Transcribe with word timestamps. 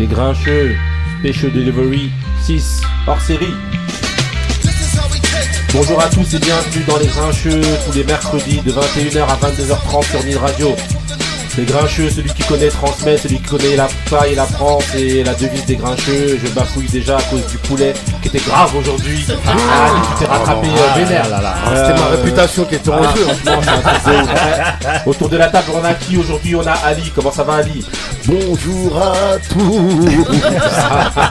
Les 0.00 0.06
Grincheux, 0.06 0.74
Special 1.20 1.52
Delivery 1.52 2.10
6, 2.46 2.80
hors 3.06 3.20
série. 3.20 3.52
Bonjour 5.74 6.00
à 6.00 6.08
tous 6.08 6.32
et 6.32 6.38
bienvenue 6.38 6.84
dans 6.88 6.96
Les 6.96 7.06
Grincheux, 7.06 7.60
tous 7.84 7.92
les 7.92 8.04
mercredis 8.04 8.62
de 8.62 8.72
21h 8.72 9.24
à 9.24 9.36
22h30 9.36 10.10
sur 10.10 10.24
Nid 10.24 10.36
Radio. 10.36 10.74
Les 11.58 11.64
Grincheux, 11.64 12.08
celui 12.08 12.30
qui 12.32 12.42
connaît 12.44 12.68
transmet, 12.68 13.18
celui 13.18 13.40
qui 13.40 13.48
connaît 13.48 13.76
la 13.76 13.88
paille, 14.08 14.36
la 14.36 14.44
prend, 14.44 14.78
c'est 14.90 15.22
la 15.22 15.34
devise 15.34 15.66
des 15.66 15.76
Grincheux. 15.76 16.38
Je 16.42 16.48
bafouille 16.52 16.88
déjà 16.88 17.18
à 17.18 17.22
cause 17.22 17.46
du 17.48 17.58
poulet 17.58 17.92
qui 18.22 18.28
était 18.28 18.38
grave 18.38 18.74
aujourd'hui. 18.76 19.26
Ah, 19.46 19.88
tu 20.14 20.24
t'es 20.24 20.30
rattrapé 20.30 20.68
euh, 20.68 20.98
vénère. 21.04 21.24
C'était 21.24 22.00
ma 22.00 22.06
réputation 22.06 22.64
qui 22.64 22.76
était 22.76 22.88
en 22.88 22.96
Voilà, 22.96 23.14
jeu. 23.14 23.24
franchement, 23.24 23.60
c'est 23.62 23.70
un 23.70 23.82
truc 23.82 24.04
de 24.06 24.22
ouf. 24.22 25.06
Autour 25.06 25.28
de 25.28 25.36
la 25.36 25.48
table, 25.48 25.66
on 25.74 25.84
a 25.84 25.92
qui 25.92 26.16
aujourd'hui? 26.16 26.54
On 26.54 26.66
a 26.66 26.72
Ali. 26.72 27.12
Comment 27.14 27.32
ça 27.32 27.42
va, 27.42 27.56
Ali? 27.56 27.84
Bonjour 28.26 29.02
à 29.02 29.38
tous. 29.48 30.08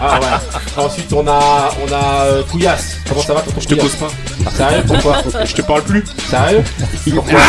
Ah, 0.02 0.20
ouais. 0.21 0.84
Ensuite, 0.84 1.12
on 1.13 1.27
a, 1.27 1.70
on 1.81 1.91
a 1.91 2.23
euh, 2.25 2.43
Couillasse. 2.43 2.98
Comment 3.07 3.21
ça 3.21 3.34
va, 3.34 3.43
Je 3.59 3.67
te 3.67 3.75
cause 3.75 3.95
pas. 3.95 4.07
Ah, 4.45 4.49
Sérieux 4.52 4.84
Pourquoi 4.88 5.17
Je 5.45 5.53
te 5.53 5.62
parle 5.62 5.81
plus. 5.84 6.03
Sérieux 6.29 6.63
Pourquoi 7.13 7.39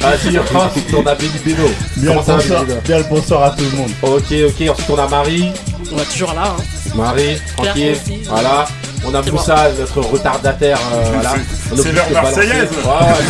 Vas-y, 0.00 0.38
ensuite, 0.38 0.94
on 0.96 1.06
a 1.06 1.14
Benny 1.14 1.30
Beno. 1.44 1.68
Bien 1.96 2.08
Comment 2.14 2.20
le, 2.20 2.24
ça 2.26 2.32
va, 2.32 2.38
bonsoir, 2.38 2.60
Benny 2.64 2.66
Beno 2.66 2.80
bien 2.84 2.98
le 2.98 3.04
bonsoir 3.04 3.42
à 3.44 3.50
tout 3.50 3.64
le 3.64 3.76
monde. 3.76 3.90
Ok, 4.02 4.32
ok. 4.32 4.70
Ensuite, 4.70 4.90
on 4.90 4.98
a 4.98 5.08
Marie. 5.08 5.52
On 5.92 5.98
est 5.98 6.04
toujours 6.12 6.34
là. 6.34 6.54
Hein. 6.58 6.62
Marie, 6.94 7.40
tranquille. 7.56 7.92
aussi. 7.92 8.22
Voilà. 8.28 8.66
On 9.04 9.14
a 9.14 9.22
Moussa, 9.22 9.68
notre 9.78 10.00
retardataire. 10.08 10.78
euh, 10.94 11.04
voilà. 11.12 11.30
C'est 11.76 11.92
l'heure 11.92 12.06
balancer. 12.12 12.36
marseillaise. 12.36 12.68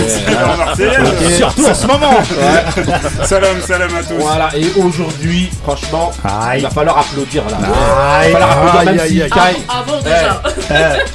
C'est 0.09 0.31
l'heure 0.31 0.57
marseillaise. 0.57 1.37
Surtout 1.37 1.67
en 1.67 1.75
ce 1.75 1.87
moment 1.87 2.11
Ouais. 2.11 3.25
Salam, 3.27 3.61
salam 3.67 3.97
à 3.97 4.03
tous. 4.03 4.15
Voilà, 4.19 4.51
et 4.55 4.67
aujourd'hui, 4.77 5.51
franchement, 5.63 6.11
Aïe. 6.25 6.59
il 6.61 6.63
va 6.65 6.71
falloir 6.71 6.99
applaudir 6.99 7.45
là. 7.49 7.57
Aïe. 8.19 8.29
il 8.29 8.33
va 8.33 8.39
falloir 8.41 8.51
applaudir 8.67 8.93
même 8.93 9.01
Aïe, 9.01 9.09
si 9.11 9.23
aïe, 9.23 9.31
Kai- 9.31 9.63
Avant 9.69 10.01
déjà. 10.03 10.43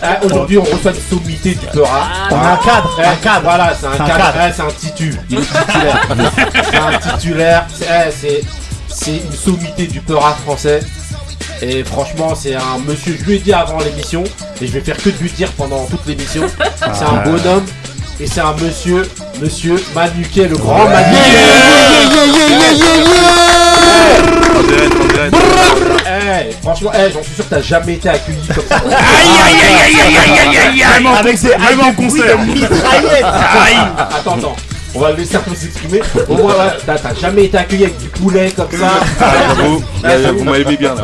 Ah, 0.02 0.20
Aujourd'hui, 0.24 0.58
on 0.58 0.64
reçoit 0.64 0.92
une 0.92 1.18
sommité 1.18 1.50
du 1.56 1.66
Peura. 1.68 2.08
Ah, 2.12 2.28
On 2.32 2.36
a 2.36 2.52
un 2.54 2.58
cadre, 2.58 2.98
Eh, 3.00 3.06
un 3.06 3.16
cadre. 3.16 3.42
Voilà, 3.44 3.74
c'est 3.80 3.86
un 3.88 3.92
Un 3.92 3.98
cadre. 4.08 4.18
cadre. 4.18 4.38
Eh, 4.48 4.54
c'est 4.56 4.62
un 4.62 4.72
titu. 4.72 5.16
Il 5.30 5.38
est 5.38 5.42
titulaire. 5.42 6.08
c'est 6.72 6.78
un 6.78 7.12
titulaire. 7.18 7.66
C'est 8.10 8.42
eh, 9.08 9.12
une 9.26 9.32
sommité 9.34 9.88
du 9.88 10.02
Peura 10.02 10.34
français. 10.46 10.80
Et 11.62 11.84
franchement, 11.84 12.36
c'est 12.36 12.56
un 12.56 12.78
monsieur. 12.86 13.18
Je 13.20 13.26
lui 13.26 13.36
ai 13.36 13.40
dit 13.40 13.54
avant 13.54 13.80
l'émission, 13.80 14.24
et 14.62 14.68
je 14.68 14.72
vais 14.72 14.82
faire 14.82 14.98
que 14.98 15.10
de 15.10 15.18
lui 15.18 15.32
dire 15.32 15.52
pendant 15.54 15.86
toute 15.86 16.06
l'émission. 16.06 16.44
C'est 16.94 17.06
un 17.06 17.24
bonhomme. 17.24 17.66
Et 18.20 18.26
c'est 18.26 18.42
un 18.42 18.54
monsieur, 18.54 19.08
monsieur 19.40 19.76
Manuquet, 19.94 20.48
le 20.48 20.58
grand. 20.58 20.88
Eh, 26.10 26.52
franchement, 26.64 26.92
eh, 26.96 27.12
j'en 27.14 27.22
suis 27.22 27.36
sûr 27.36 27.46
que 27.48 27.50
t'as 27.52 27.62
jamais 27.62 27.94
été 27.94 28.10
accueilli 28.10 28.40
comme 28.48 28.64
ça. 28.68 28.82
Même 30.94 31.06
en, 31.06 31.14
Avec 31.14 31.38
ses 31.38 31.50
même 31.50 31.80
en 31.80 31.94
concert. 31.94 32.40
Attends, 34.10 34.38
attends. 34.38 34.56
On 34.98 35.00
va 35.00 35.12
le 35.12 35.18
laisser 35.18 35.36
un 35.36 35.42
peu 35.42 35.54
s'exprimer. 35.54 36.02
Au 36.28 36.34
moins, 36.38 36.56
t'as 36.84 36.98
t'as 36.98 37.14
jamais 37.14 37.46
été 37.46 37.56
accueilli 37.56 37.84
avec 37.84 38.00
du 38.00 38.08
poulet 38.08 38.50
comme 38.50 38.72
ça. 38.72 38.94
Ah, 39.22 39.34
j'avoue, 39.56 39.84
là, 40.02 40.24
ça 40.24 40.32
vous 40.32 40.40
vous- 40.40 40.44
m'avez 40.44 40.66
mis 40.66 40.76
bien 40.76 40.96
là. 40.96 41.04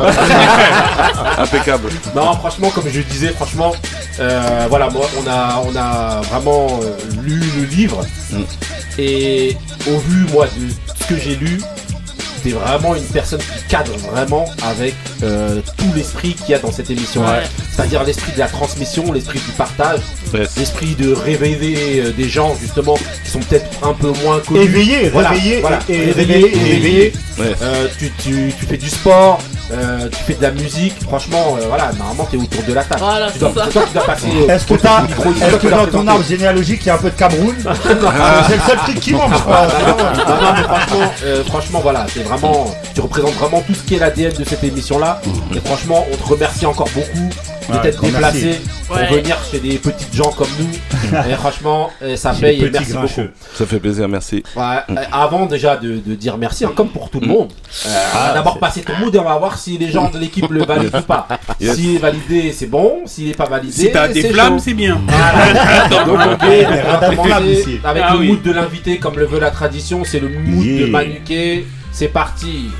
Impeccable. 1.38 1.90
Non, 2.12 2.32
franchement, 2.34 2.70
comme 2.70 2.88
je 2.92 3.00
disais, 3.02 3.28
franchement, 3.28 3.72
euh, 4.18 4.66
voilà, 4.68 4.90
moi, 4.90 5.06
on 5.24 5.30
a, 5.30 5.62
on 5.64 5.76
a 5.76 6.20
vraiment 6.22 6.80
euh, 6.82 6.96
lu 7.22 7.40
le 7.56 7.66
livre. 7.66 8.04
Mm. 8.32 8.42
Et 8.98 9.56
au 9.86 9.98
vu, 9.98 10.26
moi, 10.32 10.46
de 10.46 10.94
ce 11.00 11.06
que 11.14 11.16
j'ai 11.16 11.36
lu, 11.36 11.60
t'es 12.44 12.50
vraiment 12.50 12.94
une 12.94 13.02
personne 13.04 13.40
qui 13.40 13.64
cadre 13.68 13.92
vraiment 14.12 14.44
avec 14.62 14.94
euh, 15.22 15.60
tout 15.78 15.90
l'esprit 15.96 16.34
qu'il 16.34 16.50
y 16.50 16.54
a 16.54 16.58
dans 16.58 16.70
cette 16.70 16.90
émission. 16.90 17.22
Ouais. 17.22 17.42
C'est-à-dire 17.74 18.04
l'esprit 18.04 18.32
de 18.32 18.38
la 18.38 18.46
transmission, 18.48 19.12
l'esprit 19.12 19.38
du 19.40 19.50
partage, 19.52 20.00
Yes. 20.34 20.56
l'esprit 20.56 20.96
de 20.96 21.12
réveiller 21.12 22.00
euh, 22.00 22.10
des 22.10 22.28
gens, 22.28 22.56
justement, 22.60 22.96
qui 23.24 23.30
sont 23.30 23.38
peut-être 23.38 23.66
un 23.86 23.92
peu 23.92 24.10
moins 24.24 24.40
connus. 24.40 24.62
Éveillé, 24.62 25.08
Voilà, 25.10 25.28
réveillé, 25.28 25.60
voilà. 25.60 25.78
et. 25.88 27.12
Ouais. 27.38 27.52
Euh, 27.62 27.86
tu, 27.98 28.12
tu, 28.22 28.52
tu 28.58 28.66
fais 28.66 28.76
du 28.76 28.88
sport, 28.88 29.38
euh, 29.72 30.08
tu 30.08 30.22
fais 30.24 30.34
de 30.34 30.42
la 30.42 30.52
musique, 30.52 30.94
franchement, 31.02 31.56
euh, 31.60 31.64
voilà, 31.68 31.90
normalement 31.98 32.28
t'es 32.30 32.36
autour 32.36 32.62
de 32.62 32.72
la 32.72 32.84
table. 32.84 33.00
Voilà, 33.00 33.30
tu 33.30 33.38
dois, 33.40 33.50
c'est 33.54 33.58
ça. 33.58 33.64
c'est 33.66 33.72
toi 33.72 33.82
qui 33.86 33.92
dois 33.94 34.04
passer. 34.04 34.26
Est-ce 34.48 34.66
que, 34.66 34.72
micro, 35.08 35.30
est-ce 35.30 35.56
qui 35.56 35.66
que 35.66 35.70
dans 35.70 35.86
ton 35.86 36.06
arbre 36.06 36.24
généalogique 36.24 36.80
il 36.82 36.86
y 36.86 36.90
a 36.90 36.94
un 36.94 36.98
peu 36.98 37.10
de 37.10 37.16
Cameroun 37.16 37.54
C'est 37.64 38.54
le 38.56 38.62
seul 38.68 38.76
truc 38.78 39.00
qui 39.00 39.12
manque, 39.14 39.32
je 39.34 39.38
crois. 39.40 39.66
Non, 40.28 40.40
non, 40.40 40.52
mais 40.56 40.62
franchement, 40.62 41.12
euh, 41.24 41.44
franchement, 41.44 41.80
voilà, 41.82 42.06
c'est 42.12 42.22
vraiment, 42.22 42.33
tu 42.94 43.00
représentes 43.00 43.34
vraiment 43.34 43.60
tout 43.62 43.74
ce 43.74 43.82
qui 43.82 43.94
est 43.94 43.98
l'ADN 43.98 44.32
de 44.32 44.44
cette 44.44 44.64
émission-là. 44.64 45.20
Et 45.54 45.60
franchement, 45.60 46.06
on 46.12 46.16
te 46.16 46.22
remercie 46.28 46.66
encore 46.66 46.88
beaucoup 46.94 47.28
de 47.68 47.74
Ouais, 47.74 47.80
t'être 47.80 48.02
déplacé 48.02 48.60
pour 48.86 48.94
Ouais. 48.96 49.06
venir 49.06 49.38
chez 49.50 49.58
des 49.58 49.78
petites 49.78 50.14
gens 50.14 50.30
comme 50.32 50.48
nous. 50.58 51.18
et 51.30 51.32
franchement, 51.32 51.88
euh, 52.02 52.14
ça 52.14 52.34
paye 52.34 52.62
et 52.62 52.70
merci 52.70 52.92
grincheux. 52.92 53.22
beaucoup. 53.22 53.56
Ça 53.56 53.64
fait 53.64 53.78
plaisir, 53.80 54.06
merci. 54.06 54.42
Ouais, 54.54 54.62
euh, 54.90 54.94
avant 55.10 55.46
déjà 55.46 55.76
de, 55.78 55.96
de 55.96 56.14
dire 56.14 56.36
merci, 56.36 56.66
hein, 56.66 56.72
comme 56.76 56.88
pour 56.90 57.08
tout 57.08 57.20
le 57.20 57.26
monde, 57.26 57.50
euh, 57.86 57.88
Ah, 58.14 58.32
d'abord 58.34 58.58
passer 58.58 58.82
ton 58.82 58.92
mood 59.00 59.14
et 59.14 59.18
on 59.18 59.24
va 59.24 59.38
voir 59.38 59.56
si 59.58 59.78
les 59.78 59.90
gens 59.90 60.10
de 60.10 60.18
l'équipe 60.18 60.50
le 60.50 60.62
valident 60.64 60.98
ou 60.98 61.02
pas. 61.02 61.26
Yes. 61.60 61.76
S'il 61.76 61.94
est 61.94 61.98
validé, 61.98 62.52
c'est 62.52 62.66
bon. 62.66 63.02
S'il 63.06 63.28
n'est 63.28 63.34
pas 63.34 63.46
validé, 63.46 63.72
Si 63.72 63.90
t'as 63.90 64.08
des 64.08 64.20
c'est 64.20 64.28
flammes, 64.32 64.58
c'est 64.58 64.74
bien. 64.74 65.00
Voilà. 65.08 65.88
Donc, 65.88 66.14
on 66.14 66.16
va 66.18 66.24
avec 67.34 68.04
Ah 68.06 68.12
le 68.12 68.18
oui. 68.18 68.28
mood 68.28 68.42
de 68.42 68.52
l'invité, 68.52 68.98
comme 68.98 69.18
le 69.18 69.24
veut 69.24 69.40
la 69.40 69.50
tradition. 69.50 70.02
C'est 70.04 70.20
le 70.20 70.28
mood 70.28 70.66
de. 70.66 70.84
Manuquet. 70.86 71.64
C'est 71.96 72.08
parti. 72.08 72.72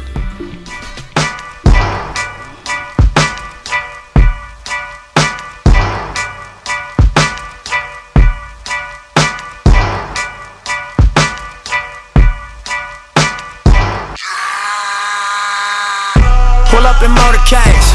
Pull 16.71 16.85
up 16.85 17.01
in 17.03 17.13
motorcades. 17.13 17.95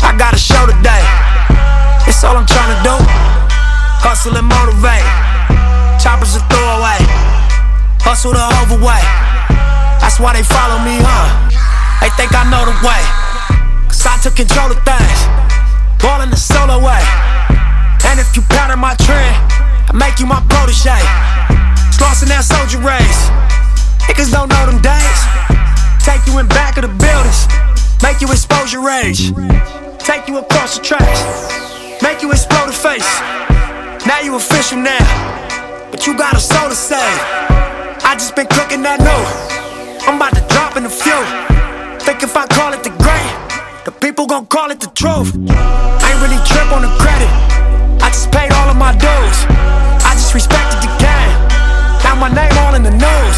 I 0.00 0.16
got 0.16 0.32
a 0.32 0.38
show 0.38 0.64
today. 0.64 1.04
It's 2.06 2.24
all 2.24 2.38
I'm 2.38 2.46
trying 2.46 2.74
to 2.74 2.82
do. 2.82 2.96
Hustle 4.00 4.34
and 4.34 4.48
motivate. 4.48 5.04
Choppers 6.02 6.36
a 6.36 6.40
throwaway. 6.48 7.04
Hustle 8.00 8.32
the 8.32 8.40
overweight. 8.62 9.27
That's 10.08 10.20
why 10.24 10.32
they 10.32 10.42
follow 10.42 10.80
me, 10.80 10.96
huh? 11.04 11.52
They 12.00 12.08
think 12.16 12.32
I 12.32 12.48
know 12.48 12.64
the 12.64 12.72
way. 12.80 13.02
Cause 13.92 14.08
I 14.08 14.16
took 14.24 14.40
control 14.40 14.72
of 14.72 14.80
things. 14.80 15.20
Ballin' 16.00 16.32
the 16.32 16.40
solo 16.40 16.80
way. 16.80 17.04
And 18.08 18.16
if 18.16 18.32
you 18.32 18.40
pattern 18.48 18.80
my 18.80 18.96
trend, 19.04 19.36
I 19.84 19.92
make 19.92 20.16
you 20.16 20.24
my 20.24 20.40
protege. 20.48 20.96
In 22.24 22.32
that 22.32 22.48
soldier 22.48 22.80
race. 22.80 23.28
Niggas 24.08 24.32
don't 24.32 24.48
know 24.48 24.64
them 24.64 24.80
days. 24.80 25.20
Take 26.00 26.24
you 26.24 26.40
in 26.40 26.48
back 26.48 26.80
of 26.80 26.88
the 26.88 26.92
buildings. 26.96 27.44
Make 28.00 28.24
you 28.24 28.32
expose 28.32 28.72
your 28.72 28.80
rage. 28.80 29.28
Take 30.00 30.24
you 30.24 30.40
across 30.40 30.80
the 30.80 30.82
tracks. 30.82 31.20
Make 32.00 32.24
you 32.24 32.32
explode 32.32 32.72
the 32.72 32.72
face. 32.72 33.06
Now 34.08 34.24
you 34.24 34.40
official 34.40 34.80
now. 34.80 35.04
But 35.92 36.08
you 36.08 36.16
got 36.16 36.32
a 36.32 36.40
soul 36.40 36.72
to 36.72 36.74
save. 36.74 37.20
I 38.08 38.16
just 38.16 38.34
been 38.34 38.48
cooking 38.48 38.80
that 38.88 39.04
new. 39.04 39.57
I'm 40.08 40.16
about 40.16 40.32
to 40.40 40.44
drop 40.48 40.72
in 40.80 40.86
a 40.86 40.88
few. 40.88 41.20
Think 42.00 42.24
if 42.24 42.32
I 42.32 42.48
call 42.48 42.72
it 42.72 42.80
the 42.80 42.88
great, 42.96 43.28
the 43.84 43.92
people 43.92 44.24
gon' 44.24 44.46
call 44.46 44.70
it 44.72 44.80
the 44.80 44.88
truth. 44.96 45.36
I 45.52 46.08
ain't 46.08 46.20
really 46.24 46.40
trip 46.48 46.72
on 46.72 46.80
the 46.80 46.88
credit. 46.96 47.28
I 48.00 48.08
just 48.08 48.32
paid 48.32 48.48
all 48.56 48.72
of 48.72 48.78
my 48.80 48.96
dues. 48.96 49.38
I 50.08 50.16
just 50.16 50.32
respected 50.32 50.80
the 50.80 50.88
game. 50.96 51.32
Now 52.08 52.16
my 52.16 52.32
name 52.32 52.56
all 52.64 52.72
in 52.72 52.88
the 52.88 52.96
news. 52.96 53.36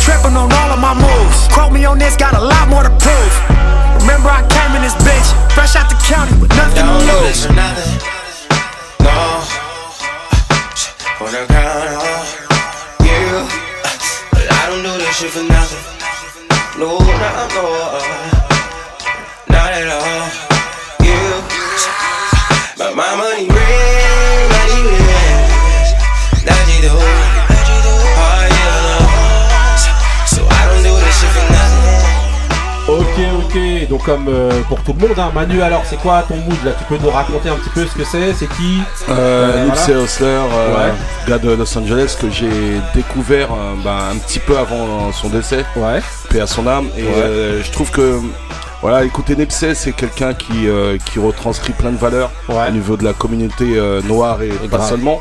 Tripping 0.00 0.32
on 0.32 0.48
all 0.48 0.70
of 0.72 0.80
my 0.80 0.96
moves. 0.96 1.44
Quote 1.52 1.76
me 1.76 1.84
on 1.84 2.00
this, 2.00 2.16
got 2.16 2.32
a 2.32 2.40
lot 2.40 2.72
more 2.72 2.88
to 2.88 2.92
prove. 3.04 3.32
Remember 4.00 4.32
I 4.32 4.40
came 4.48 4.72
in 4.80 4.80
this 4.80 4.96
bitch, 5.04 5.28
fresh 5.52 5.76
out 5.76 5.92
the 5.92 6.00
county 6.08 6.32
with 6.40 6.48
nothing 6.56 6.88
to 6.88 6.88
Don't 6.88 7.04
do 7.04 7.12
lose. 7.20 7.28
this 7.28 7.44
for 7.44 7.52
nothing. 7.52 8.00
No. 9.04 9.44
Wanna 11.20 11.44
count 11.52 12.00
on 12.00 12.24
you. 13.04 13.44
But 14.32 14.48
I 14.56 14.72
don't 14.72 14.80
do 14.80 14.96
this 15.04 15.12
shit 15.20 15.36
for 15.36 15.44
nothing. 15.44 15.97
No, 16.78 16.96
no, 16.96 16.98
no. 17.00 17.64
Not 19.48 19.72
at 19.72 19.88
all. 19.88 20.17
Comme 34.08 34.28
euh, 34.28 34.50
pour 34.68 34.82
tout 34.82 34.94
le 34.98 35.06
monde. 35.06 35.18
hein. 35.18 35.30
Manu, 35.34 35.60
alors 35.60 35.82
c'est 35.84 35.98
quoi 35.98 36.22
ton 36.26 36.36
mood 36.36 36.56
là? 36.64 36.70
Tu 36.78 36.84
peux 36.84 36.96
nous 37.02 37.10
raconter 37.10 37.50
un 37.50 37.56
petit 37.56 37.68
peu 37.70 37.84
ce 37.86 37.94
que 37.94 38.04
c'est 38.04 38.32
C'est 38.32 38.46
qui? 38.46 38.80
Euh, 39.10 39.52
Euh, 39.54 39.64
Nipsey 39.66 39.92
voilà. 39.92 40.04
Hussle, 40.04 40.24
euh, 40.24 40.74
Ouais. 40.88 40.92
gars 41.28 41.38
de 41.38 41.50
Los 41.50 41.76
Angeles 41.78 42.16
que 42.20 42.30
j'ai 42.30 42.80
découvert 42.94 43.48
bah, 43.84 43.98
un 44.12 44.16
petit 44.16 44.38
peu 44.38 44.56
avant 44.56 45.12
son 45.12 45.28
décès, 45.28 45.64
Ouais. 45.76 46.00
paix 46.30 46.40
à 46.40 46.46
son 46.46 46.66
âme. 46.66 46.86
Et 46.96 47.02
Ouais. 47.04 47.62
je 47.62 47.70
trouve 47.70 47.90
que 47.90 48.18
voilà, 48.80 49.04
écouter 49.04 49.36
Nipsey, 49.36 49.74
c'est 49.74 49.92
quelqu'un 49.92 50.32
qui, 50.34 50.68
qui 51.04 51.18
retranscrit 51.18 51.72
plein 51.74 51.90
de 51.90 51.98
valeurs 51.98 52.30
Ouais. 52.48 52.68
au 52.68 52.72
niveau 52.72 52.96
de 52.96 53.04
la 53.04 53.12
communauté 53.12 53.66
noire 54.04 54.40
et, 54.42 54.48
Et 54.48 54.68
pas 54.68 54.78
grave. 54.78 54.88
seulement. 54.88 55.20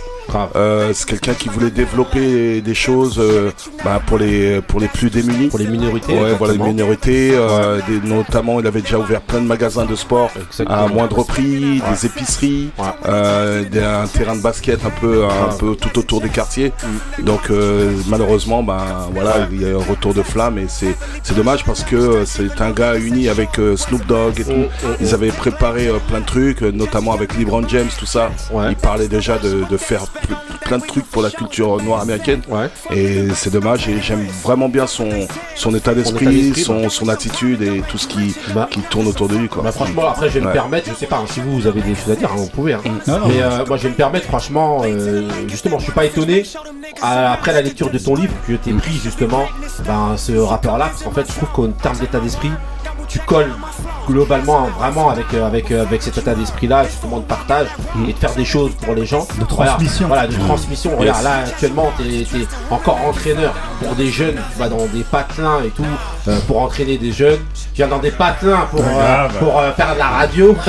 Euh, 0.56 0.91
c'est 0.94 1.07
quelqu'un 1.07 1.33
qui 1.33 1.50
voulait 1.50 1.69
développer 1.71 2.62
des 2.62 2.74
choses 2.75 3.18
euh, 3.19 3.51
bah, 3.83 4.01
pour, 4.06 4.18
les, 4.18 4.62
pour 4.62 4.79
les 4.79 4.88
plus 4.88 5.09
démunis. 5.09 5.47
Pour 5.47 5.59
les 5.59 5.68
minorités. 5.68 6.13
Ouais, 6.13 6.33
voilà, 6.38 6.53
les 6.53 6.59
minorités, 6.59 7.31
euh, 7.33 7.79
des- 7.88 8.07
notamment 8.07 8.59
il 8.59 8.68
avait 8.68 8.81
déjà 8.81 9.00
ouvert 9.00 9.21
plein 9.21 9.39
de 9.41 9.47
magasins 9.47 9.85
de 9.85 9.95
sport 9.95 10.29
Exactement. 10.35 10.77
à 10.85 10.88
moindre 10.88 11.24
prix, 11.24 11.81
Ouais. 11.81 11.91
des 11.91 12.06
épiceries, 12.06 12.69
Ouais. 12.77 13.65
des- 13.71 13.79
un 13.83 14.06
terrain 14.07 14.35
de 14.35 14.41
basket 14.41 14.79
un 14.85 14.89
peu, 15.01 15.24
un 15.25 15.27
Ouais. 15.27 15.57
peu 15.59 15.75
tout 15.75 15.97
autour 16.00 16.21
des 16.21 16.30
quartiers. 16.30 16.71
Donc 17.19 17.50
euh, 17.50 17.91
malheureusement, 18.07 18.63
ben 18.63 18.77
voilà, 19.13 19.47
il 19.51 19.62
y 19.62 19.65
a 19.65 19.75
un 19.75 19.77
retour 19.83 20.13
de 20.13 20.23
flamme 20.23 20.57
et 20.57 20.65
c'est 20.68 20.95
c'est 21.23 21.35
dommage 21.35 21.63
parce 21.63 21.83
que 21.83 22.23
c'est 22.25 22.62
un 22.62 22.71
gars 22.71 22.95
uni 22.97 23.30
avec 23.30 23.50
Snoop 23.75 24.06
Dogg 24.07 24.39
et 24.39 24.44
tout. 24.44 24.51
Mm, 24.51 24.62
mm, 24.63 24.95
Ils 25.01 25.13
avaient 25.13 25.30
préparé 25.31 25.89
plein 26.07 26.19
de 26.19 26.25
trucs, 26.25 26.62
notamment 26.62 27.13
avec 27.13 27.38
LeBron 27.38 27.68
James, 27.68 27.88
tout 27.97 28.06
ça. 28.06 28.30
Ouais. 28.51 28.65
Ils 28.71 28.75
parlaient 28.75 29.07
déjà 29.07 29.38
de, 29.38 29.63
de 29.69 29.77
faire 29.77 30.06
plein 30.65 30.77
de 30.79 30.85
trucs 30.85 31.05
pour 31.05 31.21
la 31.21 31.29
culture 31.29 31.81
noire 31.81 32.01
américaine. 32.01 32.41
Ouais. 32.49 32.69
Et 32.95 33.27
c'est 33.35 33.49
dommage 33.51 33.87
et 33.87 34.01
j'aime 34.01 34.25
vraiment 34.43 34.67
bien 34.69 34.85
son, 34.87 35.07
son 35.55 35.73
état 35.73 35.93
d'esprit, 35.93 36.25
d'esprit, 36.25 36.61
son, 36.63 36.89
son 36.89 37.07
attitude 37.09 37.61
et 37.61 37.81
tout 37.89 37.97
ce 37.97 38.07
qui, 38.07 38.35
Bah. 38.53 38.67
qui 38.69 38.81
tourne 38.81 39.07
autour 39.07 39.29
de 39.29 39.37
lui. 39.37 39.47
Quoi. 39.47 39.63
Bah 39.63 39.71
franchement 39.71 40.07
après 40.09 40.29
je 40.29 40.39
vais 40.39 40.45
me 40.45 40.51
permettre, 40.51 40.89
je 40.89 40.93
sais 40.95 41.05
pas 41.05 41.17
hein, 41.17 41.25
si 41.29 41.39
vous, 41.39 41.59
vous 41.59 41.67
avez 41.67 41.81
des 41.81 41.95
choses 41.95 42.11
à 42.11 42.15
dire, 42.15 42.29
hein, 42.31 42.35
vous 42.37 42.49
pouvez 42.49 42.73
hein. 42.73 42.81
Non, 43.07 43.19
non. 43.19 43.27
Mais 43.27 43.41
euh, 43.41 43.65
moi 43.65 43.77
je 43.77 43.83
vais 43.83 43.89
me 43.89 43.95
permettre 43.95 44.25
franchement 44.27 44.81
euh, 44.83 45.29
justement 45.47 45.79
je 45.79 45.85
suis 45.85 45.93
pas 45.93 46.05
étonné 46.05 46.43
à- 47.01 47.31
après 47.33 47.53
la 47.53 47.61
lecture 47.61 47.89
de 47.89 47.97
ton 47.97 48.15
livre 48.15 48.33
que 48.47 48.53
t'es 48.53 48.73
pris 48.73 48.93
justement 49.01 49.45
ben, 49.85 50.15
ce 50.17 50.33
rappeur 50.33 50.77
là 50.77 50.87
parce 50.87 51.03
qu'en 51.03 51.11
fait 51.11 51.25
je 51.27 51.33
trouve 51.37 51.49
qu'en 51.53 51.71
termes 51.71 51.97
d'état 51.97 52.19
d'esprit 52.19 52.51
tu 53.07 53.19
colles 53.19 53.51
globalement 54.07 54.65
hein, 54.65 54.69
vraiment 54.77 55.09
avec, 55.09 55.25
euh, 55.33 55.45
avec, 55.48 55.71
euh, 55.71 55.81
avec 55.83 56.01
cet 56.04 56.18
état 56.18 56.33
d'esprit 56.36 56.68
là 56.68 56.83
justement 56.86 57.18
de 57.18 57.24
partage 57.24 57.68
et 58.07 58.13
de 58.13 58.18
faire 58.18 58.33
des 58.36 58.45
choses 58.45 58.71
pour 58.83 58.94
les 58.95 59.06
gens. 59.06 59.25
De 59.39 59.45
transmission. 59.45 60.07
voilà, 60.07 60.24
voilà, 60.27 60.38
de 60.39 60.45
transmission. 60.48 60.98
Regarde 60.98 61.24
là 61.24 61.38
actuellement 61.45 61.92
t'es 61.98 62.04
es 62.21 62.48
encore 62.69 63.00
entraîneur 63.06 63.54
pour 63.81 63.95
des 63.95 64.09
jeunes 64.09 64.36
tu 64.54 64.59
vas 64.59 64.69
dans 64.69 64.86
des 64.88 65.04
patelins 65.04 65.62
et 65.65 65.69
tout 65.69 65.83
euh, 66.27 66.38
pour 66.48 66.62
entraîner 66.62 66.98
des 66.98 67.12
jeunes. 67.12 67.39
Tu 67.74 67.77
viens 67.77 67.88
dans 67.88 68.00
des 68.00 68.12
patelins 68.12 68.65
pour, 68.71 68.80
Ouais, 68.80 68.86
euh, 68.98 69.27
pour 69.39 69.57
euh, 69.59 69.71
faire 69.74 69.94
de 69.94 70.00
la 70.00 70.07
radio. 70.07 70.56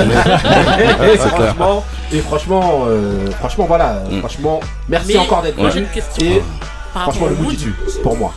Et, 1.13 1.17
franchement, 1.17 1.83
et 2.11 2.19
franchement 2.21 2.83
euh, 2.87 3.29
franchement 3.39 3.65
voilà 3.67 3.99
Mm. 4.09 4.19
franchement 4.19 4.59
merci 4.87 5.07
Mais 5.13 5.17
encore 5.19 5.41
d'être 5.41 5.57
moi, 5.57 5.69
j'ai 5.69 5.81
venu. 5.81 5.87
une 5.87 5.91
question. 6.01 6.25
et 6.25 6.41
Par 6.93 7.03
franchement 7.03 7.27
le 7.27 7.35
mood, 7.35 7.53
dessus 7.53 7.73
pour 8.03 8.17
moi. 8.17 8.33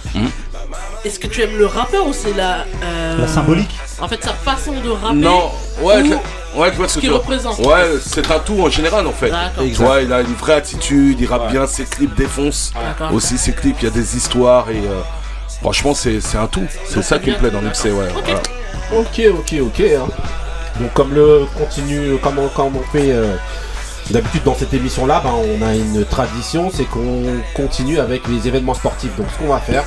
Est-ce 1.05 1.19
que 1.19 1.27
tu 1.27 1.43
aimes 1.43 1.57
le 1.59 1.67
rappeur 1.67 2.07
ou 2.07 2.13
c'est 2.13 2.33
la. 2.35 2.59
euh, 2.85 3.19
La 3.21 3.27
symbolique. 3.27 3.71
En 4.03 4.09
fait, 4.09 4.23
sa 4.23 4.33
façon 4.33 4.73
de 4.73 4.91
rapper. 4.91 5.15
Non, 5.15 5.51
ouais, 5.81 6.03
ou 6.03 6.07
je, 6.07 6.59
ouais, 6.61 6.73
je 6.73 6.77
vois 6.77 6.89
ce 6.89 6.95
ce 6.95 6.97
que 6.97 7.01
qu'il 7.03 7.13
représente. 7.13 7.59
Ouais, 7.61 7.99
c'est 8.05 8.29
un 8.33 8.41
tout 8.41 8.61
en 8.61 8.69
général 8.69 9.07
en 9.07 9.13
fait. 9.13 9.31
D'accord. 9.31 9.65
Tu 9.65 9.75
vois, 9.75 10.03
il 10.03 10.13
a 10.13 10.21
une 10.23 10.35
vraie 10.35 10.55
attitude, 10.55 11.21
il 11.21 11.27
rappe 11.27 11.51
bien, 11.53 11.67
ses 11.69 11.85
clips 11.85 12.15
défoncent. 12.17 12.73
Aussi 13.13 13.39
ses 13.39 13.53
clips, 13.53 13.77
il 13.81 13.85
y 13.85 13.89
a 13.89 13.91
des 13.91 14.17
histoires 14.17 14.69
et 14.71 14.79
euh, 14.79 15.01
franchement 15.61 15.95
c'est 15.95 16.21
c'est 16.21 16.37
un 16.37 16.49
tout. 16.49 16.67
C'est 16.85 17.03
ça 17.03 17.21
qui 17.21 17.31
me 17.31 17.37
plaît 17.37 17.51
dans 17.53 17.63
Nipsey, 17.63 17.93
ouais. 17.93 18.09
Ok. 18.17 18.25
voilà. 18.91 19.01
ok 19.01 19.23
ok 19.39 19.55
ok 19.63 19.81
hein. 19.81 20.09
donc 20.81 20.93
comme 20.95 21.15
le 21.15 21.47
continue 21.57 22.19
comme 22.19 22.39
on, 22.41 22.49
comme 22.49 22.77
on 22.77 22.83
fait 22.91 23.13
euh, 23.13 23.37
D'habitude 24.11 24.43
dans 24.43 24.55
cette 24.57 24.75
émission 24.75 25.07
là, 25.07 25.23
on 25.25 25.63
a 25.65 25.75
une 25.75 26.05
tradition, 26.05 26.71
c'est 26.75 26.85
qu'on 26.85 27.23
continue 27.55 28.01
avec 28.01 28.27
les 28.29 28.49
événements 28.49 28.75
sportifs. 28.75 29.17
Donc 29.17 29.27
ce 29.33 29.39
qu'on 29.39 29.53
va 29.53 29.61
faire, 29.61 29.85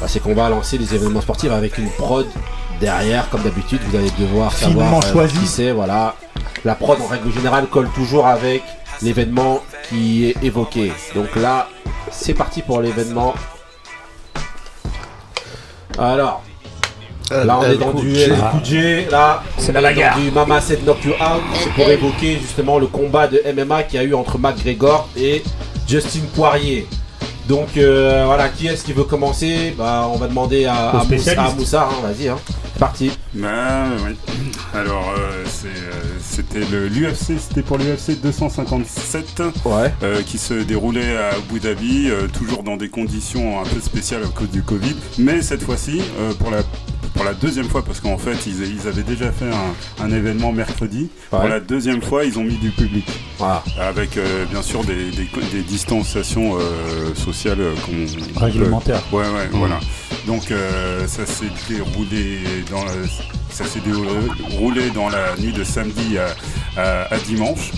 bah, 0.00 0.06
c'est 0.08 0.20
qu'on 0.20 0.34
va 0.34 0.48
lancer 0.50 0.78
les 0.78 0.94
événements 0.94 1.20
sportifs 1.20 1.52
avec 1.52 1.78
une 1.78 1.90
prod 1.90 2.26
derrière, 2.84 3.28
comme 3.30 3.42
d'habitude. 3.42 3.80
Vous 3.88 3.96
allez 3.96 4.10
devoir 4.18 4.52
Finement 4.52 5.00
savoir 5.00 5.04
euh, 5.04 5.12
choisi. 5.12 5.38
qui 5.38 5.46
c'est. 5.46 5.72
Voilà, 5.72 6.14
la 6.64 6.74
prod 6.74 7.00
en 7.00 7.06
règle 7.06 7.32
générale 7.32 7.66
colle 7.66 7.88
toujours 7.94 8.26
avec 8.26 8.62
l'événement 9.02 9.60
qui 9.88 10.26
est 10.26 10.36
évoqué. 10.44 10.92
Donc 11.14 11.34
là, 11.36 11.68
c'est 12.10 12.34
parti 12.34 12.62
pour 12.62 12.80
l'événement. 12.80 13.34
Alors, 15.98 16.42
Là, 17.30 17.58
on 17.58 17.64
est 17.64 17.76
dans 17.78 17.92
du 17.94 18.12
Cool 18.12 19.10
là, 19.10 19.42
C'est 19.56 19.72
la 19.72 19.80
bagarre. 19.80 20.18
du 20.18 20.30
Mama 20.30 20.60
Said 20.60 20.84
Knock 20.84 21.02
You 21.04 21.12
Out. 21.12 21.42
C'est 21.62 21.72
pour 21.72 21.88
évoquer 21.88 22.38
justement 22.38 22.78
le 22.78 22.86
combat 22.86 23.26
de 23.26 23.42
MMA 23.56 23.84
qu'il 23.84 23.98
y 23.98 24.02
a 24.02 24.04
eu 24.04 24.14
entre 24.14 24.38
McGregor 24.38 25.08
et 25.16 25.42
Justin 25.88 26.20
Poirier. 26.34 26.86
Donc 27.48 27.76
euh, 27.78 28.24
voilà, 28.26 28.50
qui 28.50 28.66
est-ce 28.66 28.84
qui 28.84 28.92
veut 28.92 29.04
commencer? 29.04 29.74
Bah, 29.76 30.06
on 30.12 30.16
va 30.16 30.28
demander 30.28 30.66
à, 30.66 30.90
à, 30.90 31.04
Moussa, 31.04 31.42
à 31.42 31.50
Moussa, 31.52 31.88
hein, 31.90 32.06
vas-y, 32.06 32.28
hein. 32.28 32.38
C'est 32.74 32.78
parti. 32.80 33.10
Ben 33.34 33.86
oui. 34.06 34.16
Alors 34.74 35.14
euh, 35.16 35.44
c'est, 35.46 35.68
euh, 35.68 36.18
c'était 36.20 36.64
le 36.70 36.88
l'UFC, 36.88 37.38
c'était 37.38 37.62
pour 37.62 37.78
l'UFC 37.78 38.20
257 38.20 39.42
Ouais, 39.64 39.92
euh, 40.02 40.22
qui 40.22 40.38
se 40.38 40.54
déroulait 40.54 41.16
à 41.16 41.30
Abu 41.36 41.60
Dhabi, 41.60 42.08
euh, 42.10 42.26
toujours 42.26 42.62
dans 42.62 42.76
des 42.76 42.88
conditions 42.88 43.60
un 43.60 43.64
peu 43.64 43.80
spéciales 43.80 44.24
à 44.24 44.28
cause 44.28 44.50
du 44.50 44.62
Covid. 44.62 44.94
Mais 45.18 45.40
cette 45.42 45.62
fois-ci, 45.62 46.00
euh, 46.18 46.32
pour 46.34 46.50
la 46.50 46.62
pour 47.14 47.24
la 47.24 47.34
deuxième 47.34 47.68
fois, 47.68 47.84
parce 47.84 48.00
qu'en 48.00 48.18
fait 48.18 48.44
ils, 48.46 48.74
ils 48.74 48.88
avaient 48.88 49.04
déjà 49.04 49.30
fait 49.30 49.44
un, 49.44 50.04
un 50.04 50.10
événement 50.10 50.50
mercredi. 50.50 51.10
Pour 51.30 51.44
la 51.44 51.60
deuxième 51.60 52.02
fois, 52.02 52.24
ils 52.24 52.38
ont 52.40 52.44
mis 52.44 52.56
du 52.56 52.70
public 52.70 53.06
voilà. 53.38 53.62
avec 53.80 54.16
euh, 54.16 54.44
bien 54.50 54.62
sûr 54.62 54.82
des, 54.82 55.10
des, 55.12 55.28
des 55.52 55.62
distanciations 55.62 56.56
euh, 56.56 57.14
sociales 57.14 57.60
euh, 57.60 57.74
qu'on 57.86 58.40
Réglementaire. 58.44 59.00
Ouais, 59.12 59.22
ouais, 59.22 59.48
voilà. 59.52 59.78
Donc 60.26 60.50
euh, 60.50 61.06
ça 61.06 61.26
s'est 61.26 61.50
déroulé 61.68 62.38
dans 62.70 62.84
la, 62.84 62.92
ça 63.50 63.64
s'est 63.64 63.80
déroulé 63.80 64.90
dans 64.94 65.08
la 65.10 65.36
nuit 65.38 65.52
de 65.52 65.64
samedi 65.64 66.16
à, 66.18 66.80
à- 66.80 67.14
à 67.14 67.18
dimanche. 67.18 67.72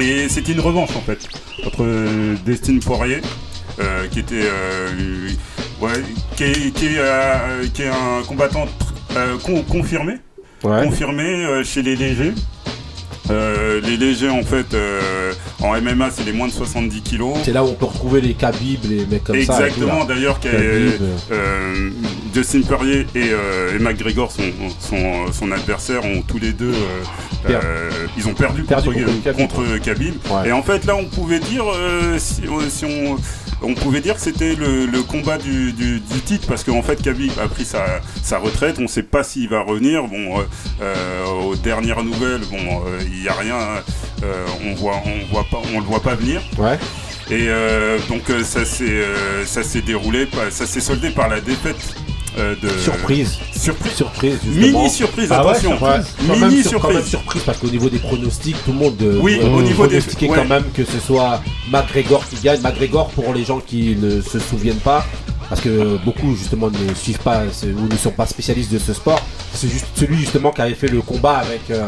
Et 0.00 0.28
c'était 0.28 0.52
une 0.52 0.60
revanche 0.60 0.94
en 0.96 1.00
fait 1.00 1.26
entre 1.66 1.82
euh, 1.84 2.34
Destine 2.44 2.80
Poirier, 2.80 3.20
euh, 3.80 4.06
qui 4.08 4.18
était, 4.20 4.42
euh, 4.44 5.28
ouais, 5.80 5.92
qui 6.36 6.44
est, 6.44 6.70
qui 6.74 6.86
est, 6.86 7.72
qui 7.72 7.82
est 7.82 7.88
un 7.88 8.22
combattant 8.26 8.66
confirmé, 9.68 10.14
Ouais. 10.64 10.82
confirmé 10.84 11.62
chez 11.64 11.82
les 11.82 11.94
légers. 11.96 12.32
Euh, 13.30 13.80
les 13.80 13.96
légers 13.96 14.28
en 14.28 14.42
fait 14.42 14.74
euh, 14.74 15.32
en 15.62 15.80
MMA 15.80 16.10
c'est 16.10 16.24
les 16.24 16.32
moins 16.32 16.46
de 16.48 16.52
70 16.52 17.00
kilos. 17.00 17.34
C'est 17.42 17.52
là 17.52 17.64
où 17.64 17.68
on 17.68 17.74
peut 17.74 17.86
retrouver 17.86 18.20
les 18.20 18.34
Khabib, 18.34 18.84
les 18.84 19.06
mecs 19.06 19.24
comme 19.24 19.36
ça. 19.36 19.42
et 19.42 19.46
tout, 19.46 19.52
Exactement, 19.82 20.04
d'ailleurs, 20.04 20.38
est- 20.44 20.50
Khabib, 20.50 21.02
euh, 21.32 21.90
Justin 22.34 22.60
Poirier 22.62 23.06
et, 23.14 23.30
euh, 23.30 23.76
et 23.76 23.78
McGregor, 23.78 24.30
son, 24.30 24.42
son, 24.78 25.32
son 25.32 25.52
adversaire, 25.52 26.04
ont 26.04 26.20
tous 26.20 26.38
les 26.38 26.52
deux, 26.52 26.72
euh, 26.72 27.50
euh, 27.50 27.90
ils 28.18 28.28
ont 28.28 28.34
perdu, 28.34 28.62
Perdu 28.64 28.90
contre, 28.90 28.98
contre 29.06 29.22
Khabib. 29.24 29.36
contre 29.48 29.78
Khabib. 29.82 30.14
Ouais. 30.30 30.48
Et 30.48 30.52
en 30.52 30.62
fait, 30.62 30.84
là, 30.84 30.94
on 30.96 31.04
pouvait 31.06 31.40
dire, 31.40 31.64
euh, 31.74 32.18
si, 32.18 32.42
si 32.68 32.84
on, 32.84 33.16
on 33.62 33.74
pouvait 33.74 34.00
dire 34.00 34.14
que 34.14 34.20
c'était 34.20 34.54
le, 34.54 34.86
le 34.86 35.02
combat 35.02 35.38
du, 35.38 35.72
du- 35.72 36.00
du 36.00 36.20
titre, 36.20 36.46
parce 36.46 36.64
qu'en 36.64 36.82
fait, 36.82 37.00
Khabib 37.02 37.32
a 37.42 37.48
pris 37.48 37.64
sa, 37.64 37.84
sa 38.22 38.38
retraite. 38.38 38.76
On 38.78 38.82
ne 38.82 38.86
sait 38.88 39.02
pas 39.02 39.22
s'il 39.24 39.48
va 39.48 39.62
revenir. 39.62 40.04
Bon, 40.04 40.38
euh, 40.40 40.42
euh, 40.82 41.24
aux 41.26 41.56
dernières 41.56 42.02
nouvelles, 42.04 42.42
bon, 42.50 42.82
euh, 42.86 43.00
il 43.06 43.22
n'y 43.22 43.28
a 43.28 43.34
rien. 43.34 43.58
on 44.64 44.74
voit, 44.74 45.02
on 45.06 45.32
voit 45.32 45.44
pas, 45.50 45.60
on 45.74 45.80
le 45.80 45.84
voit 45.86 46.00
pas 46.02 46.14
venir. 46.14 46.42
Ouais. 46.58 46.78
Et 47.30 47.48
donc 48.08 48.22
ça 48.44 48.64
s'est 48.66 49.80
déroulé, 49.80 50.28
ça 50.50 50.66
s'est 50.66 50.80
soldé 50.80 51.08
par 51.10 51.28
la 51.28 51.40
défaite 51.40 51.94
euh, 52.38 52.54
de 52.62 52.68
Surprise. 52.78 53.38
surprise, 53.54 53.92
Surprise, 53.94 54.38
justement. 54.44 54.78
mini 54.80 54.90
surprise, 54.90 55.28
Ah 55.30 55.44
ouais, 55.44 55.50
attention, 55.52 55.70
Ouais, 55.72 55.78
quand 55.78 56.36
même, 56.36 56.48
mini 56.50 56.62
sur- 56.64 56.80
quand 56.80 56.88
même 56.88 56.96
surprise. 56.98 57.10
surprise 57.10 57.42
parce 57.46 57.58
qu'au 57.58 57.68
niveau 57.68 57.88
des 57.88 57.98
pronostics, 57.98 58.56
tout 58.64 58.72
le 58.72 58.78
monde 58.78 58.96
euh, 59.02 59.18
Oui, 59.22 59.38
euh, 59.42 59.46
au 59.48 59.62
niveau 59.62 59.86
des- 59.86 59.96
ouais. 59.98 60.28
quand 60.34 60.44
même 60.44 60.64
que 60.74 60.84
ce 60.84 60.98
soit 60.98 61.40
McGregor 61.70 62.24
qui 62.28 62.36
gagne. 62.42 62.60
McGregor, 62.60 63.08
pour 63.10 63.32
les 63.32 63.44
gens 63.44 63.60
qui 63.60 63.96
ne 63.96 64.20
se 64.20 64.38
souviennent 64.38 64.76
pas, 64.80 65.06
parce 65.48 65.60
que 65.60 65.96
beaucoup 66.04 66.34
justement 66.36 66.68
ne 66.70 66.94
suivent 66.94 67.18
pas 67.20 67.42
ou 67.64 67.92
ne 67.92 67.96
sont 67.96 68.10
pas 68.10 68.26
spécialistes 68.26 68.72
de 68.72 68.78
ce 68.78 68.92
sport, 68.92 69.20
c'est 69.52 69.68
juste 69.68 69.86
celui 69.94 70.16
justement 70.16 70.50
qui 70.50 70.60
avait 70.62 70.74
fait 70.74 70.88
le 70.88 71.00
combat 71.00 71.38
avec 71.38 71.62
euh, 71.70 71.82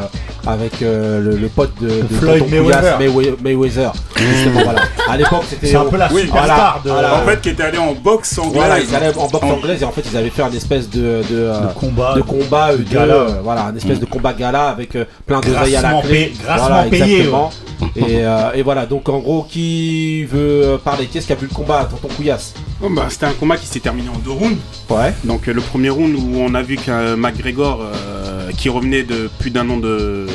avec 0.46 0.82
euh, 0.82 1.20
le, 1.20 1.36
le 1.36 1.48
pote 1.48 1.72
de, 1.80 1.88
de 2.02 2.14
Floyd 2.18 2.44
Mayweather. 2.50 2.98
May- 2.98 3.34
Mayweather. 3.42 3.92
Justement, 4.16 4.60
voilà. 4.64 4.82
À 5.08 5.16
l'époque, 5.16 5.44
c'était 5.48 5.66
C'est 5.68 5.76
un 5.76 5.84
peu 5.84 5.96
la 5.96 6.12
Oui, 6.12 6.22
superstar 6.22 6.80
de, 6.84 6.90
voilà. 6.90 7.14
En 7.16 7.26
fait, 7.26 7.40
qui 7.40 7.48
était 7.50 7.62
allé 7.64 7.78
en 7.78 7.92
boxe 7.92 8.38
anglaise. 8.38 8.54
voilà, 8.54 8.80
ils 8.80 8.94
allaient 8.94 9.16
en 9.16 9.26
boxe 9.28 9.44
anglaise 9.44 9.82
et 9.82 9.84
en 9.84 9.92
fait 9.92 10.02
ils 10.10 10.16
avaient 10.16 10.30
fait 10.30 10.42
un 10.42 10.52
espèce 10.52 10.88
de, 10.88 11.00
de, 11.00 11.24
euh, 11.32 11.60
de 11.60 11.72
combat. 11.74 12.14
de 12.14 12.22
combat 12.22 12.76
de, 12.76 12.82
gala. 12.82 13.14
euh, 13.14 13.40
voilà 13.42 13.64
un 13.66 13.76
espèce 13.76 14.00
de 14.00 14.06
combat 14.06 14.32
gala 14.32 14.68
avec 14.68 14.96
plein 15.26 15.40
de 15.40 15.54
à 15.54 15.66
la 15.82 16.00
clé 16.02 16.32
grassement 16.42 16.66
voilà, 16.68 16.82
payé, 16.90 17.16
exactement. 17.18 17.50
et, 17.96 18.02
euh, 18.24 18.52
et 18.54 18.62
voilà 18.62 18.86
donc 18.86 19.08
en 19.08 19.18
gros 19.18 19.42
qui 19.48 20.24
veut 20.24 20.78
parler? 20.84 21.06
Qui 21.06 21.18
est-ce 21.18 21.26
qui 21.26 21.32
a 21.32 21.36
vu 21.36 21.46
le 21.50 21.54
combat? 21.54 21.86
Tonton 21.90 22.08
Couillasse 22.14 22.54
Oh, 22.82 22.90
bah, 22.90 23.06
C'était 23.08 23.26
un 23.26 23.32
combat 23.32 23.56
qui 23.56 23.66
s'est 23.66 23.80
terminé 23.80 24.08
en 24.08 24.18
deux 24.18 24.30
rounds. 24.30 24.58
ouais 24.90 25.14
Donc 25.24 25.48
euh, 25.48 25.52
le 25.54 25.60
premier 25.62 25.88
round 25.90 26.14
où 26.14 26.36
on 26.38 26.54
a 26.54 26.62
vu 26.62 26.76
que 26.76 26.90
euh, 26.90 27.16
McGregor 27.16 27.80
euh, 27.82 28.50
qui 28.52 28.68
revenait 28.68 29.02
de 29.02 29.30
plus 29.38 29.50
d'un 29.50 29.68
an 29.70 29.78
de, 29.78 30.26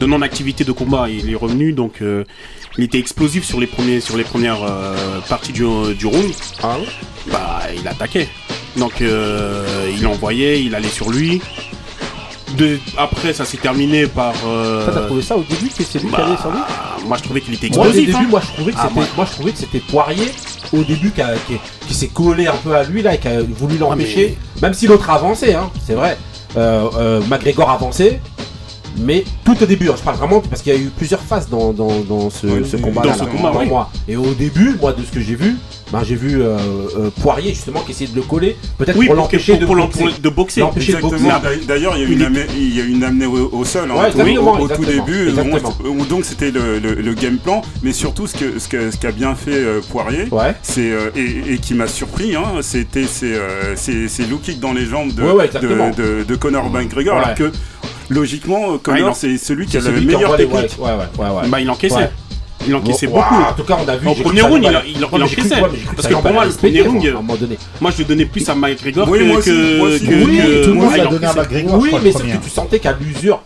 de 0.00 0.06
non-activité 0.06 0.64
de 0.64 0.72
combat. 0.72 1.08
Il 1.08 1.30
est 1.30 1.36
revenu, 1.36 1.72
donc 1.72 2.02
euh, 2.02 2.24
il 2.78 2.84
était 2.84 2.98
explosif 2.98 3.44
sur 3.44 3.60
les, 3.60 3.66
premiers, 3.68 4.00
sur 4.00 4.16
les 4.16 4.24
premières 4.24 4.62
euh, 4.64 5.20
parties 5.28 5.52
du, 5.52 5.64
du 5.96 6.06
round. 6.06 6.32
Ah 6.62 6.78
Bah, 7.30 7.60
il 7.76 7.86
attaquait. 7.86 8.28
Donc 8.76 9.00
il 9.00 10.06
envoyait, 10.06 10.62
il 10.64 10.74
allait 10.74 10.88
sur 10.88 11.10
lui. 11.10 11.42
De, 12.56 12.78
après, 12.98 13.32
ça 13.32 13.44
s'est 13.44 13.56
terminé 13.56 14.06
par. 14.06 14.34
euh, 14.46 14.84
Ça, 14.86 14.92
t'as 14.92 15.06
trouvé 15.06 15.22
ça 15.22 15.36
au 15.36 15.42
début 15.42 15.68
que 15.68 15.82
c'est 15.84 15.98
lui 16.00 16.08
qui 16.10 16.16
bah, 16.16 16.26
allait 16.26 16.36
sur 16.36 16.50
lui 16.50 16.58
moi, 17.06 17.16
je 17.16 17.22
trouvais 17.22 17.40
qu'il 17.40 17.54
était 17.54 17.68
Moi, 17.70 17.78
au 17.78 17.88
explosif. 17.88 18.06
début, 18.12 18.24
hein. 18.24 18.28
moi 18.30 18.40
je 18.40 18.52
trouvais 18.52 18.72
que 18.72 18.76
Ah, 18.80 18.88
c'était, 18.88 19.06
moi- 19.16 19.26
je 19.26 19.32
trouvais 19.32 19.52
que 19.52 19.58
c'était 19.58 19.78
Poirier 19.80 20.30
au 20.72 20.82
début 20.84 21.10
qui, 21.10 21.20
a- 21.22 21.34
qui- 21.48 21.56
qui 21.88 21.94
s'est 21.94 22.08
collé 22.08 22.46
un 22.46 22.54
peu 22.62 22.74
à 22.76 22.84
lui 22.84 23.02
là 23.02 23.14
et 23.14 23.18
qui 23.18 23.26
a 23.28 23.42
voulu 23.42 23.76
l'empêcher, 23.78 24.36
même 24.60 24.72
si 24.74 24.86
l'autre 24.86 25.08
avançait, 25.10 25.54
hein, 25.54 25.70
c'est 25.84 25.94
vrai. 25.94 26.16
Euh, 26.56 26.88
euh, 26.98 27.20
McGregor 27.30 27.70
avançait, 27.70 28.20
mais 28.98 29.24
tout 29.44 29.56
au 29.62 29.66
début, 29.66 29.88
hein, 29.88 29.94
je 29.96 30.02
parle 30.02 30.16
vraiment 30.16 30.40
parce 30.40 30.62
qu'il 30.62 30.72
y 30.72 30.76
a 30.76 30.78
eu 30.78 30.90
plusieurs 30.96 31.20
phases 31.20 31.48
dans, 31.48 31.72
dans, 31.72 32.00
dans 32.00 32.30
ce, 32.30 32.46
Oui, 32.46 32.62
ce 32.68 32.76
oui, 32.76 32.82
combat 32.82 33.02
dans 33.02 33.08
là. 33.10 33.16
ce 33.18 33.24
combat, 33.24 33.52
oui. 33.58 33.66
moi. 33.66 33.90
Et 34.08 34.16
au 34.16 34.34
début, 34.34 34.76
moi 34.80 34.92
de 34.92 35.02
ce 35.04 35.10
que 35.10 35.20
j'ai 35.20 35.34
vu, 35.34 35.56
ben, 35.92 36.02
j'ai 36.04 36.14
vu 36.14 36.40
euh, 36.40 36.56
euh, 36.98 37.10
Poirier 37.20 37.50
justement 37.54 37.80
qui 37.80 37.90
essayait 37.92 38.10
de 38.10 38.16
le 38.16 38.22
coller, 38.22 38.56
peut-être 38.78 38.96
Oui, 38.98 39.06
pour 39.06 39.14
l'empêcher 39.14 39.56
de 39.56 39.66
de 39.66 40.28
boxer. 40.30 40.60
L'empêcher 40.60 40.94
de 40.94 41.00
boxer. 41.00 41.16
Exactement. 41.24 41.40
D'ailleurs- 41.66 41.96
il 41.96 42.02
y 42.02 42.04
a 42.04 42.08
eu 42.08 42.12
Il 42.12 42.16
une, 42.16 42.22
est- 42.22 42.26
amé- 42.26 42.46
il 42.56 42.76
y 42.76 42.80
a 42.80 42.84
eu 42.84 42.88
une 42.90 43.04
amenée 43.04 43.26
au, 43.26 43.50
au 43.52 43.64
sol 43.64 43.90
hein, 43.90 43.94
Ouais, 43.94 44.36
au- 44.38 44.42
au, 44.42 44.58
au 44.60 44.68
tout 44.68 44.84
début. 44.84 45.30
où- 45.84 46.04
donc 46.06 46.24
c'était 46.24 46.50
le, 46.50 46.78
le- 46.78 46.94
le 46.94 47.14
game 47.14 47.36
plan, 47.38 47.62
mais 47.82 47.92
surtout 47.92 48.26
ce 48.26 48.36
que 48.36 48.58
ce 48.58 48.68
que- 48.68 48.90
ce 48.90 48.96
qu'a 48.96 49.12
bien 49.12 49.34
fait 49.34 49.50
euh, 49.54 49.80
Poirier, 49.90 50.28
Ouais. 50.30 50.54
c'est 50.62 50.90
euh, 50.92 51.10
et, 51.14 51.54
et 51.54 51.58
qui 51.58 51.74
m'a 51.74 51.86
surpris, 51.86 52.34
hein, 52.36 52.44
c'était 52.62 53.06
ces 53.06 53.34
euh, 53.34 53.74
low 54.30 54.38
kicks 54.38 54.60
dans 54.60 54.72
les 54.72 54.86
jambes 54.86 55.12
de 55.12 55.22
Ouais, 55.22 55.32
ouais, 55.32 55.44
exactement. 55.46 55.90
de, 55.90 56.20
de, 56.20 56.24
de 56.24 56.34
Conor 56.36 56.70
McGregor, 56.70 57.16
Ouais. 57.16 57.22
alors 57.24 57.34
que 57.36 57.52
logiquement 58.12 58.62
Ah, 58.68 58.72
il 58.74 58.78
Conor 58.80 59.10
en- 59.10 59.14
c'est 59.14 59.36
celui 59.38 59.66
qui 59.66 59.76
a 59.76 59.80
C'est 59.80 59.88
envoie 59.88 60.36
les- 60.36 60.46
technique. 60.46 60.78
ouais, 60.78 60.90
ouais, 61.18 61.30
ouais. 61.30 61.48
Bah, 61.48 61.60
il 61.60 61.70
encaissait. 61.70 61.94
Ouais. 61.96 62.10
Il 62.64 62.74
encaissait 62.76 63.08
beaucoup. 63.08 63.34
En 63.34 63.52
tout 63.54 63.64
cas, 63.64 63.76
on 63.84 63.88
a 63.88 63.96
vu. 63.96 64.06
Au 64.08 64.14
j'ai 64.14 64.22
premier 64.22 64.42
round, 64.42 64.62
il, 64.62 64.66
Ouais, 65.02 65.08
cru- 65.08 65.22
encaissait. 65.24 65.54
ouais, 65.60 65.68
Parce 65.96 66.06
que 66.06 66.14
pour 66.14 66.32
moi, 66.32 66.44
le 66.44 66.52
premier 66.52 66.82
round, 66.82 67.16
moi, 67.80 67.90
je 67.90 67.98
le 67.98 68.04
donnais 68.04 68.24
plus 68.26 68.48
à 68.48 68.54
McGregor 68.54 69.08
Oui, 69.08 69.18
que, 69.18 69.24
moi 69.24 69.36
aussi, 69.38 69.50
que, 69.50 69.78
moi 69.78 69.88
aussi. 69.88 70.06
que- 70.06 70.14
Oui, 70.24 70.36
que- 70.38 70.64
tout 70.64 70.68
le 70.70 70.74
monde 70.76 70.88
Ah, 70.92 70.96
l'a 70.96 71.04
il 71.04 71.10
donné 71.10 71.26
à 71.26 71.30
encaissait. 71.30 71.48
McGregor. 71.48 71.70
je 71.80 71.82
Oui, 71.82 71.90
mais 71.92 71.98
le 71.98 72.12
sauf 72.12 72.20
premier. 72.22 72.32
que 72.38 72.44
tu 72.44 72.50
sentais 72.50 72.78
qu'à 72.78 72.92
l'usure, 73.00 73.40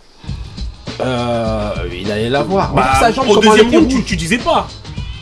euh, 1.00 1.70
il 1.98 2.10
allait 2.12 2.28
l'avoir. 2.28 2.74
Mais 2.74 2.82
Bah, 2.82 3.22
au 3.28 3.36
deuxième 3.40 3.70
round, 3.70 4.04
tu 4.04 4.16
disais 4.16 4.38
pas. 4.38 4.68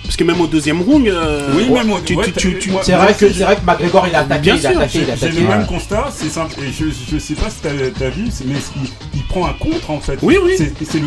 Parce 0.05 0.17
que 0.17 0.25
même 0.25 0.41
au 0.41 0.47
deuxième 0.47 0.83
round, 0.83 1.09
euh, 1.09 1.49
Oui, 1.57 1.69
même 1.71 1.91
au- 1.91 1.99
tu, 1.99 2.15
ouais, 2.15 2.27
tu, 2.27 2.33
tu, 2.33 2.59
tu- 2.59 2.71
moi- 2.71 2.83
C'est 2.85 2.93
vrai 2.93 3.15
que 3.15 3.33
c'est 3.33 3.43
vrai 3.43 3.57
que 3.57 3.65
McGregor 3.65 4.07
il 4.07 4.15
a 4.15 4.21
attaqué, 4.21 4.41
Bien 4.43 4.55
il 4.57 4.67
a 4.67 4.71
sûr, 4.71 4.79
attaqué, 4.81 4.99
il 4.99 5.03
a 5.11 5.17
J'ai 5.17 5.25
attaqué. 5.27 5.41
le 5.41 5.49
même 5.49 5.61
Ouais. 5.61 5.67
constat, 5.67 6.05
c'est 6.15 6.29
simple, 6.29 6.55
et 6.61 6.71
je, 6.71 6.85
je 7.11 7.19
sais 7.19 7.35
pas 7.35 7.49
si 7.49 7.57
t'as 7.63 7.71
as 7.71 8.11
vu, 8.11 8.25
mais 8.45 8.55
il, 8.83 8.89
il 9.15 9.23
prend 9.25 9.47
un 9.47 9.55
contre 9.55 9.91
en 9.91 10.01
fait. 10.01 10.19
Oui, 10.23 10.37
oui. 10.45 10.53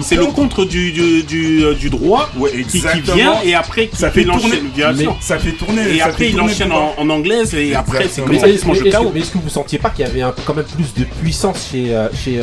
C'est 0.01 0.15
le 0.15 0.25
contre. 0.25 0.65
du, 0.65 0.91
du, 0.91 1.23
du, 1.23 1.63
euh, 1.63 1.75
du 1.75 1.89
droit 1.91 2.29
Ouais, 2.37 2.49
qui, 2.69 2.81
qui 2.81 3.01
vient 3.13 3.35
et 3.45 3.53
après 3.53 3.87
qui 3.87 3.95
Ça 3.97 4.09
fait 4.09 4.23
tourner. 4.23 4.41
l'enchaîne- 4.43 4.69
bien 4.75 4.95
sûr. 4.95 5.15
Ça 5.21 5.37
fait 5.37 5.51
tourner. 5.51 5.95
Et 5.95 6.01
après 6.01 6.29
il 6.31 6.41
enchaîne 6.41 6.71
en, 6.71 6.95
en 6.97 7.09
anglaise 7.09 7.53
et 7.53 7.75
après 7.75 7.99
c'est 8.09 8.21
Exactement. 8.21 8.25
comme 8.27 8.33
Mais 8.35 8.39
ça 8.41 8.45
qu'il 8.47 8.55
est-ce 8.55 8.63
se 8.63 8.67
mange 8.67 8.77
que- 8.79 8.83
le 8.83 8.89
est-ce 8.89 8.97
que 8.97 9.03
KO. 9.03 9.11
mais 9.13 9.19
est-ce 9.19 9.31
que 9.31 9.37
vous 9.37 9.49
sentiez 9.49 9.77
pas 9.79 9.89
qu'il 9.91 10.05
y 10.05 10.09
avait 10.09 10.21
un- 10.23 10.33
quand 10.45 10.55
même 10.55 10.65
plus 10.65 10.93
de 10.95 11.03
puissance 11.21 11.69
chez. 11.71 11.93
euh, 11.95 12.07
chez 12.13 12.41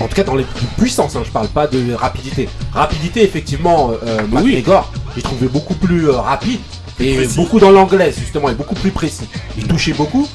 en 0.00 0.08
tout 0.08 0.14
cas, 0.16 0.24
dans 0.24 0.34
les 0.34 0.42
de 0.42 0.48
puissance, 0.76 1.14
hein, 1.14 1.22
je 1.24 1.30
parle 1.30 1.46
pas 1.48 1.68
de 1.68 1.94
rapidité. 1.94 2.48
Rapidité, 2.72 3.22
effectivement, 3.22 3.92
euh, 4.04 4.18
Oui. 4.32 4.64
J'ai 5.16 5.22
trouvé 5.22 5.48
beaucoup 5.48 5.74
plus 5.74 6.08
euh, 6.08 6.16
rapide 6.20 6.60
et 7.00 7.14
Précis. 7.16 7.36
beaucoup 7.36 7.58
dans 7.60 7.70
l'anglaise, 7.70 8.16
justement, 8.18 8.48
et 8.50 8.54
beaucoup 8.54 8.74
plus 8.74 8.90
précis. 8.90 9.28
Il 9.56 9.66
touchait 9.66 9.92
beaucoup, 9.92 10.28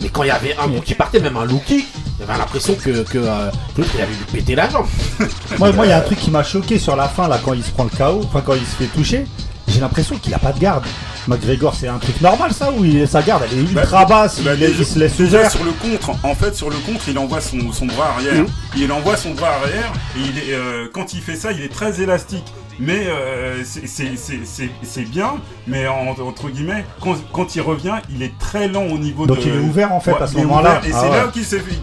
mais 0.00 0.08
quand 0.08 0.22
il 0.22 0.28
y 0.28 0.30
avait 0.30 0.56
un 0.56 0.68
coup 0.68 0.80
qui 0.84 0.94
partait, 0.94 1.20
même 1.20 1.36
un 1.36 1.44
low 1.44 1.60
kick, 1.66 1.86
il 2.18 2.22
avait 2.28 2.38
l'impression 2.38 2.74
que, 2.74 3.02
que, 3.02 3.18
euh, 3.18 3.50
que 3.74 3.80
l'autre 3.80 3.92
il 3.96 4.00
avait 4.00 4.12
lui 4.12 4.24
pété 4.32 4.54
la 4.54 4.68
jambe. 4.68 4.86
Moi, 5.58 5.72
moi, 5.72 5.86
il 5.86 5.90
y 5.90 5.92
a 5.92 5.98
un 5.98 6.02
truc 6.02 6.18
qui 6.18 6.30
m'a 6.30 6.42
choqué 6.44 6.78
sur 6.78 6.96
la 6.96 7.08
fin, 7.08 7.28
là, 7.28 7.40
quand 7.44 7.52
il 7.52 7.64
se 7.64 7.70
prend 7.70 7.84
le 7.84 7.90
KO, 7.90 8.22
enfin, 8.24 8.42
quand 8.44 8.54
il 8.54 8.60
se 8.66 8.76
fait 8.76 8.86
toucher. 8.86 9.26
J'ai 9.66 9.80
l'impression 9.80 10.16
qu'il 10.18 10.32
a 10.34 10.38
pas 10.38 10.52
de 10.52 10.60
garde. 10.60 10.84
McGregor, 11.26 11.74
c'est 11.74 11.88
un 11.88 11.96
truc 11.98 12.20
normal, 12.20 12.52
ça, 12.52 12.70
où 12.70 12.84
il, 12.84 13.08
sa 13.08 13.22
garde, 13.22 13.44
elle 13.50 13.58
est 13.58 13.62
ultra 13.62 14.04
basse, 14.04 14.40
Bah, 14.42 14.52
il, 14.54 14.62
il 14.62 14.84
se 14.84 14.98
laisse 14.98 15.16
déjà, 15.16 15.38
ouvert. 15.38 15.50
sur 15.50 15.64
le 15.64 15.72
contre, 15.72 16.10
en 16.22 16.34
fait, 16.34 16.54
sur 16.54 16.68
le 16.68 16.76
contre, 16.76 17.08
il 17.08 17.18
envoie 17.18 17.40
son, 17.40 17.72
son 17.72 17.86
bras 17.86 18.10
arrière. 18.14 18.34
Mhm. 18.42 18.46
Il 18.76 18.92
envoie 18.92 19.16
son 19.16 19.30
bras 19.32 19.54
arrière 19.62 19.90
et 20.16 20.20
il 20.20 20.38
est, 20.38 20.52
euh, 20.54 20.86
quand 20.92 21.14
il 21.14 21.22
fait 21.22 21.34
ça, 21.36 21.50
il 21.50 21.62
est 21.62 21.72
très 21.72 22.02
élastique. 22.02 22.44
Mais 22.80 23.06
euh, 23.06 23.62
c'est- 23.64 23.86
c'est 23.86 24.16
c'est- 24.16 24.40
c'est- 24.44 24.70
c'est 24.82 25.08
bien, 25.08 25.34
mais 25.66 25.86
en- 25.86 26.08
entre 26.26 26.48
guillemets, 26.48 26.84
quand, 27.00 27.14
quand 27.32 27.54
il 27.56 27.60
revient, 27.62 27.94
il 28.14 28.22
est 28.22 28.32
très 28.38 28.68
lent 28.68 28.84
au 28.84 28.98
niveau 28.98 29.26
Donc 29.26 29.38
de. 29.38 29.42
il 29.42 29.54
est 29.54 29.58
ouvert, 29.58 29.92
en 29.92 30.00
fait, 30.00 30.12
à 30.20 30.26
ce 30.26 30.34
il 30.36 30.42
moment-là. 30.44 30.80
Et 30.86 30.90
Ah 30.92 30.98
c'est 31.00 31.08
ouais. 31.10 31.16
là 31.16 31.24
qu'il 31.32 31.44
s'est 31.44 31.58
fait, 31.60 31.74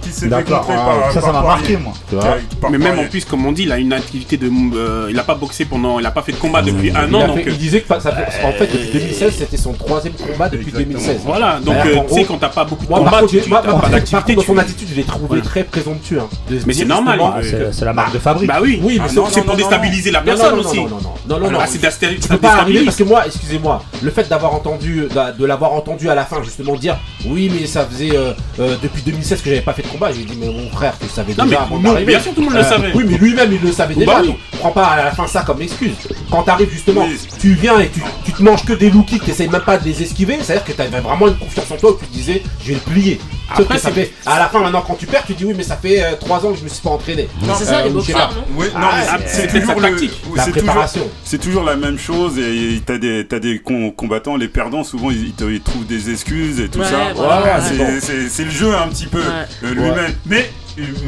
contrer 0.44 0.74
ah, 0.78 0.86
par. 1.02 1.12
ça, 1.14 1.22
ça 1.22 1.32
m'a 1.32 1.42
marqué, 1.42 1.78
moi. 1.78 1.94
Tu 2.10 2.16
vois 2.16 2.24
Par 2.60 2.72
Mais 2.72 2.78
même 2.78 3.00
en 3.00 3.06
plus, 3.06 3.26
comme 3.26 3.46
on 3.46 3.52
dit, 3.52 3.64
il 3.64 3.72
a 3.72 3.78
une 3.78 3.94
activité 3.94 4.38
de. 4.38 4.50
euh, 4.76 5.08
il 5.10 5.18
a 5.20 5.24
pas 5.24 5.36
boxé 5.36 5.66
pendant. 5.66 6.00
Il 6.00 6.06
a 6.06 6.12
pas 6.12 6.22
fait 6.22 6.32
de 6.34 6.38
combat 6.38 6.62
depuis 6.62 6.92
un 6.92 7.08
Il, 7.08 7.16
an. 7.16 7.28
Donc, 7.28 7.38
fait- 7.38 7.50
euh, 7.50 7.52
il 7.54 7.58
disait 7.58 7.82
que 7.82 7.88
ça 7.88 7.98
en 7.98 8.52
fait, 8.54 8.68
depuis 8.68 8.90
2016, 8.92 9.36
c'était 9.38 9.58
son 9.58 9.74
troisième 9.74 10.14
combat 10.14 10.50
depuis 10.50 10.68
Exactement. 10.68 11.00
2016. 11.00 11.22
voilà, 11.26 11.60
donc 11.60 11.76
euh, 11.86 11.98
tu 12.10 12.14
sais, 12.16 12.24
quand 12.26 12.38
t'as 12.38 12.50
pas 12.50 12.66
beaucoup 12.66 12.86
de 12.86 12.90
combats, 12.92 13.22
tu 13.28 13.38
n'as 13.50 13.62
pas 13.62 13.72
contre, 13.72 13.90
d'activité. 13.90 14.36
dans 14.36 14.42
son 14.42 14.54
tu- 14.54 14.60
attitude, 14.60 14.88
je 14.92 14.96
l'ai 14.96 15.04
trouvé 15.04 15.42
très 15.42 15.64
présomptueux. 15.64 16.20
hein. 16.20 16.30
Mais 16.66 16.74
c'est 16.74 16.86
normal, 16.86 17.20
Ah, 17.24 17.40
il- 17.42 17.70
c'est 17.72 17.86
la 17.86 17.94
marque 17.94 18.10
Bah, 18.10 18.14
de 18.14 18.20
fabrique. 18.20 18.48
Bah 18.48 18.60
oui, 18.62 18.80
Oui, 18.84 19.00
mais 19.02 19.08
c'est- 19.10 19.42
pour 19.42 19.56
déstabiliser 19.56 20.12
la 20.12 20.22
personne 20.22 20.60
aussi. 20.60 20.81
Non, 20.84 20.98
non, 20.98 21.02
non, 21.02 21.14
non, 21.28 21.40
non, 21.46 21.52
non. 21.52 21.60
Ah, 21.62 21.68
c'est 21.68 21.80
d'astéri- 21.82 22.16
Tu 22.16 22.22
ça 22.24 22.36
peux 22.36 22.40
pas 22.40 22.56
arriver 22.56 22.84
parce 22.86 22.98
que 22.98 23.04
moi, 23.04 23.24
excusez-moi, 23.26 23.84
le 24.02 24.12
fait 24.12 24.28
d'avoir 24.30 24.54
entendu, 24.54 25.08
de 25.38 25.46
l'avoir 25.46 25.74
entendu 25.74 26.10
à 26.10 26.16
la 26.16 26.26
fin 26.26 26.42
justement 26.44 26.76
dire 26.76 26.98
oui, 27.26 27.52
mais 27.54 27.66
ça 27.68 27.86
faisait 27.86 28.16
euh, 28.16 28.34
euh, 28.60 28.76
depuis 28.82 29.02
2016 29.04 29.42
que 29.42 29.50
j'avais 29.50 29.62
pas 29.62 29.74
fait 29.74 29.84
de 29.84 29.88
combat. 29.88 30.12
J'ai 30.12 30.24
dit 30.24 30.38
mais 30.40 30.48
mon 30.48 30.70
frère, 30.70 30.94
tu 31.00 31.06
le 31.06 31.12
savais 31.12 31.34
Non, 31.38 31.44
mais 31.46 31.50
déjà 31.52 31.62
avant 31.64 31.78
d'arriver. 31.80 32.06
bien 32.12 32.20
sûr, 32.20 32.34
tout 32.34 32.42
le 32.42 32.48
monde 32.48 32.56
le 32.58 32.64
savait. 32.64 32.92
Oui, 32.94 33.04
mais 33.08 33.18
lui-même 33.18 33.52
il 33.54 33.62
le 33.62 33.72
savait 33.72 33.94
Bah 33.94 34.00
déjà. 34.00 34.22
oui. 34.22 34.28
Donc, 34.28 34.38
prends 34.60 34.72
pas 34.72 34.86
à 34.88 35.04
la 35.06 35.12
fin 35.12 35.28
ça 35.28 35.42
comme 35.44 35.62
excuse. 35.62 35.92
Quand 36.30 36.44
t'arrives 36.44 36.72
justement, 36.72 37.06
Oui. 37.08 37.18
tu 37.40 37.54
viens 37.54 37.80
et 37.80 37.90
tu, 37.90 38.02
tu 38.26 38.34
te 38.34 38.42
manges 38.44 38.64
que 38.66 38.74
des 38.74 38.90
low 38.90 39.04
kicks, 39.04 39.24
t'essayes 39.24 39.48
même 39.50 39.62
pas 39.62 39.78
de 39.78 39.86
les 39.86 40.02
esquiver. 40.02 40.38
C'est-à-dire 40.42 40.64
que 40.66 40.72
t'avais 40.72 41.00
vraiment 41.00 41.28
une 41.28 41.38
confiance 41.38 41.70
en 41.72 41.78
toi 41.78 41.92
où 41.92 41.98
tu 42.00 42.06
te 42.08 42.14
disais 42.14 42.44
je 42.64 42.70
vais 42.70 42.74
le 42.76 42.80
plier. 42.80 43.20
Sauf 43.56 43.66
Après, 43.66 43.76
que 43.76 43.82
ça 43.82 43.92
fait 43.92 44.12
à 44.26 44.40
la 44.40 44.48
fin 44.48 44.60
maintenant 44.62 44.84
quand 44.86 44.96
tu 44.96 45.06
perds, 45.08 45.24
tu 45.26 45.34
dis 45.34 45.46
oui, 45.46 45.54
mais 45.56 45.64
ça 45.64 45.76
fait 45.76 46.04
3 46.20 46.46
ans 46.46 46.52
que 46.54 46.60
je 46.60 46.64
me 46.64 46.70
suis 46.70 46.82
pas 46.82 46.90
entraîné. 46.92 47.28
Non, 47.46 47.54
c'est 47.58 47.66
ça, 47.66 47.80
Euh, 47.80 47.84
les 47.86 47.92
ou 47.92 48.00
je 48.00 48.06
sais 48.08 48.14
boxeurs, 48.14 48.30
pas. 48.30 48.36
non 48.36 48.44
Oui, 48.56 48.66
non, 48.74 48.88
Ah, 48.92 49.18
mais 49.20 49.26
c'est- 49.28 49.48
toujours 49.48 49.80
le- 49.80 49.90
La 49.90 49.98
c'est 49.98 50.52
toujours- 50.52 50.52
préparation. 50.52 51.10
C'est 51.24 51.38
toujours 51.38 51.64
la 51.64 51.76
même 51.76 51.98
chose 52.00 52.38
et 52.40 52.82
t'as 52.86 52.98
des, 52.98 53.26
t'as 53.28 53.40
des 53.40 53.60
com- 53.60 53.92
combattants, 53.94 54.38
les 54.38 54.48
perdants, 54.48 54.84
souvent 54.84 55.12
ils, 55.12 55.34
te- 55.34 55.44
ils 55.44 55.62
trouvent 55.62 55.86
des 55.86 56.10
excuses 56.12 56.60
et 56.60 56.70
tout 56.70 56.80
Ouais, 56.80 56.86
ça. 56.86 57.14
voilà, 57.16 57.42
Ouais, 57.44 57.62
C'est- 58.00 58.44
bon. 58.44 58.46
le 58.46 58.50
jeu 58.52 58.76
un 58.76 58.88
petit 58.88 59.06
peu 59.08 59.20
Ouais. 59.20 59.26
euh, 59.66 59.74
lui-même. 59.74 60.14
Mais, 60.26 60.50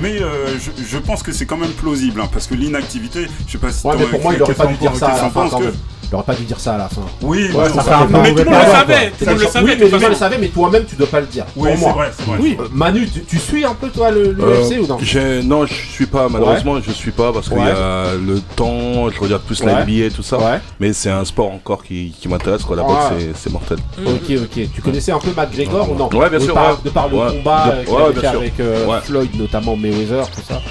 mais 0.02 0.22
euh, 0.22 0.48
je, 0.60 0.84
je 0.86 0.98
pense 0.98 1.24
que 1.24 1.32
c'est 1.32 1.46
quand 1.46 1.58
même 1.58 1.72
plausible 1.72 2.20
hein, 2.22 2.30
parce 2.32 2.48
que 2.48 2.56
l'inactivité, 2.56 3.28
je 3.48 3.52
sais 3.54 3.58
pas 3.58 3.72
si 3.72 3.86
Ouais, 3.88 3.94
mais 3.94 4.00
t'aurais- 4.04 4.12
pour 4.12 4.22
moi, 4.22 4.34
il 4.36 4.42
aurait 4.44 4.54
pas 4.54 4.66
dû 4.68 4.76
dire 4.76 4.96
ça 4.96 5.08
à 5.08 5.10
qu'est-ce 5.12 5.22
la 5.24 5.28
qu'on 5.30 5.34
fin 5.34 5.42
pense 5.44 5.52
quand 5.52 5.60
que- 5.60 5.64
même. 5.66 5.76
Il 6.14 6.16
aurait 6.18 6.26
pas 6.26 6.36
dû 6.36 6.44
dire 6.44 6.60
ça 6.60 6.76
à 6.76 6.78
la 6.78 6.90
fin. 6.90 7.02
Oui, 7.24 7.50
Ouais, 7.56 7.70
ça 7.70 7.82
fait 7.82 7.92
un 7.92 8.06
peu 8.06 8.18
Mais 8.22 8.30
tout 8.34 8.38
le 8.38 8.46
monde 8.46 8.54
le 8.54 8.72
savait, 8.72 9.10
tout 9.18 9.26
le 9.26 9.32
monde 9.32 9.40
le 9.42 9.48
savait. 9.48 9.66
mais 9.66 9.76
de 9.76 9.84
les 9.84 9.90
toute 9.90 10.00
gens 10.00 10.08
le 10.08 10.14
façon. 10.14 10.20
savaient, 10.20 10.38
mais 10.38 10.48
toi-même 10.50 10.86
tu 10.86 10.96
dois 10.96 11.08
pas 11.08 11.20
le 11.22 11.26
dire. 11.26 11.46
Oui, 11.56 11.72
c'est 11.74 11.80
moi. 11.80 11.94
vrai, 11.94 12.12
c'est 12.16 12.26
vrai. 12.28 12.38
Oui. 12.40 12.56
Euh, 12.60 12.68
Manu, 12.72 13.10
tu, 13.28 13.40
suis 13.40 13.66
un 13.66 13.74
peu 13.74 13.90
toi 13.90 14.12
le 14.12 14.32
l'UFC 14.32 14.80
ou 14.80 14.86
non? 14.86 14.98
j'ai- 15.02 15.42
Non, 15.42 15.66
je 15.66 15.74
suis 15.74 16.06
pas, 16.06 16.30
malheureusement, 16.30 16.80
je 16.86 16.92
suis 16.92 17.10
pas 17.10 17.34
parce 17.34 17.50
qu'il 17.50 17.58
y 17.58 17.62
a 17.62 18.14
le 18.14 18.40
temps, 18.56 19.10
je 19.10 19.20
regarde 19.20 19.42
plus 19.42 19.64
la. 19.64 19.82
NBA 19.84 20.06
et 20.06 20.12
tout 20.12 20.22
ça. 20.22 20.38
Ouais. 20.38 20.60
Mais 20.80 20.94
c'est 20.94 21.10
un 21.10 21.26
sport 21.26 21.52
encore 21.52 21.84
qui, 21.84 22.14
m'intéresse, 22.30 22.62
quoi. 22.62 22.76
La 22.76 22.84
boxe, 22.84 23.06
c'est- 23.34 23.50
mortel. 23.50 23.80
Ok, 24.06 24.36
ok. 24.38 24.68
Tu 24.72 24.82
connaissais 24.84 25.12
un 25.14 25.20
peu 25.20 25.32
McGregor 25.36 25.90
ou 25.92 25.96
non? 25.96 26.10
Ouais, 26.14 26.30
bien 26.30 26.38
de 26.38 26.44
sûr. 26.44 26.54
De 26.86 26.90
par 26.92 27.10
le 27.10 27.18
combat 27.18 27.74
euh, 27.90 28.30
avec 28.30 28.60
euh. 28.60 29.02
Floyd, 29.02 29.32
notamment 29.36 29.76
Mayweather, 29.76 30.30
tout 30.30 30.42
ça. 30.48 30.62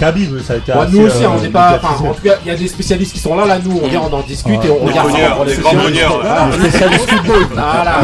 Khabib, 0.00 0.40
ça 0.40 0.54
a 0.54 0.56
été 0.56 0.72
nous 0.90 1.02
aussi, 1.06 1.22
euh, 1.24 1.28
on 1.36 1.40
n'est 1.42 1.48
pas. 1.50 1.78
En 1.82 2.14
tout 2.14 2.22
cas, 2.22 2.36
il 2.44 2.48
y 2.48 2.50
a 2.50 2.56
des 2.56 2.68
spécialistes 2.68 3.12
qui 3.12 3.18
sont 3.18 3.34
là. 3.34 3.44
Là, 3.46 3.58
nous, 3.62 3.78
on 3.82 3.88
vient, 3.88 4.00
on 4.00 4.14
en 4.14 4.22
discute 4.22 4.64
et 4.64 4.70
on 4.70 4.85
regarde 4.88 5.10
ça 5.10 5.16
les 5.16 5.22
les 5.22 5.56
grands 5.60 5.70
sessions. 5.70 5.78
grognards. 5.80 6.20
Voilà. 6.22 6.46
Les 6.50 6.68
spécialistes 6.68 7.10
football. 7.10 7.46
Voilà, 7.52 7.96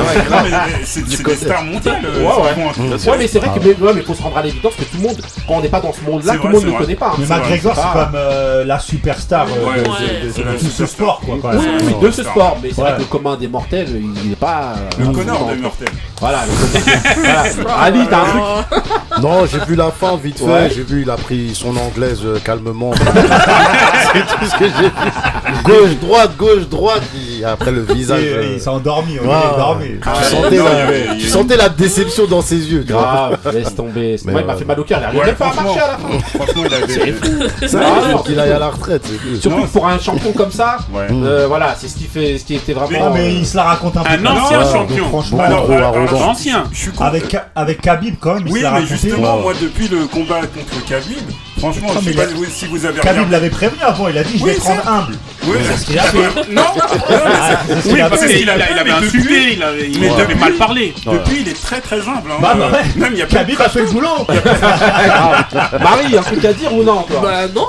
mais 0.45 0.51
c'est 0.85 1.01
c'est 1.09 1.23
des 1.25 1.37
stars 1.37 1.65
mondiales. 1.65 2.03
euh, 2.05 3.11
Ouais, 3.11 3.17
mais 3.19 3.27
c'est 3.29 3.39
vrai 3.39 3.49
que 3.59 3.65
mais, 3.95 4.03
faut 4.03 4.15
se 4.15 4.23
rendre 4.23 4.39
à 4.39 4.43
l'évidence 4.43 4.75
que 4.75 4.83
tout 4.85 4.97
le 4.97 5.03
monde, 5.03 5.17
quand 5.47 5.55
on 5.55 5.61
n'est 5.61 5.69
pas 5.69 5.81
dans 5.81 5.93
ce 5.93 6.01
monde-là, 6.11 6.33
C'est 6.35 6.39
tout 6.39 6.47
le 6.47 6.53
monde 6.55 6.63
c'est 6.63 6.73
ne 6.73 6.79
connaît 6.79 6.95
pas. 6.95 7.07
hein. 7.09 7.17
Mais 7.19 7.27
C'est 7.27 7.35
McGregor, 7.35 7.75
c'est 7.77 7.93
comme 7.99 8.13
euh, 8.15 8.65
la 8.65 8.79
superstar 8.79 9.47
euh, 9.49 9.83
de, 9.83 10.59
c'est 10.59 10.71
ce 10.71 10.87
sport. 10.87 11.21
Quoi, 11.25 11.37
Oui, 11.55 11.95
de 12.01 12.11
ce 12.11 12.23
sport, 12.23 12.59
mais 12.63 12.71
c'est 12.75 12.81
vrai 12.81 12.95
que 12.95 12.99
le 13.01 13.05
commun 13.07 13.37
des 13.37 13.49
mortels, 13.49 13.89
il 14.23 14.31
n'est 14.31 14.37
pas. 14.37 14.75
Le 14.99 15.07
connard 15.07 15.39
dans- 15.41 15.53
de 15.55 15.61
mortel. 15.61 15.89
Voilà, 16.21 16.43
le 16.47 17.19
connard. 17.19 17.45
Voilà. 17.57 17.81
Ali, 17.83 18.01
t'as 18.09 18.21
un 18.21 18.63
truc 18.63 18.83
Non, 19.21 19.45
j'ai 19.47 19.59
vu 19.67 19.75
la 19.75 19.91
fin 19.91 20.17
vite 20.17 20.39
fait. 20.39 20.45
Ouais. 20.45 20.71
J'ai 20.75 20.83
vu, 20.85 21.03
il 21.03 21.11
a 21.11 21.17
pris 21.17 21.53
son 21.55 21.77
anglaise 21.77 22.21
calmement. 22.45 22.93
c'est 24.13 24.21
tout 24.27 24.45
ce 24.47 24.57
que 24.57 24.65
j'ai 24.67 24.85
vu. 24.85 25.63
Gauche, 25.65 25.97
droite, 26.01 26.37
gauche, 26.37 26.62
droite. 26.65 27.03
Il 27.15 27.41
et 27.41 27.45
après 27.45 27.71
le 27.73 27.83
visage. 27.83 28.23
Et- 28.23 28.33
euh, 28.33 28.53
il 28.55 28.61
s'est 28.61 28.69
endormi, 28.69 29.19
on 29.23 29.27
dormait. 29.59 29.99
Tu 30.01 30.01
Ah, 30.07 30.23
sentais, 30.23 30.57
non, 30.59 30.65
la, 30.65 31.15
tu 31.17 31.29
sentais 31.29 31.57
la 31.57 31.69
déception 31.69 32.27
dans 32.27 32.43
ses 32.43 32.57
yeux. 32.73 32.85
Grave, 32.87 33.39
laisse 33.53 33.75
tomber. 33.75 34.17
Mais 34.25 34.33
il 34.41 34.47
m'a 34.47 34.55
fait 34.55 34.65
mal 34.65 34.79
au 34.81 34.85
cœur. 34.85 34.99
Il 35.01 35.05
arrive 35.05 35.21
Ouais, 35.21 35.33
pas 35.33 35.47
à 35.51 35.63
marcher 35.63 35.81
à 35.81 35.87
la 35.89 35.99
fin. 35.99 36.19
franchement, 36.39 36.63
il 36.67 36.75
avait. 36.75 37.69
Ça, 37.69 37.81
Ah, 37.85 38.23
qu'il 38.25 38.39
aille 38.41 38.53
à 38.53 38.59
la 38.59 38.69
retraite. 38.69 39.03
c'est 39.05 39.17
tout. 39.35 39.41
Surtout 39.41 39.67
pour 39.73 39.87
un 39.87 39.99
champion 39.99 40.33
comme 40.33 40.53
ça, 40.53 40.79
Ouais. 40.93 41.07
euh, 41.11 41.47
voilà, 41.49 41.75
c'est 41.79 41.89
ce 41.89 41.97
qui 41.97 42.05
fait, 42.05 42.39
ce 42.39 42.45
qui 42.45 42.55
était 42.55 42.73
vraiment. 42.73 43.11
Mais 43.13 43.35
il 43.35 43.47
se 43.47 43.57
la 43.57 43.65
raconte 43.65 43.97
un 43.97 44.03
peu. 44.03 44.13
Un 44.13 44.27
ancien 44.27 44.63
champion. 44.65 44.97
donc 44.99 45.09
Franchement, 45.09 45.41
arrogant. 45.41 46.21
Ancien. 46.31 46.65
Je 46.73 46.79
suis 46.79 46.91
con- 46.93 47.05
avec, 47.55 47.81
Khabib 47.81 48.15
quand 48.21 48.35
même, 48.35 48.45
il 48.47 48.53
Oui, 48.53 48.63
mais 48.73 48.87
justement, 48.87 49.39
moi, 49.39 49.53
depuis 49.61 49.89
le 49.89 50.07
combat 50.07 50.41
contre 50.41 50.85
Khabib, 50.89 51.19
franchement, 51.63 51.89
je 51.95 52.01
sais 52.05 52.13
pas 52.17 52.25
il 52.25 52.45
a- 52.45 52.49
si 52.51 52.67
vous 52.67 52.85
avez 52.87 53.01
Khabib 53.01 53.31
l'avait 53.31 53.51
prévenu 53.51 53.81
avant, 53.83 54.09
il 54.09 54.19
a 54.19 54.25
dit 54.25 54.39
je 54.39 54.45
vais 54.45 54.53
être 54.53 54.63
c'est- 54.63 54.73
humble. 54.87 55.15
Oui, 55.45 55.57
C'est 55.65 55.77
ce 55.77 55.85
qu'il 55.87 55.99
a 55.99 56.03
fait. 56.03 56.19
non, 56.51 56.63
Oui, 57.87 58.01
a 58.01 58.09
parce 58.09 58.25
qu'il 58.27 58.49
a 58.49 58.53
a- 58.55 58.71
il 58.71 58.79
avait 58.79 58.91
insulté, 58.93 59.53
il 59.55 59.63
avait, 59.63 59.89
il 59.91 60.01
mais 60.01 60.09
avait 60.11 60.23
depuis- 60.23 60.35
mal 60.37 60.53
parlé. 60.55 60.95
Depuis, 61.07 61.39
il 61.41 61.49
est 61.49 61.61
très 61.61 61.81
très 61.81 61.99
humble. 62.01 62.31
Hein. 62.33 62.39
Bah, 62.41 62.55
bah, 62.57 62.69
ouais. 62.73 62.83
Même 62.97 63.13
il 63.15 63.19
y 63.19 63.23
a 63.23 63.27
Khabib 63.27 63.61
a 63.61 63.69
fait 63.69 63.81
le 63.81 63.87
boulot. 63.91 64.27
Ah, 65.55 65.71
Marie, 65.83 66.17
un 66.17 66.23
truc 66.23 66.45
à 66.45 66.53
dire 66.53 66.73
ou 66.75 66.83
non, 66.83 67.03
toi 67.03 67.21
Bah 67.23 67.47
non. 67.55 67.67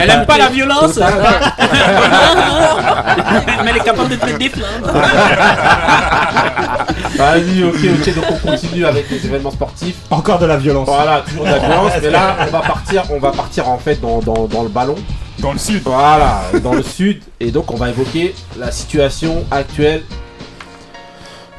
Elle 0.00 0.10
aime 0.10 0.26
pas 0.26 0.38
la 0.38 0.48
violence, 0.48 0.96
mais 0.98 1.04
elle 3.70 3.76
est 3.76 3.80
capable 3.84 4.08
de 4.10 4.16
te 4.16 4.26
mettre 4.26 4.38
des 4.38 4.50
flammes. 4.50 4.82
Vas-y, 7.22 7.64
ok, 7.64 7.74
ok, 7.74 8.14
donc 8.14 8.24
on 8.30 8.50
continue 8.50 8.84
avec 8.86 9.10
les 9.10 9.24
événements 9.26 9.50
sportifs. 9.50 9.96
Encore 10.10 10.38
de 10.38 10.46
la 10.46 10.56
violence. 10.56 10.88
Voilà, 10.88 11.22
toujours 11.26 11.44
de 11.44 11.50
la 11.50 11.58
violence, 11.58 11.92
mais 12.02 12.10
là, 12.10 12.36
on 12.48 12.50
va 12.50 12.60
partir, 12.60 13.02
on 13.10 13.18
va 13.18 13.30
partir 13.32 13.68
en 13.68 13.78
fait 13.78 14.00
dans, 14.00 14.18
dans, 14.20 14.46
dans 14.46 14.62
le 14.62 14.68
ballon. 14.68 14.96
dans 15.38 15.52
le 15.52 15.58
sud. 15.58 15.82
Voilà, 15.84 16.42
dans 16.62 16.74
le 16.74 16.82
sud, 16.82 17.22
et 17.40 17.50
donc 17.50 17.70
on 17.72 17.76
va 17.76 17.88
évoquer 17.90 18.34
la 18.58 18.70
situation 18.72 19.44
actuelle. 19.50 20.02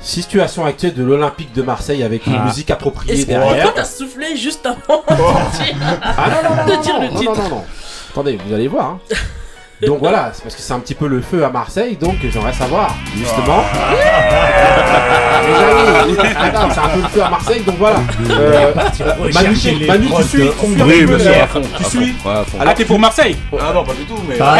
Situation 0.01 0.65
actuelle 0.65 0.95
de 0.95 1.03
l'Olympique 1.03 1.53
de 1.53 1.61
Marseille 1.61 2.03
avec 2.03 2.27
une 2.27 2.35
Ah. 2.35 2.43
musique 2.45 2.69
appropriée 2.71 3.23
derrière. 3.23 3.63
pourquoi 3.67 3.71
t'as 3.83 3.87
soufflé 3.87 4.35
juste 4.35 4.65
avant 4.65 5.01
de 5.09 5.15
dire 5.63 5.75
Ah 6.03 6.25
non, 6.29 6.49
non, 6.49 6.55
non, 6.57 6.65
de 6.65 6.73
non, 6.73 6.81
dire 6.81 6.93
non, 6.95 7.01
le 7.01 7.07
non, 7.09 7.19
titre 7.19 7.35
non, 7.37 7.43
non, 7.43 7.49
non. 7.55 7.63
Attendez, 8.11 8.37
vous 8.45 8.53
allez 8.53 8.67
voir. 8.67 8.85
hein. 8.85 8.99
Donc 9.85 9.99
voilà, 9.99 10.31
c'est 10.33 10.43
parce 10.43 10.55
que 10.55 10.61
c'est 10.61 10.73
un 10.73 10.79
petit 10.79 10.95
peu 10.95 11.07
le 11.07 11.21
feu 11.21 11.43
à 11.43 11.49
Marseille, 11.49 11.97
donc 11.99 12.15
j'aimerais 12.31 12.53
savoir, 12.53 12.95
justement. 13.17 13.63
Amis, 16.03 16.15
attends, 16.19 16.69
c'est 16.73 16.79
un 16.79 16.87
peu 16.89 17.01
le 17.01 17.07
feu 17.09 17.21
à 17.23 17.29
Marseille, 17.29 17.61
donc 17.65 17.75
voilà. 17.77 17.97
Euh, 18.29 18.73
Manu, 19.33 19.53
tu 19.53 19.59
suis 19.59 19.79
tu 19.79 20.23
suis 20.23 20.43
Oui, 20.43 20.49
un 20.81 20.85
peu 20.85 21.05
bien 21.05 21.19
sûr, 21.19 21.31
les- 21.31 21.39
à 21.41 21.47
fond. 21.47 21.61
Tu 21.77 21.83
à 21.83 21.89
suis. 21.89 22.15
Ah, 22.59 22.73
t'es 22.73 22.85
pour 22.85 22.99
Marseille 22.99 23.35
Ah 23.59 23.71
non, 23.73 23.83
pas 23.83 23.93
du 23.93 24.05
tout, 24.05 24.19
mais. 24.27 24.35
Ah, 24.39 24.55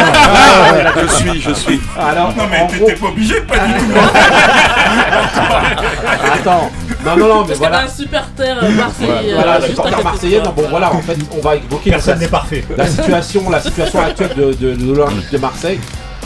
je 1.00 1.06
suis, 1.06 1.40
je 1.40 1.52
suis. 1.52 1.80
Alors, 1.98 2.28
Non, 2.36 2.44
mais 2.50 2.60
en 2.60 2.66
t'es 2.66 2.76
gros, 2.78 2.86
t'es 2.86 2.94
pas 2.96 3.06
obligé, 3.06 3.40
pas 3.42 3.58
du 3.58 3.72
tout. 3.72 3.84
attends. 6.34 6.70
Non, 7.04 7.16
non, 7.16 7.28
non, 7.28 7.40
mais 7.42 7.46
Parce 7.48 7.58
voilà. 7.58 7.78
a 7.78 7.84
un 7.84 7.88
super 7.88 8.26
terre 8.36 8.58
euh, 8.62 8.70
Marseillais. 8.70 9.34
Voilà, 9.34 9.54
euh, 9.56 9.58
la 9.60 9.60
juste 9.60 9.64
à 9.64 9.68
supporter 9.68 9.90
côté 9.90 9.96
de 9.98 10.02
marseillais, 10.04 10.40
non, 10.42 10.52
bon 10.56 10.64
voilà, 10.70 10.92
en 10.94 11.00
fait, 11.02 11.16
on 11.36 11.40
va 11.40 11.56
évoquer 11.56 11.90
personne 11.90 12.14
la, 12.14 12.20
n'est 12.20 12.28
parfait. 12.28 12.64
la 12.76 12.86
situation, 12.86 13.50
la 13.50 13.60
situation 13.60 14.00
actuelle 14.00 14.34
de, 14.36 14.52
de, 14.52 14.74
de 14.74 14.94
l'Olympique 14.94 15.30
de 15.32 15.38
Marseille, 15.38 15.80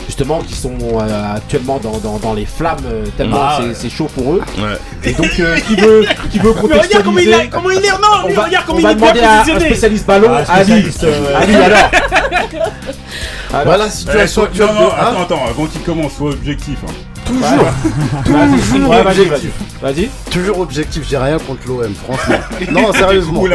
justement, 0.06 0.40
qui 0.40 0.54
sont 0.54 0.76
euh, 1.00 1.36
actuellement 1.36 1.78
dans, 1.82 1.98
dans, 1.98 2.18
dans 2.18 2.34
les 2.34 2.46
flammes, 2.46 2.78
euh, 2.86 3.04
tellement 3.16 3.38
Ah, 3.42 3.58
c'est 3.74 3.84
ouais. 3.84 3.90
chaud 3.90 4.08
pour 4.14 4.34
eux. 4.34 4.40
Ouais. 4.58 4.76
Et 5.04 5.12
donc, 5.12 5.30
euh, 5.40 5.56
qui 5.58 5.76
veut, 5.76 6.06
qui 6.30 6.38
veut 6.38 6.54
Mais 6.54 6.60
regarde 6.78 7.04
comment 7.04 7.18
il 7.18 7.26
contextualiser 7.28 7.32
est, 7.32 7.48
comment 7.48 7.70
il 7.70 7.84
est, 7.84 7.90
non, 7.90 7.96
on 8.24 8.28
lui, 8.28 8.34
va, 8.34 8.44
regarde 8.44 8.64
on 8.68 8.72
comment 8.74 8.82
va 8.82 8.92
il 8.92 8.96
est 8.96 9.00
bien 9.00 9.12
demander 9.12 9.20
à 9.20 9.32
un 9.32 9.38
positionné. 9.38 9.66
spécialiste 9.66 10.06
ballon, 10.06 10.30
Ah, 10.32 10.52
Ali. 10.54 10.64
spécialiste, 10.64 11.04
euh, 11.04 11.36
Ali, 11.40 11.54
alors. 11.56 11.78
Voilà 13.50 13.76
la 13.78 13.86
Eh, 13.86 13.90
situation 13.90 14.42
non, 14.42 14.46
actuelle. 14.48 14.66
non, 14.66 14.72
de- 14.86 14.92
attends, 14.92 15.22
attends, 15.22 15.46
avant 15.48 15.66
qu'il 15.66 15.80
commence, 15.82 16.12
sois 16.14 16.30
objectif. 16.30 16.76
hein. 16.86 16.92
Toujours, 18.24 18.90
ouais, 18.90 19.02
vas-y, 19.02 19.20
objectif. 19.20 19.50
vas-y. 19.80 19.94
Vas-y. 19.94 20.08
toujours 20.30 20.58
objectif. 20.60 21.06
J'ai 21.08 21.16
rien 21.18 21.38
contre 21.38 21.60
l'OM, 21.68 21.94
franchement. 21.94 22.38
non, 22.72 22.92
sérieusement. 22.92 23.42
Ouais. 23.42 23.50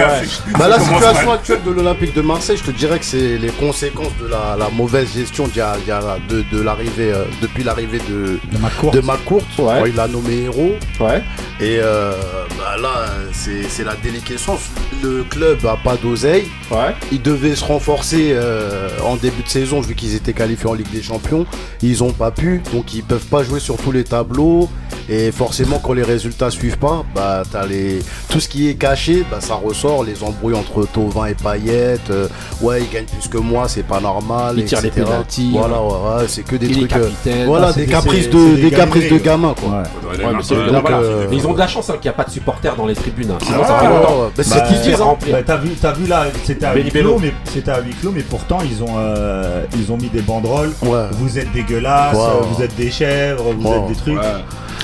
Bah, 0.58 0.68
la 0.68 0.80
situation 0.80 1.26
mal. 1.28 1.36
actuelle 1.36 1.60
de 1.66 1.72
l'Olympique 1.72 2.16
de 2.16 2.22
Marseille, 2.22 2.58
je 2.58 2.64
te 2.64 2.72
dirais 2.72 3.00
que 3.00 3.06
c'est 3.06 3.38
les 3.38 3.50
conséquences 3.50 4.16
de 4.22 4.28
la, 4.28 4.56
la 4.58 4.70
mauvaise 4.70 5.14
gestion 5.14 5.48
d'il 5.48 5.58
y 5.58 5.62
a- 5.62 5.76
il 5.82 5.88
y 5.88 5.92
a- 5.92 6.18
de, 6.30 6.44
de 6.56 6.62
l'arrivée, 6.62 7.12
euh, 7.14 7.26
depuis 7.42 7.64
l'arrivée 7.64 8.00
de, 8.10 8.40
De 8.52 8.58
ma 8.58 8.70
cour. 8.70 8.92
de 8.92 9.00
McCourt. 9.02 9.44
Ouais. 9.60 9.80
quand 9.80 9.86
il 9.86 9.96
l'a 9.96 10.08
nommé 10.08 10.44
héros. 10.44 10.74
Ouais. 11.00 11.22
Et 11.60 11.78
euh, 11.82 12.14
bah 12.58 12.76
là, 12.82 13.06
c'est 13.32 13.64
c'est 13.70 13.84
la 13.84 13.96
déliquescence. 13.96 14.62
Le 15.04 15.24
club 15.24 15.66
a 15.66 15.78
pas 15.78 15.96
d'oseille. 15.98 16.48
Ouais. 16.72 16.96
Ils 17.12 17.22
devaient 17.22 17.56
se 17.56 17.64
renforcer 17.64 18.32
euh, 18.34 18.90
en 19.04 19.16
début 19.16 19.44
de 19.44 19.50
saison 19.50 19.82
vu 19.82 19.94
qu'ils 19.96 20.16
étaient 20.16 20.34
qualifiés 20.34 20.70
en 20.70 20.74
Ligue 20.74 20.90
des 20.92 21.02
Champions. 21.04 21.46
Ils 21.82 22.04
ont 22.04 22.12
pas 22.12 22.32
pu, 22.32 22.62
donc 22.74 22.94
ils 22.94 23.04
peuvent 23.04 23.26
pas 23.26 23.44
jouer 23.44 23.60
sur 23.64 23.78
tous 23.78 23.92
les 23.92 24.04
tableaux. 24.04 24.70
Et 25.10 25.32
forcément, 25.34 25.80
quand 25.84 25.92
les 25.94 26.04
résultats 26.04 26.50
suivent 26.50 26.78
pas, 26.78 27.04
bah 27.14 27.44
t'as 27.52 27.66
les 27.66 28.00
tout 28.30 28.40
ce 28.40 28.48
qui 28.48 28.70
est 28.70 28.76
caché, 28.76 29.26
bah 29.30 29.38
ça 29.42 29.56
ressort. 29.56 30.04
Les 30.06 30.24
embrouilles 30.24 30.56
entre 30.56 30.86
Tovin 30.86 31.26
et 31.26 31.34
Payet. 31.36 31.98
euh, 32.10 32.28
ouais, 32.62 32.82
ils 32.84 32.90
gagnent 32.90 33.06
plus 33.06 33.28
que 33.28 33.38
moi, 33.38 33.68
c'est 33.68 33.84
pas 33.84 34.00
normal. 34.00 34.56
Il 34.58 34.64
tire 34.66 34.80
les 34.82 34.88
etc. 34.88 35.04
pénaltys. 35.06 35.52
Voilà, 35.54 35.82
ouais, 35.82 35.90
ouais, 36.22 36.26
c'est 36.28 36.44
que 36.44 36.56
des 36.56 36.68
Il 36.68 36.88
trucs. 36.88 36.94
euh, 37.04 37.44
voilà, 37.46 37.68
Ah, 37.68 37.72
c'est 37.74 37.82
des 37.82 37.86
des- 37.88 37.92
caprices 37.92 38.30
de 38.30 38.56
des 38.56 38.62
des 38.62 38.72
caprices 38.72 39.12
de 39.12 39.18
gamins 39.18 39.54
quoi. 39.60 39.70
Ouais. 39.70 40.26
Ouais, 40.26 40.34
mais 40.38 40.44
c'est- 40.44 40.56
Donc, 40.56 40.72
non, 40.72 40.82
voilà. 40.82 40.98
euh, 41.00 41.28
Mais 41.30 41.36
ils 41.38 41.48
ont 41.48 41.54
de 41.54 41.60
la 41.60 41.68
chance 41.68 41.90
hein, 41.90 41.94
qu'il 42.00 42.10
n'y 42.10 42.16
a 42.16 42.18
pas 42.18 42.24
de 42.24 42.32
supporters 42.32 42.76
dans 42.76 42.86
les 42.86 42.96
tribunes. 42.96 43.32
hein. 43.32 43.38
Sinon, 43.44 43.58
Ah, 43.64 43.68
ça 43.68 43.80
fait 43.80 43.88
ouais, 43.88 43.94
longtemps. 43.94 44.22
ouais, 44.22 44.28
bah, 44.38 44.44
c'est 44.44 44.50
Bah, 44.58 44.66
ce 44.70 44.74
qu'ils 44.74 44.82
disent. 44.92 45.00
Bah, 45.32 45.38
t'as 45.46 45.58
vu, 45.58 45.70
t'as 45.82 45.92
vu 45.92 46.08
là, 46.08 46.26
c'était 46.46 46.66
à 46.66 46.76
huis 46.76 46.90
clos, 46.90 47.20
mais 47.22 47.34
c'était 47.54 47.72
à 47.72 47.82
huis 47.82 47.94
clos, 48.00 48.12
mais 48.16 48.22
pourtant 48.24 48.60
ils 48.64 48.82
ont, 48.84 48.96
euh, 48.98 49.64
ils 49.78 49.92
ont 49.92 49.98
mis 49.98 50.10
des 50.10 50.22
banderoles. 50.22 50.72
Ouais. 50.84 51.08
Vous 51.14 51.38
êtes 51.38 51.48
euh, 51.54 52.42
vous 52.52 52.64
êtes 52.64 52.76
des 52.76 52.90
chèvres, 52.92 53.53
vous 53.60 53.72
êtes 53.72 53.88
des 53.88 53.96
trucs. 53.96 54.20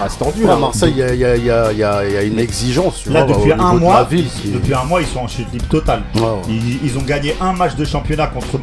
Ah, 0.02 0.08
c'est 0.08 0.18
tendu. 0.18 0.44
Ouais, 0.46 0.52
à. 0.52 0.56
Marseille, 0.56 0.94
il 0.96 1.16
y 1.18 1.26
a, 1.26 1.36
y 1.36 1.76
y 1.76 2.24
y 2.24 2.28
une 2.28 2.40
exigence. 2.40 3.06
Là, 3.06 3.26
vois, 3.26 3.36
depuis 3.36 3.52
un 3.52 3.74
mois, 3.74 3.96
la 3.96 4.04
ville 4.06 4.28
depuis 4.46 4.74
un 4.74 4.84
mois, 4.86 5.02
ils 5.02 5.08
sont 5.08 5.20
en 5.20 5.28
chute 5.28 5.52
libre 5.52 5.68
totale. 5.68 6.04
Ouais, 6.16 6.22
ouais. 6.22 6.42
Ils, 6.48 6.86
ils 6.86 6.98
ont 6.98 7.02
gagné 7.02 7.36
un 7.42 7.52
match 7.54 7.76
de 7.76 7.84
championnat 7.84 8.28
contre 8.28 8.60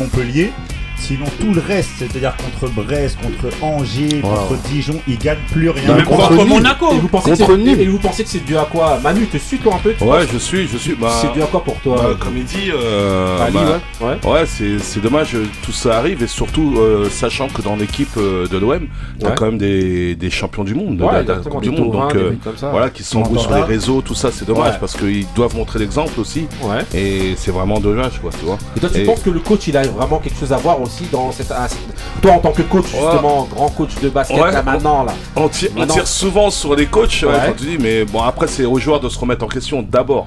Montpellier. 0.00 0.52
Sinon, 0.98 1.26
tout 1.40 1.52
le 1.54 1.60
reste, 1.60 1.90
c'est-à-dire 1.98 2.34
contre 2.36 2.72
Brest, 2.72 3.18
contre 3.22 3.54
Angers, 3.62 4.20
contre 4.20 4.56
Dijon, 4.68 5.00
ils 5.06 5.18
gagnent 5.18 5.38
plus 5.52 5.70
rien. 5.70 5.94
Même 5.94 6.04
contre. 6.04 6.44
Monaco. 6.44 6.92
Et 6.92 6.98
vous 6.98 7.08
pensez 7.08 7.30
Contre 7.30 7.46
que 7.46 7.52
c'est- 7.52 7.58
Nîmes. 7.58 7.80
et 7.80 7.86
vous 7.86 7.98
pensez 7.98 8.24
que 8.24 8.28
c'est 8.30 8.44
dû 8.44 8.56
à 8.56 8.64
quoi 8.70 8.98
Manu, 9.02 9.26
te 9.26 9.36
suis 9.38 9.58
toi 9.58 9.74
un 9.76 9.78
peu 9.78 9.94
tu 9.96 10.04
Ouais, 10.04 10.26
je 10.30 10.38
suis, 10.38 10.66
je 10.66 10.76
suis. 10.76 10.94
Bah, 10.94 11.10
C'est 11.20 11.32
dû 11.32 11.42
à 11.42 11.46
quoi 11.46 11.62
pour 11.62 11.76
toi 11.80 11.96
bah, 11.96 12.08
comme 12.18 12.36
il 12.36 12.44
dit, 12.44 12.70
euh, 12.74 13.40
Ali, 13.44 13.54
bah, 13.54 13.80
ouais. 14.00 14.06
ouais. 14.24 14.32
Ouais, 14.32 14.46
c'est 14.46 14.78
c'est 14.80 15.00
dommage, 15.00 15.34
euh, 15.34 15.46
tout 15.64 15.72
ça 15.72 15.98
arrive 15.98 16.22
et 16.22 16.26
surtout 16.26 16.74
euh, 16.78 17.08
sachant 17.10 17.48
que 17.48 17.62
dans 17.62 17.76
l'équipe 17.76 18.08
euh, 18.16 18.46
de 18.48 18.58
l'OM, 18.58 18.86
t'as 19.20 19.28
Ouais. 19.28 19.34
quand 19.36 19.46
même 19.46 19.58
des, 19.58 20.14
des 20.14 20.30
champions 20.30 20.64
du 20.64 20.74
monde, 20.74 20.96
de 20.96 21.04
Ouais, 21.04 21.22
de 21.24 21.32
la 21.32 21.38
Coupe 21.38 21.62
du 21.62 21.70
monde. 21.70 21.92
Donc 21.92 22.14
euh, 22.14 22.32
ça. 22.56 22.70
voilà, 22.70 22.90
qui 22.90 23.02
s'embrouillent 23.04 23.40
sur 23.40 23.54
les 23.54 23.62
réseaux, 23.62 24.00
tout 24.02 24.14
ça, 24.14 24.30
c'est 24.32 24.46
dommage 24.46 24.72
Ouais. 24.74 24.78
parce 24.80 24.96
qu'ils 24.96 25.26
doivent 25.34 25.56
montrer 25.56 25.78
l'exemple 25.78 26.18
aussi 26.20 26.46
Ouais. 26.62 26.84
et 26.94 27.34
c'est 27.36 27.50
vraiment 27.50 27.78
dommage, 27.80 28.18
quoi, 28.20 28.30
tu 28.38 28.44
vois. 28.46 28.58
Et 28.76 28.80
toi, 28.80 28.88
tu 28.92 29.02
penses 29.04 29.20
que 29.20 29.30
le 29.30 29.40
coach, 29.40 29.68
il 29.68 29.76
a 29.76 29.82
vraiment 29.86 30.18
quelque 30.18 30.38
chose 30.38 30.52
à 30.52 30.56
voir 30.56 30.80
aussi 30.88 31.04
dans 31.12 31.30
cette. 31.32 31.52
Toi, 32.22 32.32
en 32.32 32.38
tant 32.40 32.52
que 32.52 32.62
coach, 32.62 32.86
justement, 32.86 33.46
grand 33.54 33.68
coach 33.68 33.94
de 34.02 34.08
basket, 34.08 34.40
Ouais. 34.40 34.52
là 34.52 34.62
maintenant, 34.62 35.04
là. 35.04 35.12
On 35.36 35.48
tire, 35.48 35.70
on 35.76 35.80
Maintenant- 35.80 35.94
tire 35.94 36.06
souvent 36.08 36.50
sur 36.50 36.74
les 36.74 36.86
coachs, 36.86 37.22
ouais, 37.22 37.32
quand 37.46 37.52
tu 37.56 37.64
dis, 37.66 37.78
mais 37.78 38.04
bon, 38.04 38.22
après, 38.22 38.46
c'est 38.48 38.64
aux 38.64 38.78
joueurs 38.78 39.00
de 39.00 39.08
se 39.08 39.18
remettre 39.18 39.44
en 39.44 39.48
question 39.48 39.82
d'abord. 39.82 40.26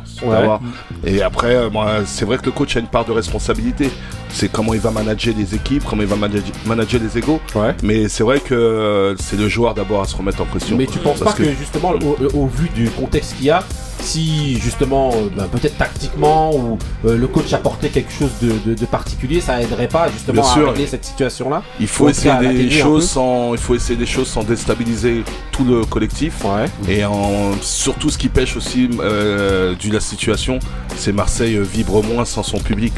Et 1.05 1.21
après, 1.21 1.55
euh, 1.55 1.69
c'est 2.05 2.25
vrai 2.25 2.37
que 2.37 2.45
le 2.45 2.51
coach 2.51 2.75
a 2.75 2.79
une 2.79 2.87
part 2.87 3.05
de 3.05 3.11
responsabilité. 3.11 3.89
C'est 4.33 4.49
comment 4.49 4.73
il 4.73 4.79
va 4.79 4.91
manager 4.91 5.33
les 5.37 5.55
équipes, 5.55 5.83
comment 5.89 6.03
il 6.03 6.07
va 6.07 6.15
manager, 6.15 6.53
manager 6.65 7.01
les 7.03 7.17
égaux. 7.17 7.41
Mais 7.83 8.07
c'est 8.07 8.23
vrai 8.23 8.39
que 8.39 8.53
euh, 8.53 9.15
c'est 9.17 9.35
le 9.37 9.49
joueur 9.49 9.73
d'abord 9.73 10.01
à 10.01 10.05
se 10.05 10.15
remettre 10.15 10.41
en 10.41 10.45
question. 10.45 10.77
Mais 10.77 10.85
tu 10.85 10.99
penses 10.99 11.19
pas 11.19 11.33
que, 11.33 11.43
justement, 11.43 11.91
au, 11.91 12.17
au 12.37 12.47
vu 12.47 12.69
du 12.69 12.89
contexte 12.91 13.35
qu'il 13.35 13.47
y 13.47 13.49
a, 13.49 13.61
si 13.99 14.57
justement, 14.59 15.11
euh, 15.13 15.27
ben, 15.35 15.45
peut-être 15.47 15.77
tactiquement, 15.77 16.55
ou 16.55 16.77
euh, 17.05 17.17
le 17.17 17.27
coach 17.27 17.51
apportait 17.53 17.89
quelque 17.89 18.11
chose 18.11 18.31
de, 18.41 18.53
de- 18.65 18.73
de 18.73 18.85
particulier, 18.85 19.41
ça 19.41 19.61
aiderait 19.61 19.87
pas 19.89 20.07
justement 20.09 20.41
sûr. 20.53 20.69
régler 20.69 20.87
cette 20.87 21.05
situation-là 21.05 21.61
Il 21.79 21.87
faut 21.87 22.09
essayer 22.09 22.33
des 22.47 22.69
choses 22.71 23.09
sans, 23.09 23.53
il 23.53 23.59
faut 23.59 23.75
essayer 23.75 23.95
des 23.97 24.05
choses 24.05 24.27
sans 24.27 24.43
déstabiliser 24.43 25.23
tout 25.51 25.63
le 25.63 25.85
collectif. 25.85 26.43
Ouais. 26.43 26.65
Et 26.87 27.05
en, 27.05 27.51
surtout 27.61 28.09
ce 28.09 28.17
qui 28.17 28.29
pêche 28.29 28.55
aussi 28.57 28.89
euh, 28.99 29.75
de 29.75 29.93
la 29.93 29.99
situation, 29.99 30.59
c'est 30.95 31.11
Marseille 31.11 31.55
euh, 31.55 31.61
vibre 31.63 32.03
moins 32.03 32.25
sans 32.25 32.43
son 32.43 32.59
public. 32.59 32.93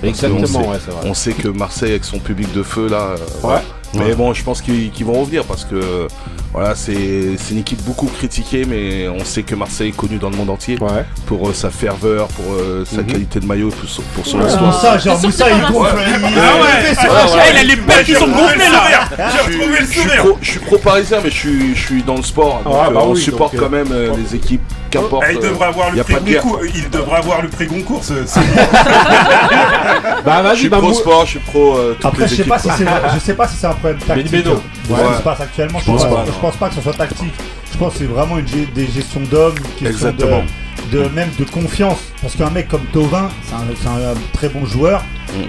sait- 0.47 0.57
ouais. 0.69 0.77
On 1.05 1.13
sait 1.13 1.33
que 1.33 1.47
Marseille 1.47 1.91
avec 1.91 2.05
son 2.05 2.19
public 2.19 2.51
de 2.53 2.63
feu 2.63 2.87
là. 2.89 2.97
euh, 2.97 3.15
Ouais. 3.15 3.19
voilà. 3.41 3.61
Mais 3.95 4.15
bon, 4.15 4.33
je 4.33 4.43
pense 4.43 4.61
qu'ils 4.61 5.05
vont 5.05 5.19
revenir 5.21 5.43
parce 5.45 5.65
que 5.65 6.07
Voilà, 6.55 6.75
c'est 6.75 6.93
une 7.49 7.57
équipe 7.57 7.81
beaucoup 7.83 8.05
critiquée, 8.05 8.63
mais 8.63 9.07
on 9.07 9.25
sait 9.25 9.41
que 9.41 9.55
Marseille 9.55 9.89
est 9.89 9.91
connu 9.97 10.19
dans 10.19 10.29
le 10.29 10.37
monde 10.37 10.51
entier 10.51 10.77
Ouais. 10.79 11.03
pour 11.25 11.49
euh, 11.49 11.53
sa 11.53 11.71
ferveur, 11.71 12.27
pour 12.27 12.45
euh, 12.53 12.85
sa 12.85 12.97
Mhm. 13.01 13.05
qualité 13.07 13.39
de 13.39 13.47
maillot, 13.47 13.69
pour 13.69 13.89
son, 13.89 14.03
pour 14.13 14.23
son 14.27 14.39
Ouais. 14.39 14.45
histoire. 14.47 14.99
Genre 14.99 15.17
C'est 15.17 15.25
Moussa, 15.25 15.45
surtout 15.47 15.63
il 15.67 15.73
gonfle. 15.73 15.95
Ah 15.97 17.49
il 17.51 17.57
a 17.57 17.63
les 17.63 17.75
belles 17.75 18.05
qui 18.05 18.13
sont 18.13 18.27
gonflées 18.27 18.69
là 18.71 19.09
J'ai 19.17 19.51
retrouvé 19.57 19.79
le 19.79 19.85
Je 19.87 19.91
suis 19.91 20.01
sourire. 20.01 20.17
pro, 20.23 20.37
je 20.41 20.51
suis 20.51 20.59
pro 20.59 20.77
parisien, 20.77 21.17
mais 21.23 21.31
je 21.31 21.73
suis, 21.75 22.03
dans 22.03 22.17
le 22.17 22.23
sport. 22.23 22.61
Donc, 22.63 22.73
Ah, 22.79 22.89
bah 22.91 22.99
euh, 23.01 23.07
on 23.07 23.15
supporte 23.15 23.55
donc, 23.55 23.63
quand 23.63 23.69
même 23.71 23.91
euh, 23.91 24.11
les 24.15 24.35
équipes, 24.35 24.61
qu'importe. 25.01 25.25
Il 25.31 25.37
euh, 25.37 25.41
devrait 25.41 25.67
avoir 25.67 25.91
le 25.91 26.03
prix 26.03 26.13
Goncourt. 26.33 26.59
Il 26.75 26.89
devrait 26.89 27.17
avoir 27.17 27.41
le 27.41 27.49
prix 27.49 27.67
Goncourt. 27.67 28.03
ce- 28.03 28.25
ce- 28.25 28.39
Bah 30.25 30.43
Je 30.53 30.59
suis 30.59 30.69
bah 30.69 30.77
pro 30.77 30.93
sport, 30.93 31.25
je 31.25 31.31
suis 31.31 31.39
pro 31.39 31.77
euh, 31.77 31.97
Après, 32.03 32.27
je 32.27 32.35
sais 32.35 32.43
pas 32.43 32.59
si 32.59 32.69
c'est 32.77 32.85
je 33.13 33.19
sais 33.19 33.33
pas 33.33 33.47
si 33.47 33.55
c'est 33.57 33.67
un 33.67 33.73
problème 33.73 33.99
tactique. 33.99 34.31
Béno. 34.31 34.51
hein, 34.51 34.61
de 34.83 34.87
ce 34.87 34.93
Ouais. 34.93 35.07
qui 35.11 35.17
se 35.17 35.21
passe 35.21 35.41
actuellement. 35.41 35.79
Je 35.79 35.85
Je 35.85 35.91
pense 35.91 36.03
pas, 36.05 36.23
je 36.25 36.31
non. 36.31 36.37
pense 36.41 36.55
pas 36.55 36.69
que 36.69 36.75
ce 36.75 36.81
soit 36.81 36.93
tactique. 36.93 37.33
Je 37.71 37.77
pense 37.77 37.93
que 37.93 37.99
c'est 37.99 38.05
vraiment 38.05 38.37
une 38.37 38.45
des 38.75 38.87
gestions 38.87 39.21
d'hommes, 39.31 39.55
une 39.57 39.63
question 39.87 40.09
Exactement. 40.09 40.43
de, 40.91 41.03
de 41.03 41.07
même 41.09 41.29
de 41.39 41.43
confiance. 41.45 41.99
Parce 42.21 42.35
qu'un 42.35 42.49
mec 42.51 42.67
comme 42.67 42.85
Tovin, 42.93 43.29
c'est 43.47 43.87
un, 43.87 44.13
très 44.33 44.49
bon 44.49 44.65
joueur. 44.65 45.03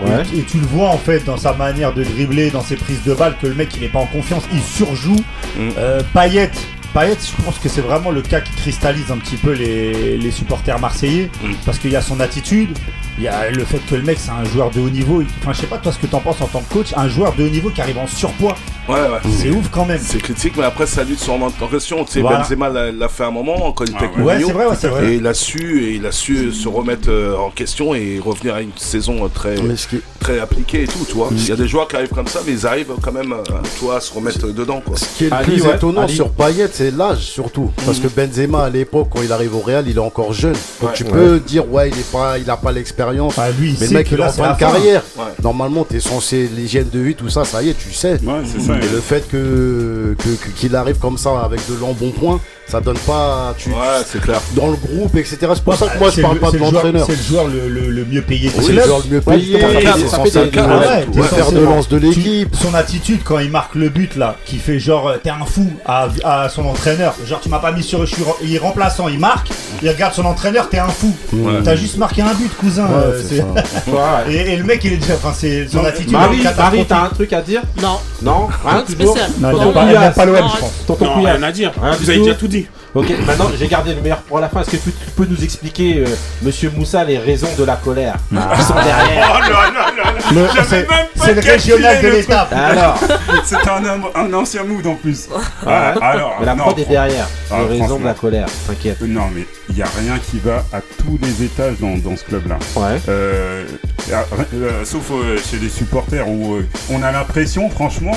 Ouais. 0.07 0.22
Et, 0.35 0.38
et 0.38 0.42
tu 0.44 0.59
le 0.59 0.66
vois 0.66 0.88
en 0.88 0.96
fait 0.96 1.24
dans 1.24 1.37
sa 1.37 1.52
manière 1.52 1.92
de 1.92 2.02
dribbler, 2.02 2.50
dans 2.50 2.62
ses 2.62 2.76
prises 2.76 3.02
de 3.04 3.12
balles, 3.12 3.37
que 3.40 3.46
le 3.46 3.54
mec 3.54 3.68
il 3.76 3.85
est 3.85 3.88
pas 3.88 3.98
en 3.98 4.07
confiance, 4.07 4.42
il 4.52 4.62
surjoue. 4.62 5.20
Mm. 5.59 5.68
Euh, 5.76 6.00
Payet, 6.14 6.50
Payet, 6.94 7.16
je 7.20 7.42
pense 7.42 7.59
que 7.59 7.68
c'est 7.68 7.80
vraiment 7.80 8.12
le 8.12 8.22
cas 8.22 8.40
qui 8.40 8.52
cristallise 8.52 9.11
un 9.11 9.18
petit 9.18 9.37
peu 9.37 9.50
les, 9.50 10.16
les 10.16 10.30
supporters 10.30 10.78
marseillais. 10.78 11.28
Mm. 11.42 11.54
Parce 11.66 11.80
qu'il 11.80 11.90
y 11.90 11.96
a 11.96 12.02
son 12.02 12.20
attitude, 12.20 12.78
il 13.18 13.24
y 13.24 13.29
a 13.29 13.50
le 13.50 13.64
fait 13.64 13.79
que 13.88 13.94
le 13.94 14.03
mec 14.03 14.18
c'est 14.20 14.31
un 14.31 14.44
joueur 14.44 14.70
de 14.70 14.81
haut 14.81 14.90
niveau. 14.90 15.22
Enfin, 15.40 15.53
je 15.53 15.61
sais 15.61 15.66
pas 15.66 15.79
toi 15.79 15.92
ce 15.92 15.98
que 15.98 16.07
t'en 16.07 16.20
penses 16.20 16.40
en 16.40 16.46
tant 16.46 16.61
que 16.61 16.72
coach, 16.74 16.92
un 16.96 17.09
joueur 17.09 17.35
de 17.35 17.44
haut 17.44 17.48
niveau 17.48 17.70
qui 17.70 17.81
arrive 17.81 17.98
en 17.98 18.07
surpoids, 18.07 18.57
Ouais, 18.88 18.94
ouais. 18.96 19.31
c'est 19.38 19.50
ouf 19.50 19.68
quand 19.70 19.87
même. 19.87 20.00
C'est 20.03 20.18
critique, 20.20 20.55
mais 20.59 20.64
après, 20.64 20.87
ça 20.87 21.05
lutte 21.05 21.18
sur 21.20 21.33
en 21.35 21.50
question. 21.70 22.05
Tu 22.05 22.12
sais, 22.12 22.20
Voilà. 22.20 22.38
Benzema 22.40 22.68
l'a 22.68 22.92
l'a 22.92 23.09
fait 23.09 23.24
un 23.24 23.31
moment 23.31 23.72
quand 23.72 23.85
il 23.85 23.90
était 23.94 24.11
Ah 24.14 24.20
ouais. 24.20 24.44
Ouais, 24.44 24.53
vrai, 24.53 24.66
ouais, 24.66 24.77
c'est 24.79 24.88
vrai. 24.88 25.12
Et 25.12 25.14
il 25.16 25.27
a 25.27 25.33
su, 25.35 25.83
et 25.85 25.94
il 25.94 26.05
a 26.07 26.12
su 26.12 26.53
se 26.53 26.68
remettre 26.68 27.09
euh, 27.09 27.37
en 27.37 27.50
question 27.50 27.94
et 27.94 28.20
revenir 28.22 28.55
à 28.55 28.61
une 28.61 28.72
saison 28.77 29.24
euh, 29.24 29.29
très, 29.29 29.55
qui, 29.55 30.00
très 30.20 30.38
appliquée 30.38 30.83
et 30.83 30.87
tout, 30.87 31.05
tu 31.09 31.14
vois. 31.14 31.29
Il 31.33 31.48
y 31.48 31.53
a 31.53 31.57
des 31.57 31.66
joueurs 31.66 31.88
qui 31.88 31.96
arrivent 31.96 32.11
comme 32.14 32.27
ça, 32.27 32.40
mais 32.46 32.53
ils 32.53 32.66
arrivent 32.66 32.92
quand 33.00 33.12
même, 33.12 33.33
euh, 33.33 33.42
vois, 33.81 33.96
à 33.96 34.00
se 34.00 34.12
remettre 34.12 34.46
dedans, 34.53 34.83
quoi. 34.85 34.96
ce 34.96 35.07
qui 35.16 35.24
est 35.24 35.31
le 35.31 35.35
Ali, 35.35 35.44
plus 35.53 35.62
ouais, 35.66 35.77
étonnant 35.77 36.03
Ali. 36.03 36.14
sur 36.14 36.31
Payet, 36.31 36.68
c'est 36.72 36.90
l'âge 36.90 37.20
surtout. 37.22 37.70
Parce 37.87 37.98
que 38.00 38.09
Benzema, 38.09 38.64
à 38.64 38.70
l'époque, 38.70 39.09
quand 39.11 39.22
il 39.22 39.33
arrive 39.33 39.55
au 39.57 39.61
Real, 39.61 39.88
il 39.88 39.96
est 39.96 39.98
encore 39.98 40.33
jeune. 40.33 40.53
Donc 40.81 40.90
Ouais. 40.90 40.96
tu 40.96 41.05
peux 41.05 41.40
dire, 41.40 41.70
ouais, 41.72 41.88
il 41.88 41.98
est 41.98 42.11
pas, 42.12 42.38
il 42.38 42.48
a 42.50 42.57
pas 42.59 42.70
l'expérience. 42.72 43.03
Lui, 43.12 43.70
il 43.70 43.76
Mais 43.80 43.86
le 43.86 43.92
mec, 43.92 44.08
il 44.10 44.18
est 44.18 44.22
en 44.24 44.28
c'est 44.30 44.42
fin 44.42 44.52
de 44.52 44.58
carrière. 44.58 45.02
Ouais. 45.16 45.24
Normalement, 45.42 45.84
t'es 45.84 46.00
censé, 46.00 46.48
l'hygiène 46.54 46.88
de 46.92 46.98
vie, 47.00 47.14
tout 47.14 47.28
ça, 47.28 47.44
ça 47.44 47.62
y 47.62 47.70
est, 47.70 47.74
tu 47.78 47.92
sais. 47.92 48.12
Ouais, 48.22 48.42
c'est 48.44 48.60
ça. 48.60 48.74
Et 48.76 48.88
le 48.88 49.00
fait 49.00 49.28
que- 49.30 50.16
qu'il 50.56 50.74
arrive 50.76 50.98
comme 50.98 51.18
ça 51.18 51.40
avec 51.44 51.60
de 51.68 51.74
l'embonpoint, 51.80 52.40
ça 52.66 52.81
donne 52.81 52.98
pas. 52.98 53.55
Tu, 53.59 53.68
Ouais, 53.70 53.77
c'est 54.07 54.20
clair. 54.20 54.40
Dans 54.53 54.68
le 54.68 54.77
groupe, 54.77 55.14
etc. 55.16 55.37
C'est 55.55 55.62
pour 55.62 55.74
ça 55.74 55.87
que 55.88 55.98
moi, 55.98 56.09
je 56.11 56.14
C'est 56.16 56.22
parle 56.22 56.35
le- 56.35 56.40
pas 56.40 56.50
c'est 56.50 56.57
de 56.59 56.62
l'entraîneur. 56.62 57.07
C'est 57.07 57.16
le 57.16 57.22
joueur 57.22 57.46
le, 57.46 57.68
le- 57.68 57.90
le 57.90 58.05
mieux 58.05 58.22
payé 58.22 58.50
C'est 58.50 58.72
le 58.72 58.83
joueur 58.83 59.00
le 59.09 59.14
mieux 59.14 59.20
payé, 59.20 59.61
ça 59.61 59.68
fait- 59.68 59.74
il 59.83 59.87
ça 59.88 59.96
est 59.96 60.00
fait 60.00 60.09
censé 60.09 60.31
des- 60.31 60.38
être 60.46 60.57
le- 60.57 60.62
ouais, 60.62 61.07
le 61.07 61.12
t'es 61.12 61.22
fer 61.22 61.44
censé- 61.46 61.55
de 61.55 61.61
lance 61.61 61.88
de 61.88 61.96
l'équipe. 61.98 62.57
Son 62.61 62.74
attitude 62.74 63.20
quand 63.24 63.38
il 63.38 63.50
marque 63.50 63.74
le 63.74 63.88
but 63.88 64.16
là, 64.16 64.37
qui 64.44 64.57
fait 64.59 64.79
genre 64.79 65.09
euh, 65.09 65.16
t'es 65.22 65.31
un 65.31 65.44
fou 65.44 65.70
à, 65.87 66.09
à 66.24 66.48
son 66.48 66.64
entraîneur. 66.66 67.14
Genre 67.27 67.40
tu 67.40 67.48
m'as 67.48 67.59
pas 67.59 67.72
mis 67.72 67.83
sur 67.83 68.00
je 68.07 68.14
suis 68.14 68.22
il 68.42 68.55
est 68.55 68.59
remplaçant, 68.59 69.09
il 69.09 69.18
marque, 69.18 69.48
il 69.83 69.88
regarde 69.88 70.14
son 70.14 70.24
entraîneur, 70.24 70.68
t'es 70.68 70.79
un 70.79 70.88
fou. 70.88 71.12
Ouais. 71.33 71.53
T'as 71.64 71.77
juste 71.77 71.96
marqué 71.98 72.22
un 72.22 72.33
but 72.35 72.50
cousin. 72.57 72.85
Ouais, 72.87 72.90
euh, 72.94 73.22
c'est 73.22 73.37
c'est- 73.37 74.31
et, 74.31 74.53
et 74.53 74.57
le 74.57 74.64
mec 74.64 74.81
il 74.85 74.94
est 74.94 74.96
déjà, 74.96 75.14
enfin 75.14 75.33
c'est 75.37 75.68
son 75.68 75.85
attitude. 75.85 76.12
Marie, 76.12 76.42
Marie, 76.57 76.85
t'as 76.87 77.03
un 77.05 77.09
truc 77.09 77.33
à 77.33 77.40
dire? 77.42 77.62
Non, 77.83 77.98
Non 78.22 78.48
Rien 78.64 78.83
de 78.83 78.90
spécial. 78.90 79.31
Non, 79.38 79.50
il 79.53 79.59
Tonton 79.59 79.88
aime 79.88 80.12
pas, 80.12 80.24
l'OM 80.24 80.37
je 80.37 80.61
pense. 80.61 80.72
Tonton 80.87 81.14
rien 81.16 81.42
à 81.42 81.53
dire. 81.53 81.72
Vous 82.00 82.09
avez 82.11 82.18
tout. 82.18 82.24
déjà 82.24 82.35
tout 82.37 82.48
dit. 82.48 82.53
Ok, 82.94 83.12
maintenant 83.26 83.50
j'ai 83.59 83.66
gardé 83.66 83.92
le 83.92 84.00
meilleur 84.00 84.18
pour 84.22 84.38
la 84.38 84.48
fin. 84.48 84.61
Est-ce 84.61 84.70
que 84.70 84.76
tu, 84.76 84.92
tu 84.92 85.11
peux 85.16 85.26
nous 85.26 85.42
expliquer, 85.42 85.98
euh, 85.98 86.04
monsieur 86.42 86.70
Moussa, 86.70 87.02
les 87.02 87.18
raisons 87.18 87.48
de 87.59 87.64
la 87.64 87.74
colère 87.74 88.14
qui 88.30 88.62
sont 88.62 88.74
derrière 88.74 89.33
Oh 89.35 89.40
là 89.40 89.48
là 89.48 89.90
là 89.96 90.12
là. 90.12 90.33
Le- 90.33 90.46
J'avais 90.54 90.68
C'est 90.68 90.76
même 90.76 90.87
pas 90.87 91.24
c'est 91.24 91.35
le 91.35 91.40
calculé 91.42 91.74
régional 91.74 92.02
de 92.02 92.07
le 92.09 92.12
l'étape. 92.14 92.52
Alors, 92.52 92.98
C'est 93.44 93.68
un, 93.68 93.85
homme- 93.85 94.07
un 94.14 94.33
ancien 94.35 94.62
mood 94.62 94.87
en 94.87 94.94
plus. 94.94 95.26
Ouais. 95.28 95.42
Ah, 95.66 95.94
alors, 96.02 96.37
mais 96.38 96.46
la 96.46 96.54
non, 96.54 96.64
prod 96.64 96.78
est 96.78 96.85
derrière. 96.85 97.26
Ah, 97.50 97.57
les 97.62 97.66
raisons 97.66 97.85
de 97.85 97.88
franchement. 97.88 98.07
la 98.07 98.14
colère, 98.14 98.46
t'inquiète. 98.68 99.00
Non, 99.00 99.28
mais 99.35 99.44
il 99.70 99.74
n'y 99.74 99.83
a 99.83 99.88
rien 99.98 100.18
qui 100.30 100.38
va 100.38 100.64
à 100.72 100.80
tous 100.80 101.18
les 101.20 101.44
étages 101.46 101.74
dans, 101.80 101.96
dans 101.98 102.16
ce 102.16 102.22
club-là. 102.24 102.59
Ouais. 102.76 103.00
Euh, 103.09 103.64
euh, 104.12 104.22
euh, 104.54 104.85
sauf 104.85 105.11
euh, 105.11 105.37
chez 105.38 105.57
les 105.57 105.68
supporters 105.68 106.28
où 106.28 106.54
euh, 106.54 106.66
on 106.90 107.02
a 107.02 107.11
l'impression, 107.11 107.68
franchement, 107.70 108.16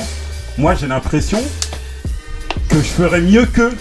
moi 0.58 0.76
j'ai 0.76 0.86
l'impression 0.88 1.42
que 2.70 2.76
je 2.78 2.88
ferais 2.90 3.22
mieux 3.22 3.46
que, 3.46 3.72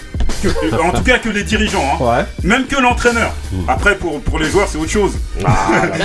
que- 0.41 0.81
en 0.81 0.91
tout 0.91 1.03
cas 1.03 1.19
que 1.19 1.29
les 1.29 1.43
dirigeants, 1.43 1.83
hein. 1.99 2.03
Ouais. 2.03 2.25
même 2.43 2.65
que 2.67 2.75
l'entraîneur. 2.79 3.33
Après 3.67 3.95
pour, 3.95 4.21
pour 4.21 4.39
les 4.39 4.49
joueurs 4.49 4.67
c'est 4.67 4.77
autre 4.77 4.91
chose. 4.91 5.13
Bah, 5.41 5.49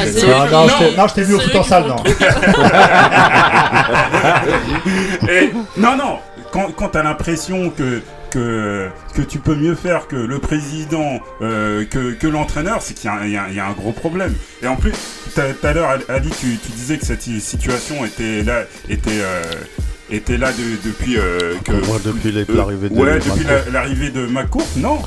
c'est 0.07 0.27
Non, 0.27 1.09
je 1.09 1.15
t'ai- 1.15 1.25
mis 1.25 1.35
au 1.35 1.41
foot 1.41 1.57
en 1.57 1.63
salle, 1.65 1.87
non. 1.87 1.97
Et, 5.29 5.51
non 5.77 5.97
non, 5.97 6.19
quand, 6.53 6.73
quand 6.77 6.89
t'as 6.89 7.03
l'impression 7.03 7.71
que 7.71 8.01
que, 8.31 8.89
que 9.15 9.21
tu 9.21 9.39
peux 9.41 9.55
mieux 9.55 9.75
faire 9.75 10.07
que 10.09 10.17
le 10.17 10.39
président, 10.39 11.21
euh, 11.43 11.85
que, 11.85 12.13
que 12.15 12.27
l'entraîneur, 12.27 12.79
c'est 12.81 12.95
qu'il 12.95 13.11
y, 13.11 13.13
a 13.13 13.17
un- 13.19 13.25
il 13.27 13.33
y 13.33 13.37
a 13.37 13.43
un- 13.43 13.49
il 13.51 13.55
y 13.57 13.61
a 13.61 13.67
un 13.67 13.73
gros 13.73 13.93
problème. 13.93 14.33
Et 14.63 14.67
en 14.69 14.77
plus, 14.77 14.93
tout 14.93 15.39
à 15.39 15.53
tout 15.53 15.67
à 15.67 15.75
l'heure, 15.75 15.91
Ali, 16.09 16.31
tu, 16.41 16.57
tu 16.57 16.73
disais 16.73 16.97
que 16.97 17.05
cette 17.05 17.21
situation 17.21 18.07
était 18.07 18.43
là, 18.43 18.63
était, 18.89 19.21
euh, 19.21 19.43
était 20.13 20.39
là 20.39 20.53
de- 20.53 20.89
depuis 20.89 21.19
euh, 21.19 21.55
que. 21.65 21.73
Moi, 21.87 21.99
depuis 22.05 22.33
l'arrivée 22.55 22.89
de 22.89 22.95
Ouais, 22.95 23.19
depuis 23.19 23.45
l'arrivée 23.73 24.11
de 24.11 24.27
McCourt, 24.27 24.67
non. 24.77 24.99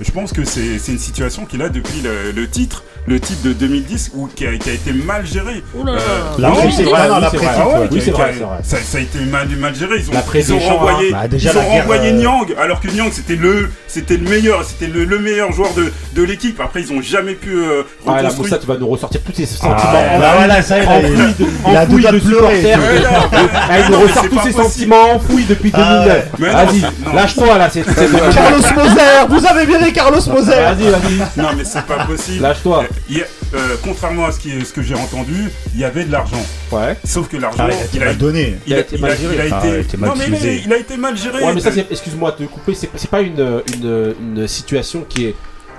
Je 0.00 0.10
pense 0.10 0.32
que 0.32 0.44
c'est 0.44 0.78
c'est 0.78 0.92
une 0.92 0.98
situation 0.98 1.44
qu'il 1.46 1.62
a 1.62 1.68
depuis 1.68 2.00
le, 2.02 2.32
le 2.32 2.48
titre, 2.48 2.82
le 3.06 3.18
titre 3.18 3.42
de 3.44 3.52
2010, 3.52 4.12
où, 4.14 4.28
qui, 4.28 4.46
a, 4.46 4.56
qui 4.56 4.70
a 4.70 4.72
été 4.74 4.92
mal 4.92 5.26
géré. 5.26 5.62
Là 5.84 5.92
là. 5.92 6.00
La 6.38 6.48
non, 6.48 6.54
pression, 6.54 6.70
c'est 6.76 6.82
vrai, 6.84 7.08
non, 7.08 7.18
la 7.18 7.28
vrai. 7.30 7.46
Ah 7.48 7.68
ouais, 7.68 7.88
Oui, 7.90 8.00
c'est. 8.04 8.12
Ça, 8.12 8.76
ça 8.82 8.98
a 8.98 9.00
été 9.00 9.18
mal, 9.20 9.48
mal 9.58 9.74
géré. 9.74 9.96
Ils 9.98 10.08
ont, 10.08 10.12
La 10.12 10.22
ils 10.38 10.52
ont 10.52 10.58
renvoyé, 10.58 11.08
hein. 11.12 11.18
Bah, 11.22 11.28
déjà, 11.28 11.50
ils 11.50 11.54
la 11.56 11.60
ont 11.60 11.64
guerre, 11.72 11.80
renvoyé 11.82 12.10
euh, 12.10 12.12
Nyang, 12.12 12.54
alors 12.60 12.80
que 12.80 12.88
Nyang 12.88 13.10
c'était 13.12 13.34
le, 13.36 13.70
c'était 13.88 14.16
le 14.16 14.28
meilleur, 14.28 14.64
c'était 14.64 14.86
le, 14.92 15.04
le 15.04 15.18
meilleur 15.18 15.50
joueur 15.52 15.72
de, 15.74 15.92
de 16.14 16.22
l'équipe. 16.22 16.60
Après, 16.60 16.80
ils 16.82 16.92
ont 16.92 17.02
jamais 17.02 17.34
pu 17.34 17.50
euh, 17.54 17.82
Ah, 18.06 18.10
là, 18.10 18.16
reconstruire. 18.28 18.38
Moussa, 18.44 18.58
tu 18.58 18.66
vas 18.66 18.76
nous 18.76 18.86
ressortir 18.88 19.20
tous 19.22 19.32
tes 19.32 19.46
sentiments. 19.46 19.76
Ah, 19.78 20.18
bah 20.20 20.32
voilà, 20.36 20.62
ça 20.62 20.78
y 20.78 20.82
est, 20.82 20.84
là, 20.84 21.82
enfouis 21.82 22.02
de, 22.04 22.18
supporters. 22.20 22.78
Ouais, 22.78 23.00
non, 23.00 23.28
mais- 23.32 23.38
Ah, 23.54 23.78
il 23.80 23.84
nous 23.86 23.90
non, 23.90 23.98
mais 23.98 24.02
ressort 24.04 24.22
c'est 24.22 24.28
tous 24.28 24.36
pas 24.36 24.42
ses 24.44 24.50
possible. 24.52 24.62
sentiments 24.92 25.14
enfouis 25.16 25.44
depuis 25.48 25.70
Ah, 25.74 26.04
2009. 26.04 26.24
Mais 26.38 26.46
non, 26.46 26.52
Vas-y, 26.52 27.14
lâche-toi 27.16 27.58
là, 27.58 27.68
c'est- 27.70 27.82
Carlos 28.34 28.58
Moser, 28.76 29.26
vous 29.28 29.46
avez 29.46 29.66
bien 29.66 29.78
les 29.80 29.92
Carlos 29.92 30.20
Moser. 30.28 30.50
Vas-y, 30.52 30.88
vas-y, 30.90 31.40
Non, 31.42 31.48
mais 31.56 31.64
c'est 31.64 31.82
pas 31.84 32.04
possible. 32.04 32.42
lâche-toi. 32.42 32.84
Euh, 32.92 33.00
il 33.10 33.18
y 33.18 33.20
a- 33.20 33.24
euh, 33.54 33.76
contrairement 33.84 34.26
à 34.26 34.32
ce, 34.32 34.38
qui, 34.40 34.64
ce 34.64 34.72
que 34.72 34.82
j'ai 34.82 34.94
entendu, 34.94 35.50
il 35.74 35.80
y 35.80 35.84
avait 35.84 36.04
de 36.04 36.12
l'argent. 36.12 36.42
Ouais. 36.70 36.96
Sauf 37.04 37.28
que 37.28 37.36
l'argent, 37.36 37.64
Ah, 37.68 37.74
il 37.94 38.02
a 38.02 38.12
il 38.12 38.18
donné. 38.18 38.56
il 38.66 38.74
a, 38.74 38.78
il 38.78 38.82
a- 38.82 38.86
il 38.88 39.04
a 39.04 39.12
été, 39.14 39.24
il 39.68 39.74
a 39.74 39.78
été 39.78 39.96
mal 39.96 40.10
non 40.10 40.16
mais 40.16 40.24
il 40.28 40.34
a, 40.34 40.36
utilisé. 40.36 40.62
il 40.66 40.72
a 40.72 40.76
été 40.78 40.96
mal 40.96 41.16
géré. 41.16 41.44
Ouais, 41.44 41.54
mais 41.54 41.60
ça, 41.60 41.72
c'est, 41.72 41.86
excuse-moi 41.90 42.32
de 42.32 42.44
te 42.44 42.50
couper, 42.50 42.74
c'est, 42.74 42.88
c'est 42.96 43.10
pas 43.10 43.20
une, 43.20 43.62
une, 43.74 44.14
une 44.20 44.46
situation 44.48 45.04
qui 45.08 45.26
est. 45.26 45.34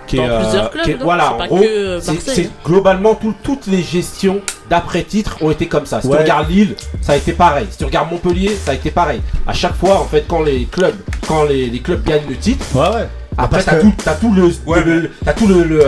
Qui 0.05 0.17
Dans 0.17 0.23
est, 0.25 0.29
euh, 0.31 0.41
plusieurs 0.41 0.69
clubs, 0.69 0.83
qui 0.83 0.91
est- 0.91 0.95
non 0.95 1.03
voilà, 1.05 1.33
C'est 1.37 1.43
en 1.43 1.47
gros, 1.47 1.63
c'est, 2.25 2.49
globalement 2.65 3.15
tout- 3.15 3.33
toutes 3.41 3.67
les 3.67 3.81
gestions 3.81 4.41
d'après-titre 4.69 5.37
ont 5.41 5.49
été 5.49 5.67
comme 5.67 5.85
ça. 5.85 6.01
Si 6.01 6.07
Ouais. 6.07 6.17
tu 6.17 6.23
regardes 6.23 6.49
Lille, 6.49 6.75
ça 7.01 7.13
a 7.13 7.15
été 7.15 7.31
pareil. 7.31 7.67
Si 7.71 7.77
tu 7.77 7.85
regardes 7.85 8.11
Montpellier, 8.11 8.51
ça 8.65 8.71
a 8.71 8.73
été 8.73 8.91
pareil. 8.91 9.21
À 9.47 9.53
chaque 9.53 9.75
fois, 9.75 10.01
en 10.01 10.05
fait, 10.05 10.25
quand 10.27 10.41
les 10.43 10.65
clubs, 10.65 10.97
quand 11.25 11.45
les, 11.45 11.67
les 11.67 11.79
clubs 11.79 12.03
gagnent 12.03 12.27
le 12.29 12.35
titre, 12.35 12.65
Ouais, 12.75 12.81
ouais. 12.95 13.07
après 13.37 13.63
t'as 13.63 13.75
que- 13.75 13.81
tout, 13.81 13.93
t'as 14.03 14.15
tout 14.15 14.33
le, 14.33 14.43
Ouais, 14.65 14.83
le- 14.83 15.09
t'as 15.23 15.31
tout 15.31 15.47
le, 15.47 15.63
le, 15.63 15.79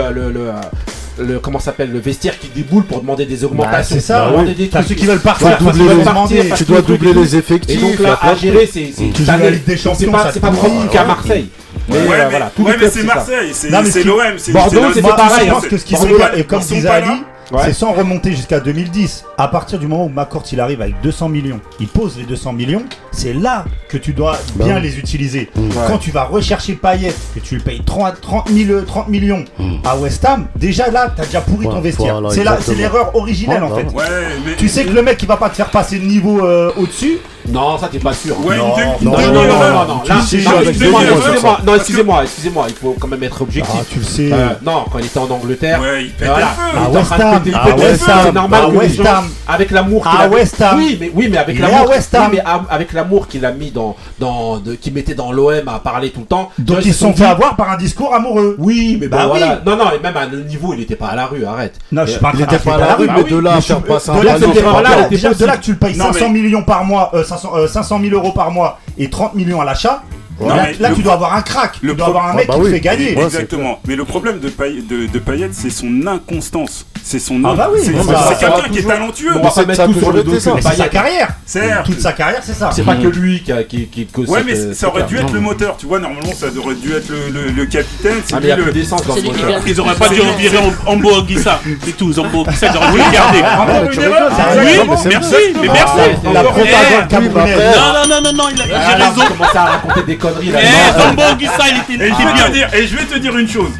le, 1.18 1.38
comment 1.38 1.58
ça 1.58 1.66
s'appelle 1.66 1.90
le 1.92 1.98
vestiaire 1.98 2.38
qui 2.38 2.48
déboule 2.48 2.84
pour 2.84 3.00
demander 3.00 3.26
des 3.26 3.36
Bah, 3.38 3.46
augmentations, 3.46 3.96
c'est 3.96 4.00
ça, 4.00 4.26
demander 4.30 4.54
des 4.54 4.68
T'as 4.68 4.78
trucs. 4.80 4.88
ceux 4.90 4.94
qui 4.94 5.06
veulent 5.06 5.18
Tu 5.18 5.24
partir, 5.24 5.56
qu'ils 5.58 5.66
doubler 5.66 5.94
les- 5.94 6.04
partir. 6.04 6.54
Tu 6.56 6.64
dois 6.64 6.82
doubler 6.82 7.12
les 7.14 7.36
effectifs. 7.36 7.78
Et 7.78 7.80
donc 7.80 7.98
là, 8.00 8.18
à 8.20 8.34
gérer, 8.34 8.66
c'est 8.72 8.92
c'est 8.94 9.10
des- 9.50 9.58
des 9.58 9.76
pas 10.12 10.30
c'est 10.32 10.40
pas 10.40 10.50
propre 10.50 10.88
qu'à 10.90 11.04
Marseille. 11.04 11.46
Mais 11.88 11.94
Ouais, 11.94 12.00
euh, 12.00 12.04
mais, 12.08 12.30
voilà, 12.30 12.50
ouais, 12.64 12.72
mais 12.72 12.78
clubs, 12.78 12.90
c'est. 12.92 13.02
Marseille, 13.04 13.50
c'est 13.52 13.70
mais 13.70 13.76
l'OM, 14.04 14.18
c'est 14.38 14.52
Bordeaux, 14.52 14.80
c'est 14.92 15.02
pareil, 15.16 15.46
Je 15.46 15.50
hein. 15.50 15.54
pense 15.54 15.66
que 15.68 15.76
ce 15.78 15.84
qui 15.84 15.94
Ils 15.94 15.96
se 15.96 16.02
sont 16.02 16.08
et 16.36 16.44
comme 16.44 16.58
ils 16.60 16.64
sont 16.64 16.74
disait 16.74 16.88
pas 16.88 16.94
Ali, 16.94 17.06
là. 17.06 17.18
Ouais. 17.52 17.60
c'est 17.64 17.72
sans 17.72 17.92
remonter 17.92 18.32
jusqu'à 18.32 18.58
2010. 18.60 19.24
À 19.38 19.48
partir 19.48 19.78
du 19.78 19.86
moment 19.86 20.06
où 20.06 20.08
McCourt 20.08 20.42
il 20.52 20.60
arrive 20.60 20.82
avec 20.82 21.00
200 21.02 21.28
millions, 21.28 21.60
il 21.78 21.86
pose 21.86 22.16
les 22.18 22.24
200 22.24 22.52
millions, 22.54 22.82
c'est 23.12 23.32
là 23.32 23.64
que 23.88 23.96
tu 23.98 24.12
dois 24.12 24.36
bien 24.56 24.74
Bah. 24.74 24.80
les 24.80 24.98
utiliser. 24.98 25.50
Ouais. 25.56 25.68
Quand 25.86 25.98
tu 25.98 26.10
vas 26.10 26.24
rechercher 26.24 26.74
Payet, 26.74 27.14
que 27.34 27.40
tu 27.40 27.54
le 27.56 27.60
payes 27.60 27.82
30, 27.84 28.20
30, 28.20 28.48
000, 28.50 28.80
30 28.82 29.08
millions 29.08 29.44
à 29.84 29.96
West 29.96 30.24
Ham, 30.24 30.46
déjà 30.56 30.90
là, 30.90 31.12
t'as 31.16 31.24
déjà 31.24 31.40
pourri 31.40 31.66
Ouais, 31.66 31.72
ton 31.74 31.80
vestiaire. 31.80 32.14
voilà, 32.20 32.30
c'est 32.34 32.42
là, 32.44 32.56
c'est 32.60 32.72
exactement. 32.72 32.78
l'erreur 32.98 33.14
originelle 33.16 33.62
Ouais, 33.62 33.70
en 33.70 33.74
bah 33.74 33.76
fait. 33.90 33.94
Ouais, 33.96 34.26
mais 34.44 34.56
Tu 34.56 34.68
sais 34.68 34.84
que 34.84 34.90
le 34.90 35.02
mec 35.02 35.22
il 35.22 35.28
va 35.28 35.36
pas 35.36 35.48
te 35.50 35.54
faire 35.56 35.70
passer 35.70 35.98
le 35.98 36.06
niveau 36.06 36.44
euh, 36.44 36.72
au-dessus, 36.76 37.18
Non, 37.52 37.78
ça 37.78 37.88
t'es 37.90 37.98
pas 37.98 38.12
sûr. 38.12 38.36
Ouais, 38.44 38.56
Non, 38.56 38.74
une, 38.76 39.04
non, 39.04 39.12
Non, 39.12 39.32
non, 39.32 39.32
non, 39.32 39.84
non, 39.86 40.02
là, 40.06 40.16
excusez-moi, 40.18 40.62
excusez-moi, 40.62 41.58
non, 41.66 41.74
excusez-moi, 41.74 42.22
excusez-moi, 42.24 42.66
il 42.68 42.74
faut 42.74 42.96
quand 42.98 43.08
même 43.08 43.22
être 43.22 43.42
objectif. 43.42 43.74
Ah, 43.80 43.84
tu 43.90 43.98
le 43.98 44.04
sais. 44.04 44.30
Euh, 44.32 44.48
non, 44.64 44.84
quand 44.90 44.98
il 44.98 45.06
était 45.06 45.18
en 45.18 45.30
Angleterre, 45.30 45.80
Ouais, 45.80 46.04
il 46.04 46.10
pète 46.12 46.28
voilà, 46.28 46.46
À 46.46 46.88
en 46.88 46.92
West 46.92 47.10
de 47.10 47.22
Ham, 47.22 47.32
à 47.34 47.96
c'est 47.96 48.10
Ham, 48.28 48.34
normal 48.34 48.62
à 48.62 48.66
que 48.66 48.72
les 48.72 48.78
West 48.78 49.00
Ham. 49.06 49.28
avec 49.48 49.70
l'amour 49.70 50.08
qu'il 50.10 50.20
a 50.20 50.28
West 50.28 50.60
Ham. 50.60 50.78
Oui, 50.78 50.96
mais 51.00 51.10
oui, 51.14 51.28
mais 51.30 51.38
avec 51.38 51.58
l'amour, 51.58 51.92
mais 52.32 52.42
avec 52.70 52.92
l'amour 52.92 53.28
qu'il 53.28 53.44
a 53.44 53.52
mis 53.52 53.70
dans 53.70 53.96
dans 54.18 54.58
de, 54.58 54.74
qu'il 54.74 54.92
mettait 54.92 55.14
dans 55.14 55.32
l'OM 55.32 55.68
à 55.68 55.78
parler 55.78 56.10
tout 56.10 56.20
le 56.20 56.26
temps. 56.26 56.50
Donc 56.58 56.84
ils 56.84 56.92
se 56.92 57.00
sont 57.00 57.12
fait 57.12 57.24
avoir 57.24 57.56
par 57.56 57.70
un 57.70 57.76
discours 57.76 58.14
amoureux. 58.14 58.56
Oui, 58.58 58.98
mais 59.00 59.08
Bah 59.08 59.26
voilà. 59.26 59.60
Non, 59.64 59.76
non, 59.76 59.84
et 59.96 60.02
même 60.02 60.16
à 60.16 60.26
le 60.26 60.42
niveau, 60.42 60.74
il 60.74 60.80
était 60.82 60.96
pas 60.96 61.08
à 61.08 61.16
la 61.16 61.26
rue, 61.26 61.44
arrête. 61.44 61.74
Non, 61.92 62.02
je 62.06 62.12
suis 62.12 62.20
pas 62.20 62.30
à 62.30 62.78
la 62.78 62.94
rue, 62.94 63.06
bah 63.06 63.14
mais 63.16 63.22
oui. 63.24 63.30
de 63.30 63.38
là 63.38 63.54
un 63.54 63.58
de 63.58 64.24
là, 64.24 65.52
un 65.52 65.56
que 65.56 65.62
tu 65.64 65.72
le 65.72 65.78
payes 65.78 65.96
Non, 65.96 66.12
500 66.12 66.18
mais- 66.30 66.40
millions 66.40 66.62
par 66.62 66.84
mois, 66.84 67.10
500, 67.36 67.56
euh, 67.56 67.66
500 67.66 68.00
000 68.00 68.14
euros 68.14 68.32
par 68.32 68.50
mois 68.50 68.78
et 68.98 69.10
30 69.10 69.34
millions 69.34 69.60
à 69.60 69.64
l'achat. 69.64 70.02
Non, 70.40 70.48
là, 70.54 70.66
mais 70.68 70.76
là, 70.80 70.90
tu 70.94 71.02
dois 71.02 71.14
avoir 71.14 71.34
un 71.34 71.42
crack. 71.42 71.78
le 71.82 71.90
tu 71.92 71.96
dois 71.96 72.06
avoir 72.08 72.26
un 72.28 72.30
Ah 72.32 72.36
mec 72.36 72.46
bah 72.46 72.54
qui 72.54 72.60
te 72.60 72.64
oui. 72.66 72.70
fait 72.72 72.80
gagner. 72.80 73.16
Ouais, 73.16 73.24
Exactement. 73.24 73.80
Mais 73.86 73.96
le 73.96 74.04
problème 74.04 74.38
de, 74.38 74.48
Pay- 74.48 74.82
de, 74.86 75.06
de 75.06 75.18
Payet, 75.18 75.48
c'est 75.52 75.70
son 75.70 76.06
inconstance. 76.06 76.86
C'est 77.02 77.18
son. 77.18 77.40
Ah 77.44 77.54
bah 77.54 77.70
oui, 77.72 77.78
c'est 77.82 77.92
c'est- 77.92 78.06
bah, 78.12 78.24
c'est 78.28 78.38
quelqu'un 78.38 78.68
qui 78.70 78.78
est 78.80 78.82
talentueux. 78.82 79.30
On 79.36 79.42
va 79.42 79.50
c'est- 79.50 79.60
pas 79.62 79.66
mettre 79.68 79.86
tout 79.86 79.98
sur 79.98 80.12
le 80.12 80.22
dos 80.24 80.38
c'est 80.38 80.60
sa 80.60 80.88
carrière. 80.88 81.28
Certes. 81.46 81.86
Toute 81.86 82.00
sa 82.00 82.12
carrière, 82.12 82.40
c'est 82.42 82.52
ça. 82.54 82.70
C'est 82.72 82.82
pas 82.84 82.96
que 82.96 83.06
lui 83.08 83.42
qui 83.42 83.52
qui 83.68 83.86
qui 83.86 84.06
cause 84.06 84.28
Ouais, 84.28 84.42
mais 84.44 84.74
ça 84.74 84.88
aurait 84.88 85.04
dû 85.04 85.16
être 85.16 85.32
le 85.32 85.40
moteur. 85.40 85.76
Tu 85.78 85.86
vois, 85.86 85.98
normalement, 86.00 86.32
ça 86.34 86.46
aurait 86.62 86.74
dû 86.74 86.92
être 86.92 87.08
le, 87.10 87.64
capitaine. 87.66 88.16
C'est 88.26 88.34
Ah, 88.34 88.40
lui 88.40 88.48
le. 88.48 88.72
C'est. 88.84 89.70
Ils 89.70 89.80
auraient 89.80 89.94
pas 89.94 90.08
dû 90.08 90.20
en 90.20 90.32
virer 90.36 90.58
en 90.86 90.96
Boaguissa. 90.96 91.60
C'est 91.84 91.96
tout, 91.96 92.12
Zambo 92.12 92.44
Guissa, 92.44 92.66
ils 92.72 92.76
auraient 92.76 92.92
dû 92.92 92.98
le 92.98 93.12
garder. 93.12 93.38
C'est 93.38 94.04
Ah, 94.38 94.48
Oui, 94.56 94.96
c'est 95.02 95.08
merci, 95.08 95.34
mais 95.60 95.68
merci. 95.68 95.94
Ah, 96.26 96.32
La 96.32 96.42
propagande 96.42 96.66
Eh, 97.10 97.18
Non, 97.18 97.92
non, 97.92 98.08
non, 98.08 98.20
non, 98.22 98.32
non, 98.32 98.44
il 98.54 98.60
a, 98.62 98.66
il 98.66 98.72
a 98.72 98.78
Ah, 98.86 98.98
là, 98.98 99.08
raison. 99.10 99.22
à 99.54 99.64
raconter 99.64 100.02
des 100.06 100.16
conneries 100.30 100.50
là. 100.52 100.58
Eh, 100.62 101.00
Zambo 101.00 101.22
il 101.38 101.94
était, 101.94 102.04
Et 102.04 102.08
il 102.08 102.14
je, 102.14 102.20
était 102.20 102.24
vais 102.24 102.30
te 102.30 102.34
bien. 102.36 102.48
dire, 102.50 102.74
et 102.74 102.86
je 102.86 102.96
vais 102.96 103.04
te 103.04 103.18
dire 103.18 103.36
une 103.36 103.48
chose. 103.48 103.70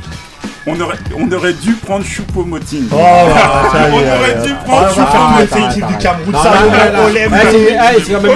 On 0.68 0.80
aurait, 0.80 0.98
on 1.16 1.30
aurait 1.30 1.52
dû 1.52 1.74
prendre 1.74 2.04
Choupo-Moting. 2.04 2.88
Oh, 2.90 2.96
bah, 2.96 3.70
On 3.72 3.96
aurait 3.98 4.36
euh, 4.36 4.44
dû 4.44 4.52
ah, 4.52 4.64
prendre 4.64 4.86
va 4.88 5.06
faire 5.06 5.20
Arrête, 5.20 5.48
tout 5.48 5.54
arrête, 5.54 5.66
l'effectif 5.66 5.86
du. 5.86 5.98
Cameroun. 5.98 6.34
Ça, 6.42 6.52
on 6.64 6.70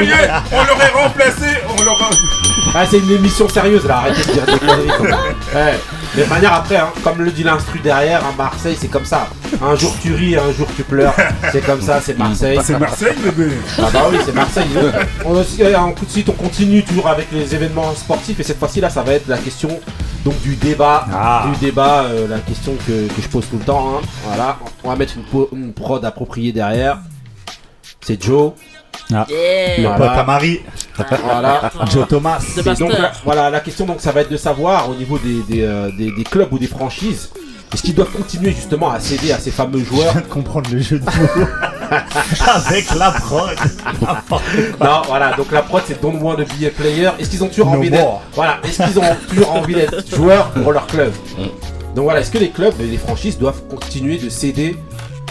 une- 0.02 0.06
lieu, 0.06 0.14
on 0.52 0.56
l'aurait 0.58 0.92
remplacé, 0.94 1.46
on 1.68 1.82
l'aurait. 1.82 2.04
Ah, 2.72 2.84
c'est 2.88 2.98
une 2.98 3.10
émission 3.10 3.48
sérieuse 3.48 3.84
là, 3.84 3.96
arrêtez 3.96 4.22
de 4.22 4.32
dire 4.32 4.46
des 4.46 4.58
conneries. 4.58 5.18
de 6.16 6.24
manière 6.24 6.52
après, 6.54 6.76
hein, 6.76 6.88
comme 7.04 7.18
le 7.22 7.30
dit 7.30 7.44
l'instru 7.44 7.78
derrière, 7.80 8.24
à 8.26 8.32
Marseille 8.36 8.76
c'est 8.78 8.88
comme 8.88 9.04
ça. 9.04 9.28
Un 9.62 9.76
jour 9.76 9.94
tu 10.02 10.14
ris, 10.14 10.36
un 10.36 10.52
jour 10.52 10.66
tu 10.76 10.82
pleures. 10.82 11.14
C'est 11.52 11.64
comme 11.64 11.80
ça, 11.80 12.00
c'est 12.00 12.18
Marseille. 12.18 12.58
C'est 12.64 12.78
Marseille, 12.78 13.14
bébé. 13.22 13.52
Ah 13.78 13.88
bah 13.92 14.02
oui, 14.10 14.18
c'est 14.24 14.34
Marseille. 14.34 14.66
On, 15.24 15.30
aussi, 15.32 15.62
euh, 15.62 15.76
en 15.78 15.92
coup 15.92 16.04
de 16.04 16.10
suite, 16.10 16.28
on 16.28 16.32
continue 16.32 16.82
toujours 16.84 17.08
avec 17.08 17.28
les 17.32 17.54
événements 17.54 17.94
sportifs 17.94 18.38
et 18.40 18.42
cette 18.42 18.58
fois-ci 18.58 18.80
là, 18.80 18.90
ça 18.90 19.02
va 19.02 19.12
être 19.14 19.28
la 19.28 19.38
question 19.38 19.68
donc 20.24 20.38
du 20.42 20.54
débat, 20.56 21.06
Ah. 21.12 21.46
du 21.50 21.58
débat, 21.64 22.02
euh, 22.04 22.26
la 22.28 22.38
question 22.40 22.72
que, 22.86 23.06
que 23.08 23.22
je 23.22 23.28
pose 23.28 23.46
tout 23.48 23.56
le 23.58 23.64
temps. 23.64 23.94
hein. 23.96 24.06
Voilà, 24.26 24.58
on 24.84 24.90
va 24.90 24.96
mettre 24.96 25.14
une 25.52 25.72
prod 25.72 26.04
appropriée 26.04 26.52
derrière. 26.52 26.98
C'est 28.02 28.22
Joe. 28.22 28.52
Yeah. 29.10 29.26
Le 29.28 29.82
Voilà. 29.82 29.96
pote 29.98 30.18
à 30.18 30.24
Marie, 30.24 30.60
Voilà. 31.24 31.70
Joe 31.92 32.06
Thomas. 32.08 32.38
Donc 32.78 32.92
la, 32.92 33.12
voilà, 33.24 33.50
la 33.50 33.60
question 33.60 33.84
donc 33.86 34.00
ça 34.00 34.12
va 34.12 34.20
être 34.20 34.30
de 34.30 34.36
savoir 34.36 34.88
au 34.88 34.94
niveau 34.94 35.18
des, 35.18 35.42
des, 35.48 35.62
euh, 35.64 35.90
des- 35.98 36.12
des 36.12 36.22
clubs 36.24 36.52
ou 36.52 36.58
des 36.60 36.68
franchises, 36.68 37.30
est-ce 37.74 37.82
qu'ils 37.82 37.94
doivent 37.94 38.10
continuer 38.12 38.52
justement 38.52 38.90
à 38.90 39.00
céder 39.00 39.32
à 39.32 39.38
ces 39.38 39.50
fameux 39.50 39.80
Je 39.80 39.84
joueurs 39.84 40.12
viens 40.12 40.20
de 40.20 40.26
comprendre 40.26 40.70
le 40.72 40.78
jeu 40.80 40.98
de 41.00 41.04
mots. 41.04 41.10
Avec 42.54 42.94
la 42.96 43.10
prod. 43.10 43.50
Non, 44.80 45.02
voilà, 45.06 45.32
donc 45.34 45.50
la 45.52 45.62
prod 45.62 45.82
c'est 45.86 46.00
Don't 46.00 46.20
Want 46.20 46.36
to 46.36 46.44
be 46.44 46.64
a 46.66 46.70
player. 46.70 47.10
Est-ce 47.18 47.30
qu'ils 47.30 47.42
ont 47.44 47.48
toujours 47.48 47.66
No 47.70 47.78
envie 47.78 47.90
d'être. 47.90 48.20
Voilà, 48.34 48.58
est-ce 48.64 48.82
qu'ils 48.84 48.98
ont 48.98 49.16
toujours 49.28 49.52
envie 49.56 49.74
d'être 49.74 50.08
joueurs 50.14 50.50
pour 50.50 50.72
leur 50.72 50.86
club 50.86 51.12
Donc 51.96 52.04
voilà, 52.04 52.20
est-ce 52.20 52.30
que 52.30 52.38
les 52.38 52.50
clubs 52.50 52.74
et 52.80 52.86
les 52.86 52.98
franchises 52.98 53.38
doivent 53.38 53.62
continuer 53.68 54.18
de 54.18 54.28
céder 54.28 54.76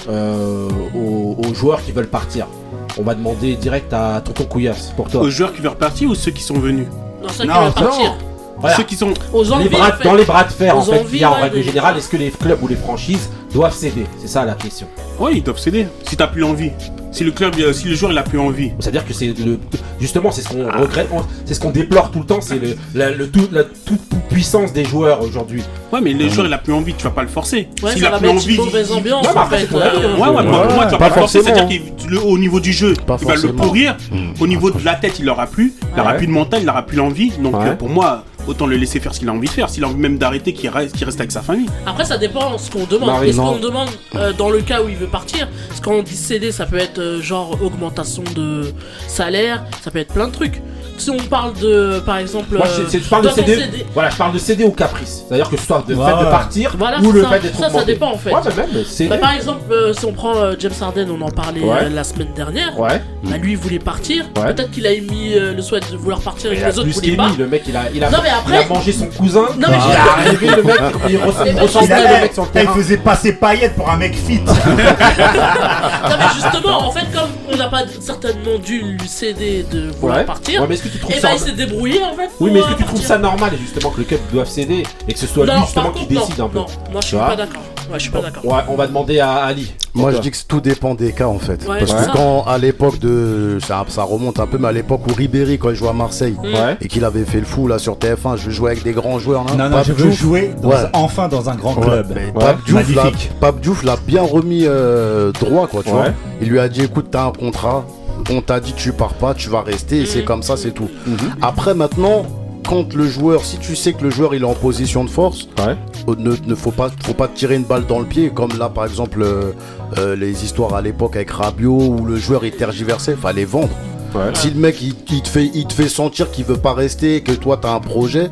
euh, 0.10 0.68
aux, 0.96 1.38
aux 1.46 1.54
joueurs 1.54 1.82
qui 1.84 1.92
veulent 1.94 2.08
partir? 2.08 2.48
On 2.98 3.04
va 3.04 3.16
demander 3.16 3.56
direct 3.56 3.94
à 3.94 4.22
Tonton 4.24 4.46
Couillasse 4.46 4.94
pour 4.96 5.10
toi. 5.10 5.22
Aux 5.22 5.30
joueurs 5.30 5.54
qui 5.54 5.62
veulent 5.62 5.76
partir 5.76 6.10
ou 6.10 6.16
ceux 6.16 6.32
qui 6.32 6.44
sont 6.44 6.60
venus? 6.60 6.88
Non, 7.22 7.28
qui 7.30 7.48
partir. 7.48 8.16
Voilà. 8.58 8.76
Ceux 8.76 8.84
qui 8.84 8.96
sont. 8.96 9.14
Aux 9.32 9.44
Les 9.44 9.52
envies, 9.54 9.70
bras- 9.70 9.88
en 9.90 9.92
fait. 9.94 10.04
dans 10.04 10.16
les 10.16 10.26
bras 10.26 10.44
de 10.44 10.52
fer 10.52 10.78
en 10.78 10.82
fait 10.82 11.06
y 11.14 11.24
a 11.24 11.32
en 11.32 11.36
règle 11.36 11.62
générale, 11.62 11.98
est-ce 11.98 12.10
que 12.10 12.18
les 12.18 12.30
clubs 12.30 12.62
ou 12.62 12.68
les 12.68 12.76
franchises 12.76 13.30
doivent 13.54 13.74
céder? 13.74 14.06
C'est 14.20 14.28
ça 14.28 14.44
la 14.44 14.56
question. 14.56 14.88
Oui, 15.18 15.34
ils 15.38 15.44
doivent 15.44 15.60
céder. 15.60 15.88
Si 16.04 16.18
t'as 16.18 16.28
plus 16.28 16.44
envie. 16.44 16.72
Si 17.12 17.24
le 17.24 17.32
club, 17.32 17.56
euh, 17.60 17.74
si 17.74 17.88
le 17.88 17.96
joueur 17.96 18.12
il 18.12 18.18
a 18.18 18.24
plus 18.24 18.40
envie. 18.40 18.72
C'est-à-dire 18.80 19.06
que 19.06 19.14
c'est 19.14 19.28
le 19.28 19.60
justement 20.00 20.32
c'est 20.32 20.42
ce 20.42 20.50
qu'on 20.50 20.66
regrette, 20.66 21.08
on- 21.12 21.24
c'est 21.46 21.54
ce 21.56 21.60
qu'on 21.60 21.72
déplore 21.72 22.12
tout 22.12 22.20
le 22.20 22.26
temps, 22.26 22.40
c'est 22.42 22.60
le, 22.60 22.76
la, 22.94 23.10
le 23.12 23.30
tout, 23.30 23.48
la 23.52 23.64
toute 23.64 24.00
puissance 24.30 24.74
des 24.74 24.86
joueurs 24.86 25.22
aujourd'hui. 25.22 25.64
Ouais, 25.92 26.02
mais 26.02 26.14
le 26.14 26.30
joueur 26.30 26.46
il 26.46 26.54
a 26.54 26.58
plus 26.60 26.74
envie, 26.74 26.94
tu 26.94 27.04
vas 27.04 27.10
pas 27.10 27.24
le 27.24 27.28
forcer. 27.28 27.68
Ouais, 27.82 27.94
S'il 27.94 28.06
a 28.06 28.12
plus 28.20 28.28
mettre 28.28 28.36
envie. 28.44 28.56
une 28.56 28.64
mauvaise 28.66 28.88
il- 28.92 28.98
ambiance 28.98 29.24
Non, 29.26 29.32
mais 29.34 29.40
en 29.40 29.44
après, 29.44 29.58
fait. 29.60 29.76
Ouais, 29.76 29.82
ouais, 29.82 29.92
pour 29.92 30.22
Ouais, 30.28 30.32
moi, 30.32 30.44
tu 30.44 30.52
vas 30.52 30.86
pas 30.90 30.98
pas 30.98 31.08
le 31.10 31.14
forcer, 31.16 31.42
c'est-à-dire 31.42 31.82
qu'au 32.22 32.38
niveau 32.38 32.60
du 32.60 32.72
jeu, 32.74 32.94
Pas 33.08 33.18
il 33.20 33.28
va 33.28 33.36
le 33.36 33.54
pourrir. 33.54 33.98
Au 34.40 34.48
niveau 34.48 34.70
de 34.70 34.84
la 34.86 34.94
tête, 34.96 35.18
il 35.20 35.28
aura 35.30 35.48
plus. 35.48 35.74
Il 35.96 36.00
aura 36.00 36.12
Ouais. 36.12 36.18
plus 36.18 36.28
de 36.28 36.32
mental, 36.32 36.62
il 36.62 36.70
aura 36.70 36.86
plus 36.86 36.98
l'envie. 36.98 37.32
Donc 37.42 37.56
Ouais. 37.60 37.70
euh, 37.70 37.76
pour 37.76 37.90
moi, 37.90 38.24
autant 38.48 38.68
le 38.68 38.78
laisser 38.78 39.00
faire 39.00 39.14
ce 39.14 39.20
qu'il 39.20 39.30
a 39.30 39.34
envie 39.34 39.48
de 39.48 39.54
faire. 39.54 39.70
S'il 39.70 39.84
a 39.84 39.88
envie 39.88 39.98
même 40.00 40.18
d'arrêter, 40.18 40.54
qu'il 40.54 40.70
reste, 40.70 40.96
qu'il 40.96 41.06
reste 41.06 41.20
avec 41.20 41.32
sa 41.32 41.42
famille. 41.42 41.68
Après, 41.86 42.06
ça 42.06 42.18
dépend 42.18 42.54
de 42.54 42.58
ce 42.60 42.70
qu'on 42.72 42.86
demande. 42.86 43.24
Est-ce 43.24 43.38
qu'on 43.38 43.58
demande 43.58 43.90
euh, 44.16 44.32
dans 44.34 44.50
le 44.50 44.62
cas 44.62 44.82
où 44.84 44.90
il 44.90 44.96
veut 44.96 45.08
partir 45.08 45.48
Parce 45.68 45.82
qu'on 45.82 46.02
dit 46.04 46.16
céder, 46.16 46.52
ça 46.52 46.66
peut 46.66 46.78
être 46.78 46.99
genre 47.22 47.62
augmentation 47.62 48.24
de 48.36 48.74
salaire, 49.08 49.66
ça 49.82 49.92
peut 49.92 50.00
être 50.00 50.14
plein 50.14 50.28
de 50.28 50.34
trucs. 50.34 50.62
Si 51.00 51.10
on 51.10 51.18
parle 51.18 51.54
de, 51.54 52.00
par 52.06 52.18
exemple. 52.18 52.56
Moi, 52.58 52.66
euh, 52.68 52.86
je, 52.92 52.98
parle 53.10 53.24
de 53.24 53.28
doit-on 53.30 53.46
céder. 53.46 53.56
céder 53.62 53.86
Voilà, 53.94 54.10
je 54.10 54.18
parle 54.18 54.34
de 54.34 54.38
céder 54.38 54.64
au 54.66 54.72
caprice. 54.72 55.24
C'est-à-dire 55.28 55.50
que 55.50 55.58
ce 55.58 55.66
soit 55.66 55.84
de 55.88 55.96
fait 55.96 56.00
de 56.02 56.30
partir 56.30 56.76
Voilà, 56.78 57.00
ou 57.00 57.12
le 57.12 57.24
ça. 57.24 57.30
fait 57.30 57.40
d'être 57.40 57.58
Ça, 57.60 57.70
ça 57.70 57.84
dépend, 57.84 58.12
en 58.12 58.18
fait. 58.18 58.32
Ouais, 58.34 58.42
mais 58.46 58.56
même 58.68 58.84
c'est. 58.88 59.06
Bah, 59.08 59.18
par 59.18 59.34
exemple, 59.34 59.62
euh, 59.72 59.94
si 59.94 60.06
on 60.06 60.12
prend 60.14 60.36
euh, 60.36 60.54
James 60.60 60.72
Harden, 60.82 61.08
on 61.10 61.22
en 61.22 61.30
parlait 61.32 61.62
Ouais. 61.62 61.78
euh, 61.84 61.90
la 61.90 62.04
semaine 62.04 62.34
dernière. 62.36 62.78
Ouais. 62.80 63.02
Bah, 63.24 63.38
lui, 63.38 63.52
il 63.54 63.58
voulait 63.58 63.80
partir. 63.80 64.26
Ouais. 64.38 64.54
Peut-être 64.54 64.72
qu'il 64.72 64.86
a 64.88 64.92
émis 64.92 65.34
euh, 65.36 65.54
le 65.54 65.62
souhait 65.62 65.80
de 65.80 65.96
vouloir 65.98 66.20
partir 66.22 66.52
et 66.52 66.56
Il 66.56 66.60
que 66.60 66.66
a 66.66 66.70
les 66.70 66.80
autres 66.80 66.90
voulaient 66.90 67.16
pas. 67.16 67.30
le 67.38 67.48
mec 67.48 67.64
il 67.68 67.76
a, 67.78 67.82
il 67.94 68.04
a, 68.04 68.10
Non, 68.10 68.18
mais 68.24 68.30
après- 68.30 68.62
il 68.62 68.66
a 68.66 68.68
mangé 68.68 68.92
son 68.92 69.08
cousin. 69.08 69.46
Non, 69.58 69.68
mais 69.70 69.78
il 69.88 69.92
est 69.94 70.28
arrivé 70.28 70.48
le 70.56 70.64
mec, 70.64 70.76
il, 71.10 71.18
res- 71.18 71.34
Eh 71.48 71.52
il 71.52 71.60
ressemblait 71.62 71.96
il 71.98 72.10
le 72.10 72.16
a- 72.16 72.22
mec 72.22 72.34
sur 72.34 72.44
le 72.44 72.50
il 72.50 72.54
terrain. 72.54 72.74
faisait 72.74 72.98
passer 72.98 73.34
paillettes 73.34 73.76
pour 73.76 73.90
un 73.90 73.98
mec 73.98 74.16
fit. 74.16 74.42
Non, 74.50 76.16
mais 76.18 76.26
justement, 76.34 76.88
en 76.88 76.92
fait, 76.92 77.06
comme 77.14 77.30
on 77.52 77.58
n'a 77.58 77.68
pas 77.68 77.84
certainement 78.00 78.58
dû 78.64 78.82
lui 79.00 79.08
céder 79.08 79.66
de 79.72 79.90
vouloir 80.00 80.26
partir, 80.26 80.62
que 80.90 80.94
tu 80.94 81.00
trouves 81.00 81.16
et 81.16 81.20
ça 81.20 81.30
bah 81.30 81.34
il 81.36 81.40
s'est 81.40 81.52
débrouillé 81.54 82.02
en 82.04 82.16
fait. 82.16 82.30
Oui, 82.40 82.52
mais 82.52 82.60
est-ce 82.60 82.68
que 82.68 82.74
euh, 82.74 82.78
tu 82.78 82.84
trouves 82.84 83.02
ça 83.02 83.18
normal 83.18 83.52
justement 83.60 83.90
que 83.92 84.00
le 84.00 84.04
club 84.06 84.20
doive 84.32 84.48
céder 84.50 84.84
et 85.08 85.14
que 85.14 85.20
ce 85.20 85.28
soit 85.28 85.46
lui 85.46 85.54
justement 85.62 85.92
qui 85.92 86.06
décide 86.06 86.38
non, 86.38 86.46
un 86.46 86.50
peu 86.50 86.58
Non, 86.60 86.66
moi 86.92 87.02
je 87.02 87.08
suis 87.08 87.10
Tu 87.12 87.16
vois 87.16 87.28
pas 87.28 87.36
d'accord. 87.36 87.62
Ouais, 87.92 87.96
je 87.98 88.04
suis 88.04 88.12
pas 88.12 88.22
d'accord. 88.22 88.46
Ouais, 88.46 88.60
on 88.68 88.76
va 88.76 88.86
demander 88.86 89.20
à 89.20 89.32
Ali. 89.46 89.74
Moi, 89.96 90.12
je 90.12 90.20
dis 90.20 90.30
que 90.30 90.38
tout 90.48 90.62
dépend 90.62 90.94
des 90.94 91.12
cas 91.12 91.26
en 91.26 91.40
fait. 91.40 91.68
Ouais, 91.68 91.80
Parce 91.80 91.92
que 91.92 92.04
ça. 92.04 92.12
quand, 92.14 92.44
à 92.44 92.60
l'époque 92.60 93.00
de. 93.00 93.58
Ça, 93.66 93.84
ça 93.88 94.04
remonte 94.04 94.40
un 94.40 94.46
peu, 94.46 94.60
mais 94.60 94.68
à 94.68 94.72
l'époque 94.72 95.02
où 95.10 95.14
Ribéry, 95.16 95.58
quand 95.58 95.72
il 95.72 95.76
jouait 95.76 95.90
à 95.90 95.94
Marseille, 95.94 96.36
Mm. 96.40 96.46
Ouais. 96.46 96.78
et 96.82 96.88
qu'il 96.88 97.04
avait 97.04 97.26
fait 97.26 97.40
le 97.40 97.46
fou 97.48 97.68
là 97.68 97.80
sur 97.80 97.96
TF1, 97.98 98.38
je 98.38 98.46
veux 98.46 98.52
jouer 98.52 98.72
avec 98.74 98.84
des 98.84 98.92
grands 98.92 99.18
joueurs 99.18 99.44
là. 99.46 99.56
Non, 99.56 99.70
non, 99.70 99.78
Pape 99.78 99.88
je 99.88 99.94
veux 99.94 100.04
Diouf, 100.04 100.20
jouer 100.20 100.54
dans- 100.62 100.70
Ouais. 100.70 100.76
enfin 100.94 101.28
dans 101.28 101.50
un 101.50 101.56
grand 101.56 101.74
club. 101.74 102.14
Pape 102.40 102.64
Diouf 102.68 102.96
l'a- 102.96 103.04
Magnifique. 103.06 103.32
Pape 103.40 103.60
Diouf 103.62 103.82
l'a 103.84 103.96
bien 104.06 104.22
remis 104.22 104.66
euh, 104.68 105.32
droit, 105.32 105.66
quoi, 105.66 105.82
tu 105.82 105.90
Ouais. 105.90 105.96
vois. 105.96 106.06
Il 106.42 106.50
lui 106.50 106.60
a 106.60 106.70
dit 106.70 106.84
écoute, 106.84 107.08
t'as 107.10 107.26
un 107.26 107.32
contrat, 107.32 107.84
on 108.30 108.42
t'a 108.42 108.60
dit 108.60 108.74
tu 108.74 108.92
pars 108.94 109.14
pas, 109.14 109.34
tu 109.34 109.50
vas 109.50 109.62
rester, 109.62 110.02
et 110.02 110.06
c'est 110.06 110.20
Mhm. 110.20 110.26
comme 110.26 110.44
ça, 110.44 110.58
c'est 110.58 110.72
tout. 110.72 110.90
Mhm. 111.08 111.18
Après, 111.42 111.74
maintenant, 111.74 112.26
quand 112.68 112.94
le 112.94 113.08
joueur, 113.08 113.44
si 113.46 113.58
tu 113.58 113.76
sais 113.76 113.94
que 113.94 114.04
le 114.04 114.10
joueur 114.12 114.36
il 114.36 114.42
est 114.44 114.46
en 114.46 114.54
position 114.54 115.04
de 115.04 115.10
force, 115.10 115.48
Ouais. 115.66 115.76
euh, 116.08 116.16
ne, 116.18 116.36
ne 116.46 116.56
faut 116.56 116.72
pas, 116.72 116.90
faut 117.04 117.14
pas 117.14 117.28
tirer 117.28 117.56
une 117.56 117.64
balle 117.64 117.86
dans 117.88 118.00
le 118.00 118.06
pied, 118.06 118.30
comme 118.30 118.52
là 118.60 118.70
par 118.70 118.86
exemple 118.86 119.22
euh, 119.24 119.54
euh, 119.98 120.16
les 120.16 120.44
histoires 120.44 120.76
à 120.76 120.82
l'époque 120.82 121.16
avec 121.16 121.32
Rabiot 121.32 121.72
où 121.80 122.06
le 122.06 122.18
joueur 122.18 122.46
il 122.46 122.52
tergiversait, 122.52 123.16
fallait 123.16 123.46
vendre. 123.46 123.70
Ouais. 124.14 124.32
Si 124.36 124.50
le 124.52 124.60
mec 124.60 124.82
il, 124.82 124.94
il 125.12 125.22
te 125.22 125.28
fait, 125.30 125.50
il 125.54 125.66
te 125.66 125.74
fait 125.74 125.88
sentir 125.90 126.30
qu'il 126.32 126.44
veut 126.46 126.58
pas 126.58 126.74
rester, 126.74 127.22
que 127.22 127.32
toi 127.32 127.58
t'as 127.62 127.74
un 127.74 127.80
projet, 127.80 128.30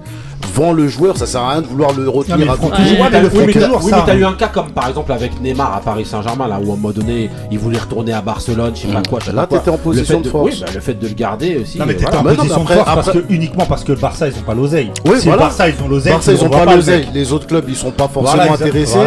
vends 0.54 0.73
le 0.73 0.88
joueur, 0.88 1.17
ça 1.17 1.26
sert 1.26 1.41
à 1.41 1.52
rien 1.52 1.62
de 1.62 1.67
vouloir 1.67 1.93
le 1.93 2.10
retenir 2.10 2.38
Non, 2.38 2.45
mais 2.45 2.52
à 2.52 2.56
tout 2.56 2.63
Ouais. 2.63 2.69
toujours, 2.78 2.91
oui, 2.91 2.97
mais 3.45 3.54
t'as- 3.54 3.60
toujours 3.62 3.82
oui, 3.84 3.89
ça. 3.91 3.97
mais 3.97 4.12
t'as 4.12 4.15
eu 4.17 4.26
un 4.26 4.34
cas 4.34 4.47
comme 4.47 4.69
par 4.71 4.88
exemple 4.89 5.12
avec 5.12 5.39
Neymar 5.41 5.76
à 5.76 5.80
Paris 5.82 6.06
Saint-Germain, 6.06 6.47
là 6.47 6.56
où 6.60 6.71
à 6.71 6.73
un 6.73 6.78
moment 6.78 6.91
donné 6.91 7.30
il 7.52 7.60
voulait 7.60 7.78
retourner 7.80 8.13
à 8.13 8.21
Barcelone, 8.21 8.71
je 8.76 8.82
sais 8.82 8.88
pas 8.88 9.00
Mm. 9.00 9.08
quoi. 9.08 9.19
je 9.21 9.26
sais 9.26 9.32
Là, 9.34 9.45
t'étais 9.47 9.69
en 9.69 9.78
position 9.78 10.19
de 10.21 10.30
force. 10.30 10.45
Oui, 10.52 10.58
bah, 10.62 10.67
le 10.73 10.80
fait 10.80 10.93
de 10.95 11.08
le 11.08 11.13
garder 11.13 11.58
aussi. 11.62 11.78
Non 11.78 11.86
mais 11.86 11.93
t'étais 11.93 12.06
voilà. 12.06 12.19
en 12.19 12.23
Mais 12.23 12.30
non, 12.32 12.36
position 12.38 12.58
de 12.58 12.62
après- 12.63 12.76
force 12.76 12.95
parce 12.95 13.08
après- 13.10 13.21
que 13.21 13.34
uniquement 13.34 13.65
parce 13.65 13.84
que 13.84 13.91
le 13.91 14.00
Barça 14.00 14.28
ils 14.28 14.34
ont 14.34 14.41
pas 14.45 14.54
l'oseille. 14.56 14.91
Oui, 15.06 15.19
si 15.19 15.26
voilà. 15.28 15.43
le 15.43 15.47
Barça 15.47 15.69
ils 15.69 15.76
ont 15.84 15.88
l'oseille, 15.88 16.13
Barça 16.13 16.32
ils 16.34 16.43
ont 16.43 16.50
pas 16.50 16.65
le 16.65 16.76
l'oseille, 16.76 17.08
les 17.13 17.34
autres 17.34 17.47
clubs 17.47 17.65
ils 17.67 17.76
sont 17.76 17.91
pas 17.91 18.08
forcément 18.08 18.54
intéressés. 18.54 18.97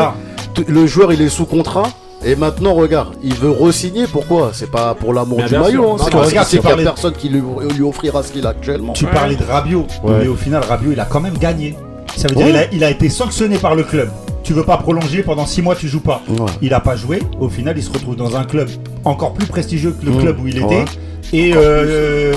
Le 0.69 0.87
joueur 0.87 1.13
il 1.13 1.21
est 1.23 1.29
sous 1.29 1.47
contrat. 1.47 1.85
Et 2.25 2.37
maintenant, 2.37 2.75
regarde, 2.75 3.15
il 3.23 3.35
veut 3.35 3.51
re-signer, 3.51 4.07
pourquoi? 4.07 4.51
C'est 4.53 4.71
pas 4.71 4.95
pour 4.95 5.15
l'amour 5.15 5.43
du 5.43 5.57
maillot, 5.57 5.93
hein, 5.93 5.97
c'est 6.05 6.11
parce 6.11 6.29
qu'il 6.31 6.39
tu 6.39 6.45
sait 6.45 6.51
qu'il 6.51 6.57
y 6.57 6.67
a 6.67 6.71
parlais- 6.71 6.85
personne 6.85 7.13
qui 7.15 7.29
lui, 7.31 7.41
lui 7.77 7.83
offrira 7.83 8.23
ce 8.23 8.31
qu'il 8.33 8.47
a 8.47 8.51
actuellement. 8.51 8.93
Tu 8.93 9.07
parlais 9.07 9.37
de 9.37 9.43
Rabiot, 9.45 9.87
Ouais. 10.05 10.13
mais 10.21 10.29
au 10.29 10.35
final 10.35 10.63
Rabiot 10.63 10.93
il 10.93 11.01
a 11.01 11.07
quand 11.07 11.21
même 11.21 11.39
gagné. 11.39 11.77
Ça 12.17 12.29
veut 12.29 12.35
dire 12.35 12.45
Ouais. 12.47 12.51
il, 12.53 12.57
a, 12.59 12.65
il 12.73 12.85
a 12.85 12.91
été 12.91 13.09
sanctionné 13.09 13.57
par 13.59 13.75
le 13.75 13.85
club. 13.85 14.11
tu 14.43 14.55
veux 14.55 14.65
pas 14.65 14.79
prolonger 14.79 15.23
pendant 15.23 15.47
6 15.47 15.63
mois, 15.63 15.77
tu 15.77 15.87
joues 15.87 16.01
pas. 16.01 16.23
Ouais. 16.29 16.37
Il 16.61 16.75
a 16.75 16.81
pas 16.81 16.97
joué. 16.97 17.21
Au 17.39 17.49
final, 17.49 17.77
il 17.77 17.83
se 17.85 17.91
retrouve 17.93 18.17
dans 18.17 18.37
un 18.37 18.43
club 18.45 18.69
encore 19.05 19.33
plus 19.35 19.47
prestigieux 19.47 19.93
que 19.93 20.05
le 20.05 20.13
Mmh. 20.13 20.19
club 20.19 20.41
où 20.41 20.47
il 20.49 20.59
Ouais. 20.65 20.81
était. 20.83 20.85
Et, 21.35 21.53
euh, 21.55 22.33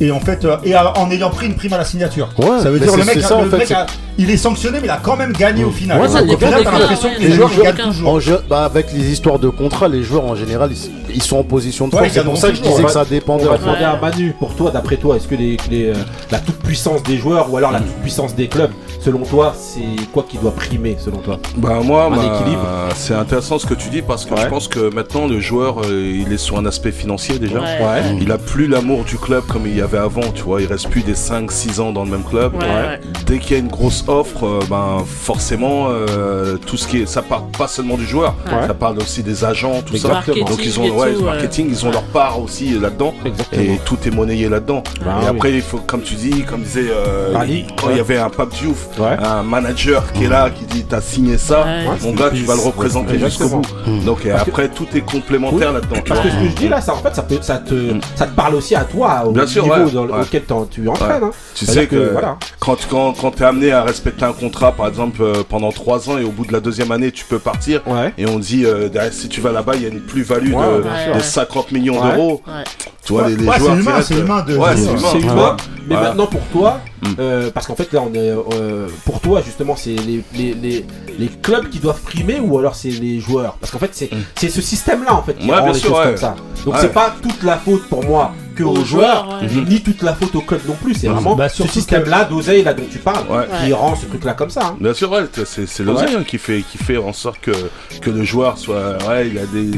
et 0.00 0.10
en 0.10 0.20
fait, 0.20 0.44
euh, 0.44 0.56
et 0.64 0.74
à- 0.74 0.96
en 0.98 1.10
ayant 1.10 1.30
pris 1.30 1.46
une 1.46 1.54
prime 1.54 1.72
à 1.72 1.78
la 1.78 1.84
signature. 1.84 2.28
Ouais, 2.38 2.60
ça 2.62 2.70
veut 2.70 2.78
dire 2.78 2.94
le 2.96 3.04
mec, 3.04 3.20
ça, 3.22 3.40
le 3.40 3.46
en 3.46 3.50
fait, 3.50 3.58
mec 3.58 3.70
a- 3.70 3.86
il 4.18 4.30
est 4.30 4.36
sanctionné, 4.36 4.78
mais 4.80 4.86
il 4.86 4.90
a 4.90 4.98
quand 5.02 5.16
même 5.16 5.32
gagné 5.32 5.64
au 5.64 5.70
final. 5.70 6.00
Ouais, 6.00 6.08
ça 6.08 6.22
au 6.22 6.36
final, 6.36 6.62
t'as 6.64 6.78
l'impression 6.78 7.08
que 7.14 7.20
les 7.20 7.28
les 7.28 7.34
joueurs 7.34 7.50
gagnent 7.62 7.86
toujours. 7.88 8.10
En 8.10 8.20
jeu- 8.20 8.40
bah, 8.48 8.64
avec 8.64 8.92
les 8.92 9.10
histoires 9.10 9.38
de 9.38 9.48
contrat, 9.48 9.88
les 9.88 10.02
joueurs 10.02 10.24
en 10.24 10.34
général 10.34 10.70
ils, 10.72 11.14
ils 11.16 11.22
sont 11.22 11.38
en 11.38 11.44
position 11.44 11.86
de 11.88 11.92
force. 11.92 12.08
c'est 12.12 12.24
pour 12.24 12.36
ça 12.36 12.50
que 12.50 12.56
je 12.56 12.62
disais 12.62 12.74
on 12.82 12.84
que 12.86 12.90
ça 12.92 13.04
dépendait. 13.04 13.44
On 13.44 13.48
va 13.48 13.54
en 13.54 13.58
fait. 13.58 13.62
demander 13.64 13.84
à 13.84 13.96
Manu, 14.00 14.34
pour 14.38 14.54
toi, 14.54 14.70
d'après 14.70 14.96
toi, 14.96 15.16
est-ce 15.16 15.28
que 15.28 15.34
les, 15.34 15.56
les, 15.70 15.86
euh, 15.88 15.94
la 16.30 16.38
toute-puissance 16.38 17.02
des 17.02 17.16
joueurs 17.18 17.52
ou 17.52 17.56
alors 17.56 17.70
la 17.72 17.80
toute-puissance 17.80 18.34
des 18.34 18.48
clubs, 18.48 18.70
selon 19.06 19.20
toi, 19.24 19.54
c'est 19.56 20.10
quoi 20.12 20.24
qui 20.28 20.36
doit 20.36 20.50
primer, 20.50 20.96
selon 20.98 21.18
toi? 21.18 21.38
Bah 21.56 21.78
moi, 21.84 22.10
bah, 22.10 22.88
c'est 22.96 23.14
intéressant 23.14 23.56
ce 23.60 23.64
que 23.66 23.74
tu 23.74 23.88
dis 23.88 24.02
parce 24.02 24.24
que 24.24 24.34
Ouais. 24.34 24.40
je 24.42 24.48
pense 24.48 24.66
que 24.66 24.92
maintenant 24.92 25.28
le 25.28 25.38
joueur, 25.38 25.82
euh, 25.84 26.22
il 26.26 26.32
est 26.32 26.38
sur 26.38 26.58
un 26.58 26.66
aspect 26.66 26.90
financier 26.90 27.38
déjà. 27.38 27.60
Ouais. 27.60 27.78
Ouais. 27.80 28.16
Il 28.20 28.32
a 28.32 28.38
plus 28.38 28.66
l'amour 28.66 29.04
du 29.04 29.16
club 29.16 29.44
comme 29.46 29.64
il 29.66 29.76
y 29.76 29.80
avait 29.80 29.98
avant, 29.98 30.28
tu 30.34 30.42
vois. 30.42 30.60
Il 30.60 30.66
reste 30.66 30.88
plus 30.88 31.02
des 31.02 31.14
5-6 31.14 31.78
ans 31.80 31.92
dans 31.92 32.04
le 32.04 32.10
même 32.10 32.24
club. 32.24 32.54
Ouais, 32.56 32.62
ouais. 32.66 33.00
Dès 33.26 33.38
qu'il 33.38 33.52
y 33.52 33.54
a 33.54 33.58
une 33.58 33.68
grosse 33.68 34.02
offre, 34.08 34.44
euh, 34.44 34.60
ben 34.68 35.04
forcément, 35.06 35.86
euh, 35.90 36.56
tout 36.56 36.76
ce 36.76 36.88
qui 36.88 37.02
est, 37.02 37.06
ça 37.06 37.22
parle 37.22 37.44
pas 37.56 37.68
seulement 37.68 37.96
du 37.96 38.06
joueur, 38.06 38.34
Ouais. 38.46 38.66
ça 38.66 38.74
parle 38.74 38.98
aussi 38.98 39.22
des 39.22 39.44
agents, 39.44 39.82
tout 39.86 39.96
ça. 39.96 40.08
Marketing 40.08 40.44
Donc 40.46 40.64
ils 40.64 40.80
ont, 40.80 40.90
ouais, 40.98 41.14
tout, 41.14 41.22
marketing, 41.22 41.68
ils 41.70 41.86
ont 41.86 41.92
leur 41.92 42.02
part 42.02 42.42
aussi 42.42 42.76
là-dedans. 42.76 43.14
Exactement. 43.24 43.62
Et 43.62 43.78
tout 43.84 43.98
est 44.04 44.10
monnayé 44.10 44.48
là-dedans. 44.48 44.82
Bah 45.04 45.18
et 45.20 45.24
oui. 45.24 45.30
après, 45.30 45.52
il 45.54 45.62
faut, 45.62 45.78
comme 45.78 46.02
tu 46.02 46.14
dis, 46.14 46.42
comme 46.42 46.62
disait 46.62 46.88
euh, 46.90 47.36
Ali, 47.36 47.66
quand 47.76 47.86
ouais. 47.86 47.92
il 47.94 47.96
y 47.98 48.00
avait 48.00 48.18
un 48.18 48.30
Pape 48.30 48.52
Diouf, 48.54 48.88
Ouais. 48.98 49.16
un 49.22 49.42
manager 49.42 50.12
qui 50.12 50.24
est 50.24 50.28
là, 50.28 50.50
qui 50.50 50.64
dit 50.64 50.84
t'as 50.88 51.00
signé 51.00 51.38
ça, 51.38 51.64
Ouais. 51.64 51.84
mon 52.02 52.12
gars, 52.12 52.30
tu 52.30 52.42
vas 52.44 52.54
le 52.54 52.60
représenter 52.60 53.18
jusqu'au 53.18 53.48
bout. 53.48 53.62
Donc 54.04 54.24
et 54.24 54.30
Parce 54.30 54.44
que- 54.44 54.50
après, 54.50 54.68
tout 54.68 54.86
est 54.94 55.00
complémentaire 55.00 55.72
là-dedans. 55.72 55.96
Parce 56.06 56.20
que 56.20 56.30
ce 56.30 56.34
que 56.36 56.44
je 56.50 56.54
dis 56.56 56.68
là, 56.68 56.80
ça, 56.80 56.94
en 56.94 56.98
fait, 56.98 57.14
ça, 57.14 57.22
peut, 57.22 57.38
ça, 57.40 57.58
te, 57.58 57.74
ça 58.14 58.26
te 58.26 58.34
parle 58.34 58.54
aussi 58.54 58.74
à 58.74 58.84
toi, 58.84 59.24
au 59.26 59.32
Bien 59.32 59.46
sûr, 59.46 59.64
niveau 59.64 59.74
ouais, 59.76 59.90
dans 59.90 60.04
le- 60.04 60.12
ouais. 60.12 60.20
auquel 60.22 60.42
t'en- 60.44 60.64
tu 60.66 60.88
entraînes. 60.88 61.22
hein. 61.24 61.30
Tu 61.54 61.66
sais 61.66 61.86
que, 61.86 62.10
voilà. 62.12 62.36
quand, 62.58 62.76
quand, 62.88 63.12
quand 63.20 63.30
tu 63.32 63.42
es 63.42 63.46
amené 63.46 63.72
à 63.72 63.82
respecter 63.82 64.24
un 64.24 64.32
contrat, 64.32 64.72
par 64.72 64.88
exemple, 64.88 65.22
euh, 65.22 65.42
pendant 65.48 65.72
3 65.72 66.08
ans 66.10 66.18
et 66.18 66.24
au 66.24 66.30
bout 66.30 66.46
de 66.46 66.52
la 66.52 66.60
deuxième 66.60 66.90
année, 66.92 67.10
tu 67.12 67.24
peux 67.24 67.38
partir. 67.38 67.80
Ouais. 67.86 68.12
Et 68.18 68.26
on 68.26 68.38
dit, 68.38 68.64
euh, 68.64 68.88
derrière, 68.88 69.12
si 69.12 69.28
tu 69.28 69.40
vas 69.40 69.52
là-bas, 69.52 69.72
il 69.76 69.82
y 69.82 69.86
a 69.86 69.88
une 69.88 70.00
plus-value 70.00 70.52
Ouais, 70.54 70.66
de, 70.78 70.82
bien 70.82 71.04
sûr. 71.04 71.14
de 71.16 71.20
50 71.20 71.72
millions 71.72 72.00
Ouais. 72.02 72.12
d'euros. 72.14 72.42
Ouais. 72.46 72.64
Tu 73.04 73.12
vois, 73.12 73.28
les, 73.28 73.36
les 73.36 73.46
Ouais, 73.46 73.58
joueurs 73.58 73.72
c'est 73.76 73.82
qui 73.82 73.88
humain, 73.88 74.02
c'est 74.02 74.14
humain 74.18 74.44
de- 74.46 74.56
Ouais, 74.56 74.70
de- 74.74 74.76
c'est 74.80 75.18
humain. 75.20 75.56
Mais 75.88 75.94
Ouais. 75.94 76.02
maintenant 76.02 76.26
pour 76.26 76.40
toi, 76.52 76.80
Mm. 77.02 77.06
euh, 77.20 77.50
parce 77.54 77.66
qu'en 77.68 77.76
fait 77.76 77.92
là 77.92 78.00
on 78.02 78.12
est 78.12 78.18
euh, 78.30 78.85
pour 79.04 79.20
toi 79.20 79.42
justement 79.42 79.76
c'est 79.76 79.94
les, 79.96 80.22
les, 80.34 80.54
les, 80.54 80.86
les 81.18 81.28
clubs 81.28 81.68
qui 81.68 81.78
doivent 81.78 82.00
primer 82.00 82.40
ou 82.40 82.58
alors 82.58 82.74
c'est 82.74 82.90
les 82.90 83.20
joueurs? 83.20 83.54
Parce 83.60 83.70
qu'en 83.72 83.78
fait 83.78 83.90
c'est 83.92 84.10
Mm. 84.12 84.48
ce 84.48 84.60
système 84.62 85.04
là 85.04 85.14
en 85.14 85.22
fait 85.22 85.34
qui 85.34 85.48
Ouais, 85.50 85.58
rend 85.58 85.66
les 85.68 85.74
sûr, 85.74 85.90
choses 85.90 85.98
ouais. 85.98 86.04
comme 86.06 86.16
ça. 86.16 86.36
Donc 86.64 86.74
Ouais. 86.74 86.80
c'est 86.80 86.92
pas 86.92 87.14
toute 87.22 87.42
la 87.42 87.56
faute 87.58 87.88
pour 87.88 88.04
moi 88.04 88.32
que 88.56 88.64
aux, 88.64 88.74
joueurs, 88.84 89.26
joueurs, 89.40 89.40
ouais. 89.42 89.64
ni 89.68 89.80
toute 89.82 90.02
la 90.02 90.14
faute 90.14 90.34
au 90.34 90.40
club 90.40 90.60
non 90.66 90.74
plus. 90.82 90.94
C'est 90.94 91.06
Mhm. 91.08 91.14
vraiment 91.14 91.36
Bah, 91.36 91.48
ce 91.48 91.56
surtout 91.56 91.72
système 91.72 92.04
là 92.06 92.24
d'oseille 92.24 92.64
là 92.64 92.74
dont 92.74 92.82
tu 92.90 92.98
parles 92.98 93.24
Ouais. 93.30 93.46
qui 93.64 93.72
rend 93.72 93.94
ce 93.94 94.06
truc 94.06 94.24
là 94.24 94.32
comme 94.34 94.50
ça. 94.50 94.60
hein. 94.66 94.76
Bien 94.80 94.94
sûr, 94.94 95.10
ouais, 95.12 95.24
c'est 95.44 95.66
c'est 95.66 95.82
l'oseille 95.84 96.16
hein, 96.18 96.24
qui 96.26 96.38
fait 96.38 96.62
qui 96.68 96.78
fait 96.78 96.96
en 96.96 97.12
sorte 97.12 97.38
que 97.40 97.52
que 98.00 98.10
le 98.10 98.24
joueur 98.24 98.58
soit 98.58 98.96
ouais, 99.08 99.28
il 99.28 99.38
a 99.38 99.46
des 99.46 99.70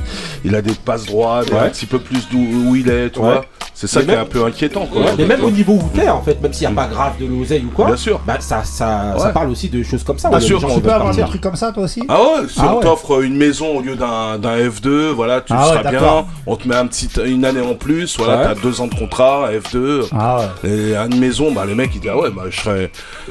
il 0.44 0.54
a 0.54 0.62
des 0.62 0.72
passes 0.72 1.04
droites, 1.06 1.50
Ouais. 1.50 1.58
un 1.58 1.68
petit 1.68 1.86
peu 1.86 1.98
plus 1.98 2.28
d'où 2.30 2.38
où 2.68 2.76
il 2.76 2.88
est, 2.88 3.10
tu 3.10 3.18
Ouais. 3.18 3.24
vois. 3.32 3.44
C'est 3.74 3.86
ça 3.86 4.00
Mais 4.00 4.06
qui 4.06 4.10
est 4.12 4.16
un 4.16 4.24
peu 4.24 4.44
inquiétant 4.44 4.86
quoi. 4.86 5.02
Mais 5.16 5.24
même 5.24 5.44
au 5.44 5.50
niveau 5.52 5.74
où 5.74 5.88
t'es 5.94 6.08
en 6.08 6.20
fait, 6.20 6.40
même 6.42 6.52
s'il 6.52 6.62
n'y 6.62 6.66
a 6.66 6.70
Mm. 6.72 6.74
pas 6.74 6.86
grave 6.88 7.12
de 7.20 7.26
l'oseille 7.26 7.64
ou 7.64 7.70
quoi, 7.70 7.86
Bien 7.86 7.96
sûr. 7.96 8.20
bah, 8.26 8.36
ça, 8.40 8.64
ça, 8.64 9.14
ça 9.18 9.28
parle 9.28 9.50
aussi 9.50 9.68
de 9.68 9.82
choses 9.84 10.02
comme 10.02 10.18
ça. 10.18 10.28
Bien 10.30 10.40
sûr, 10.40 10.58
Tu 10.74 10.80
peux 10.80 10.90
avoir 10.92 11.14
des 11.14 11.22
trucs 11.22 11.40
comme 11.40 11.54
ça 11.56 11.70
toi 11.72 11.84
aussi 11.84 12.02
Ah 12.08 12.20
ouais, 12.20 12.48
si 12.48 12.58
Ah 12.60 12.72
on 12.72 12.78
ouais. 12.78 12.82
t'offre 12.82 13.22
une 13.22 13.36
maison 13.36 13.76
au 13.78 13.80
lieu 13.80 13.94
d'un 13.94 14.36
d'un 14.38 14.56
F2, 14.56 15.10
voilà, 15.12 15.40
tu 15.42 15.52
Ah 15.56 15.68
ouais, 15.70 15.78
seras 15.78 15.90
bien. 15.90 16.26
On 16.46 16.56
te 16.56 16.66
met 16.66 16.74
un 16.74 16.86
petit, 16.88 17.08
une 17.24 17.44
année 17.44 17.60
en 17.60 17.74
plus, 17.74 18.16
voilà, 18.18 18.38
Ouais. 18.38 18.44
t'as 18.54 18.60
deux 18.60 18.67
ans 18.80 18.86
de 18.86 18.94
contrat, 18.94 19.50
F2. 19.52 20.04
Ah 20.16 20.38
ouais. 20.64 20.70
Et 20.70 20.96
à 20.96 21.06
une 21.06 21.18
maison, 21.18 21.52
bah 21.52 21.64
les 21.66 21.74
mecs 21.74 21.90
ils 21.94 22.00
disent 22.00 22.10
ah 22.12 22.18
ouais 22.18 22.30
bah 22.30 22.42
je 22.50 22.60
serais, 22.60 22.90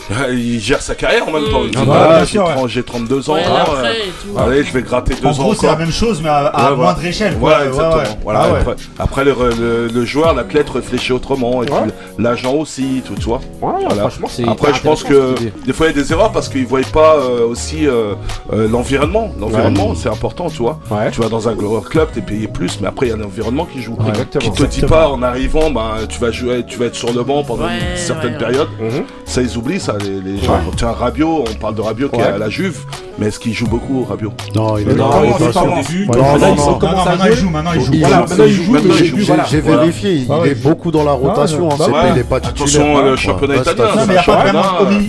il 0.32 0.60
gère 0.60 0.82
sa 0.82 0.96
carrière 0.96 1.28
en 1.28 1.32
même 1.32 1.50
temps. 1.50 1.64
Dit, 1.66 1.72
Ah 1.78 1.86
bah, 1.86 2.08
bien 2.10 2.20
j'ai 2.20 2.26
sûr, 2.26 2.46
ouais. 2.46 2.54
30 2.54 2.70
j'ai 2.70 2.84
32 2.84 3.30
ans, 3.30 3.34
Ouais, 3.36 3.42
ah, 3.48 4.44
allez 4.44 4.64
je 4.64 4.74
vais 4.74 4.82
gratter 4.82 5.16
deux 5.16 5.28
En 5.28 5.32
ans 5.32 5.34
gros, 5.34 5.54
c'est 5.54 5.68
la 5.68 5.76
même 5.76 5.92
chose, 5.92 6.22
mais 6.22 6.30
à, 6.30 6.48
à 6.48 6.72
Ouais, 6.72 6.78
moindre 6.78 7.06
échelle. 7.06 7.38
quoi. 7.38 7.50
Voilà, 7.50 7.60
Ouais, 7.64 7.68
exactement. 7.70 7.98
ouais. 7.98 8.20
Voilà, 8.24 8.42
Ah 8.44 8.52
ouais. 8.54 8.60
après, 8.60 8.76
après, 9.00 9.26
le, 9.26 9.34
le- 9.60 9.88
le 9.88 10.06
joueur, 10.06 10.34
l'athlète 10.34 10.70
réfléchit 10.70 11.14
autrement, 11.14 11.64
et 11.64 11.66
puis 11.66 11.76
l'agent 12.20 12.54
aussi, 12.54 13.02
tout, 13.06 13.16
tu 13.16 13.26
vois. 13.26 13.40
Ouais, 13.62 13.74
Voilà. 13.86 13.96
franchement, 14.02 14.28
c'est 14.30 14.48
Après, 14.48 14.74
je 14.74 14.82
pense 14.82 15.04
que 15.04 15.36
des 15.66 15.74
fois, 15.74 15.88
il 15.88 15.96
y 15.96 16.00
a 16.00 16.04
des 16.04 16.12
erreurs 16.12 16.32
parce 16.32 16.50
qu'ils 16.50 16.64
ne 16.64 16.68
voient 16.68 16.82
pas 16.94 17.16
euh, 17.16 17.46
aussi 17.48 17.88
euh, 17.88 18.14
euh, 18.54 18.68
l'environnement. 18.68 19.30
L'environnement, 19.40 19.94
c'est 19.96 20.10
important, 20.10 20.50
tu 20.50 20.58
vois. 20.62 20.80
Tu 21.12 21.22
vas 21.22 21.30
dans 21.30 21.48
un 21.50 21.56
club, 21.56 22.10
tu 22.14 22.20
es 22.20 22.22
payé 22.22 22.48
plus, 22.48 22.80
mais 22.82 22.88
après, 22.88 23.08
il 23.08 23.10
y 23.10 23.14
a 23.14 23.18
l'environnement 23.18 23.66
qui 23.66 23.82
joue. 23.82 23.98
Qui 24.40 24.52
te 24.52 24.64
dit 24.64 24.82
pas 24.82 25.10
en 25.10 25.22
arrivant, 25.28 25.70
bah, 25.72 25.98
tu 26.10 26.20
vas 26.20 26.32
jouer, 26.32 26.64
tu 26.68 26.78
vas 26.80 26.86
être 26.86 26.96
sur 26.96 27.14
le 27.14 27.24
banc 27.24 27.44
pendant 27.44 27.66
Ouais, 27.66 27.72
une 27.92 27.98
certaine 27.98 28.32
ouais, 28.34 28.38
ouais. 28.38 28.46
période. 28.46 28.68
Mhm. 28.80 29.04
Ça, 29.26 29.42
ils 29.42 29.58
oublient 29.58 29.80
ça, 29.80 29.96
les, 30.00 30.22
les 30.32 30.38
gens. 30.42 30.60
Tiens, 30.76 30.92
Rabiot, 30.92 31.44
on 31.50 31.54
parle 31.56 31.76
de 31.76 31.82
Rabiot 31.82 32.10
qui 32.10 32.20
est 32.20 32.24
à 32.24 32.38
la 32.38 32.50
Juve, 32.50 32.80
mais 33.20 33.28
est-ce 33.28 33.40
qu'il 33.40 33.54
joue 33.54 33.68
beaucoup, 33.68 34.06
Rabiot? 34.10 34.32
Non, 34.56 34.78
il 34.78 34.90
est 34.90 34.94
Non, 34.94 35.10
dans 35.10 35.20
il 35.20 35.24
la 35.24 35.28
est 35.30 35.32
rotation. 35.34 35.52
pas- 35.66 35.68
au 35.80 35.82
début. 35.82 36.06
Maintenant, 36.08 37.28
il 37.30 37.36
joue, 37.38 37.50
maintenant, 37.50 37.72
il 37.76 37.82
joue. 37.82 37.92
Il 37.94 38.00
Voilà, 38.00 38.16
joue, 38.16 38.22
maintenant 38.30 38.46
il 38.46 38.52
joue, 38.54 38.72
maintenant, 38.72 38.90
mais 38.90 38.96
il 39.00 39.06
j'ai 39.50 39.58
joue. 39.62 39.64
vérifié, 39.68 40.12
il 40.14 40.28
Ah 40.30 40.40
ouais. 40.40 40.50
est 40.50 40.56
beaucoup 40.64 40.92
dans 40.92 41.04
la 41.04 41.12
rotation. 41.12 41.70
hein, 41.72 41.76
bah 41.78 41.86
c'est 41.88 41.92
ouais. 41.92 42.02
pas- 42.02 42.08
il 42.14 42.18
est 42.20 42.24
pas 42.24 42.36
Attention, 42.38 42.66
titulaire. 42.66 43.04
le 43.04 43.12
Ouais, 43.12 43.18
championnat 43.18 43.56
italien, 43.56 43.86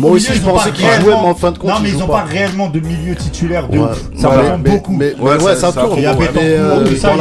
Moi 0.00 0.11
aussi, 0.12 0.28
ils 0.31 0.35
je 0.37 0.40
pensais 0.42 0.70
pas 0.70 0.74
qu'il 0.74 0.85
jouait, 0.85 0.90
réellement- 0.96 1.22
mais 1.22 1.28
en 1.28 1.35
fin 1.35 1.52
de 1.52 1.59
compte, 1.59 1.70
Non, 1.70 1.76
mais 1.83 1.88
ils 1.90 1.98
n'ont 1.98 2.07
pas. 2.07 2.24
réellement 2.28 2.68
de 2.68 2.81
milieu 2.81 3.14
titulaire 3.14 3.68
de 3.68 3.78
ouf. 3.78 4.02
Ça 4.16 4.31
mais- 4.62 4.70
beaucoup. 4.70 4.92
Mais 4.92 5.14
Ouais, 5.20 5.54
ça- 5.54 5.72
tourne. 5.72 5.98
Il 5.98 6.07
euh, 6.07 6.12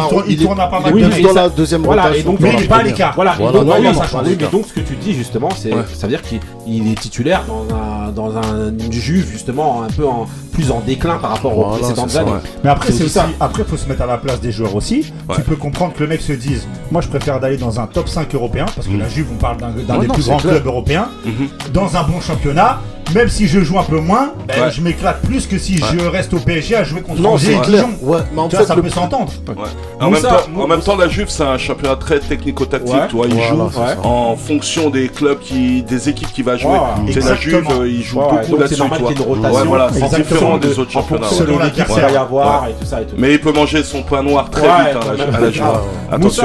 tourne- 0.09 0.23
il 0.27 0.37
tourne 0.37 0.59
à 0.59 0.67
pas 0.67 0.79
mal 0.79 0.93
il 0.95 1.03
est 1.05 1.21
dans 1.21 1.33
la 1.33 1.49
deuxième 1.49 1.85
rotation. 1.85 2.31
donc, 2.31 2.39
Mais 2.39 2.49
non, 2.51 2.55
il 2.57 2.61
n'est 2.61 2.67
pas 2.67 2.77
à 2.77 2.83
l'écart. 2.87 3.13
Voilà, 3.15 3.35
donc, 3.35 3.53
oui, 3.79 3.95
ça 3.95 4.07
change. 4.07 4.27
Oui, 4.27 4.37
mais 4.39 4.47
donc 4.47 4.65
ce 4.67 4.73
que 4.73 4.79
tu 4.79 4.95
dis 4.95 5.13
justement, 5.13 5.49
c'est 5.55 5.73
Ouais. 5.73 5.83
ça 5.93 6.07
veut 6.07 6.11
dire 6.11 6.21
qu'il 6.21 6.39
il 6.69 6.91
est 6.91 6.99
titulaire 6.99 7.43
dans 7.47 7.65
un 7.75 8.11
dans 8.11 8.37
un 8.37 8.69
une 8.79 8.91
Juve 8.91 9.27
justement 9.29 9.83
un 9.83 9.87
peu 9.87 10.05
en 10.07 10.25
plus 10.53 10.71
en 10.71 10.79
déclin 10.79 11.17
par 11.17 11.31
rapport 11.31 11.57
aux 11.57 11.63
Voilà, 11.69 11.77
précédentes 11.79 12.15
années. 12.15 12.31
ouais. 12.31 12.37
Mais 12.63 12.69
après, 12.69 12.91
C'est 12.91 13.03
aussi 13.03 13.13
ça. 13.13 13.27
après, 13.39 13.63
faut 13.63 13.77
se 13.77 13.87
mettre 13.87 14.01
à 14.01 14.05
la 14.07 14.17
place 14.17 14.39
des 14.41 14.51
joueurs 14.51 14.75
aussi. 14.75 15.11
Ouais. 15.29 15.35
Tu 15.35 15.41
peux 15.41 15.55
comprendre 15.55 15.93
que 15.93 15.99
le 16.01 16.07
mec 16.09 16.21
se 16.21 16.33
dise, 16.33 16.67
moi, 16.91 17.01
je 17.01 17.07
préfère 17.07 17.39
d'aller 17.39 17.57
dans 17.57 17.79
un 17.79 17.85
top 17.85 18.07
5 18.09 18.33
européen, 18.33 18.65
parce 18.75 18.87
que 18.87 18.97
la 18.97 19.07
Juve, 19.07 19.27
on 19.33 19.37
parle 19.37 19.57
d'un 19.57 19.69
d'un 19.69 19.95
Ouais, 19.95 20.01
des 20.01 20.07
non, 20.07 20.13
plus 20.15 20.25
grands 20.25 20.37
clair. 20.37 20.53
clubs 20.55 20.65
européens, 20.67 21.09
Mhm. 21.25 21.47
dans 21.73 21.95
un 21.95 22.03
bon 22.03 22.19
championnat. 22.21 22.79
Même 23.15 23.29
si 23.29 23.47
je 23.47 23.61
joue 23.61 23.79
un 23.79 23.83
peu 23.83 24.01
moins, 24.01 24.33
ben, 24.49 24.63
Ouais. 24.63 24.69
je 24.71 24.81
m'éclate 24.81 25.21
plus 25.21 25.47
que 25.47 25.57
si 25.57 25.77
je 25.77 26.05
reste 26.07 26.33
au 26.33 26.39
PSG 26.39 26.75
à 26.75 26.83
jouer 26.83 26.99
contre 26.99 27.25
Angers 27.25 27.53
et. 27.53 27.65
Dijon. 27.65 27.91
Ouais, 28.01 28.17
mais 28.33 28.41
en 28.41 28.49
Tu 28.49 28.57
vois, 28.57 28.65
ça 28.65 28.75
le- 28.75 28.81
peut 28.81 28.89
s'entendre. 28.89 29.31
Ouais. 29.47 29.53
En, 30.01 30.09
même 30.11 30.21
temps, 30.21 30.27
Mou- 30.51 30.61
en 30.63 30.67
même 30.67 30.81
temps, 30.81 30.97
la 30.97 31.07
Juve, 31.07 31.29
c'est 31.29 31.43
un 31.43 31.57
championnat 31.57 31.95
très 31.95 32.19
technico-tactique. 32.19 32.93
Ouais. 32.93 33.07
Tu 33.07 33.15
vois, 33.15 33.27
ils 33.27 33.33
Voilà, 33.35 33.49
jouent 33.49 34.01
en 34.03 34.35
fonction 34.35 34.89
des 34.89 35.07
clubs, 35.07 35.39
qui, 35.39 35.83
des 35.83 36.09
équipes 36.09 36.33
qui 36.33 36.41
va 36.43 36.56
jouer. 36.57 36.77
C'est 37.11 37.19
la 37.23 37.35
Juve, 37.35 37.53
exactement. 37.55 37.81
euh, 37.81 37.87
ils 37.89 38.03
jouent 38.03 38.19
beaucoup 38.19 38.37
c'est 38.43 38.57
là-dessus. 38.57 38.79
normal 38.79 38.97
tu 38.99 39.03
vois. 39.03 39.13
qu'il 39.13 39.19
y 39.19 39.23
ait 39.23 39.25
une 39.25 39.35
rotation. 39.35 39.59
Ouais, 39.61 39.67
voilà, 39.67 39.89
c'est 39.91 39.97
Exactement. 40.03 40.23
différent 40.23 40.57
des 40.57 40.67
de- 40.75 40.79
autres 40.79 40.91
championnats. 40.91 41.27
fonction 41.27 41.43
de 41.45 41.49
Selon 41.51 41.59
l'équipe 41.63 41.73
qu'il 41.75 41.83
va 41.85 41.91
y 41.91 41.95
l'adversaire. 42.01 42.21
avoir 42.21 42.63
Ouais. 42.63 42.69
et 42.71 42.73
tout 42.73 42.85
ça 42.85 43.01
et 43.01 43.05
tout. 43.05 43.15
Mais 43.17 43.33
il 43.33 43.39
peut 43.41 43.51
manger 43.53 43.83
son 43.83 44.03
pain 44.03 44.23
noir 44.23 44.49
très 44.49 44.61
Ouais, 44.61 44.67
vite 44.67 44.95
hein, 44.95 45.33
à 45.33 45.39
la- 45.39 45.51
Juve. 45.51 45.63
Ah, 46.11 46.15
Attention. 46.15 46.43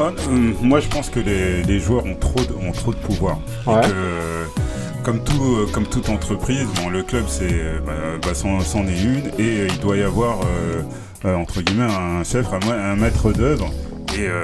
Ah, 0.00 0.02
euh, 0.28 0.52
moi, 0.60 0.80
je 0.80 0.88
pense 0.88 1.08
que 1.08 1.20
les, 1.20 1.62
les 1.62 1.78
joueurs 1.78 2.04
ont 2.04 2.16
trop, 2.16 2.34
de, 2.40 2.66
ont 2.68 2.72
trop 2.72 2.90
de 2.92 2.96
pouvoir. 2.98 3.38
Ouais. 3.66 3.74
Et 3.78 3.88
que, 3.88 5.04
comme, 5.04 5.20
tout, 5.22 5.42
euh, 5.42 5.66
comme 5.72 5.86
toute 5.86 6.08
entreprise, 6.08 6.66
bon, 6.82 6.88
le 6.88 7.02
club, 7.02 7.24
c'est, 7.28 7.44
euh, 7.52 7.78
bah, 7.86 7.92
bah, 8.22 8.30
c'en, 8.34 8.58
est 8.86 9.02
une, 9.02 9.28
et 9.38 9.60
euh, 9.60 9.68
il 9.70 9.78
doit 9.78 9.96
y 9.96 10.02
avoir, 10.02 10.38
euh, 10.40 10.82
euh, 11.26 11.36
entre 11.36 11.60
guillemets, 11.62 11.84
un 11.92 12.24
chef, 12.24 12.46
un, 12.52 12.66
ma- 12.66 12.74
un 12.92 12.96
maître 12.96 13.30
d'œuvre. 13.32 13.70
Et 14.18 14.22
euh, 14.26 14.42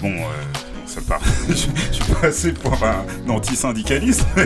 bon, 0.00 0.12
je, 1.48 1.54
je 1.54 1.54
suis 1.54 2.14
passé 2.20 2.52
pour 2.52 2.72
un 2.84 3.04
anti-syndicaliste. 3.30 4.26
Les 4.36 4.44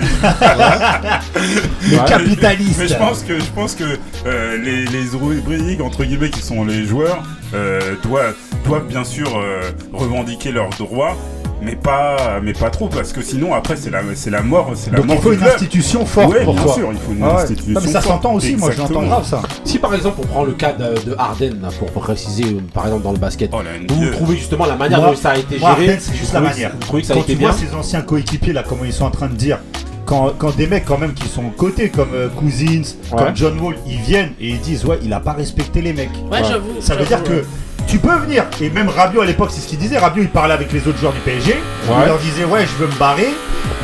Ouais. 1.99 2.05
capitalistes. 2.07 2.79
Mais 2.79 2.89
je 2.89 2.97
pense 2.97 3.23
que, 3.23 3.39
je 3.39 3.51
pense 3.55 3.75
que 3.75 3.85
euh, 4.27 4.57
les, 4.59 4.85
les 4.87 5.09
rubriques, 5.17 5.81
entre 5.81 6.05
guillemets, 6.05 6.31
qui 6.31 6.43
sont 6.43 6.65
les 6.65 6.85
joueurs, 6.87 7.23
euh, 7.55 7.95
doivent, 8.03 8.35
doivent 8.65 8.87
bien 8.87 9.05
sûr 9.05 9.37
euh, 9.39 9.71
revendiquer 9.93 10.53
leurs 10.53 10.71
droits, 10.71 11.17
mais 11.63 11.75
pas, 11.77 12.41
mais 12.43 12.53
pas 12.53 12.71
trop, 12.71 12.89
parce 12.89 13.13
que 13.13 13.21
sinon, 13.23 13.53
après, 13.55 13.77
c'est 13.77 13.91
la, 13.91 14.01
c'est 14.15 14.31
la 14.31 14.43
mort, 14.43 14.71
c'est 14.75 14.91
la 14.93 14.99
Donc 14.99 15.07
mort 15.07 15.17
il 15.17 15.23
faut 15.23 15.33
une 15.33 15.39
club. 15.39 15.51
institution 15.55 16.07
forte 16.07 16.33
Ouais, 16.33 16.45
pour 16.45 16.55
bien 16.55 16.63
toi. 16.63 16.75
sûr, 16.75 16.89
il 16.93 16.99
faut 16.99 17.13
une 17.13 17.23
Ah 17.23 17.35
ouais. 17.37 17.43
institution 17.43 17.73
Non, 17.73 17.81
mais 17.85 17.93
ça 17.93 18.01
forte. 18.01 18.15
s'entend 18.15 18.35
aussi, 18.35 18.57
moi 18.57 18.71
je 18.71 18.79
l'entends 18.79 19.01
Exactement. 19.03 19.09
grave 19.09 19.27
ça. 19.27 19.43
Si 19.65 19.79
par 19.79 19.95
exemple 19.95 20.19
on 20.23 20.27
prend 20.27 20.45
le 20.45 20.53
cas 20.53 20.73
de, 20.73 20.95
de 21.11 21.15
Harden 21.19 21.59
là, 21.63 21.69
pour 21.79 21.91
préciser 21.91 22.45
euh, 22.45 22.61
par 22.73 22.87
exemple 22.87 23.03
dans 23.05 23.13
le 23.13 23.19
basket, 23.19 23.51
Oh, 23.53 23.61
vous 23.89 24.11
trouvez 24.11 24.37
justement 24.37 24.67
la 24.67 24.77
manière 24.77 25.01
Moi- 25.01 25.11
dont 25.11 25.17
ça 25.17 25.31
a 25.31 25.37
été 25.37 25.59
moi, 25.59 25.71
géré 25.75 25.89
Harden, 25.89 25.99
c'est 26.01 26.17
juste 26.17 26.33
la 26.33 26.41
manière. 26.41 26.71
Vous 26.73 26.79
trouvez 26.81 27.03
que 27.03 27.09
ça 27.09 27.15
a 27.15 27.17
Quand 27.17 27.23
été 27.23 27.33
tu 27.33 27.39
bien 27.39 27.51
vois 27.51 27.59
ses 27.59 27.75
anciens 27.75 28.03
coéquipiers 28.03 28.53
là, 28.53 28.63
comment 28.67 28.85
ils 28.85 28.93
sont 28.93 29.05
en 29.07 29.11
train 29.11 29.27
de 29.29 29.35
dire, 29.35 29.59
quand, 30.07 30.33
quand 30.39 30.55
des 30.57 30.67
mecs 30.67 30.85
quand 30.85 30.97
même 30.99 31.13
qui 31.13 31.29
sont 31.29 31.51
cotés 31.51 31.91
comme 31.91 32.11
euh, 32.15 32.29
Cousins, 32.29 32.83
Ouais. 33.13 33.19
comme 33.19 33.35
John 33.37 33.59
Wall, 33.61 33.75
ils 33.87 33.99
viennent 34.01 34.31
et 34.41 34.49
ils 34.51 34.61
disent 34.61 34.85
ouais 34.85 34.99
il 35.03 35.13
a 35.13 35.21
pas 35.21 35.33
respecté 35.33 35.83
les 35.83 35.93
mecs. 35.93 36.11
Ouais, 36.31 36.39
j'avoue. 36.49 36.81
Ça 36.81 36.95
veut 36.95 37.05
dire 37.05 37.23
que 37.25 37.45
tu 37.89 37.99
peux 37.99 38.15
venir, 38.19 38.45
et 38.61 38.71
même 38.71 38.89
Rabiot 38.89 39.23
à 39.23 39.27
l'époque 39.27 39.49
c'est 39.53 39.61
ce 39.61 39.67
qu'il 39.67 39.79
disait, 39.79 39.99
Rabiot 39.99 40.23
il 40.23 40.29
parlait 40.29 40.55
avec 40.55 40.73
les 40.73 40.87
autres 40.87 40.99
joueurs 40.99 41.13
du 41.15 41.21
PSG, 41.21 41.57
il 41.85 42.07
leur 42.07 42.19
disait 42.19 42.45
ouais 42.45 42.61
je 42.67 42.85
veux 42.85 42.91
me 42.91 42.99
barrer, 42.99 43.31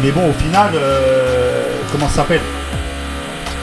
mais 0.02 0.10
bon 0.12 0.28
au 0.28 0.32
final, 0.34 0.70
euh, 0.74 1.64
comment 1.90 2.06
ça 2.08 2.16
s'appelle? 2.16 2.40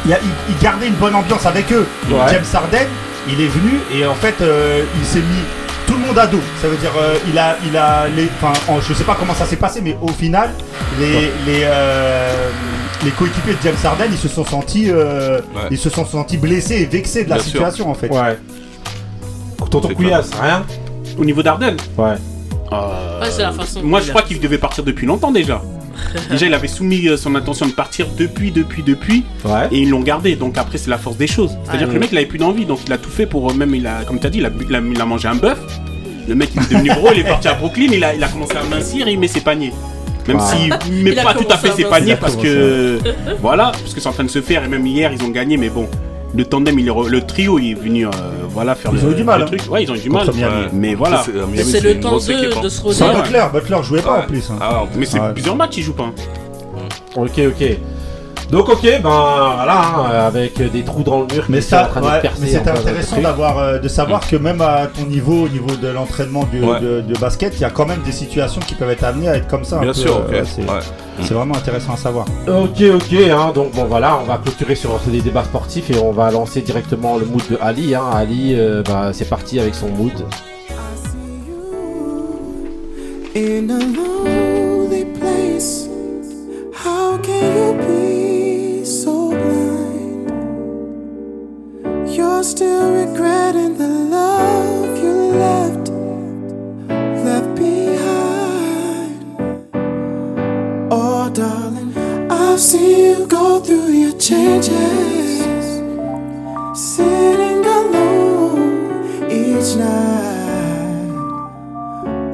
Il, 0.05 0.15
gardait 0.61 0.87
une 0.87 0.95
bonne 0.95 1.13
ambiance 1.13 1.45
avec 1.45 1.71
eux. 1.71 1.85
Ouais. 2.09 2.17
James 2.31 2.43
Harden, 2.53 2.87
il 3.29 3.39
est 3.39 3.47
venu 3.47 3.79
et 3.93 4.05
en 4.07 4.15
fait, 4.15 4.33
euh, 4.41 4.83
il 4.99 5.05
s'est 5.05 5.19
mis 5.19 5.43
tout 5.85 5.93
le 5.93 5.99
monde 5.99 6.17
à 6.17 6.25
dos. 6.25 6.39
Ça 6.59 6.67
veut 6.67 6.77
dire, 6.77 6.91
euh, 6.99 7.15
il 7.31 7.37
a, 7.37 7.55
il 7.67 7.77
a, 7.77 8.07
les, 8.07 8.27
enfin, 8.41 8.53
en- 8.67 8.81
je 8.81 8.93
sais 8.95 9.03
pas 9.03 9.15
comment 9.19 9.35
ça 9.35 9.45
s'est 9.45 9.57
passé, 9.57 9.79
mais 9.83 9.95
au 10.01 10.07
final, 10.07 10.49
les, 10.99 11.31
les, 11.45 11.61
euh, 11.65 12.49
les 13.03 13.11
coéquipiers 13.11 13.53
de 13.53 13.59
James 13.63 13.75
Harden, 13.83 14.07
ils 14.11 14.17
se 14.17 14.27
sont 14.27 14.43
sentis, 14.45 14.89
euh, 14.89 15.37
Ouais. 15.53 15.61
ils 15.69 15.77
se 15.77 15.91
sont 15.91 16.05
sentis 16.05 16.37
blessés 16.37 16.77
et 16.81 16.85
vexés 16.85 17.23
de 17.25 17.29
la 17.29 17.35
Bien 17.35 17.43
sûr. 17.43 17.51
situation 17.51 17.91
en 17.91 17.93
fait. 17.93 18.07
Ouais. 18.09 18.39
Tonton 19.71 19.89
Couillasse, 19.95 20.31
rien 20.39 20.63
Au 21.17 21.25
niveau 21.25 21.41
d'Arden 21.41 21.75
Ouais. 21.97 22.13
euh, 22.71 23.19
Ouais, 23.21 23.27
c'est 23.31 23.41
la 23.41 23.51
façon 23.51 23.81
Moi, 23.83 24.01
je 24.01 24.09
crois 24.09 24.21
a- 24.21 24.23
qu'il 24.23 24.39
devait 24.39 24.57
partir 24.57 24.83
depuis 24.83 25.07
longtemps 25.07 25.31
déjà. 25.31 25.61
déjà, 26.31 26.45
il 26.47 26.53
avait 26.53 26.67
soumis 26.67 27.07
euh, 27.07 27.17
son 27.17 27.35
intention 27.35 27.65
de 27.67 27.71
partir 27.71 28.07
depuis, 28.17 28.51
depuis, 28.51 28.81
depuis, 28.83 29.23
Ouais. 29.45 29.67
et 29.71 29.79
ils 29.79 29.89
l'ont 29.89 30.01
gardé. 30.01 30.35
Donc 30.35 30.57
après, 30.57 30.77
c'est 30.77 30.89
la 30.89 30.97
force 30.97 31.17
des 31.17 31.27
choses. 31.27 31.51
C'est-à-dire 31.65 31.87
que 31.87 31.93
le 31.93 31.99
mec, 31.99 32.09
il 32.11 32.17
avait 32.17 32.27
plus 32.27 32.39
d'envie, 32.39 32.65
donc 32.65 32.79
il 32.85 32.93
a 32.93 32.97
tout 32.97 33.09
fait 33.09 33.25
pour 33.25 33.49
euh, 33.49 33.53
même, 33.53 33.73
il 33.75 33.85
a, 33.87 34.03
comme 34.03 34.19
tu 34.19 34.27
as 34.27 34.29
dit, 34.29 34.39
il 34.39 34.45
a, 34.45 34.49
bu- 34.49 34.65
il 34.69 34.75
a, 34.75 34.79
il 34.79 35.01
a 35.01 35.05
mangé 35.05 35.27
un 35.27 35.35
bœuf. 35.35 35.59
Le 36.27 36.35
mec, 36.35 36.49
il 36.55 36.61
est 36.61 36.69
devenu 36.69 36.89
gros, 36.89 37.09
il 37.13 37.19
est 37.19 37.23
parti 37.27 37.47
à 37.47 37.53
Brooklyn, 37.53 37.87
il 37.91 38.03
a, 38.03 38.13
il 38.15 38.23
a 38.23 38.27
commencé 38.27 38.55
à 38.55 38.63
mincir 38.63 39.07
et 39.07 39.11
il 39.13 39.19
met 39.19 39.27
ses 39.27 39.41
paniers. 39.41 39.73
Même 40.27 40.37
Ouais. 40.37 40.43
s'il 40.45 40.69
met 41.03 41.11
Il 41.11 41.15
pas 41.23 41.33
tout 41.33 41.47
à 41.49 41.57
fait 41.57 41.69
à 41.69 41.73
ses 41.73 41.83
paniers 41.85 42.15
parce 42.15 42.35
que 42.35 42.99
voilà, 43.41 43.71
parce 43.71 43.93
que 43.93 43.99
c'est 43.99 44.07
en 44.07 44.11
train 44.13 44.23
de 44.23 44.29
se 44.29 44.39
faire 44.41 44.63
et 44.63 44.67
même 44.67 44.85
hier 44.85 45.11
ils 45.11 45.23
ont 45.23 45.29
gagné, 45.29 45.57
mais 45.57 45.69
bon, 45.69 45.87
le 46.33 46.45
tandem, 46.45 46.79
il 46.79 46.87
est 46.87 46.91
re- 46.91 47.07
le 47.09 47.21
trio, 47.21 47.59
il 47.59 47.71
est 47.71 47.73
venu 47.73 48.05
euh, 48.07 48.09
voilà 48.49 48.75
faire 48.75 48.91
Ils 48.93 49.01
le, 49.01 49.07
ont 49.07 49.11
eu 49.11 49.15
du 49.15 49.23
mal, 49.23 49.39
le 49.39 49.43
hein. 49.43 49.47
truc. 49.47 49.61
Ouais, 49.69 49.83
ils 49.83 49.91
ont 49.91 49.95
eu 49.95 49.99
du 49.99 50.09
mal. 50.09 50.27
Miami. 50.33 50.65
Mais 50.73 50.95
voilà. 50.95 51.23
C'est- 51.25 51.31
Mais 51.33 51.45
Miami, 51.57 51.71
c'est 51.71 51.81
le 51.81 51.99
temps 51.99 52.17
de, 52.17 52.61
de 52.63 52.69
se 52.69 52.81
Sans 52.81 52.87
redire. 52.87 53.07
Ouais. 53.07 53.21
Butler, 53.23 53.45
Butler 53.53 53.77
jouait 53.83 54.01
pas 54.01 54.19
en 54.19 54.27
plus. 54.27 54.49
hein. 54.51 54.57
Ah, 54.61 54.83
Mais 54.95 55.05
c'est 55.05 55.19
Ouais. 55.19 55.33
plusieurs 55.33 55.55
matchs, 55.55 55.77
ils 55.77 55.83
jouent 55.83 55.93
pas. 55.93 56.03
hein. 56.05 56.13
Ok, 57.15 57.39
ok. 57.47 57.77
Donc, 58.51 58.67
ok, 58.67 58.81
ben 58.83 58.99
voilà, 59.01 59.81
hein, 59.81 60.09
avec 60.27 60.61
des 60.71 60.83
trous 60.83 61.03
dans 61.03 61.21
le 61.21 61.27
mur. 61.33 61.45
Mais 61.47 61.59
qui 61.59 61.63
sont 61.63 61.75
en 61.77 61.79
ça, 61.93 62.01
ouais, 62.01 62.29
mais 62.41 62.49
plein 62.59 62.73
intéressant 62.73 63.21
d'avoir, 63.21 63.57
euh, 63.59 63.79
de 63.79 63.87
savoir 63.87 64.27
que 64.27 64.35
même 64.35 64.59
à 64.61 64.87
ton 64.87 65.05
niveau, 65.05 65.45
au 65.45 65.47
niveau 65.49 65.73
de 65.81 65.87
l'entraînement 65.87 66.45
de, 66.53 66.59
Ouais. 66.65 66.79
de- 66.81 67.01
de 67.01 67.17
basket, 67.17 67.53
il 67.55 67.61
y 67.61 67.63
a 67.65 67.69
quand 67.69 67.85
même 67.85 68.01
des 68.05 68.11
situations 68.11 68.59
qui 68.67 68.75
peuvent 68.75 68.89
être 68.89 69.05
amenées 69.05 69.29
à 69.29 69.35
être 69.37 69.47
comme 69.47 69.63
ça. 69.63 69.77
un 69.77 69.81
Bien 69.81 69.93
peu, 69.93 69.99
sûr, 69.99 70.17
euh, 70.17 70.31
ouais, 70.31 70.43
c'est, 70.45 70.63
Ouais. 70.63 70.79
c'est 71.23 71.33
vraiment 71.33 71.55
intéressant 71.55 71.93
à 71.93 71.97
savoir. 71.97 72.25
Ok, 72.47 72.81
ok, 72.93 73.13
hein, 73.31 73.51
donc 73.55 73.71
bon 73.73 73.85
voilà, 73.85 74.19
on 74.21 74.25
va 74.25 74.37
clôturer 74.37 74.75
sur 74.75 74.99
les 75.09 75.21
débats 75.21 75.45
sportifs 75.45 75.89
et 75.89 75.97
on 75.99 76.11
va 76.11 76.29
lancer 76.29 76.59
directement 76.61 77.17
le 77.17 77.25
mood 77.25 77.41
de 77.49 77.57
Ali. 77.61 77.95
Hein. 77.95 78.03
Ali, 78.13 78.53
euh, 78.57 78.83
bah, 78.83 79.11
c'est 79.13 79.29
parti 79.29 79.59
avec 79.61 79.75
son 79.75 79.87
mood. 79.87 80.11
in 83.33 83.69
a 83.69 83.79
lonely 83.79 85.05
place. 85.17 85.87
How 86.83 87.17
can 87.17 87.55
you 87.55 87.73
be 87.75 88.00
You're 92.41 92.49
still 92.49 92.91
regretting 92.91 93.77
the 93.77 93.87
love 93.87 94.97
you 94.97 95.13
left, 95.45 95.89
left 97.23 97.55
behind. 97.55 99.37
Oh, 100.91 101.29
darling, 101.31 101.95
I've 102.31 102.59
seen 102.59 103.19
you 103.19 103.27
go 103.27 103.59
through 103.59 103.91
your 103.91 104.13
changes, 104.13 105.45
sitting 106.73 107.63
alone 107.63 109.29
each 109.29 109.75
night. 109.75 111.13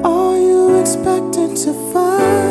Are 0.06 0.38
you 0.38 0.80
expecting 0.80 1.54
to 1.54 1.74
find 1.92 2.47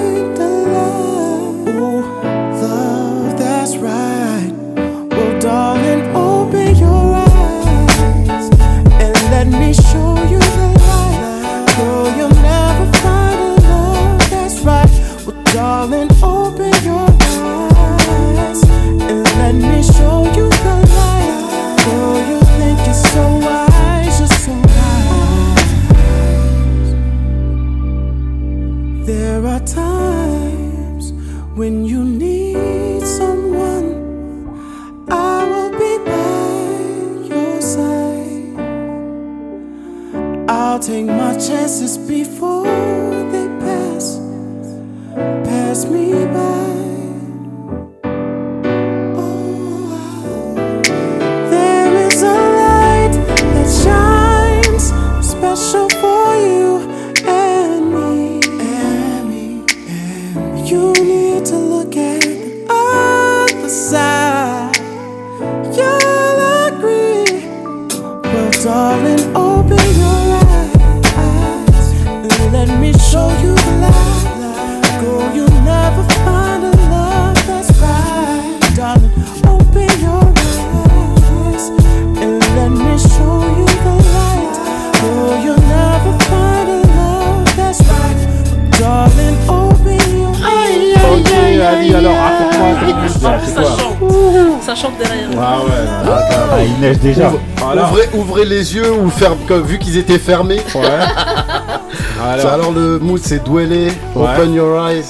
les 98.58 98.76
yeux 98.76 98.92
ou 98.92 99.10
ferme, 99.10 99.38
comme- 99.48 99.64
vu 99.64 99.78
qu'ils 99.78 99.98
étaient 99.98 100.18
fermés. 100.18 100.62
ouais. 100.76 100.82
Alors, 102.24 102.54
Alors, 102.54 102.72
le 102.72 102.98
mood 103.00 103.20
c'est 103.24 103.44
Dwellé, 103.44 103.88
Ouais. 104.16 104.28
Open 104.36 104.54
Your 104.54 104.88
Eyes. 104.90 105.04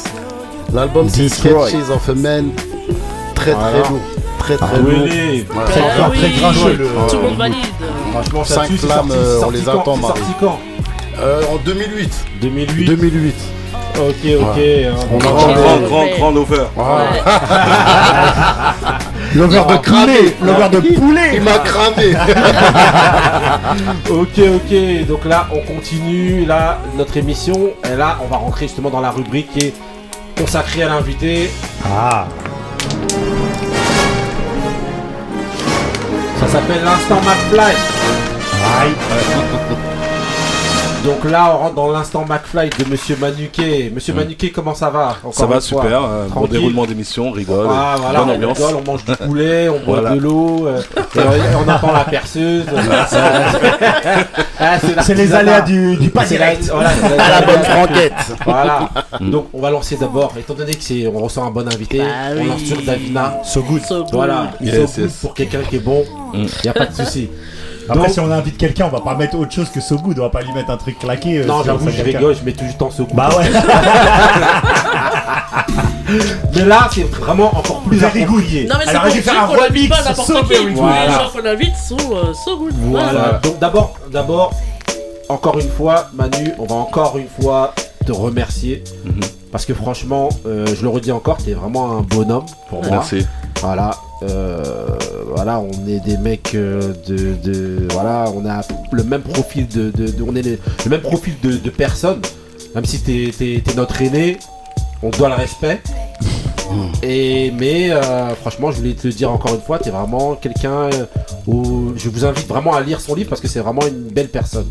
L'album 0.73 1.07
c'est. 1.09 1.29
Sketches 1.29 1.89
of 1.93 2.09
a 2.09 2.13
Man. 2.13 2.49
Très 3.35 3.53
très 3.53 3.77
lourd. 3.77 3.99
Très 4.39 4.57
très 4.57 4.65
ah, 4.75 4.77
lourd. 4.79 4.91
oui, 5.05 5.45
Ouais. 5.55 5.63
Très, 5.65 5.81
Ah 5.81 5.93
très, 5.93 6.09
oui. 6.11 6.17
très 6.17 6.29
grincheux 6.41 6.75
le. 6.77 6.87
Tout 7.09 7.15
le 7.15 7.21
monde 7.21 7.37
valide. 7.37 7.55
franchement, 8.11 8.43
ça 8.43 8.55
Cinq 8.55 8.67
tue, 8.67 8.77
c'est 8.77 8.87
flammes, 8.87 9.07
sorti- 9.09 9.17
euh, 9.17 9.41
on 9.45 9.49
les 9.51 9.69
attend, 9.69 9.95
Marie. 9.97 10.19
Euh, 11.19 11.41
en 11.51 11.55
2008. 11.65 12.13
2008. 12.41 12.85
2008. 12.85 13.35
Ok, 13.97 14.03
ok. 14.41 14.57
hein. 14.57 14.95
On 15.11 15.17
Grand, 15.17 15.31
grand, 15.31 15.77
grand, 15.87 16.05
grand 16.17 16.35
over. 16.35 16.65
Ouais. 16.75 17.21
L'over 19.35 19.61
de 19.69 19.77
cramé. 19.77 20.17
poulet. 20.17 20.35
L'over 20.41 20.69
de 20.69 20.79
poulet. 20.95 21.31
Il 21.35 21.41
m'a 21.41 21.59
cramé. 21.59 22.15
Ok, 24.09 24.39
ok. 24.39 25.07
Donc 25.07 25.25
là, 25.25 25.47
on 25.53 25.59
continue 25.73 26.45
là 26.45 26.79
notre 26.95 27.17
émission. 27.17 27.71
Et 27.83 27.95
là, 27.95 28.17
on 28.23 28.27
va 28.27 28.37
rentrer 28.37 28.67
justement 28.67 28.89
dans 28.89 29.01
la 29.01 29.11
rubrique 29.11 29.51
qui 29.51 29.59
est 29.67 29.73
consacrée 30.39 30.83
à 30.83 30.87
l'invité. 30.87 31.51
Ah. 31.85 32.27
Ça 36.39 36.47
s'appelle 36.47 36.83
l'instant 36.83 37.19
McFly. 37.21 37.75
Aïe. 38.81 38.93
Donc 41.03 41.23
là, 41.29 41.51
on 41.53 41.57
rentre 41.57 41.75
dans 41.75 41.91
l'instant 41.91 42.25
McFly 42.27 42.36
de 42.53 42.89
Monsieur 42.89 43.17
Manuquet. 43.17 43.91
Monsieur 43.93 44.13
Manuquet, 44.13 44.51
comment 44.51 44.73
ça 44.73 44.89
va? 44.89 45.17
Encore 45.21 45.33
Ça 45.33 45.45
va 45.45 45.59
super. 45.59 46.03
euh, 46.03 46.27
bon 46.33 46.45
déroulement 46.47 46.85
d'émission, 46.85 47.27
on 47.27 47.31
rigole. 47.31 47.67
Ah, 47.69 47.95
voilà, 47.99 48.19
bonne 48.19 48.29
on 48.29 48.33
ambiance. 48.35 48.57
rigole, 48.57 48.75
on 48.75 48.91
mange 48.91 49.03
du 49.05 49.15
poulet, 49.27 49.67
on 49.69 49.79
boit 49.85 49.99
Voilà. 49.99 50.15
de 50.15 50.19
l'eau, 50.21 50.65
euh, 50.67 50.81
on, 51.57 51.69
entend 51.69 51.91
la 51.91 52.05
perceuse. 52.05 52.63
Ah, 54.59 54.77
C'est 55.03 55.13
les 55.13 55.33
aléas 55.33 55.61
du, 55.61 55.97
du 55.97 56.09
pas 56.09 56.25
C'est 56.25 56.37
la- 56.37 56.55
direct. 56.55 56.69
voilà, 56.73 56.89
la- 57.17 57.23
À 57.23 57.41
la 57.41 57.45
bonne 57.45 57.63
franquette. 57.63 58.13
Voilà. 58.45 58.89
Donc 59.21 59.47
on 59.53 59.61
va 59.61 59.69
lancer 59.69 59.97
d'abord, 59.97 60.33
étant 60.39 60.53
donné 60.53 60.73
que 60.73 60.83
c'est, 60.83 61.05
on 61.07 61.19
reçoit 61.19 61.43
un 61.43 61.51
bon 61.51 61.67
invité, 61.67 61.99
Bah 61.99 62.05
on 62.39 62.45
lance 62.45 62.61
sur 62.63 62.81
Davina. 62.81 63.39
So 63.43 63.61
good. 63.61 63.81
So 63.83 64.03
good. 64.03 64.13
Voilà, 64.13 64.51
il 64.61 64.67
Yes, 64.67 64.75
so 64.75 65.01
good 65.01 65.09
yes. 65.09 65.17
pour 65.21 65.33
quelqu'un 65.33 65.59
qui 65.69 65.75
est 65.75 65.79
bon, 65.79 66.03
il 66.33 66.41
Mm. 66.43 66.47
y 66.63 66.67
a 66.69 66.73
pas 66.73 66.85
de 66.85 66.93
souci. 66.93 67.29
Après, 67.89 68.03
Donc- 68.03 68.09
si 68.13 68.19
on 68.19 68.31
invite 68.31 68.57
quelqu'un, 68.57 68.85
on 68.85 68.89
va 68.89 68.99
pas 69.01 69.15
mettre 69.15 69.35
autre 69.37 69.51
chose 69.51 69.69
que 69.69 69.79
So 69.81 69.95
good. 69.97 70.19
On 70.19 70.23
va 70.23 70.29
pas 70.29 70.41
lui 70.41 70.51
mettre 70.53 70.69
un 70.71 70.77
truc 70.77 70.99
claqué. 70.99 71.39
euh, 71.39 71.45
Non, 71.45 71.63
j'avoue, 71.63 71.89
je 71.89 72.03
rigole, 72.03 72.35
je 72.35 72.43
mets 72.43 72.51
tout 72.53 72.65
le 72.65 72.73
temps 72.73 72.89
ce 72.91 73.01
goût. 73.03 73.13
Bah 73.15 73.29
ouais. 73.37 73.45
Mais 76.55 76.65
là, 76.65 76.89
c'est 76.91 77.03
vraiment 77.03 77.47
encore 77.57 77.81
plus 77.81 78.03
approprié. 78.03 78.65
Non 78.65 78.75
mais 78.79 78.83
c'est 78.85 78.89
Alors, 78.91 79.01
pour 79.03 79.11
je 79.11 79.15
vais 79.17 79.21
faire 79.21 79.43
un 79.43 79.47
remix 79.47 79.87
pas 79.89 80.03
n'importe 80.03 80.27
so 80.27 80.43
qui. 80.43 80.53
Tous 80.55 80.63
good. 80.63 80.73
les 80.75 81.11
gens 81.13 81.29
qu'on 81.33 81.45
invite 81.45 81.75
sont 81.75 82.15
euh, 82.15 82.33
so 82.45 82.57
good. 82.57 82.73
Voilà. 82.79 83.39
Donc 83.43 83.59
d'abord, 83.59 83.93
d'abord, 84.11 84.53
encore 85.29 85.59
une 85.59 85.69
fois, 85.69 86.07
Manu, 86.13 86.53
on 86.59 86.65
va 86.65 86.75
encore 86.75 87.17
une 87.17 87.27
fois 87.27 87.73
te 88.05 88.11
remercier. 88.11 88.83
Mhm. 89.05 89.19
Parce 89.51 89.65
que 89.65 89.73
franchement, 89.73 90.29
euh, 90.45 90.65
je 90.75 90.81
le 90.83 90.89
redis 90.89 91.11
encore, 91.11 91.37
t'es 91.37 91.53
vraiment 91.53 91.97
un 91.97 92.01
bonhomme 92.01 92.45
pour 92.69 92.81
moi. 92.83 92.91
Merci. 92.91 93.25
Voilà, 93.61 93.91
euh, 94.23 94.55
voilà, 95.37 95.59
on 95.59 95.87
est 95.87 95.99
des 95.99 96.17
mecs 96.17 96.55
euh, 96.55 96.93
de, 97.07 97.35
de- 97.43 97.87
voilà, 97.91 98.25
on 98.35 98.43
a 98.47 98.61
le 98.91 99.03
même 99.03 99.21
profil 99.21 99.67
de, 99.67 99.91
de- 99.91 100.07
de- 100.11 100.23
on 100.27 100.35
est 100.35 100.41
les- 100.41 100.57
le 100.83 100.89
même 100.89 101.01
profil 101.01 101.35
de, 101.43 101.51
de 101.57 101.69
personnes. 101.69 102.21
Même 102.73 102.85
si 102.85 102.99
t'es, 103.01 103.31
t'es 103.37 103.61
notre 103.75 104.01
aîné, 104.01 104.39
on 105.03 105.11
te 105.11 105.17
doit 105.19 105.29
le 105.29 105.35
respect. 105.35 105.79
Et 107.03 107.51
mais 107.51 107.91
euh, 107.91 108.33
franchement, 108.41 108.71
je 108.71 108.77
voulais 108.77 108.93
te 108.95 109.05
le 109.05 109.13
dire 109.13 109.31
encore 109.31 109.53
une 109.53 109.61
fois, 109.61 109.77
t'es 109.77 109.91
vraiment 109.91 110.33
quelqu'un 110.33 110.89
euh, 110.91 111.05
où 111.45 111.93
je 111.95 112.09
vous 112.09 112.25
invite 112.25 112.47
vraiment 112.47 112.73
à 112.73 112.81
lire 112.81 112.99
son 112.99 113.13
livre 113.13 113.29
parce 113.29 113.39
que 113.39 113.47
c'est 113.47 113.59
vraiment 113.59 113.85
une 113.85 114.09
belle 114.11 114.29
personne. 114.29 114.65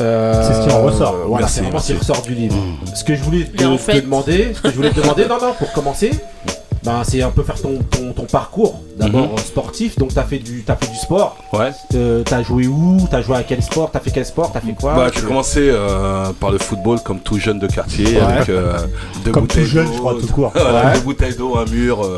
Euh, 0.00 0.42
C'est 0.48 0.62
ce 0.62 0.66
qui 0.66 0.74
en 0.74 0.82
ressort. 0.82 1.14
Voilà, 1.26 1.46
c'est 1.46 1.60
vraiment 1.60 1.78
ce 1.78 1.92
qui 1.92 1.98
ressort 1.98 2.22
du 2.22 2.34
livre. 2.34 2.56
Ce 2.94 3.04
que 3.04 3.14
je 3.14 3.22
voulais 3.22 3.44
te, 3.44 3.56
demander, 4.00 4.52
ce 4.54 4.60
que 4.62 4.70
je 4.70 4.76
voulais 4.76 4.90
te 4.90 5.00
demander, 5.00 5.26
non 5.26 5.38
non, 5.42 5.52
pour 5.58 5.70
commencer, 5.72 6.10
ben 6.86 7.02
c'est 7.04 7.20
un 7.20 7.30
peu 7.30 7.42
faire 7.42 7.60
ton, 7.60 7.78
ton, 7.90 8.12
ton 8.12 8.24
parcours. 8.24 8.80
D'abord 8.96 9.34
euh, 9.36 9.40
sportif, 9.42 9.98
donc 9.98 10.14
t'as 10.14 10.22
fait 10.22 10.38
du 10.38 10.64
fait 10.66 10.90
du 10.90 10.96
sport. 10.96 11.36
Ouais. 11.52 11.70
Euh, 11.94 12.22
t'as 12.24 12.42
joué 12.42 12.66
où? 12.66 12.96
T'as 13.10 13.20
joué 13.20 13.36
à 13.36 13.42
quel 13.42 13.62
sport? 13.62 13.90
T'as 13.92 14.00
fait 14.00 14.10
quel 14.10 14.24
sport? 14.24 14.52
T'as 14.52 14.60
fait 14.60 14.72
quoi? 14.72 14.94
Bah, 14.94 15.08
j'ai 15.14 15.20
commencé 15.20 15.68
euh, 15.70 16.32
par 16.40 16.50
le 16.50 16.56
football 16.58 17.00
comme 17.00 17.20
tout 17.20 17.38
jeune 17.38 17.58
de 17.58 17.66
quartier 17.66 18.06
Ouais. 18.06 18.20
avec 18.22 18.48
euh, 18.48 18.78
deux 19.24 19.32
Comme 19.32 19.46
tout 19.46 19.56
bouteilles 19.58 19.66
jeune, 19.66 19.86
d'eau, 19.86 19.92
je 19.92 19.98
crois, 19.98 20.14
tout 20.14 20.26
court. 20.28 20.52
Voilà, 20.54 20.86
Ouais. 20.86 20.94
deux 20.94 21.00
bouteilles 21.00 21.34
d'eau, 21.36 21.58
un 21.58 21.66
mur. 21.66 22.08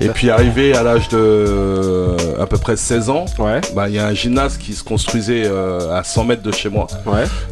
Et 0.00 0.08
puis 0.08 0.30
arrivé 0.30 0.74
à 0.74 0.82
l'âge 0.82 1.08
de 1.10 2.16
à 2.40 2.46
peu 2.46 2.58
près 2.58 2.76
16 2.76 3.10
ans, 3.10 3.26
bah, 3.74 3.88
il 3.88 3.94
y 3.94 3.98
a 3.98 4.06
un 4.06 4.14
gymnase 4.14 4.56
qui 4.56 4.72
se 4.72 4.82
construisait 4.82 5.46
à 5.46 6.02
100 6.02 6.24
mètres 6.24 6.42
de 6.42 6.52
chez 6.52 6.68
moi. 6.68 6.86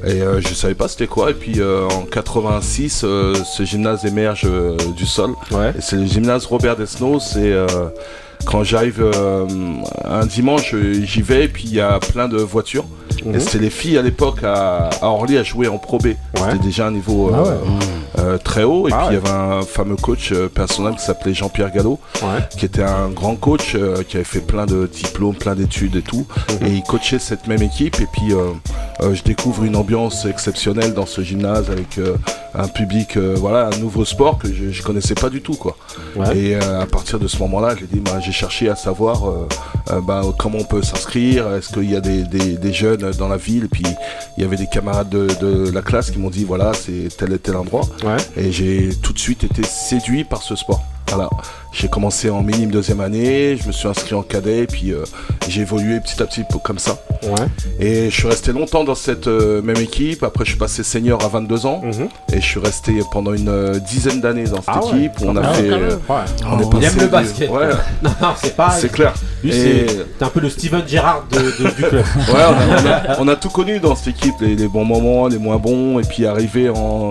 Et 0.07 0.21
je 0.41 0.55
savais 0.55 0.75
pas 0.75 0.89
c'était 0.89 1.07
quoi. 1.07 1.31
Et 1.31 1.35
puis 1.35 1.61
en 1.63 2.03
86, 2.11 3.03
euh, 3.05 3.35
ce 3.45 3.65
gymnase 3.65 4.05
émerge 4.05 4.49
du 4.97 5.07
sol. 5.07 5.31
Et 5.53 5.81
c'est 5.81 5.97
le 5.97 6.07
gymnase 6.15 6.47
Robert 6.47 6.77
Desnos. 6.77 7.19
C'est 7.33 7.53
euh, 7.53 7.67
quand 8.47 8.63
j'arrive 8.65 9.01
euh, 9.03 9.47
un 10.05 10.27
dimanche, 10.27 10.75
euh, 10.75 11.03
j'y 11.05 11.23
vais 11.23 11.45
et 11.45 11.49
puis 11.49 11.65
il 11.67 11.75
y 11.75 11.81
a 11.81 11.99
plein 11.99 12.29
de 12.29 12.37
voitures. 12.39 12.85
Mhm. 13.25 13.35
Et 13.37 13.41
c'était 13.41 13.59
les 13.59 13.71
filles 13.71 13.97
à 13.99 14.03
l'époque 14.03 14.43
à, 14.43 14.91
à 15.01 15.07
Orly 15.07 15.39
à 15.39 15.43
jouer 15.43 15.69
en 15.69 15.79
Pro 15.79 15.99
B. 15.99 16.09
C'était 16.37 16.59
déjà 16.59 16.89
un 16.89 16.91
niveau 16.91 17.31
euh, 17.31 17.33
Ah 17.35 17.43
ouais. 17.43 18.25
euh, 18.25 18.39
très 18.39 18.65
haut. 18.65 18.89
Et 18.89 18.93
Ah 18.93 19.07
puis 19.07 19.17
il 19.17 19.19
ouais. 19.19 19.25
y 19.25 19.29
avait 19.33 19.39
un 19.59 19.63
fameux 19.63 19.97
coach 19.97 20.33
personnel 20.55 20.95
qui 20.97 21.05
s'appelait 21.05 21.33
Jean-Pierre 21.35 21.73
Gallo, 21.73 21.99
qui 22.59 22.67
était 22.67 22.83
un 22.83 23.09
grand 23.09 23.37
coach 23.37 23.77
qui 24.09 24.17
avait 24.17 24.25
fait 24.25 24.41
plein 24.41 24.67
de 24.67 24.87
diplômes, 24.93 25.35
plein 25.37 25.55
d'études 25.55 25.97
et 25.97 26.03
tout. 26.03 26.27
Mhm. 26.61 26.67
Et 26.67 26.71
il 26.75 26.83
coachait 26.83 27.19
cette 27.19 27.47
même 27.47 27.63
équipe. 27.63 27.97
Et 28.01 28.07
puis 28.13 28.33
je 29.01 29.23
découvre 29.23 29.65
une 29.65 29.77
ambiance 29.77 30.27
exceptionnelle 30.27 30.93
dans 30.95 31.07
ce 31.07 31.23
gymnase 31.23 31.71
avec 31.71 31.99
un 32.57 32.69
public, 32.69 33.17
voilà, 33.17 33.71
un 33.75 33.79
nouveau 33.79 34.05
sport 34.05 34.39
que 34.39 34.49
je, 34.53 34.71
je 34.71 34.83
connaissais 34.83 35.15
pas 35.15 35.31
du 35.31 35.41
tout 35.41 35.55
quoi. 35.55 35.77
Et 36.35 36.55
à 36.57 36.87
partir 36.87 37.19
de 37.19 37.27
ce 37.29 37.39
moment-là, 37.39 37.75
j'ai 37.79 37.87
dit, 37.87 38.01
bah, 38.01 38.21
j'ai 38.21 38.33
cherché 38.35 38.69
à 38.69 38.77
savoir 38.77 39.29
euh, 39.29 39.49
euh, 39.91 40.01
bah, 40.01 40.23
comment 40.39 40.59
on 40.61 40.65
peut 40.65 40.83
s'inscrire, 40.83 41.53
est-ce 41.55 41.73
qu'il 41.73 41.91
y 41.91 41.97
a 41.97 42.01
des, 42.01 42.23
des- 42.25 42.57
des 42.57 42.73
jeunes 42.73 43.11
dans 43.13 43.29
la 43.29 43.37
ville? 43.39 43.69
Puis 43.71 43.85
il 44.37 44.43
y 44.43 44.47
avait 44.47 44.57
des 44.57 44.67
camarades 44.67 45.09
de, 45.09 45.29
de 45.41 45.71
la 45.71 45.83
classe 45.83 46.11
qui 46.11 46.19
m'ont 46.19 46.31
dit, 46.31 46.45
voilà, 46.45 46.73
c'est 46.75 47.09
tel 47.17 47.33
et 47.33 47.39
tel 47.39 47.57
endroit. 47.57 47.85
Ouais. 48.05 48.17
Et 48.37 48.53
j'ai 48.53 48.91
tout 49.03 49.13
de 49.13 49.19
suite 49.19 49.45
été 49.45 49.63
séduit 49.63 50.25
par 50.25 50.43
ce 50.43 50.55
sport. 50.57 50.83
Voilà. 51.09 51.29
J'ai 51.73 51.89
commencé 51.89 52.31
en 52.31 52.41
minime 52.43 52.71
deuxième 52.71 53.01
année, 53.01 53.57
je 53.61 53.67
me 53.67 53.73
suis 53.73 53.89
inscrit 53.89 54.15
en 54.15 54.23
cadet, 54.23 54.61
et 54.61 54.67
puis 54.69 54.93
euh, 54.93 55.03
j'ai 55.49 55.63
évolué 55.63 55.99
petit 55.99 56.23
à 56.23 56.27
petit 56.27 56.43
comme 56.63 56.79
ça. 56.79 56.99
Ouais. 57.25 57.47
Et 57.81 58.11
je 58.11 58.15
suis 58.15 58.29
resté 58.29 58.53
longtemps 58.53 58.85
dans 58.85 58.95
cette 58.95 59.27
euh, 59.27 59.61
même 59.61 59.79
équipe. 59.79 60.23
Après, 60.23 60.45
je 60.45 60.51
suis 60.51 60.59
passé 60.59 60.85
senior 60.85 61.25
à 61.25 61.29
22 61.29 61.67
ans, 61.67 61.81
Mhm. 61.83 62.09
et 62.33 62.41
je 62.41 62.47
suis 62.47 62.61
resté 62.61 63.01
pendant 63.13 63.35
une 63.35 63.49
euh, 63.49 63.79
dizaine 63.81 64.21
d'années 64.21 64.45
dans 64.45 64.59
cette 64.63 64.65
Ah 64.69 64.85
ouais. 64.85 64.99
équipe. 65.01 65.21
où 65.21 65.25
on 65.27 65.37
a 65.37 65.41
Ah 65.45 65.53
fait. 65.53 65.69
euh, 65.69 65.97
Ouais. 66.09 66.17
on 66.49 66.61
est 66.61 66.63
Il 66.65 66.71
passé 66.71 66.87
aime 66.87 67.01
le 67.01 67.07
basket. 67.09 67.51
Ouais, 67.51 67.69
Non, 68.03 68.11
non, 68.23 68.29
c'est 68.41 68.55
pas. 68.57 68.71
c'est 68.71 68.93
clair. 68.93 69.13
Lui, 69.43 69.51
Et- 69.51 69.87
c'est 69.89 70.17
t'es 70.19 70.25
un 70.25 70.29
peu 70.29 70.41
le 70.41 70.51
Steven 70.51 70.83
Gerrard 70.87 71.25
de, 71.33 71.39
de- 71.39 71.71
du 71.75 71.83
club. 71.83 72.05
Ouais, 72.17 72.35
on 72.35 72.73
a, 72.73 72.81
on 72.81 72.87
a- 72.87 73.21
on 73.23 73.29
a 73.29 73.35
tout 73.37 73.51
connu 73.51 73.81
dans 73.81 73.97
cette 73.97 74.15
équipe, 74.17 74.35
les, 74.41 74.55
les 74.55 74.69
bons 74.69 74.85
moments, 74.85 75.27
les 75.27 75.39
moins 75.39 75.57
bons, 75.59 75.99
et 75.99 76.03
puis 76.05 76.25
arrivé 76.25 76.69
en, 76.71 77.09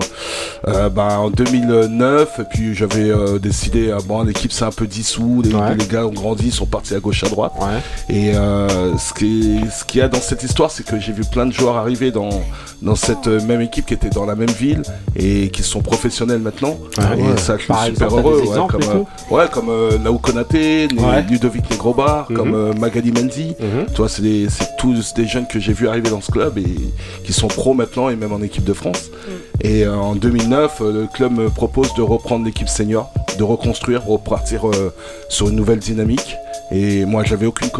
euh, 0.68 0.88
bah, 0.88 1.18
en 1.20 1.28
2009, 1.30 2.40
et 2.40 2.44
puis 2.50 2.74
j'avais 2.74 3.10
euh, 3.10 3.38
décidé, 3.38 3.83
euh, 3.90 3.98
bon, 4.06 4.22
l'équipe 4.22 4.52
s'est 4.52 4.64
un 4.64 4.70
peu 4.70 4.86
dissous, 4.86 5.42
les, 5.44 5.54
Ouais. 5.54 5.74
les 5.78 5.86
gars 5.86 6.06
ont 6.06 6.12
grandi, 6.12 6.50
sont 6.50 6.66
partis 6.66 6.94
à 6.94 7.00
gauche 7.00 7.22
à 7.24 7.28
droite, 7.28 7.52
Ouais. 7.60 8.14
et 8.14 8.34
euh, 8.34 8.96
ce 8.98 9.12
qui 9.14 9.60
ce 9.76 9.84
qu'il 9.84 10.00
y 10.00 10.02
a 10.02 10.08
dans 10.08 10.20
cette 10.20 10.42
histoire, 10.42 10.70
c'est 10.70 10.84
que 10.84 10.98
j'ai 11.00 11.12
vu 11.12 11.22
plein 11.24 11.46
de 11.46 11.52
joueurs 11.52 11.76
arriver 11.76 12.10
dans, 12.10 12.30
dans 12.82 12.94
cette 12.96 13.26
euh, 13.28 13.40
même 13.42 13.60
équipe 13.60 13.86
qui 13.86 13.94
était 13.94 14.10
dans 14.10 14.26
la 14.26 14.34
même 14.34 14.50
ville 14.50 14.82
et 15.16 15.48
qui 15.50 15.62
sont 15.62 15.80
professionnels 15.82 16.40
maintenant, 16.40 16.76
Ah 16.98 17.14
et 17.16 17.22
ouais. 17.22 17.36
ça, 17.36 17.54
je 17.56 17.62
suis 17.62 17.68
Par 17.68 17.84
super 17.84 18.06
exemple, 18.08 18.26
heureux, 18.28 18.40
exemples 18.40 18.72
comme, 18.72 18.82
et 18.82 19.42
euh, 19.42 19.46
comme 19.48 19.68
euh, 19.70 20.12
Konaté. 20.22 20.88
Ludovic 21.28 21.70
Negrobar, 21.70 22.26
Mhm. 22.30 22.36
comme 22.36 22.54
euh, 22.54 22.72
Magali 22.74 23.12
Menzi, 23.12 23.54
Mhm. 23.60 23.86
tu 23.90 23.96
vois, 23.96 24.08
c'est 24.08 24.48
tous 24.78 25.14
des 25.14 25.26
jeunes 25.26 25.46
que 25.46 25.58
j'ai 25.60 25.72
vus 25.72 25.88
arriver 25.88 26.10
dans 26.10 26.20
ce 26.20 26.30
club 26.30 26.58
et 26.58 26.64
qui 27.24 27.32
sont 27.32 27.48
pros 27.48 27.74
maintenant 27.74 28.08
et 28.08 28.16
même 28.16 28.32
en 28.32 28.42
équipe 28.42 28.64
de 28.64 28.72
France. 28.72 29.10
Et 29.60 29.84
euh, 29.84 29.94
en 29.96 30.14
2009, 30.14 30.78
euh, 30.80 30.92
le 31.02 31.06
club 31.06 31.32
me 31.32 31.48
propose 31.48 31.94
de 31.94 32.02
reprendre 32.02 32.44
l'équipe 32.44 32.68
senior, 32.68 33.10
de 33.38 33.42
reconstruire, 33.44 33.73
repartir 33.96 34.68
euh, 34.68 34.92
sur 35.28 35.48
une 35.48 35.56
nouvelle 35.56 35.78
dynamique. 35.78 36.36
Et 36.70 37.04
moi, 37.04 37.24
j'avais 37.24 37.46
aucune, 37.46 37.70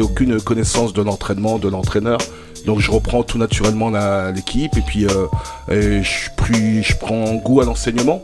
aucune 0.00 0.40
connaissance 0.40 0.92
de 0.92 1.02
l'entraînement, 1.02 1.58
de 1.58 1.68
l'entraîneur. 1.68 2.18
Donc 2.66 2.78
je 2.78 2.90
reprends 2.90 3.22
tout 3.22 3.38
naturellement 3.38 3.90
l'équipe 4.30 4.76
et 4.76 4.82
puis 4.82 5.06
euh, 5.06 6.02
je 6.02 6.96
prends 6.96 7.34
goût 7.34 7.60
à 7.60 7.64
l'enseignement. 7.64 8.22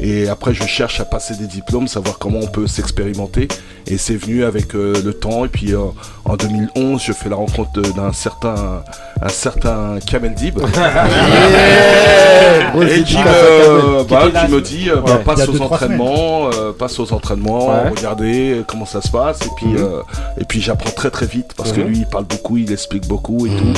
Et 0.00 0.28
après, 0.28 0.54
je 0.54 0.64
cherche 0.64 1.00
à 1.00 1.04
passer 1.04 1.34
des 1.34 1.46
diplômes, 1.46 1.88
savoir 1.88 2.18
comment 2.18 2.38
on 2.42 2.46
peut 2.46 2.66
s'expérimenter. 2.66 3.48
Et 3.86 3.98
c'est 3.98 4.14
venu 4.16 4.44
avec 4.44 4.74
euh, 4.74 4.94
le 5.04 5.12
temps. 5.14 5.44
Et 5.44 5.48
puis 5.48 5.72
euh, 5.74 5.78
en 6.24 6.36
2011, 6.36 7.02
je 7.02 7.12
fais 7.12 7.28
la 7.28 7.36
rencontre 7.36 7.80
d'un 7.80 8.12
certain, 8.12 8.82
un 9.20 9.28
certain 9.28 9.98
Kamel 10.06 10.34
Dib. 10.34 10.58
et 12.82 13.02
qui, 13.02 13.16
me, 13.16 14.04
bah, 14.04 14.28
qui 14.46 14.52
me 14.52 14.60
dit 14.60 14.90
euh, 14.90 14.96
bah, 14.96 15.02
Ouais, 15.02 15.12
il 15.18 15.20
y 15.20 15.24
passe 15.24 15.46
deux, 15.46 15.58
aux 15.58 15.62
entraînements, 15.62 16.50
passe 16.78 16.98
aux 17.00 17.12
entraînements, 17.12 17.68
Ouais. 17.68 17.88
regardez 17.90 18.62
comment 18.66 18.86
ça 18.86 19.00
se 19.02 19.08
passe. 19.10 19.40
Et 19.42 19.50
puis, 19.56 19.66
Mhm. 19.66 19.76
euh, 19.78 20.02
et 20.40 20.44
puis 20.44 20.60
j'apprends 20.60 20.90
très 20.90 21.10
très 21.10 21.26
vite 21.26 21.52
parce 21.56 21.72
que 21.72 21.80
Mhm. 21.80 21.86
lui, 21.88 21.98
il 21.98 22.06
parle 22.06 22.24
beaucoup, 22.24 22.56
il 22.56 22.70
explique 22.72 23.06
beaucoup 23.06 23.46
et 23.46 23.50
tout. 23.50 23.72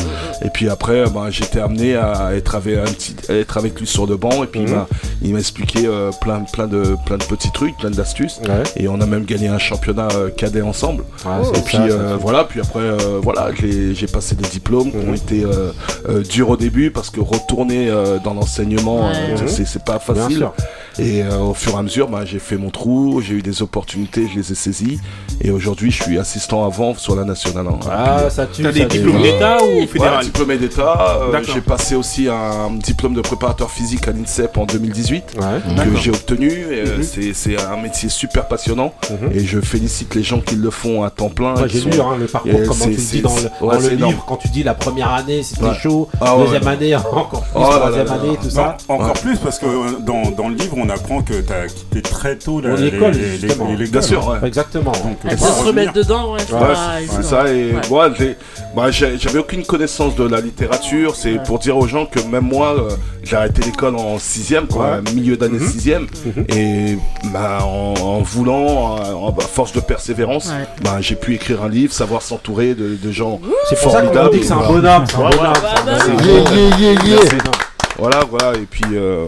Et 0.44 0.50
puis 0.50 0.68
après, 0.68 1.04
bah, 1.10 1.26
j'étais 1.30 1.60
amené 1.60 1.96
à 1.96 2.34
être 2.34 2.54
avec, 2.54 2.76
un 2.78 2.84
petit, 2.84 3.14
à 3.28 3.34
être 3.34 3.56
avec 3.56 3.78
lui 3.80 3.86
sur 3.86 4.06
le 4.06 4.16
banc. 4.16 4.42
Et 4.44 4.46
puis 4.46 4.60
il 4.62 4.68
Mhm. 4.68 4.84
m'a- 5.32 5.38
expliqué 5.38 5.86
plein, 6.20 6.40
plein, 6.52 6.66
de, 6.66 6.96
plein 7.06 7.16
de 7.18 7.24
petits 7.24 7.50
trucs, 7.52 7.76
plein 7.76 7.90
d'astuces. 7.90 8.40
Ouais. 8.48 8.62
Et 8.76 8.88
on 8.88 9.00
a 9.00 9.06
même 9.06 9.24
gagné 9.24 9.48
un 9.48 9.58
championnat 9.58 10.08
euh, 10.14 10.30
cadet 10.30 10.62
ensemble. 10.62 11.04
Ouais, 11.24 11.32
c'est 11.52 11.58
Et 11.60 11.62
puis 11.62 11.76
ça, 11.76 11.88
ça, 11.88 11.94
euh, 11.94 12.16
voilà, 12.20 12.44
puis 12.44 12.60
après 12.60 12.80
euh, 12.80 13.20
voilà, 13.22 13.50
j'ai 13.60 14.06
passé 14.06 14.34
des 14.34 14.48
diplômes 14.48 14.90
qui 14.90 14.96
ont 14.96 15.10
Mhm. 15.10 15.14
été 15.14 15.44
euh, 15.44 15.70
euh, 16.08 16.22
durs 16.22 16.50
au 16.50 16.56
début 16.56 16.90
parce 16.90 17.10
que 17.10 17.20
retourner 17.20 17.88
euh, 17.90 18.18
dans 18.24 18.34
l'enseignement, 18.34 19.06
Ouais. 19.08 19.12
euh, 19.38 19.42
Mhm. 19.42 19.48
c'est 19.66 19.84
pas 19.84 19.98
Bien 19.98 20.14
facile. 20.14 20.36
sûr. 20.38 20.54
Et 20.98 21.22
euh, 21.22 21.38
au 21.38 21.54
fur 21.54 21.72
et 21.74 21.78
à 21.78 21.82
mesure, 21.82 22.08
bah, 22.08 22.20
j'ai 22.24 22.38
fait 22.38 22.56
mon 22.56 22.70
trou, 22.70 23.20
j'ai 23.20 23.34
eu 23.34 23.42
des 23.42 23.62
opportunités, 23.62 24.28
je 24.32 24.38
les 24.40 24.52
ai 24.52 24.54
saisies. 24.54 25.00
Et 25.40 25.50
aujourd'hui, 25.50 25.90
je 25.90 26.02
suis 26.02 26.18
assistant 26.18 26.64
à 26.64 26.68
vente 26.68 26.98
sur 26.98 27.16
la 27.16 27.24
nationale. 27.24 27.66
hein. 27.68 27.78
Ah, 27.90 28.30
ça 28.30 28.46
tue. 28.46 28.62
T'as 28.62 28.72
des 28.72 28.84
diplômes 28.84 29.22
d'État 29.22 29.58
ou 29.62 29.80
Ouais, 29.80 29.86
fédéral 29.86 30.24
diplômé 30.24 30.56
d'État. 30.58 31.18
Euh, 31.32 31.40
j'ai 31.52 31.60
passé 31.60 31.94
aussi 31.94 32.28
un 32.28 32.70
diplôme 32.72 33.14
de 33.14 33.20
préparateur 33.20 33.70
physique 33.70 34.06
à 34.08 34.12
l'INSEP 34.12 34.56
en 34.58 34.66
2018 34.66 35.24
Ouais. 35.38 35.84
que 35.84 35.96
j'ai 35.98 36.10
obtenu. 36.10 36.50
Euh, 36.70 36.98
Mhm. 36.98 37.02
c'est- 37.02 37.32
C'est 37.34 37.60
un 37.60 37.76
métier 37.76 38.08
super 38.08 38.46
passionnant 38.46 38.92
Mhm. 39.10 39.30
et 39.32 39.40
je 39.44 39.60
félicite 39.60 40.14
les 40.14 40.22
gens 40.22 40.40
qui 40.40 40.54
le 40.54 40.70
font 40.70 41.02
à 41.02 41.10
temps 41.10 41.28
plein. 41.30 41.54
Ouais, 41.56 41.68
j'ai 41.68 41.80
sont- 41.80 41.88
lu 41.88 42.00
hein, 42.00 42.16
le 42.18 42.26
parcours, 42.26 42.52
Et 42.52 42.62
comment 42.66 42.84
tu 42.84 42.90
le 42.90 42.96
dis 42.96 43.20
dans 43.22 43.34
le, 43.34 43.42
dans 43.60 43.66
ouais, 43.68 43.78
livre, 43.80 43.92
énorme. 43.92 44.14
quand 44.26 44.36
tu 44.36 44.48
dis 44.48 44.62
la 44.62 44.74
première 44.74 45.12
année 45.12 45.42
c'était 45.42 45.64
Ouais. 45.64 45.74
chaud, 45.74 46.08
Ah 46.20 46.36
ouais, 46.36 46.44
deuxième 46.44 46.62
ouais. 46.64 46.68
année 46.68 46.94
encore 47.12 47.42
plus, 47.42 47.50
troisième 47.62 48.08
année, 48.08 48.38
tout 48.42 48.50
ça. 48.50 48.76
Encore 48.88 49.12
plus 49.14 49.38
parce 49.38 49.58
que 49.58 49.66
dans, 50.00 50.30
dans 50.30 50.48
le 50.48 50.54
livre 50.54 50.76
on 50.84 50.88
apprend 50.88 51.22
que 51.22 51.34
tu 51.40 51.52
as 51.52 51.66
quitté 51.66 52.02
très 52.02 52.36
tôt 52.36 52.60
la, 52.60 52.70
Mon 52.70 52.76
les- 52.76 52.86
école, 52.88 53.12
les- 53.12 53.18
les- 53.20 53.38
justement. 53.38 53.68
les- 53.68 53.76
Bien 53.76 53.84
l'école, 53.86 54.02
sûr, 54.02 54.28
ouais. 54.28 54.48
Exactement. 54.48 54.92
Donc, 54.92 55.18
Elle 55.24 55.34
euh, 55.34 55.36
pour 55.36 55.46
se 55.48 55.64
remettre 55.64 55.92
dedans, 55.92 56.32
ouais. 56.34 56.40
c'est 57.08 57.22
ça 57.24 57.48
et 57.52 57.72
Ouais. 57.72 57.80
moi 57.90 58.10
bah, 58.74 58.90
j'avais 58.90 59.38
aucune 59.38 59.64
connaissance 59.64 60.16
de 60.16 60.24
la 60.26 60.40
littérature 60.40 61.14
c'est 61.14 61.32
Ouais. 61.34 61.42
pour 61.46 61.58
dire 61.58 61.76
aux 61.76 61.86
gens 61.86 62.06
que 62.06 62.20
même 62.20 62.44
moi 62.44 62.74
euh, 62.78 62.90
j'ai 63.22 63.36
arrêté 63.36 63.60
l'école 63.62 63.96
en 63.96 64.18
sixième 64.18 64.66
quoi 64.66 65.00
milieu 65.14 65.36
d'année 65.36 65.58
Mhm. 65.58 65.68
sixième 65.68 66.06
Mhm. 66.24 66.44
et 66.56 66.98
bah, 67.32 67.58
en, 67.64 67.94
en 68.00 68.20
voulant 68.22 68.96
en, 68.96 69.32
force 69.40 69.72
de 69.72 69.80
persévérance 69.80 70.48
Ouais. 70.48 70.64
bah, 70.82 70.96
j'ai 71.00 71.16
pu 71.16 71.34
écrire 71.34 71.62
un 71.62 71.68
livre 71.68 71.92
savoir 71.92 72.22
s'entourer 72.22 72.74
de, 72.74 72.96
de 72.96 73.12
gens 73.12 73.40
C'est 73.68 73.78
pour 73.80 73.92
ça 73.92 73.98
qu'on 74.00 74.06
formidables 74.06 74.34
dit 74.34 74.40
que 74.40 74.46
c'est 74.46 74.52
un 74.52 74.66
bonhomme. 74.66 75.04
c'est 75.08 75.16
un 75.16 75.20
Ouais, 75.20 75.36
bonhomme, 75.36 75.52
Bah, 78.02 78.08
bah. 78.10 78.20
Voilà, 78.20 78.24
voilà, 78.28 78.58
et 78.58 78.66
puis 78.66 78.84
euh, 78.94 79.26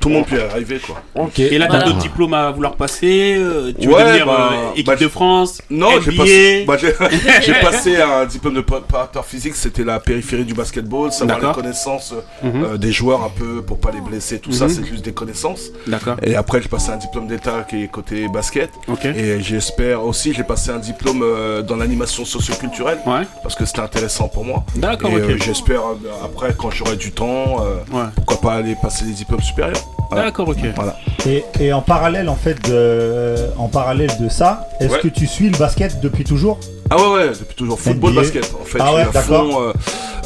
tout 0.00 0.08
le 0.08 0.16
monde 0.16 0.26
peut 0.26 0.36
y 0.36 0.40
arriver 0.40 0.78
quoi. 0.78 0.96
Ok. 1.14 1.38
Et 1.38 1.58
là, 1.58 1.66
t'as 1.66 1.72
Voilà. 1.76 1.84
d'autres 1.86 1.98
diplômes 1.98 2.34
à 2.34 2.50
vouloir 2.50 2.74
passer. 2.76 3.36
euh, 3.38 3.72
tu 3.78 3.86
veux 3.88 3.94
Ouais, 3.94 4.04
devenir 4.04 4.26
bah, 4.26 4.50
euh, 4.52 4.72
équipe 4.72 4.86
bah, 4.86 4.96
de 4.96 5.08
France 5.08 5.62
Non, 5.70 6.00
j'ai 6.00 6.10
NBA. 6.12 6.22
passé, 6.22 6.64
bah, 6.66 6.76
j'ai, 6.78 6.94
j'ai 7.42 7.54
passé 7.62 7.96
un 8.00 8.24
diplôme 8.26 8.54
de 8.54 8.60
préparateur 8.60 9.24
physique, 9.24 9.54
c'était 9.54 9.84
la 9.84 10.00
périphérie 10.00 10.44
du 10.44 10.54
basketball, 10.54 11.12
savoir 11.12 11.36
les 11.38 11.42
D'accord. 11.42 11.56
connaissances 11.62 12.12
euh, 12.12 12.46
Mhm. 12.48 12.64
euh, 12.64 12.76
des 12.76 12.92
joueurs 12.92 13.22
un 13.24 13.30
peu 13.30 13.62
pour 13.62 13.78
pas 13.78 13.90
les 13.90 14.00
blesser, 14.00 14.38
tout 14.40 14.52
ça, 14.52 14.64
Mhm. 14.64 14.70
c'est 14.70 14.84
juste 14.84 15.04
des 15.04 15.12
connaissances. 15.12 15.70
D'accord. 15.86 16.16
Et 16.22 16.34
après, 16.36 16.60
j'ai 16.62 16.68
passé 16.68 16.90
un 16.90 16.96
diplôme 16.96 17.26
d'état 17.28 17.64
qui 17.68 17.82
est 17.84 17.88
côté 17.88 18.28
basket. 18.28 18.70
Ok. 18.88 19.04
Et 19.04 19.40
j'espère 19.40 20.04
aussi, 20.04 20.32
j'ai 20.34 20.44
passé 20.44 20.70
un 20.70 20.78
diplôme 20.78 21.22
euh, 21.22 21.62
dans 21.62 21.76
l'animation 21.76 22.24
socioculturelle 22.24 22.98
Ouais. 23.06 23.22
parce 23.42 23.54
que 23.54 23.64
c'était 23.64 23.80
intéressant 23.80 24.28
pour 24.28 24.44
moi. 24.44 24.64
D'accord, 24.76 25.10
et 25.12 25.16
ok. 25.22 25.30
euh, 25.30 25.36
j'espère 25.40 25.80
euh, 25.80 26.24
après, 26.24 26.54
quand 26.56 26.70
j'aurai 26.70 26.96
du 26.96 27.12
temps, 27.12 27.56
euh, 27.64 27.76
Ouais. 27.92 28.08
Pourquoi 28.16 28.40
pas 28.40 28.54
aller 28.54 28.74
passer 28.74 29.04
les 29.04 29.12
diplômes 29.12 29.40
supérieurs. 29.42 29.76
Voilà. 30.10 30.24
D'accord, 30.26 30.48
ok. 30.48 30.58
Voilà. 30.74 30.96
Et, 31.28 31.44
et 31.60 31.72
en 31.72 31.82
parallèle 31.82 32.28
en 32.28 32.34
fait 32.36 32.60
de, 32.68 33.34
en 33.56 33.68
parallèle 33.68 34.10
de 34.20 34.28
ça, 34.28 34.68
est-ce 34.80 34.92
Ouais. 34.94 35.00
que 35.00 35.08
tu 35.08 35.26
suis 35.26 35.48
le 35.48 35.56
basket 35.58 36.00
depuis 36.00 36.24
toujours? 36.24 36.58
Ah 36.90 36.96
ouais, 36.96 37.14
ouais, 37.14 37.28
depuis 37.30 37.54
toujours 37.56 37.80
football, 37.80 38.12
NBA. 38.12 38.20
basket. 38.20 38.54
En 38.60 38.64
fait, 38.64 38.78
Ah 38.80 38.94
ouais, 38.94 39.04
fond 39.22 39.60
euh, 39.62 39.72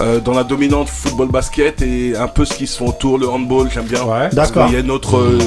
euh, 0.00 0.20
dans 0.20 0.32
la 0.32 0.44
dominante 0.44 0.88
football, 0.88 1.28
basket 1.28 1.82
et 1.82 2.14
un 2.16 2.28
peu 2.28 2.44
ce 2.44 2.54
qui 2.54 2.66
se 2.66 2.78
fait 2.78 2.84
autour, 2.88 3.18
le 3.18 3.28
handball, 3.28 3.68
j'aime 3.72 3.84
bien. 3.84 4.02
Ouais. 4.04 4.28
D'accord. 4.32 4.66
qu'il 4.66 4.76
y 4.76 4.78
a 4.78 4.82
notre. 4.82 5.16
euh, 5.18 5.38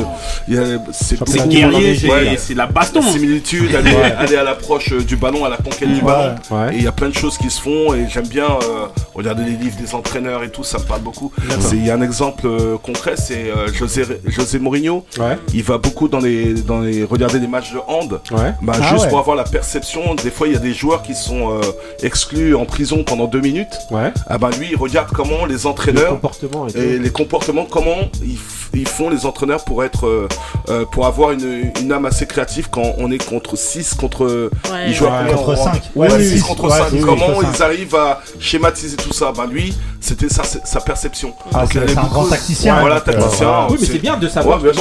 il 0.48 0.56
y 0.56 0.58
a- 0.58 0.80
c'est 0.92 1.18
Championnat 1.18 1.44
C'est 1.44 1.50
guerrier, 1.50 1.98
ouais. 2.10 2.36
c'est 2.38 2.54
la 2.56 2.68
baston. 2.68 3.02
la 3.02 3.08
similitude, 3.12 3.76
aller, 3.76 4.36
à 4.36 4.44
l'approche 4.44 4.92
euh, 4.94 5.02
du 5.04 5.16
ballon, 5.16 5.46
à 5.46 5.50
la 5.50 5.58
conquête 5.58 5.92
du 5.94 6.02
ballon. 6.02 6.36
Ouais. 6.52 6.74
Et 6.74 6.78
il 6.78 6.84
y 6.84 6.88
a 6.88 6.92
plein 6.92 7.10
de 7.10 7.14
choses 7.16 7.38
qui 7.38 7.50
se 7.50 7.62
font 7.62 7.94
et 7.94 8.08
j'aime 8.10 8.28
bien 8.28 8.46
euh, 8.46 8.86
regarder 9.14 9.44
les 9.44 9.52
livres 9.52 9.78
des 9.80 9.94
entraîneurs 9.96 10.44
et 10.44 10.50
tout, 10.50 10.64
ça 10.64 10.78
me 10.80 10.84
parle 10.84 11.02
beaucoup. 11.02 11.32
Il 11.72 11.86
y 11.86 11.90
a 11.92 11.96
un 11.96 12.02
exemple 12.02 12.46
euh, 12.48 12.78
concret, 12.78 13.14
c'est 13.18 13.52
euh, 13.56 13.72
José, 13.74 14.04
José 14.26 14.60
Mourinho. 14.60 15.06
Ouais. 15.20 15.38
Il 15.54 15.64
va 15.64 15.78
beaucoup 15.78 16.08
dans 16.08 16.20
les, 16.20 16.54
dans 16.54 16.80
les 16.82 17.04
regarder 17.04 17.40
des 17.40 17.48
matchs 17.48 17.74
de 17.74 17.80
hand. 17.88 18.20
Ouais. 18.32 18.54
Bah, 18.62 18.74
Ah 18.82 18.90
juste 18.94 19.10
pour 19.10 19.20
avoir 19.20 19.36
la 19.36 19.44
perception, 19.44 20.16
des 20.16 20.32
fois 20.32 20.48
il 20.48 20.54
y 20.54 20.56
a 20.56 20.60
des 20.60 20.74
joueurs 20.74 21.03
qui 21.04 21.14
sont 21.16 21.52
euh, 21.52 21.62
exclus 22.02 22.56
en 22.56 22.66
prison 22.66 23.04
pendant 23.04 23.26
deux 23.28 23.42
minutes. 23.42 23.74
Ouais. 23.92 24.12
Ah 24.28 24.38
bah 24.38 24.50
lui 24.58 24.70
il 24.72 24.78
regarde 24.78 25.10
comment 25.14 25.46
les 25.46 25.54
Le 25.56 25.66
entraîneurs 25.68 26.10
comportement 26.10 26.68
et 26.76 26.98
les 26.98 27.10
comportements, 27.12 27.66
comment 27.70 27.98
ils, 28.24 28.38
ils 28.74 28.88
font 28.88 29.10
les 29.10 29.26
entraîneurs 29.26 29.64
pour 29.64 29.84
être 29.84 30.08
euh, 30.08 30.28
euh, 30.70 30.86
pour 30.92 31.06
avoir 31.06 31.32
une, 31.32 31.72
une 31.82 31.92
âme 31.92 32.06
assez 32.06 32.26
créative 32.26 32.70
quand 32.72 32.96
on 32.98 33.12
est 33.12 33.24
contre 33.24 33.56
6 33.58 33.94
contre 33.96 34.24
Ouais. 34.24 34.50
ils 34.88 34.94
jouent 34.94 35.06
Ouais. 35.06 35.32
Contre 35.34 35.50
en- 35.60 35.64
cinq. 35.64 35.82
Ouais, 35.96 36.12
Ouais, 36.12 36.24
6 36.24 36.34
oui, 36.36 36.42
contre 36.42 36.64
ouais, 36.66 36.70
5. 36.72 36.84
oui, 36.94 37.00
oui, 37.00 37.02
comment 37.06 37.42
ils 37.42 37.56
cinq. 37.58 37.66
arrivent 37.66 37.96
à 37.96 38.22
schématiser 38.40 38.96
tout 38.98 39.14
ça? 39.14 39.32
Bah 39.36 39.46
lui, 39.50 39.74
c'était 40.00 40.30
sa, 40.30 40.44
sa 40.44 40.80
perception. 40.82 41.34
Ah, 41.54 41.66
c'est 41.72 41.98
un 41.98 42.04
grand 42.06 42.26
tacticien. 42.26 42.80
Voilà, 42.80 42.96
euh, 42.96 43.00
tacticien. 43.02 43.46
voilà. 43.48 43.68
Oui, 43.70 43.78
mais 43.80 43.86
c'est 43.88 44.00
bien 44.00 44.18
de 44.18 44.28
savoir 44.28 44.62
que 44.62 44.68
Ah 44.70 44.74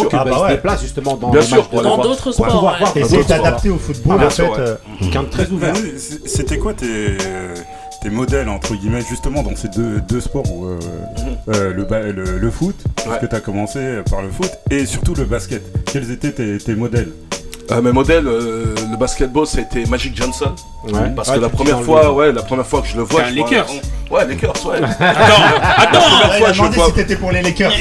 se 0.49 0.53
déplace 0.55 0.83
justement 0.83 1.17
dans 1.17 1.31
pour 1.31 1.33
d'autres 1.99 2.23
pour 2.23 2.33
sports. 2.35 2.47
pouvoir 2.47 2.73
ouais. 2.81 3.03
voir 3.03 3.23
sports. 3.23 3.37
adapté 3.37 3.71
au 3.71 3.79
football 3.79 4.19
Bien 4.19 4.27
en 4.27 4.31
fait. 4.31 4.79
Quelqu'un 5.01 5.23
de 5.25 5.29
très 5.29 5.51
ouvert. 5.51 5.75
C'était 6.27 6.59
quoi 6.59 6.75
tes, 6.75 7.17
tes 8.03 8.11
modèles, 8.11 8.49
entre 8.49 8.75
guillemets, 8.75 9.03
justement, 9.09 9.43
dans 9.43 9.55
ces 9.57 9.69
deux, 9.69 10.01
deux 10.01 10.21
sports 10.21 10.45
euh, 10.65 10.79
euh, 11.49 11.73
le, 11.73 11.85
ba- 11.85 12.01
le, 12.03 12.39
le 12.39 12.51
foot, 12.51 12.77
parce 12.97 13.07
Mhm. 13.07 13.13
Ouais. 13.15 13.19
que 13.21 13.27
tu 13.27 13.35
as 13.37 13.41
commencé 13.41 13.81
par 14.11 14.23
le 14.23 14.31
foot, 14.31 14.51
et 14.71 14.87
surtout 14.87 15.15
le 15.15 15.25
basket. 15.25 15.63
Quels 15.87 16.11
étaient 16.11 16.33
tes, 16.33 16.59
tes 16.59 16.75
modèles? 16.75 17.13
Euh, 17.71 17.81
mes 17.81 17.93
modèles, 17.93 18.27
euh, 18.27 18.75
le 18.91 18.97
basketball, 18.97 19.47
ça 19.47 19.59
a 19.59 19.61
été 19.63 19.87
Magic 19.87 20.17
Johnson. 20.17 20.53
Ouais. 20.85 20.93
Parce 21.15 21.29
Ouais, 21.29 21.37
que 21.37 21.41
la 21.41 21.49
tu 21.49 21.55
première 21.57 21.81
fois, 21.83 22.03
le- 22.03 22.11
ouais, 22.11 22.33
la 22.33 22.43
première 22.43 22.67
fois 22.67 22.83
que 22.83 22.89
je 22.89 22.97
le 22.97 23.03
vois, 23.05 23.21
C'est 23.21 23.27
un 23.27 23.31
je 23.31 23.35
vois 23.39 23.51
Lakers. 23.51 23.67
Ouais, 24.11 24.27
Lakers, 24.27 24.67
ouais. 24.67 24.77
Attends, 24.83 24.95
La 25.01 25.83
attends. 25.83 26.01
première 26.01 26.37
il 26.37 26.39
fois, 26.43 26.53
je 26.53 26.63
vois 26.63 26.87
si 26.87 26.93
t'étais 26.93 27.17
pour 27.17 27.31
les 27.31 27.41
Lakers. 27.41 27.73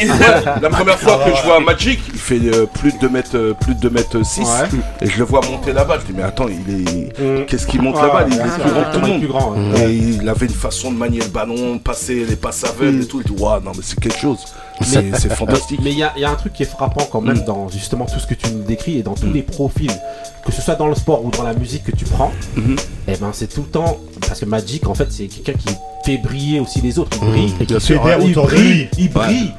La 0.62 0.70
première 0.70 1.00
fois 1.00 1.20
Ah, 1.20 1.26
que 1.26 1.32
ouais, 1.32 1.36
je 1.42 1.44
vois 1.48 1.60
Magic, 1.60 2.00
il 2.14 2.20
fait 2.20 2.40
euh, 2.54 2.68
plus 2.68 2.94
de 2.94 3.00
2 3.00 3.10
mètres, 3.10 3.32
euh, 3.36 3.54
plus 3.60 3.74
de 3.74 3.80
2 3.80 3.90
mètres 3.90 4.24
6 4.24 4.42
Ouais. 4.42 4.80
et 5.02 5.10
je 5.10 5.18
le 5.18 5.26
vois 5.26 5.42
monter 5.50 5.74
la 5.74 5.84
balle. 5.84 6.00
Je 6.02 6.12
dis 6.12 6.18
mais 6.18 6.24
attends, 6.24 6.46
il 6.48 6.74
est 6.88 7.20
Mm. 7.20 7.46
qu'est-ce 7.48 7.66
qu'il 7.68 7.82
monte 7.82 7.96
Ah, 8.00 8.06
la 8.08 8.14
balle 8.14 8.28
Il 8.32 8.38
est 8.38 8.62
plus 8.62 8.72
grand 8.72 8.84
que 8.84 8.94
tout 8.94 9.02
le 9.02 9.08
il 9.08 9.14
est 9.16 9.18
plus 9.20 9.28
monde. 9.28 9.56
grand. 9.74 9.78
Et 9.78 9.92
il 10.22 10.30
avait 10.30 10.46
une 10.46 10.54
façon 10.54 10.92
de 10.92 10.98
manier 10.98 11.20
le 11.20 11.28
ballon, 11.28 11.80
passer 11.80 12.24
les 12.30 12.36
passes 12.36 12.64
aveugles 12.64 13.02
et 13.02 13.06
tout. 13.08 13.22
Je 13.28 13.34
dis 13.34 13.42
waouh, 13.42 13.60
non 13.62 13.72
mais 13.76 13.82
c'est 13.84 14.00
quelque 14.00 14.18
chose. 14.20 14.46
C'est 14.84 15.34
fantastique. 15.34 15.80
Mais 15.84 15.92
il 15.92 15.98
y, 16.00 16.04
a- 16.04 16.14
il 16.16 16.22
y 16.22 16.26
a 16.26 16.30
un 16.32 16.36
truc 16.36 16.54
qui 16.54 16.64
est 16.64 16.66
frappant 16.66 17.08
quand 17.12 17.22
même 17.22 17.38
Mm. 17.40 17.46
dans 17.46 17.70
justement 17.70 18.06
tout 18.06 18.20
ce 18.20 18.28
que 18.28 18.34
tu 18.34 18.50
nous 18.52 18.64
décris 18.64 18.98
et 18.98 19.04
dans 19.04 19.14
tous 19.14 19.32
les 19.32 19.42
profils, 19.42 19.92
que 20.46 20.52
ce 20.52 20.62
soit 20.62 20.76
dans 20.76 20.88
le 20.88 20.96
sport 20.96 21.24
ou 21.24 21.32
dans 21.32 21.44
la 21.44 21.54
musique 21.54 21.84
que 21.84 21.92
tu 21.96 22.06
prends, 22.06 22.32
Mhm. 22.56 22.76
et 23.08 23.16
ben 23.18 23.30
c'est 23.34 23.48
tout 23.48 23.62
le 23.62 23.68
temps 23.68 23.98
parce 24.28 24.40
que 24.40 24.46
Magic 24.46 24.88
en 24.88 24.94
fait 24.94 25.08
c'est 25.12 25.28
quelqu'un 25.28 25.54
qui 25.60 25.76
fait 26.06 26.18
briller 26.18 26.60
aussi 26.60 26.82
les 26.82 26.98
autres. 27.00 27.18
Il 27.22 27.28
brille, 27.30 27.54
Et 27.60 27.66
qui 27.66 27.74
Bien 27.74 27.80
sûr, 27.80 28.02
fédère 28.02 28.20
il 28.22 28.34
brille, 28.34 28.90
il 28.98 29.10
brille 29.12 29.52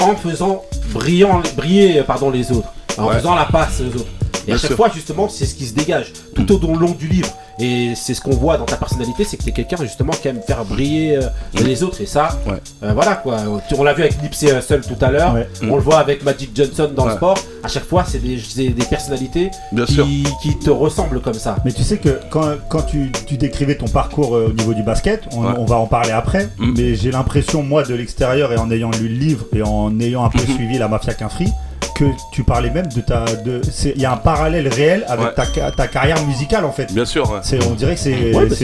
en 0.00 0.14
faisant 0.16 0.62
brillant, 0.94 1.42
briller 1.56 2.02
pardon 2.02 2.30
les 2.30 2.50
autres, 2.52 2.68
en 2.98 3.06
Ouais. 3.08 3.16
faisant 3.16 3.34
la 3.34 3.44
passe 3.44 3.80
aux 3.80 3.96
autres. 3.96 4.06
Et 4.44 4.46
Bien 4.46 4.54
à 4.54 4.58
chaque 4.58 4.68
sûr. 4.68 4.76
fois 4.76 4.90
justement 4.94 5.28
c'est 5.28 5.44
ce 5.46 5.54
qui 5.54 5.66
se 5.66 5.74
dégage 5.74 6.12
tout 6.34 6.50
au 6.64 6.74
long 6.76 6.92
du 6.92 7.06
livre. 7.06 7.28
Et 7.60 7.92
c'est 7.94 8.14
ce 8.14 8.20
qu'on 8.20 8.30
voit 8.30 8.56
dans 8.56 8.64
ta 8.64 8.76
personnalité, 8.76 9.24
c'est 9.24 9.36
que 9.36 9.42
t'es 9.44 9.52
quelqu'un 9.52 9.76
justement 9.82 10.12
qui 10.12 10.28
aime 10.28 10.40
faire 10.46 10.64
briller 10.64 11.16
euh, 11.16 11.22
les 11.64 11.82
autres 11.82 12.00
et 12.00 12.06
ça, 12.06 12.38
Ouais. 12.46 12.54
euh, 12.82 12.92
voilà 12.94 13.16
quoi. 13.16 13.36
On 13.76 13.82
l'a 13.82 13.92
vu 13.92 14.02
avec 14.02 14.22
Nipsey 14.22 14.56
Hussle 14.56 14.80
tout 14.80 15.02
à 15.04 15.10
l'heure, 15.10 15.34
Ouais. 15.34 15.48
on 15.62 15.76
le 15.76 15.82
voit 15.82 15.98
avec 15.98 16.24
Magic 16.24 16.50
Johnson 16.54 16.90
dans 16.94 17.06
le 17.06 17.12
sport. 17.16 17.38
À 17.62 17.68
chaque 17.68 17.84
fois, 17.84 18.04
c'est 18.06 18.18
des, 18.20 18.36
des 18.70 18.84
personnalités 18.86 19.50
Bien 19.72 19.86
sûr. 19.86 20.06
qui, 20.42 20.58
te 20.58 20.70
ressemblent 20.70 21.20
comme 21.20 21.34
ça. 21.34 21.56
Mais 21.64 21.72
tu 21.72 21.82
sais 21.82 21.98
que 21.98 22.18
quand, 22.30 22.54
quand 22.68 22.82
tu, 22.82 23.12
tu 23.26 23.36
décrivais 23.36 23.74
ton 23.76 23.88
parcours 23.88 24.34
euh, 24.36 24.48
au 24.48 24.52
niveau 24.52 24.72
du 24.74 24.82
basket, 24.82 25.24
on, 25.36 25.40
Ouais. 25.42 25.54
on 25.58 25.64
va 25.66 25.76
en 25.76 25.86
parler 25.86 26.12
après, 26.12 26.48
Mm. 26.58 26.74
mais 26.76 26.94
j'ai 26.94 27.10
l'impression, 27.10 27.62
moi, 27.62 27.82
de 27.82 27.94
l'extérieur 27.94 28.52
et 28.52 28.56
en 28.56 28.70
ayant 28.70 28.90
lu 28.90 29.08
le 29.08 29.14
livre 29.14 29.44
et 29.54 29.62
en 29.62 29.98
ayant 30.00 30.24
un 30.24 30.30
peu 30.30 30.38
Mhm. 30.38 30.54
suivi 30.56 30.78
la 30.78 30.88
Mafia 30.88 31.14
Qu'un 31.14 31.28
Free, 31.28 31.48
que 32.00 32.10
tu 32.32 32.42
parlais 32.44 32.70
même 32.70 32.86
de 32.86 33.00
ta. 33.02 33.24
de 33.44 33.60
c'est- 33.70 33.92
Il 33.94 34.00
y 34.00 34.06
a 34.06 34.12
un 34.12 34.16
parallèle 34.16 34.68
réel 34.68 35.04
avec 35.08 35.36
Ouais. 35.38 35.46
ta, 35.54 35.70
ta 35.70 35.86
carrière 35.86 36.24
musicale 36.26 36.64
en 36.64 36.72
fait. 36.72 36.92
Bien 36.92 37.04
sûr, 37.04 37.30
ouais. 37.30 37.40
C'est, 37.42 37.62
on 37.66 37.72
dirait 37.74 37.94
que 37.94 38.00
c'est, 38.00 38.34
Ouais, 38.34 38.46
bah, 38.46 38.54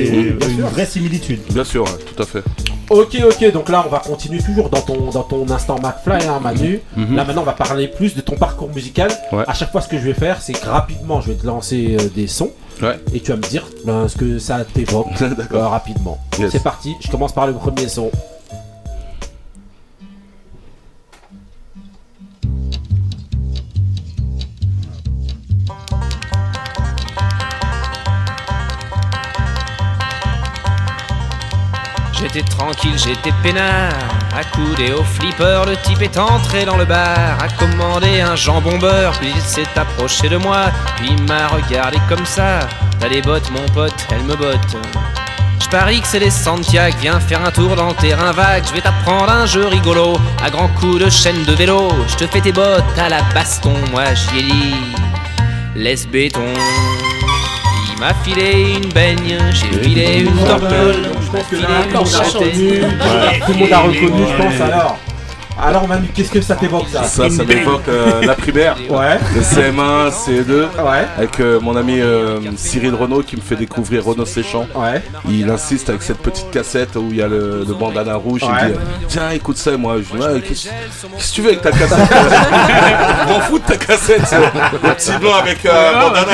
une 0.49 0.57
sûr. 0.57 0.66
vraie 0.68 0.87
similitude. 0.87 1.41
Bien 1.53 1.64
sûr, 1.64 1.84
ouais, 1.84 1.91
tout 2.14 2.22
à 2.22 2.26
fait. 2.26 2.43
Ok, 2.89 3.16
ok, 3.28 3.53
donc 3.53 3.68
là 3.68 3.82
on 3.87 3.91
va 3.91 3.99
continuer 3.99 4.41
toujours 4.41 4.68
dans 4.70 4.80
ton, 4.80 5.11
dans 5.11 5.24
ton 5.24 5.49
instant 5.51 5.76
McFly, 5.82 6.26
hein, 6.28 6.39
Manu. 6.43 6.80
Mhm. 6.97 7.16
Là 7.16 7.24
maintenant 7.24 7.43
on 7.43 7.45
va 7.47 7.53
parler 7.53 7.89
plus 7.89 8.14
de 8.14 8.20
ton 8.20 8.37
parcours 8.37 8.70
musical. 8.72 9.11
Ouais. 9.32 9.43
À 9.47 9.55
chaque 9.55 9.72
fois 9.72 9.80
ce 9.80 9.89
que 9.89 9.99
je 9.99 10.05
vais 10.05 10.14
faire, 10.14 10.41
c'est 10.41 10.53
que 10.53 10.66
rapidement 10.68 11.20
je 11.20 11.32
vais 11.32 11.37
te 11.37 11.47
lancer 11.47 11.97
euh, 12.01 12.09
des 12.14 12.28
sons. 12.28 12.51
Ouais. 12.80 12.99
Et 13.12 13.20
tu 13.20 13.32
vas 13.32 13.37
me 13.39 13.43
dire 13.43 13.64
ben, 13.84 14.07
ce 14.07 14.16
que 14.16 14.39
ça 14.39 14.64
t'évoque 14.64 15.09
D'accord. 15.37 15.64
euh, 15.64 15.68
rapidement. 15.68 16.18
Yes. 16.39 16.53
C'est 16.53 16.62
parti, 16.62 16.95
je 17.01 17.11
commence 17.11 17.32
par 17.32 17.47
le 17.49 17.55
premier 17.55 17.89
son. 17.89 18.11
J'étais 32.19 32.43
tranquille, 32.43 32.97
j'étais 32.97 33.33
peinard, 33.43 33.93
accoudé 34.35 34.93
au 34.93 35.05
flipper, 35.05 35.64
le 35.67 35.77
type 35.77 36.01
est 36.01 36.17
entré 36.17 36.64
dans 36.64 36.77
le 36.77 36.87
bar, 36.87 37.39
a 37.41 37.49
commandé 37.59 38.21
un 38.21 38.35
jambon 38.35 38.79
beurre, 38.79 39.12
puis 39.21 39.31
il 39.35 39.43
s'est 39.43 39.69
approché 39.77 40.29
de 40.29 40.39
moi, 40.39 40.64
puis 40.97 41.11
il 41.11 41.23
m'a 41.25 41.47
regardé 41.49 41.99
comme 42.09 42.25
ça. 42.25 42.61
T'as 42.99 43.11
des 43.11 43.21
bottes, 43.21 43.51
mon 43.51 43.67
pote, 43.75 43.95
elles 44.11 44.23
me 44.23 44.35
bottent. 44.35 44.77
Je 45.61 45.69
parie 45.69 46.01
que 46.01 46.07
c'est 46.07 46.19
les 46.19 46.31
Santiago, 46.31 46.97
viens 47.01 47.21
faire 47.21 47.45
un 47.45 47.51
tour 47.51 47.77
dans 47.77 47.89
le 47.89 47.95
terrain 47.95 48.33
vague, 48.33 48.64
je 48.67 48.73
vais 48.73 48.81
t'apprendre 48.81 49.31
un 49.31 49.45
jeu 49.45 49.67
rigolo, 49.67 50.17
à 50.43 50.49
grands 50.49 50.71
coups 50.81 51.05
de 51.05 51.11
chaîne 51.11 51.45
de 51.45 51.53
vélo, 51.53 51.91
je 52.09 52.17
te 52.17 52.27
fais 52.27 52.41
tes 52.41 52.53
bottes 52.53 52.99
à 52.99 53.11
la 53.11 53.23
baston, 53.35 53.75
moi 53.91 54.05
j'y 54.14 54.39
ai 54.39 54.43
dit, 54.43 54.75
laisse 55.75 56.07
béton. 56.09 56.55
M'a 57.99 58.12
filé 58.22 58.74
une 58.76 58.92
baigne, 58.92 59.38
j'ai 59.53 59.72
filé 59.82 60.20
une 60.20 60.36
torpille. 60.44 61.09
Je 61.22 61.30
pense 61.30 61.47
que 61.51 61.57
là. 61.57 61.68
Tout 63.47 63.53
le 63.53 63.59
monde 63.59 63.72
a 63.72 63.80
reconnu, 63.80 64.22
je 64.28 64.36
pense 64.42 64.61
alors. 64.61 64.99
Alors 65.62 65.88
Manu, 65.88 66.09
qu'est-ce 66.14 66.30
que 66.30 66.40
ça 66.42 66.54
t'évoque 66.54 66.86
ça 66.92 67.04
Ça, 67.04 67.30
ça 67.30 67.44
m'évoque 67.44 67.88
euh, 67.88 68.20
la 68.26 68.34
primaire, 68.34 68.76
Ouais, 68.90 69.18
le 69.34 69.40
CM1, 69.40 70.11
CE2, 70.11 70.50
ouais, 70.52 71.07
avec 71.16 71.40
euh, 71.40 71.59
mon 71.61 71.74
ami 71.76 71.98
euh, 71.98 72.38
Cyril 72.57 72.94
Renaud 72.94 73.22
qui 73.22 73.36
me 73.36 73.40
fait 73.40 73.57
découvrir 73.57 74.04
Renaud 74.04 74.26
Séchant. 74.26 74.66
ouais. 74.74 75.02
Il 75.30 75.48
insiste 75.48 75.88
avec 75.88 76.02
cette 76.02 76.18
petite 76.18 76.50
cassette 76.50 76.96
où 76.96 77.09
il 77.11 77.16
y 77.16 77.22
a 77.22 77.26
le, 77.28 77.64
le 77.66 77.74
bandana 77.74 78.16
rouge. 78.16 78.42
Ouais. 78.42 78.48
Il 78.62 78.68
me 78.68 78.72
dit 78.74 78.78
Tiens, 79.09 79.30
écoute 79.30 79.57
ça. 79.57 79.76
Moi, 79.78 79.96
je 79.98 80.16
dis 80.16 80.42
Qu'est-ce 80.42 81.30
que 81.30 81.34
tu 81.34 81.40
veux 81.40 81.48
avec 81.48 81.62
ta 81.62 81.70
cassette 81.72 81.98
Je 82.11 83.32
m'en 83.32 83.40
fous 83.40 83.59
de 83.59 83.64
ta 83.64 83.76
cassette. 83.76 84.22
c'est 84.26 84.36
Le 84.38 84.78
petit 84.94 85.12
blanc 85.18 85.34
avec 85.42 85.64
euh, 85.64 85.92
bandana. 86.00 86.32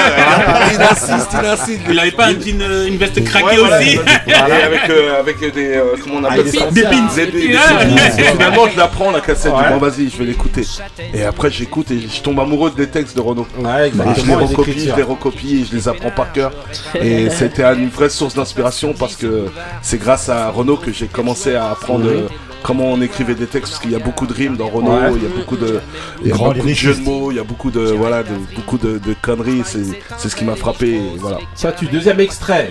Il 0.74 0.82
insiste, 0.82 1.28
il 1.40 1.46
insiste. 1.46 1.80
Il 1.88 1.98
avait 1.98 2.10
pas 2.10 2.30
une 2.32 2.96
veste 2.96 3.22
craquée 3.24 3.46
Ouais, 3.46 3.56
voilà, 3.58 3.78
aussi 3.78 3.98
Et 4.26 4.34
avec, 4.34 4.90
euh, 4.90 5.20
avec 5.20 5.40
des. 5.54 5.76
euh, 5.76 5.82
comment 6.02 6.16
on 6.20 6.24
appelle 6.24 6.44
des 6.44 6.58
ça 6.58 6.64
pins. 6.66 6.72
Des 6.72 6.82
pins. 6.82 7.08
Des- 7.16 8.22
Finalement, 8.32 8.66
je 8.72 8.78
la 8.78 8.88
prends 8.88 9.11
la 9.12 9.20
cassette. 9.20 9.52
Ouais. 9.52 9.58
dis 9.68 9.72
Bon, 9.74 9.78
vas-y, 9.78 10.08
je 10.10 10.16
vais 10.16 10.24
l'écouter. 10.24 10.66
Et 11.14 11.22
après, 11.24 11.50
j'écoute 11.50 11.90
et 11.90 12.00
je 12.00 12.20
tombe 12.22 12.40
amoureux 12.40 12.70
des 12.76 12.88
textes 12.88 13.14
de 13.16 13.20
Renaud. 13.20 13.46
Ouais, 13.58 13.88
Et 13.88 14.20
je 14.20 14.26
les 14.26 14.34
recopie, 14.34 14.88
je 14.88 14.96
les 14.96 15.02
recopie 15.02 15.60
et 15.60 15.64
je 15.64 15.74
les 15.74 15.88
apprends 15.88 16.10
par 16.10 16.32
cœur. 16.32 16.52
Et 17.00 17.30
c'était 17.38 17.64
une 17.74 17.88
vraie 17.88 18.10
source 18.10 18.34
d'inspiration 18.34 18.94
parce 18.94 19.16
que 19.16 19.46
c'est 19.82 19.98
grâce 19.98 20.28
à 20.28 20.50
Renaud 20.50 20.76
que 20.76 20.92
j'ai 20.92 21.06
commencé 21.06 21.54
à 21.54 21.70
apprendre 21.70 22.06
euh, 22.06 22.28
comment 22.62 22.84
on 22.84 23.00
écrivait 23.00 23.34
des 23.34 23.46
textes, 23.46 23.72
parce 23.72 23.82
qu'il 23.82 23.90
y 23.90 23.96
a 23.96 23.98
beaucoup 23.98 24.26
de 24.26 24.32
rimes 24.32 24.56
dans 24.56 24.68
Renault, 24.68 24.92
Ouais. 24.92 25.12
il 25.16 25.22
y 25.22 25.26
a 25.26 25.36
beaucoup 25.36 25.56
de, 25.56 25.80
il 26.22 26.28
y 26.28 26.30
a 26.30 26.34
Grand 26.34 26.52
beaucoup 26.52 26.68
de 26.68 26.72
jeux 26.74 26.94
de 26.94 27.00
mots, 27.00 27.30
il 27.32 27.36
y 27.36 27.40
a 27.40 27.44
beaucoup 27.44 27.70
de, 27.72 27.80
voilà, 27.80 28.22
de, 28.22 28.30
beaucoup 28.54 28.78
de, 28.78 28.98
de 28.98 29.14
conneries, 29.20 29.62
c'est, 29.64 29.82
c'est 30.16 30.28
ce 30.28 30.36
qui 30.36 30.44
m'a 30.44 30.54
frappé, 30.54 31.00
voilà. 31.18 31.38
Ça, 31.54 31.72
tu 31.72 31.86
deuxième 31.86 32.20
extrait. 32.20 32.70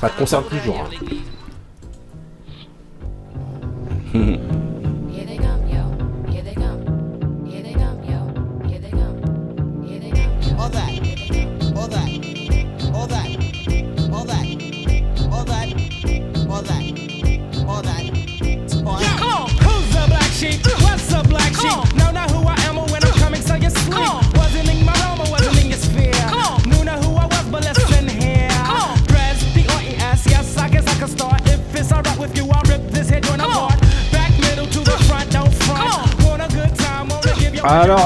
Ça 0.00 0.08
te 0.08 0.18
concerne 0.18 0.44
toujours. 0.44 0.88
hein. 4.14 4.20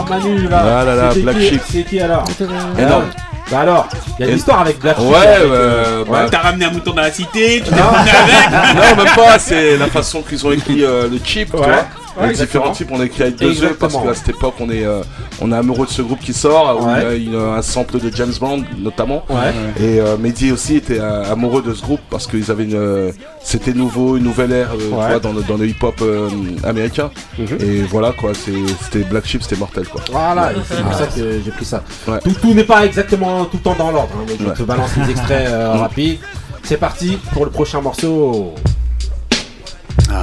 Manu, 0.08 0.48
là. 0.48 0.80
Ah 0.80 0.84
là 0.84 0.94
là, 0.94 1.10
Black 1.16 1.40
Sheep. 1.40 1.62
C'est 1.70 1.82
qui 1.84 2.00
alors 2.00 2.24
Énorme. 2.78 3.04
Bah 3.50 3.60
alors, 3.60 3.88
il 4.18 4.26
y 4.26 4.28
a 4.28 4.30
une 4.32 4.36
histoire 4.36 4.60
avec 4.60 4.78
Black 4.78 4.96
Sheep. 4.98 5.06
Ouais, 5.08 5.16
avec, 5.16 5.42
euh, 5.50 6.04
bah, 6.06 6.26
T'as 6.30 6.38
ramené 6.40 6.66
un 6.66 6.70
mouton 6.70 6.92
dans 6.92 7.00
la 7.00 7.10
cité, 7.10 7.62
tu 7.64 7.70
t'es 7.70 7.76
Non. 7.76 7.82
ramené 7.84 8.10
avec. 8.10 8.50
non, 8.98 9.04
même 9.04 9.14
pas, 9.14 9.38
c'est 9.38 9.78
la 9.78 9.86
façon 9.86 10.20
qu'ils 10.22 10.46
ont 10.46 10.52
écrit 10.52 10.84
euh, 10.84 11.08
le 11.08 11.18
chip, 11.24 11.54
Ouais. 11.54 11.60
tu 11.62 11.66
vois. 11.66 11.86
Ouais, 12.20 12.28
Les 12.32 12.34
différents 12.34 12.72
types, 12.72 12.88
on 12.90 13.00
a 13.00 13.04
écrit 13.04 13.22
avec 13.22 13.36
deux 13.36 13.52
E 13.64 13.74
parce 13.78 13.94
qu'à 13.94 14.12
cette 14.14 14.28
époque, 14.30 14.54
on 14.60 14.68
est, 14.70 14.84
euh, 14.84 15.00
on 15.40 15.52
est 15.52 15.56
amoureux 15.56 15.86
de 15.86 15.90
ce 15.90 16.02
groupe 16.02 16.20
qui 16.20 16.32
sort, 16.32 16.80
où 16.80 16.86
Ouais. 16.86 17.16
il 17.18 17.24
y 17.24 17.36
a 17.36 17.38
une- 17.38 17.48
un 17.58 17.62
sample 17.62 18.00
de 18.00 18.10
James 18.14 18.32
Bond 18.40 18.64
notamment. 18.78 19.24
Ouais. 19.30 19.52
Et 19.80 20.00
euh, 20.00 20.16
Mehdi 20.16 20.50
aussi 20.52 20.76
était 20.76 20.98
euh, 21.00 21.30
amoureux 21.32 21.62
de 21.62 21.72
ce 21.74 21.82
groupe 21.82 22.00
parce 22.10 22.26
qu'ils 22.26 22.50
avaient 22.50 22.64
une, 22.64 22.74
euh, 22.74 23.12
c'était 23.42 23.72
nouveau, 23.72 24.16
une 24.16 24.24
nouvelle 24.24 24.52
ère 24.52 24.70
euh, 24.74 24.78
tu 24.78 24.84
Ouais. 24.94 25.06
vois, 25.08 25.20
dans, 25.20 25.32
le, 25.32 25.42
dans 25.42 25.56
le 25.56 25.66
hip-hop 25.66 25.94
euh, 26.02 26.28
américain. 26.64 27.10
Mhm. 27.38 27.46
Et 27.60 27.82
voilà 27.82 28.12
quoi, 28.12 28.32
c'était 28.34 29.04
Black 29.04 29.26
Sheep, 29.26 29.42
c'était 29.42 29.56
mortel 29.56 29.86
quoi. 29.88 30.00
Voilà, 30.10 30.50
c'est 30.68 30.82
pour 30.82 30.94
ça 30.94 31.06
que 31.06 31.40
j'ai 31.44 31.50
pris 31.50 31.64
ça. 31.64 31.82
Ouais. 32.06 32.18
Tout, 32.20 32.32
tout 32.40 32.54
n'est 32.54 32.64
pas 32.64 32.84
exactement 32.84 33.44
tout 33.44 33.58
le 33.58 33.62
temps 33.62 33.76
dans 33.78 33.90
l'ordre, 33.90 34.12
hein, 34.18 34.24
mais 34.26 34.34
je 34.38 34.44
Ouais. 34.48 34.54
te 34.54 34.62
balance 34.62 34.90
les 34.96 35.10
extraits 35.10 35.46
euh, 35.48 35.74
Mm. 35.76 35.80
rapides. 35.80 36.18
C'est 36.64 36.76
parti 36.76 37.16
pour 37.32 37.44
le 37.44 37.50
prochain 37.50 37.80
morceau. 37.80 38.54
Il 40.10 40.14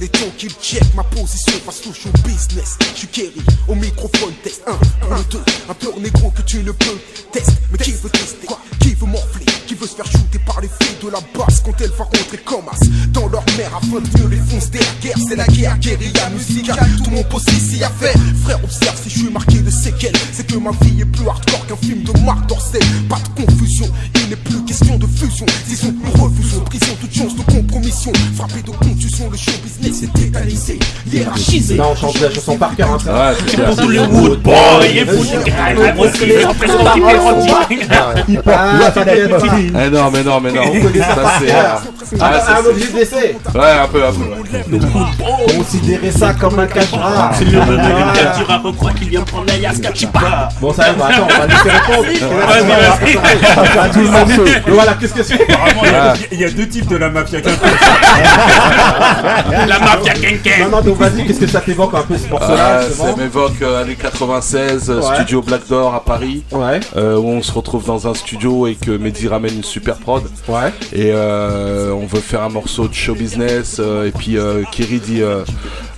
değil 0.00 0.13
temps 0.24 0.30
qu'il 0.36 0.50
check 0.50 0.82
ma 0.94 1.02
position 1.04 1.54
face 1.64 1.86
au 1.86 1.92
show 1.92 2.10
business. 2.24 2.78
Je 2.94 3.06
suis 3.06 3.32
au 3.68 3.74
microphone 3.74 4.32
test 4.42 4.62
1, 4.66 4.72
1, 5.14 5.22
2. 5.30 5.38
Un 5.68 5.74
peur 5.74 5.98
négro 6.00 6.30
que 6.30 6.42
tu 6.42 6.58
ne 6.62 6.72
peux 6.72 6.98
tester. 7.32 7.52
Mais 7.70 7.78
qui 7.78 7.92
veut 7.92 8.10
tester? 8.10 8.46
Qui 8.80 8.94
veut 8.94 9.06
morfler? 9.06 9.46
Qui 9.66 9.74
veut 9.74 9.86
se 9.86 9.94
faire 9.94 10.06
shooter 10.06 10.38
par 10.46 10.60
les 10.60 10.68
filles 10.68 10.96
de 11.02 11.08
la 11.08 11.20
basse 11.36 11.62
quand 11.64 11.78
elle 11.80 11.90
va 11.90 12.04
rentrer 12.04 12.38
comme 12.44 12.68
as? 12.70 13.08
Dans 13.08 13.28
leur 13.28 13.44
mère 13.56 13.74
afin 13.76 14.00
de 14.00 14.18
mieux 14.18 14.28
les 14.28 14.36
foncer 14.36 14.78
la 14.78 15.00
guerre 15.02 15.16
C'est 15.28 15.36
la 15.36 15.46
guerre, 15.46 15.78
guérilla 15.78 16.30
musicale. 16.30 16.90
Tout 17.02 17.10
mon 17.10 17.22
poste 17.24 17.50
ici 17.52 17.82
à 17.82 17.90
faire. 17.90 18.14
Frère, 18.44 18.62
observe 18.62 19.00
si 19.02 19.10
je 19.10 19.18
suis 19.20 19.30
marqué 19.30 19.58
de 19.58 19.70
séquelles. 19.70 20.16
C'est 20.32 20.46
que 20.46 20.56
ma 20.56 20.70
vie 20.82 21.00
est 21.00 21.06
plus 21.06 21.28
hardcore 21.28 21.66
qu'un 21.66 21.76
film 21.76 22.02
de 22.02 22.12
Marc 22.20 22.46
Dorcel. 22.46 22.82
Pas 23.08 23.18
de 23.18 23.42
confusion, 23.42 23.90
il 24.16 24.30
n'est 24.30 24.36
plus 24.36 24.64
question 24.64 24.98
de 24.98 25.06
fusion. 25.06 25.46
Disons, 25.66 25.94
nous 26.02 26.22
refusons 26.22 26.60
prison, 26.60 26.96
toute 27.00 27.14
chance 27.14 27.36
de 27.36 27.42
compromission. 27.42 28.12
Frappé 28.36 28.62
de 28.62 28.70
contusion, 28.70 29.30
le 29.30 29.36
show 29.36 29.52
business 29.62 30.02
est 30.02 30.13
tétanisé, 30.14 30.78
hiérarchisé. 31.10 31.76
Là, 31.76 31.84
on 31.90 31.96
chante 31.96 32.20
la 32.20 32.30
chanson 32.30 32.56
par 32.56 32.74
cœur. 32.74 32.98
Hein, 33.08 33.32
c'est 33.46 33.64
pour 33.64 33.76
tout 33.76 33.88
le 33.88 34.00
Wood 34.02 34.40
et. 34.84 35.04
Mais 39.72 39.90
non, 39.90 40.10
mais 40.10 40.22
non, 40.22 40.40
mais 40.40 40.52
non. 40.52 40.62
On 40.62 40.74
ça. 41.00 41.16
Euh, 41.42 42.20
ah, 42.20 42.32
ah 42.46 42.58
un 42.58 42.64
objet 42.66 42.86
de. 42.86 43.58
Ouais, 43.58 43.72
un 43.82 43.88
peu, 43.88 44.04
un 44.04 44.12
peu. 44.12 44.24
Considérez 45.56 46.10
ça 46.10 46.34
comme 46.34 46.58
un 46.58 46.66
cachera. 46.66 47.12
Ah, 47.16 47.30
ah. 47.30 47.34
C'est 47.36 47.44
le. 47.44 47.58
On 48.64 48.72
croit 48.72 48.92
qu'il 48.92 49.08
vient 49.08 49.22
prendre 49.22 49.46
la 49.46 49.56
Yaskachipa. 49.56 50.48
Bon, 50.60 50.72
ça 50.72 50.92
va, 50.92 51.06
attends, 51.06 51.26
on 51.28 51.38
va 51.38 51.46
laisser 51.46 51.70
répondre. 51.70 52.06
Voilà, 54.68 54.94
qu'est-ce 54.94 55.14
que 55.14 55.22
c'est? 55.22 55.46
Il 56.32 56.40
y 56.40 56.44
a 56.44 56.50
deux 56.50 56.68
types 56.68 56.88
de 56.88 56.96
la 56.96 57.08
mafia. 57.10 57.40
La 59.66 59.78
mafia. 59.78 60.03
Non, 60.60 60.68
non, 60.70 60.80
donc 60.82 60.98
vas-y, 60.98 61.26
qu'est-ce 61.26 61.40
que 61.40 61.46
ça 61.46 61.60
t'évoque 61.60 61.94
un 61.94 62.02
peu 62.02 62.16
ce 62.16 62.28
morceau-là 62.28 62.80
Ah, 62.80 62.90
ça 62.90 63.16
m'évoque 63.16 63.60
euh, 63.62 63.82
années 63.82 63.96
96, 63.96 64.90
euh, 64.90 65.00
Ouais. 65.00 65.14
studio 65.16 65.42
Black 65.42 65.66
Door 65.68 65.94
à 65.94 66.04
Paris, 66.04 66.42
Ouais, 66.52 66.80
euh, 66.96 67.16
où 67.16 67.26
on 67.28 67.42
se 67.42 67.52
retrouve 67.52 67.84
dans 67.86 68.06
un 68.08 68.14
studio 68.14 68.66
et 68.66 68.74
que 68.74 68.90
Mehdi 68.90 69.28
ramène 69.28 69.54
une 69.56 69.64
super 69.64 69.96
prod. 69.96 70.22
ouais. 70.48 70.72
Et 70.92 71.12
on 71.14 72.06
veut 72.06 72.20
faire 72.20 72.42
un 72.42 72.48
morceau 72.48 72.88
de 72.88 72.94
show 72.94 73.14
business. 73.14 73.78
et 73.80 74.10
puis 74.16 74.36
Kiri 74.72 75.00
dit 75.00 75.22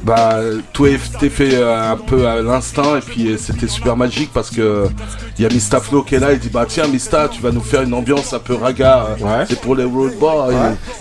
Bah, 0.05 0.39
tout 0.73 0.87
était 0.87 1.29
fait 1.31 1.63
un 1.63 1.97
peu 1.97 2.27
à 2.27 2.41
l'instinct. 2.43 2.97
Et 2.97 3.01
puis 3.01 3.37
c'était 3.39 3.69
super 3.69 3.97
magique 3.97 4.31
parce 4.33 4.51
que 4.51 4.87
il 5.39 5.43
y 5.43 5.47
a 5.47 5.51
Mista 5.51 5.81
Flo 5.81 6.03
qui 6.03 6.15
est 6.15 6.21
là. 6.21 6.33
Il 6.33 6.39
dit 6.39 6.49
Bah, 6.51 6.65
tiens, 6.69 6.87
Mista, 6.87 7.29
tu 7.29 7.41
vas 7.43 7.51
nous 7.51 7.61
faire 7.61 7.83
une 7.83 7.95
ambiance 7.95 8.33
un 8.33 8.39
peu 8.39 8.55
raga. 8.55 9.09
Ouais. 9.21 9.45
C'est 9.49 9.61
pour 9.61 9.75
les 9.75 9.85
road 9.85 10.13
boys. 10.19 10.49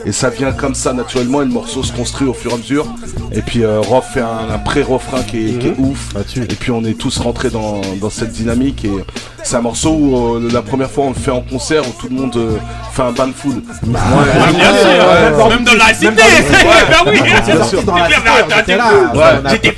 Et, 0.06 0.10
et 0.10 0.12
ça 0.12 0.30
vient 0.30 0.52
comme 0.52 0.76
ça 0.76 0.94
naturellement. 0.94 1.42
Et 1.42 1.46
le 1.46 1.52
morceau 1.52 1.84
se 1.84 1.94
construit 1.94 2.28
au 2.28 2.34
fur 2.34 2.52
et 2.52 2.56
à 2.56 2.58
mesure. 2.58 2.85
Et 3.32 3.42
puis 3.42 3.64
euh, 3.64 3.82
Rof 3.82 4.06
fait 4.14 4.22
un, 4.22 4.54
un 4.54 4.58
pré-refrain 4.60 5.24
qui 5.24 5.38
est, 5.50 5.60
qui 5.60 5.68
est 5.68 5.76
ouf. 5.78 6.14
Et 6.36 6.46
puis 6.56 6.72
on 6.72 6.84
est 6.84 6.98
tous 6.98 7.18
rentrés 7.18 7.50
dans, 7.50 7.82
dans 8.02 8.10
cette 8.10 8.32
dynamique. 8.32 8.86
Et 8.86 8.92
c'est 9.44 9.58
un 9.58 9.62
morceau 9.62 9.92
où 9.92 10.36
euh, 10.38 10.50
la 10.52 10.62
première 10.62 10.90
fois 10.90 11.06
on 11.06 11.10
le 11.10 11.16
fait 11.16 11.32
en 11.32 11.42
concert 11.42 11.84
où 11.88 11.92
tout 12.00 12.08
le 12.10 12.16
monde 12.16 12.36
euh, 12.38 12.58
fait 12.94 13.02
un 13.04 13.12
ban 13.12 13.28
full. 13.36 13.62
Ah, 13.96 14.52
bien 14.52 14.72
sûr, 14.74 15.50
même 15.50 15.64
dans 15.64 15.74
la 15.74 15.94
cité. 15.94 16.08
Bah. 19.14 19.14
Ouais. 19.14 19.50
J'étais. 19.52 19.74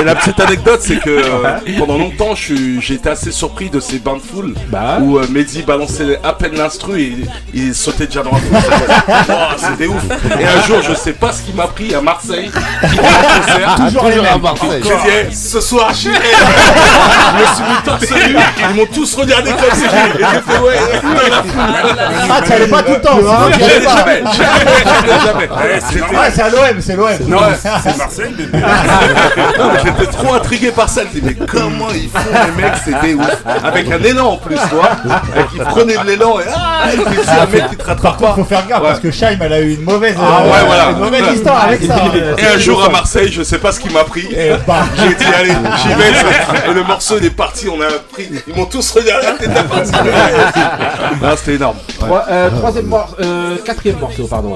Et 0.00 0.04
la 0.04 0.14
petite 0.14 0.40
anecdote, 0.40 0.80
c'est 0.82 1.00
que 1.00 1.10
euh, 1.10 1.58
pendant 1.78 1.98
longtemps, 1.98 2.34
j'ai 2.34 2.94
été 2.94 3.08
assez 3.08 3.30
surpris 3.32 3.70
de 3.70 3.80
ces 3.80 3.98
bains 3.98 4.16
de 4.16 4.22
foule 4.22 4.54
Bah. 4.70 4.98
où 5.00 5.18
euh, 5.18 5.26
Mehdi 5.30 5.62
balançait 5.62 6.18
à 6.24 6.32
peine 6.32 6.54
l'instru 6.56 7.00
et 7.00 7.12
il 7.54 7.74
sautait 7.74 8.06
déjà 8.06 8.22
dans 8.22 8.32
la 8.32 8.38
foule. 8.38 8.58
C'était- 8.60 9.28
Wow, 9.28 9.36
C'était 9.58 9.86
ouf. 9.86 10.04
Et 10.40 10.44
un 10.46 10.62
jour, 10.66 10.78
je 10.82 10.94
sais 10.94 11.12
pas 11.12 11.32
ce 11.32 11.42
qui 11.48 11.56
m'a 11.56 11.66
pris 11.66 11.94
à 11.94 12.00
Marseille. 12.00 12.50
Toujours 12.82 14.02
Toujours 14.10 14.26
à 14.34 14.38
Marseille. 14.38 14.82
Dit, 14.82 14.90
Eh, 15.30 15.34
ce 15.34 15.60
soir, 15.60 15.92
j'irai. 15.94 16.14
Je 16.16 17.40
me 17.40 17.54
suis 17.54 17.64
mis 17.64 17.82
torse 17.84 18.10
nu. 18.10 18.36
Ils 18.70 18.76
m'ont 18.76 18.86
tous 18.86 19.14
regardé 19.14 19.50
comme 19.52 19.78
ça. 19.78 19.86
Et 19.86 20.18
j'ai 20.18 20.52
fait, 20.52 20.60
ouais, 20.60 20.76
foule. 21.00 21.32
Ah, 22.30 22.40
tu 22.44 22.52
allais 22.52 22.66
pas 22.66 22.82
tout 22.82 22.92
le 22.92 23.00
temps, 23.00 23.16
pas. 23.16 23.50
Jamais, 23.50 23.82
jamais, 23.82 24.22
jamais, 24.34 25.24
jamais. 25.24 25.48
Ouais, 25.48 25.80
c'est. 25.90 26.00
Ouais, 26.00 26.42
à 26.42 26.48
l'OM, 26.50 26.80
c'est 26.80 26.96
l'OM. 26.96 27.08
Non, 27.26 27.38
ouais. 27.38 27.44
C'est 27.82 27.96
Marseille, 27.96 28.34
bébé. 28.36 28.58
J'étais 29.84 30.10
trop 30.12 30.34
intrigué 30.34 30.70
par 30.70 30.88
ça. 30.88 31.02
Je 31.02 31.18
me 31.18 31.20
dis, 31.20 31.22
mais 31.38 31.46
comment 31.46 31.88
ils 31.94 32.08
font 32.08 32.18
les 32.30 32.62
mecs? 32.62 32.72
C'était 32.84 33.14
ouf. 33.14 33.26
Avec 33.64 33.90
un 33.90 34.02
élan 34.02 34.32
en 34.32 34.36
plus. 34.36 34.56
Et 34.56 35.40
ils 35.54 35.60
prenaient 35.62 35.96
de 35.96 36.06
l'élan 36.06 36.40
et 36.40 36.44
ah, 36.54 36.82
c'est 37.24 37.30
un 37.30 37.46
mec 37.46 37.70
qui 37.70 37.76
te 37.76 37.84
rattrape 37.84 38.20
pas. 38.20 38.34
Faut 38.34 38.44
faire 38.44 38.66
gaffe 38.66 38.78
Ouais. 38.78 38.88
parce 38.88 39.00
que 39.00 39.10
Shaim 39.10 39.38
elle 39.40 39.52
a 39.52 39.60
eu 39.60 39.74
une 39.74 39.82
mauvaise, 39.82 40.14
Ah 40.18 40.44
ouais, 40.44 40.50
euh, 40.52 40.64
voilà. 40.66 40.92
Avec 41.46 41.82
ça. 41.82 41.96
Et 42.38 42.46
un 42.46 42.58
jour 42.58 42.82
à 42.84 42.88
Marseille, 42.88 43.30
je 43.32 43.42
sais 43.42 43.58
pas 43.58 43.72
ce 43.72 43.80
qui 43.80 43.90
m'a 43.90 44.04
pris. 44.04 44.26
Et 44.32 44.50
bam. 44.66 44.86
J'ai 44.96 45.14
dit, 45.14 45.24
allez, 45.34 45.52
j'y 45.82 45.88
vais. 45.88 46.70
Et 46.70 46.74
le 46.74 46.82
morceau, 46.84 47.18
il 47.18 47.26
est 47.26 47.30
parti. 47.30 47.68
On 47.68 47.80
a 47.80 47.86
pris. 48.12 48.28
Ils 48.46 48.54
m'ont 48.54 48.66
tous 48.66 48.90
regardé. 48.92 49.26
T'es 49.38 49.48
parti. 49.48 49.92
Non, 51.22 51.34
c'était 51.36 51.54
énorme. 51.54 51.76
Euh, 52.30 52.50
Troisième 52.50 52.86
morceau, 52.86 53.16
euh, 53.20 53.56
quatrième 53.64 53.98
morceau, 53.98 54.26
pardon. 54.26 54.54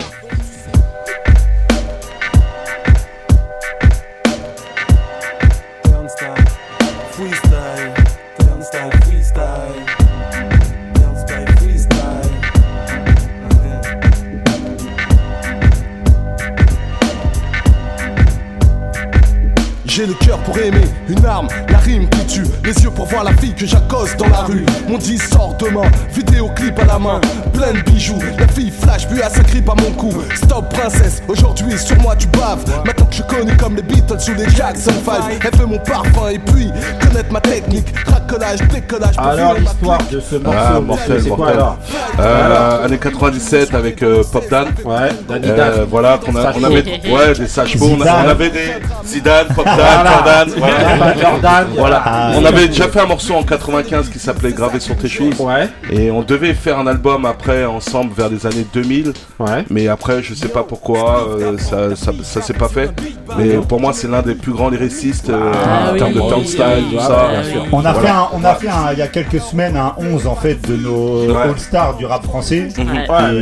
Pour 20.52 20.60
aimer, 20.62 20.84
une 21.08 21.24
arme, 21.24 21.48
la 21.70 21.78
rime 21.78 22.08
tue. 22.32 22.44
Les 22.64 22.72
yeux 22.82 22.90
pour 22.90 23.06
voir 23.06 23.24
la 23.24 23.32
fille 23.34 23.54
que 23.54 23.66
j'accoste 23.66 24.16
dans 24.18 24.28
la 24.28 24.42
rue. 24.42 24.64
Mon 24.88 24.98
disque 24.98 25.32
sort 25.32 25.54
demain, 25.58 25.88
vidéoclip 26.14 26.78
à 26.80 26.84
la 26.84 26.98
main, 26.98 27.20
plein 27.52 27.72
de 27.72 27.80
bijoux. 27.90 28.18
La 28.38 28.48
fille 28.48 28.70
flash, 28.70 29.06
puis 29.08 29.18
elle 29.24 29.30
s'agrippe 29.30 29.68
à 29.68 29.74
mon 29.74 29.90
cou. 29.92 30.10
Stop 30.34 30.68
princesse, 30.72 31.22
aujourd'hui 31.28 31.78
sur 31.78 31.96
moi 32.00 32.14
tu 32.16 32.26
baves. 32.28 32.64
Maintenant 32.86 33.06
que 33.06 33.14
je 33.16 33.22
connais 33.22 33.56
comme 33.56 33.76
les 33.76 33.82
Beatles 33.82 34.16
ou 34.30 34.34
les 34.38 34.48
Jackson 34.50 34.92
5. 35.04 35.14
Elle 35.44 35.58
veut 35.58 35.66
mon 35.66 35.78
parfum 35.78 36.28
et 36.32 36.38
puis 36.38 36.70
connaître 37.00 37.32
ma 37.32 37.40
technique. 37.40 37.86
Racolage, 38.06 38.60
décollage. 38.68 39.14
Alors, 39.18 39.54
l'histoire 39.54 39.98
de 40.10 40.20
ce 40.20 40.36
morceau, 40.36 40.58
Ah, 40.58 40.70
morceau, 40.80 40.82
mortel, 40.82 41.20
c'est 41.22 41.28
quoi 41.28 41.36
mortel. 41.38 41.54
alors 41.56 41.76
Euh, 42.20 42.84
Années 42.86 42.98
97 42.98 43.74
avec 43.74 44.02
euh, 44.02 44.22
Pop 44.32 44.44
Dan. 44.50 44.68
Ouais, 44.84 45.08
Danny 45.28 45.48
Euh, 45.50 45.84
voilà, 45.88 46.18
qu'on 46.18 46.34
a, 46.36 46.52
on 46.58 46.64
avait, 46.64 46.82
ouais, 47.10 47.34
des 47.38 47.46
Sacho, 47.46 47.78
on, 47.82 48.00
on 48.00 48.28
avait 48.28 48.50
des 48.50 48.72
Zidane, 49.04 49.46
Pop 49.54 49.64
Dan, 49.64 49.74
Voilà. 49.76 50.04
Jordan, 50.04 50.48
voilà. 50.58 51.14
Jordan. 51.20 51.66
Voilà. 51.76 52.02
Ah, 52.24 52.32
on 52.38 52.44
avait 52.44 52.68
déjà 52.68 52.88
fait 52.88 53.00
un 53.00 53.06
morceau 53.06 53.34
en 53.34 53.42
95 53.42 54.08
qui 54.08 54.18
s'appelait 54.18 54.52
Gravé 54.52 54.78
sur 54.80 54.96
tes 54.96 55.08
choses. 55.08 55.38
Ouais. 55.40 55.68
Et 55.90 56.10
on 56.10 56.22
devait 56.22 56.54
faire 56.54 56.78
un 56.78 56.86
album 56.86 57.24
après 57.24 57.64
ensemble 57.64 58.12
vers 58.16 58.28
les 58.28 58.46
années 58.46 58.66
2000. 58.72 59.12
Ouais. 59.40 59.64
Mais 59.70 59.88
après, 59.88 60.22
je 60.22 60.34
sais 60.34 60.48
pas 60.48 60.62
pourquoi, 60.62 61.26
euh, 61.28 61.58
ça, 61.58 61.96
ça, 61.96 62.12
ça 62.22 62.40
s'est 62.42 62.52
pas 62.54 62.68
fait. 62.68 62.90
Mais 63.36 63.56
pour 63.68 63.80
moi, 63.80 63.92
c'est 63.92 64.08
l'un 64.08 64.22
des 64.22 64.34
plus 64.34 64.52
grands 64.52 64.68
lyricistes 64.68 65.30
euh, 65.30 65.52
Ah 65.64 65.90
en 65.90 65.92
oui. 65.94 65.98
termes 65.98 66.12
de 66.12 66.20
turnstyle, 66.20 66.62
oui, 66.76 66.96
tout 66.96 67.00
ça. 67.02 67.28
On 67.72 67.78
a 67.84 67.92
Voilà. 67.92 68.00
fait, 68.00 68.08
un, 68.08 68.28
on 68.34 68.44
a 68.44 68.54
fait 68.54 68.68
un- 68.68 68.92
il 68.92 68.98
y 68.98 69.02
a 69.02 69.08
quelques 69.08 69.40
semaines 69.40 69.76
un 69.76 69.94
11 69.98 70.26
en 70.26 70.36
fait 70.36 70.54
de 70.68 70.76
nos 70.76 71.26
Ouais. 71.32 71.42
All-Stars 71.42 71.96
du 71.96 72.06
rap 72.06 72.22
français. 72.24 72.68
Ouais, 72.78 72.84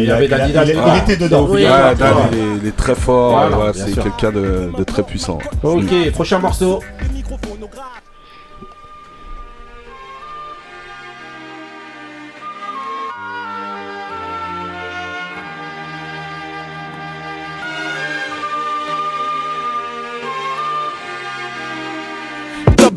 il 0.02 0.10
avait 0.10 0.32
a- 0.32 0.38
Ah. 0.84 0.96
était 0.98 1.16
dedans. 1.16 1.46
Oui, 1.50 1.64
Ouais, 1.64 1.70
Ouais, 1.70 1.94
Dan, 1.98 2.14
ouais. 2.14 2.20
il, 2.32 2.38
est, 2.38 2.42
il 2.62 2.68
est 2.68 2.76
très 2.76 2.94
fort, 2.94 3.48
Voilà, 3.52 3.72
c'est 3.74 3.94
quelqu'un 3.94 4.30
de, 4.32 4.70
de 4.76 4.84
très 4.84 5.02
puissant. 5.02 5.38
Ok, 5.62 6.10
prochain 6.12 6.38
morceau. 6.38 6.80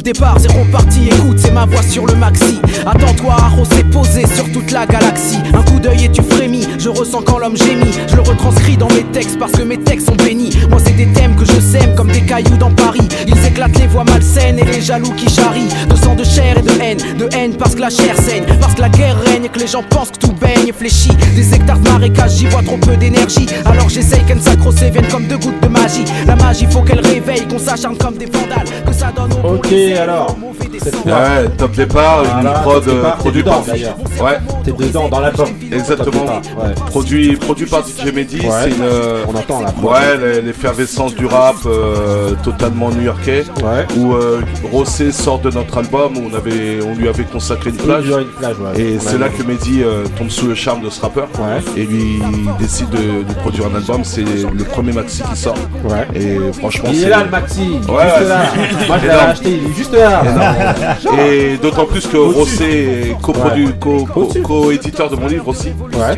Départ, 0.04 0.38
zéro 0.38 0.66
parti, 0.72 1.08
écoute, 1.08 1.40
c'est 1.40 1.52
ma 1.52 1.66
voix 1.66 1.82
sur 1.82 2.06
le 2.06 2.14
maxi. 2.14 2.60
Attends-toi 2.86 3.34
à 3.34 3.48
rosser 3.48 3.84
posé 3.86 4.26
sur 4.28 4.52
toute 4.52 4.70
la 4.72 4.86
galaxie. 4.86 5.40
Un 5.54 5.64
coup 5.64 5.80
d'œil 5.80 6.06
et 6.06 6.10
tu 6.10 6.22
frémis, 6.22 6.68
je 6.78 6.90
ressens 6.90 7.22
quand 7.22 7.40
l'homme 7.40 7.56
gémit. 7.56 7.94
Je 8.08 8.16
le 8.18 8.22
retranscris 8.22 8.76
dans 8.76 8.90
mes 8.90 9.04
textes 9.14 9.40
parce 9.40 9.54
que 9.54 9.64
mes 9.64 9.78
textes 9.78 10.08
sont 10.08 10.16
bénis. 10.16 10.52
Moi, 10.70 10.80
c'est 10.86 10.96
des 10.96 11.08
thèmes 11.14 11.36
que 11.36 11.46
je 11.46 11.60
sème 11.60 11.96
comme 11.96 12.12
des 12.12 12.22
cailloux 12.22 12.58
dans 12.58 12.72
Paris. 12.72 13.08
Ils 13.28 13.46
éclatent 13.46 13.80
les 13.80 13.88
voix 13.88 14.04
malsaines 14.04 14.60
et 14.60 14.66
les 14.66 14.82
jaloux 14.82 15.14
qui 15.16 15.30
charrient. 15.34 15.70
De 15.90 15.96
sang, 15.96 16.16
de 16.16 16.24
chair 16.26 16.58
et 16.58 16.62
de 16.62 16.82
haine, 16.82 17.18
de 17.18 17.30
haine 17.34 17.56
parce 17.56 17.74
que 17.74 17.82
la 17.82 17.90
chair 17.90 18.18
saigne. 18.18 18.44
Parce 18.60 18.74
que 18.74 18.82
la 18.82 18.90
guerre 18.90 19.18
règne 19.22 19.46
et 19.46 19.50
que 19.50 19.60
les 19.60 19.68
gens 19.68 19.84
pensent 19.90 20.12
que 20.12 20.20
tout 20.20 20.34
baigne 20.34 20.68
et 20.68 20.74
fléchit. 20.74 21.16
Des 21.36 21.54
hectares 21.54 21.80
de 21.80 21.90
marécage, 21.90 22.32
j'y 22.32 22.48
vois 22.48 22.62
trop 22.62 22.78
peu 22.78 22.98
d'énergie. 22.98 23.48
Alors 23.64 23.88
j'essaye 23.88 24.24
qu'elle 24.26 24.42
s'accrocher 24.42 24.90
vienne 24.90 25.08
comme 25.10 25.28
deux 25.28 25.38
gouttes 25.38 25.62
de 25.62 25.70
magie. 25.70 26.06
La 26.28 26.36
magie, 26.36 26.68
faut 26.70 26.82
qu'elle 26.82 27.00
réveille, 27.00 27.48
qu'on 27.48 27.60
s'acharne 27.60 27.98
comme 27.98 28.18
des 28.18 28.26
vandales. 28.26 28.68
Que 28.86 28.94
ça 28.94 29.12
donne 29.16 29.32
au 29.32 29.56
Ok, 29.56 29.70
alors. 29.98 30.36
Cette 30.82 30.96
fois. 30.96 31.12
Ouais, 31.14 31.50
top 31.58 31.72
départ, 31.76 32.24
une 32.24 32.42
Voilà, 32.42 32.60
prod 32.60 32.84
Top 32.84 32.94
Départ, 32.96 33.14
euh, 33.14 33.18
produit 33.18 33.44
t'es 33.44 33.50
dedans, 33.50 33.62
par 33.62 33.74
d'ailleurs. 33.74 33.96
Ouais. 34.22 34.38
T'es 34.66 34.72
dedans 34.72 35.08
dans 35.10 35.20
l'album. 35.20 35.48
Exactement. 35.72 36.12
Top 36.26 36.42
Départ, 36.42 36.66
ouais. 36.66 36.74
Produit, 36.88 37.36
produit 37.38 37.66
par 37.68 37.84
DJ 37.88 38.12
Mehdi, 38.14 38.40
Ouais. 38.42 38.48
c'est 38.64 38.70
une. 38.72 38.82
euh, 38.82 39.24
On 39.28 39.36
entend 39.36 39.62
la 39.62 39.72
prod. 39.72 39.92
Ouais, 39.92 40.18
l'e- 40.18 40.42
l'effervescence 40.42 41.16
du 41.16 41.26
rap 41.26 41.56
euh, 41.66 42.32
totalement 42.44 42.90
new-yorkais. 42.90 43.46
Où 43.98 44.14
euh, 44.14 44.42
Rossé 44.72 45.12
sort 45.12 45.40
de 45.40 45.52
notre 45.52 45.78
album, 45.78 46.18
où 46.18 46.30
on, 46.32 46.36
avait, 46.36 46.80
on 46.86 46.96
lui 46.96 47.08
avait 47.08 47.24
consacré 47.24 47.70
une 47.70 47.78
plage. 47.78 48.06
une 48.08 48.26
plage, 48.40 48.56
ouais. 48.60 48.82
Et 48.82 48.98
On 48.98 49.00
c'est 49.00 49.16
a 49.16 49.20
là 49.20 49.30
que 49.30 49.44
Mehdi 49.44 49.84
euh, 49.84 50.04
tombe 50.18 50.30
sous 50.30 50.48
le 50.48 50.56
charme 50.56 50.82
de 50.82 50.90
ce 50.90 51.00
rappeur. 51.02 51.28
Et 51.78 51.84
lui 51.86 52.20
il 52.22 52.58
décide 52.60 52.90
de, 52.90 53.24
de 53.28 53.34
produire 53.42 53.68
un 53.72 53.76
album. 53.76 54.02
C'est 54.04 54.22
le 54.24 54.64
premier 54.64 54.92
maxi 54.92 55.22
qui 55.24 55.38
sort. 55.38 55.56
Et 56.16 56.38
franchement, 56.60 56.90
Il 56.92 57.00
est 57.00 57.04
c'est- 57.04 57.10
là, 57.10 57.24
le 57.24 57.30
maxi, 57.30 57.74
juste 57.78 57.90
Ouais, 57.90 57.96
ouais, 57.96 58.28
là. 58.28 58.46
c'est- 58.54 58.88
Moi, 58.88 58.98
je 59.02 59.08
l'avais 59.08 59.08
énorme. 59.08 59.30
acheté, 59.32 59.50
il 59.64 59.72
est 59.72 59.76
juste 59.76 59.83
là. 59.92 60.24
Et 61.28 61.58
d'autant 61.58 61.86
plus 61.86 62.06
que 62.08 62.18
Rossé 62.18 62.64
est 63.16 63.22
coprodu- 63.22 63.68
Ouais. 63.68 63.74
co- 63.80 64.06
co- 64.06 64.32
co-éditeur 64.44 65.10
de 65.10 65.16
mon 65.16 65.28
livre 65.28 65.48
aussi. 65.50 65.70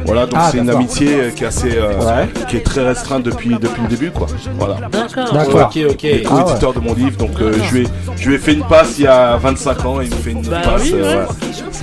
Voilà, 0.06 0.26
donc 0.26 0.36
Ah, 0.38 0.50
c'est 0.52 0.58
une 0.60 0.70
amitié 0.70 1.32
qui 1.36 1.44
est 1.44 1.48
assez, 1.48 1.72
euh, 1.78 2.26
qui 2.50 2.58
est 2.58 2.66
très 2.66 2.84
restreinte 2.86 3.24
depuis, 3.24 3.50
depuis 3.60 3.82
le 3.82 3.88
début, 3.88 4.12
quoi. 4.12 4.28
Voilà. 4.58 4.76
D'accord. 4.92 5.34
D'accord. 5.34 5.70
Ok, 5.76 5.80
ok. 5.92 6.04
Est 6.06 6.24
co-éditeur 6.24 6.74
de 6.74 6.80
mon 6.80 6.94
livre, 6.94 7.18
donc 7.18 7.32
euh, 7.42 7.54
je, 7.70 7.74
lui 7.76 7.82
ai, 7.84 7.88
je 8.18 8.30
lui 8.30 8.36
ai 8.36 8.40
fait 8.40 8.54
une 8.54 8.64
passe 8.64 8.96
il 9.00 9.06
y 9.06 9.08
a 9.08 9.38
25 9.38 9.86
ans 9.86 10.02
et 10.02 10.06
il 10.06 10.12
me 10.12 10.16
fait 10.16 10.32
une 10.32 10.42
Bah 10.42 10.58
passe. 10.64 10.82
oui, 10.84 10.92
euh, 10.96 11.02
ouais. 11.04 11.18
ouais. 11.20 11.26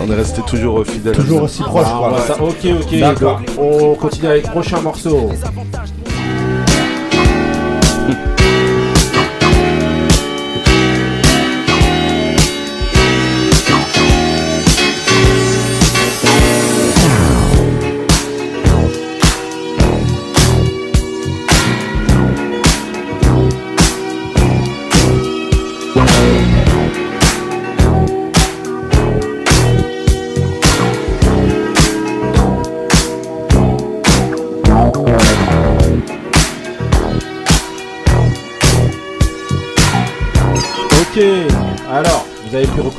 On 0.06 0.10
est 0.10 0.16
resté 0.16 0.40
toujours 0.42 0.84
fidèle. 0.86 1.14
Toujours 1.16 1.42
aussi 1.42 1.62
proche, 1.62 1.86
Ah, 1.86 1.98
quoi. 1.98 2.18
ça- 2.26 2.42
ok, 2.42 2.66
ok. 2.82 2.98
D'accord. 2.98 3.40
On 3.58 3.94
continue 3.94 4.28
avec 4.28 4.44
le 4.46 4.50
prochain 4.50 4.80
morceau. 4.80 5.30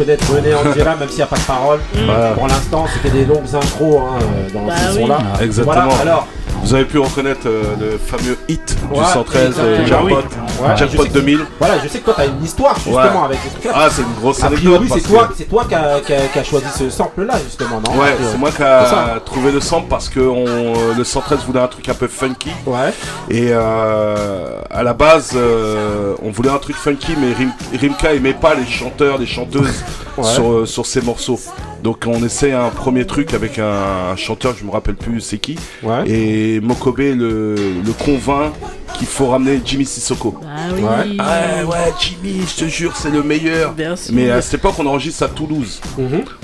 Reconnaître 0.04 0.34
René 0.34 0.54
Angela, 0.72 0.96
même 0.96 1.08
s'il 1.10 1.18
n'y 1.18 1.24
a 1.24 1.28
pas 1.28 1.38
de 1.38 1.42
parole. 1.42 1.80
Ouais. 1.96 2.34
Pour 2.36 2.48
l'instant, 2.48 2.86
c'était 2.94 3.18
des 3.18 3.26
longues 3.26 3.54
intros 3.54 4.02
hein, 4.02 4.20
dans 4.54 4.66
Bah 4.66 4.74
ce 4.78 4.96
oui. 4.96 5.02
son-là. 5.02 5.18
Exactement. 5.42 5.74
Voilà, 5.86 6.02
alors, 6.02 6.28
Vous 6.64 6.74
avez 6.74 6.86
pu 6.86 7.00
reconnaître 7.00 7.48
euh, 7.48 7.64
le 7.80 7.98
fameux 7.98 8.38
hit 8.48 8.76
du 8.92 9.00
Ouais, 9.00 9.06
113 9.06 9.56
euh, 9.60 9.82
exactement. 9.82 10.10
Jackpot, 10.10 10.36
Ouais, 10.64 10.74
je 10.76 10.80
Jackpot 10.80 11.04
sais 11.04 11.10
que- 11.10 11.14
2000. 11.14 11.40
Voilà, 11.60 11.76
je 11.84 11.88
sais 11.88 12.00
que 12.00 12.06
toi, 12.06 12.14
t'as 12.18 12.26
une 12.28 12.44
histoire 12.44 12.76
justement 12.76 12.96
Ouais. 12.98 13.26
avec 13.26 13.40
ces 13.44 13.50
trucs-là. 13.50 13.72
Ah, 13.76 13.88
c'est 13.92 14.02
une 14.02 14.14
grosse 14.20 14.44
anecdote. 14.44 14.82
c'est 14.94 15.02
toi, 15.02 15.28
que- 15.28 15.34
c'est 15.38 15.44
toi 15.46 15.66
qui 15.68 15.76
a, 15.76 16.44
choisi 16.44 16.66
ce 16.78 16.90
sample-là, 16.90 17.36
justement, 17.44 17.82
non? 17.86 18.00
Ouais, 18.00 18.16
c'est 18.32 18.38
moi 18.38 18.52
qui 18.52 18.62
a 18.64 19.20
trouvé 19.26 19.52
le 19.52 19.60
sample 19.62 19.88
parce 19.90 20.10
que 20.10 20.20
on, 20.20 20.46
euh, 20.48 20.94
le 20.98 21.04
113 21.04 21.40
voulait 21.46 21.62
un 21.62 21.68
truc 21.68 21.88
un 21.90 21.94
peu 21.94 22.08
funky. 22.08 22.50
Ouais. 22.66 22.94
Et 23.30 23.48
euh, 23.52 24.60
à 24.70 24.84
la 24.84 24.94
base, 24.94 25.32
euh, 25.36 26.14
on 26.24 26.32
voulait 26.32 26.50
un 26.50 26.58
truc 26.58 26.76
funky, 26.76 27.14
mais 27.20 27.34
Rim- 27.34 27.54
Rimka 27.80 28.14
aimait 28.14 28.34
pas 28.34 28.54
les 28.56 28.66
chanteurs, 28.66 29.18
les 29.18 29.26
chanteuses 29.26 29.84
Ouais. 30.18 30.24
sur, 30.24 30.52
euh, 30.52 30.66
sur 30.66 30.86
ses 30.86 31.02
morceaux. 31.02 31.40
Donc 31.84 32.04
on 32.08 32.24
essaie 32.24 32.52
un 32.52 32.70
premier 32.70 33.06
truc 33.06 33.34
avec 33.34 33.58
un, 33.60 34.12
un 34.12 34.16
chanteur, 34.16 34.54
je 34.58 34.64
me 34.64 34.70
rappelle 34.72 34.96
plus 34.96 35.22
c'est 35.22 35.38
qui. 35.40 35.58
Ouais. 35.82 36.08
Et 36.08 36.60
Mokobe 36.62 37.00
le, 37.00 37.56
le 37.56 37.94
convainc 38.06 38.54
qu'il 38.94 39.08
faut 39.08 39.26
ramener 39.28 39.60
Jimmy 39.66 39.86
Sissoko. 39.86 40.36
Ah 40.46 40.68
oui. 40.76 40.82
Ouais. 40.84 41.16
Ah 41.18 41.66
ouais, 41.66 41.94
Jimmy, 42.00 42.42
je 42.48 42.64
te 42.64 42.70
jure, 42.70 42.96
c'est 42.96 43.10
le 43.10 43.24
meilleur. 43.24 43.74
Mais 44.12 44.30
à 44.30 44.40
cette 44.44 44.54
époque, 44.56 44.76
on 44.78 44.86
enregistre 44.86 45.24
à 45.24 45.30
Toulouse. 45.30 45.82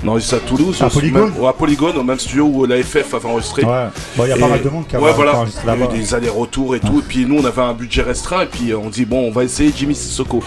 On 0.04 0.08
enregistre 0.08 0.34
à 0.34 0.38
Toulouse. 0.40 0.78
À 0.82 0.86
au- 0.86 0.90
Polygone 0.90 1.30
même- 1.30 1.38
ouais, 1.40 1.48
à 1.48 1.52
Polygone, 1.52 1.96
au 1.96 2.02
même 2.02 2.18
studio 2.18 2.46
où 2.52 2.66
la 2.66 2.82
FF 2.82 3.14
avait 3.14 3.26
enregistré. 3.28 3.62
Ouais. 3.64 3.86
Bon, 4.16 4.24
il 4.24 4.30
y 4.30 4.32
a 4.32 4.36
pas 4.36 4.48
mal 4.48 4.62
de 4.62 4.68
monde 4.68 4.88
qui 4.88 4.96
a 4.96 5.00
Ouais, 5.00 5.12
voilà. 5.14 5.36
enregistré 5.36 5.62
Il 5.72 5.78
y 5.80 5.82
a 5.82 5.86
eu 5.86 5.96
des 5.98 6.12
allers-retours 6.14 6.74
et 6.74 6.80
tout. 6.80 6.98
Et 6.98 7.02
puis 7.06 7.24
nous, 7.24 7.38
on 7.38 7.44
avait 7.44 7.62
un 7.62 7.72
budget 7.72 8.02
restreint. 8.02 8.42
Et 8.42 8.46
puis 8.46 8.72
euh, 8.72 8.78
on 8.78 8.88
dit, 8.90 9.04
bon, 9.04 9.28
on 9.28 9.30
va 9.30 9.44
essayer 9.44 9.72
Jimmy 9.74 9.94
Sissoko. 9.94 10.42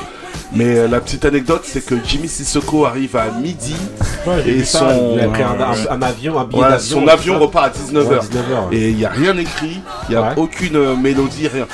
Mais 0.55 0.77
euh, 0.77 0.87
la 0.87 0.99
petite 1.01 1.25
anecdote, 1.25 1.63
c'est 1.65 1.83
que 1.85 1.95
Jimmy 2.05 2.27
Sissoko 2.27 2.85
arrive 2.85 3.15
à 3.15 3.25
midi. 3.31 3.75
Ouais, 4.27 4.47
et 4.47 4.63
ça, 4.63 4.79
son, 4.79 5.15
il 5.17 5.21
a 5.23 5.27
pris 5.27 5.41
un- 5.43 5.59
un- 5.59 5.95
un 5.97 6.01
avion, 6.01 6.39
un 6.39 6.45
billet 6.45 6.61
son 6.79 7.39
repart 7.39 7.65
à 7.65 7.69
19h. 7.69 8.07
Ouais, 8.07 8.19
19h, 8.19 8.69
ouais. 8.69 8.75
Et 8.77 8.89
il 8.89 8.95
n'y 8.97 9.05
a 9.05 9.09
rien 9.09 9.35
écrit, 9.37 9.81
il 10.07 10.11
n'y 10.11 10.15
a 10.15 10.33
aucune 10.37 10.75
euh, 10.75 10.95
mélodie, 10.95 11.47
rien. 11.47 11.65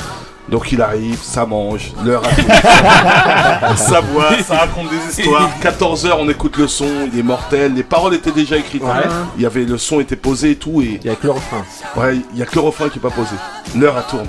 Donc 0.48 0.72
il 0.72 0.82
arrive, 0.82 1.20
ça 1.22 1.46
mange, 1.46 1.92
l'heure 2.04 2.24
a 2.26 3.76
ça 3.78 4.02
boit, 4.02 4.30
ça 4.44 4.56
raconte 4.58 4.88
des 4.90 5.22
histoires. 5.22 5.48
14h, 5.62 6.12
on 6.18 6.28
écoute 6.28 6.58
le 6.58 6.68
son, 6.68 6.88
il 7.14 7.20
est 7.20 7.24
mortel. 7.24 7.76
Les 7.76 7.84
paroles 7.84 8.16
étaient 8.16 8.32
déjà 8.32 8.58
écrites. 8.58 8.82
Ouais. 8.82 8.90
Il 9.38 9.44
y 9.44 9.46
avait 9.46 9.64
le 9.66 9.78
son 9.78 10.00
était 10.00 10.16
posé 10.16 10.52
et 10.52 10.56
tout. 10.56 10.82
Et 10.82 11.00
Il 11.04 11.08
y 11.08 11.12
a 11.12 11.16
que 11.16 11.28
le 11.28 11.34
refrain. 11.34 11.64
ouais, 11.98 12.18
il 12.34 12.40
y 12.40 12.42
a 12.42 12.46
que 12.48 12.56
le 12.56 12.62
refrain 12.62 12.90
qui 12.90 12.98
est 12.98 13.02
pas 13.02 13.12
posé. 13.12 13.30
L'heure 13.78 13.94
elle 13.98 14.10
tourne. 14.10 14.28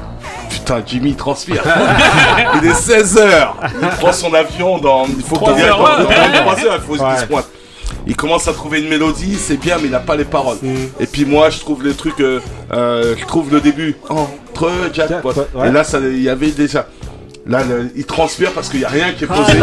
Putain, 0.60 0.82
Jimmy 0.86 1.14
transpire. 1.14 1.62
il 2.62 2.68
est 2.68 2.72
16h. 2.72 3.48
Il 3.82 3.88
prend 3.88 4.12
son 4.12 4.32
avion 4.34 4.78
dans. 4.78 5.06
Il 5.06 5.22
faut 5.22 5.36
Trois 5.36 5.54
qu'il 5.54 5.64
heures, 5.64 5.78
dans- 5.78 5.84
ouais. 5.84 6.04
dans 6.32 6.40
trois 6.42 6.64
heures, 6.64 6.76
il 6.76 6.80
faut 6.96 7.02
Ouais. 7.02 7.16
se 7.20 7.24
pointe. 7.26 7.46
Il 8.06 8.16
commence 8.16 8.48
à 8.48 8.52
trouver 8.52 8.80
une 8.80 8.88
mélodie, 8.88 9.36
c'est 9.36 9.56
bien, 9.58 9.76
mais 9.78 9.84
il 9.86 9.90
n'a 9.90 9.98
pas 10.00 10.16
les 10.16 10.24
paroles. 10.24 10.56
Mm. 10.62 10.74
Et 11.00 11.06
puis 11.06 11.24
moi, 11.24 11.50
je 11.50 11.58
trouve 11.60 11.84
les 11.84 11.92
trucs, 11.94 12.20
euh, 12.20 12.40
euh, 12.72 13.14
je 13.18 13.24
trouve 13.26 13.52
le 13.52 13.60
début 13.60 13.96
entre 14.08 14.70
jackpot. 14.92 15.32
Ouais. 15.54 15.68
Et 15.68 15.72
là, 15.72 15.84
ça, 15.84 15.98
il 15.98 16.22
y 16.22 16.28
avait 16.28 16.50
déjà. 16.50 16.86
Là, 17.46 17.62
le- 17.64 17.90
il 17.96 18.04
transpire 18.04 18.52
parce 18.52 18.68
qu'il 18.68 18.80
n'y 18.80 18.84
a 18.84 18.90
rien 18.90 19.12
qui 19.12 19.24
est 19.24 19.28
Ah 19.30 19.34
posé. 19.34 19.58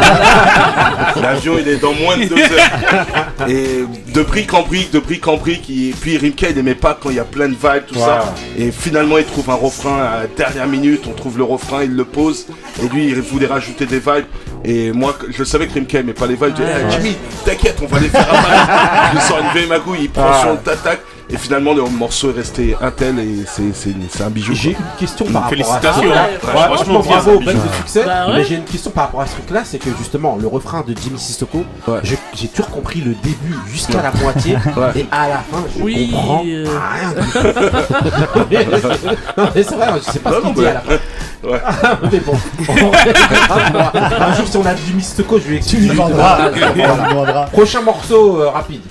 L'avion, 1.22 1.54
il 1.60 1.68
est 1.68 1.78
dans 1.78 1.94
moins 1.94 2.18
de 2.18 2.26
deux 2.26 2.36
heures. 2.38 3.48
Et 3.48 3.86
de 4.14 4.22
brique 4.24 4.54
en 4.54 4.64
brique, 4.64 4.92
de 4.92 5.00
brique 5.00 5.28
en 5.28 5.38
brique. 5.38 5.70
il- 5.70 5.94
puis 5.94 6.18
Rimka, 6.18 6.50
il 6.50 6.56
n'aimait 6.56 6.76
pas 6.76 6.98
quand 7.00 7.12
il 7.12 7.18
y 7.18 7.20
a 7.20 7.24
plein 7.24 7.48
de 7.48 7.54
vibes, 7.56 7.86
tout 7.88 7.96
ça. 8.00 8.34
Et 8.58 8.72
finalement, 8.72 9.18
il 9.20 9.26
trouve 9.26 9.50
un 9.52 9.56
refrain 9.56 9.98
à 10.02 10.22
la 10.22 10.28
dernière 10.28 10.68
minute. 10.68 11.04
On 11.08 11.14
trouve 11.14 11.38
le 11.38 11.44
refrain, 11.44 11.84
il 11.84 11.96
le 11.96 12.04
pose. 12.06 12.48
Et 12.84 12.88
lui, 12.90 13.08
il 13.10 13.22
voulait 13.22 13.48
rajouter 13.48 13.86
des 13.86 14.00
vibes. 14.00 14.26
Et 14.66 14.92
moi, 14.92 15.16
je 15.30 15.44
savais 15.44 15.68
que 15.68 15.74
Rimka 15.76 16.00
aimait 16.00 16.14
pas 16.14 16.26
les 16.26 16.34
vibes. 16.36 16.56
Je 16.58 16.64
dis, 16.64 16.70
Eh, 16.70 16.92
Jimmy, 16.92 17.16
t'inquiète, 17.46 17.78
on 17.82 17.86
va 17.86 18.00
les 18.00 18.10
faire 18.10 18.28
à 18.34 19.12
Il 19.14 19.22
sort 19.22 19.40
une 19.40 19.52
vieille 19.58 19.70
magouille, 19.70 20.00
il 20.02 20.10
prend 20.10 20.32
Ah. 20.34 20.42
son 20.44 20.56
tac 20.58 21.00
Et 21.30 21.36
finalement, 21.36 21.74
le 21.74 21.84
morceau 21.84 22.30
est 22.32 22.38
resté 22.38 22.76
un 22.80 22.90
tel 22.90 23.20
et 23.20 23.44
c'est- 23.46 23.74
c'est 23.74 23.94
c'est 24.10 24.24
un 24.24 24.30
bijou. 24.30 24.54
J'ai 24.56 24.70
une 24.72 24.78
question 24.98 25.26
par 25.26 25.44
rapport 25.44 25.60
à 25.60 25.64
ça. 25.64 25.80
Félicitations. 25.82 26.10
Ouais, 26.10 26.38
franchement, 26.42 26.76
Franchement, 26.76 27.00
bien, 27.02 27.10
bravo, 27.18 27.40
belle 27.40 27.56
de 27.58 27.76
succès. 27.76 28.04
Bah 28.06 28.28
ouais. 28.28 28.34
Mais 28.38 28.44
j'ai 28.46 28.56
une 28.56 28.64
question 28.64 28.92
par 28.92 29.04
rapport 29.06 29.20
à 29.22 29.26
ce 29.28 29.34
truc-là, 29.34 29.64
c'est 29.66 29.78
que 29.78 29.90
justement, 29.98 30.38
le 30.40 30.48
refrain 30.48 30.86
de 30.88 30.96
Jimmy 30.98 31.20
Sissoko, 31.20 31.66
je- 32.04 32.16
j'ai 32.34 32.48
toujours 32.48 32.70
compris 32.72 33.02
le 33.02 33.14
début 33.16 33.56
jusqu'à 33.70 34.02
la 34.02 34.12
moitié, 34.22 34.54
Ouais. 34.78 35.02
et 35.02 35.06
à 35.12 35.28
la 35.28 35.36
fin, 35.40 35.66
je 35.78 35.84
Oui, 35.84 36.10
comprends 36.12 36.44
euh. 36.48 36.66
rien. 36.66 37.10
du 37.22 37.30
tout. 37.30 37.40
non, 39.38 39.50
mais 39.54 39.64
c'est 39.64 39.76
vrai, 39.76 39.88
je 40.06 40.12
sais 40.12 40.20
pas 40.20 40.32
ce 40.32 40.42
qu'il 40.42 40.54
dit 40.54 40.66
à 40.66 40.74
la 40.76 40.80
fin. 40.80 40.94
Ouais. 41.44 41.62
mais 42.12 42.20
bon, 42.20 42.34
un 44.20 44.34
jour, 44.34 44.48
si 44.48 44.58
on 44.58 44.66
a 44.66 44.76
Jimmy 44.76 45.02
Sissoko, 45.04 45.40
je 45.40 45.48
lui 45.50 45.58
explique. 45.58 45.82
Tu 45.82 45.88
lui 45.88 45.96
demanderas. 45.96 47.46
Prochain 47.52 47.82
morceau 47.82 48.42
euh, 48.42 48.50
rapide. 48.50 48.82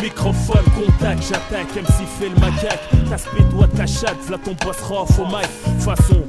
Microphone, 0.00 0.64
contact, 0.74 1.22
j'attaque, 1.28 1.76
MC 1.76 2.06
fait 2.18 2.28
le 2.30 2.34
macaque. 2.40 2.80
Ta 3.10 3.18
speed, 3.18 3.48
doigt 3.50 3.68
ta 3.76 3.86
chatte, 3.86 4.16
v'là 4.26 4.38
ton 4.38 4.54
boss 4.64 4.80
rough 4.80 5.18
au 5.18 5.26
mic. 5.26 5.48
Façon, 5.80 6.24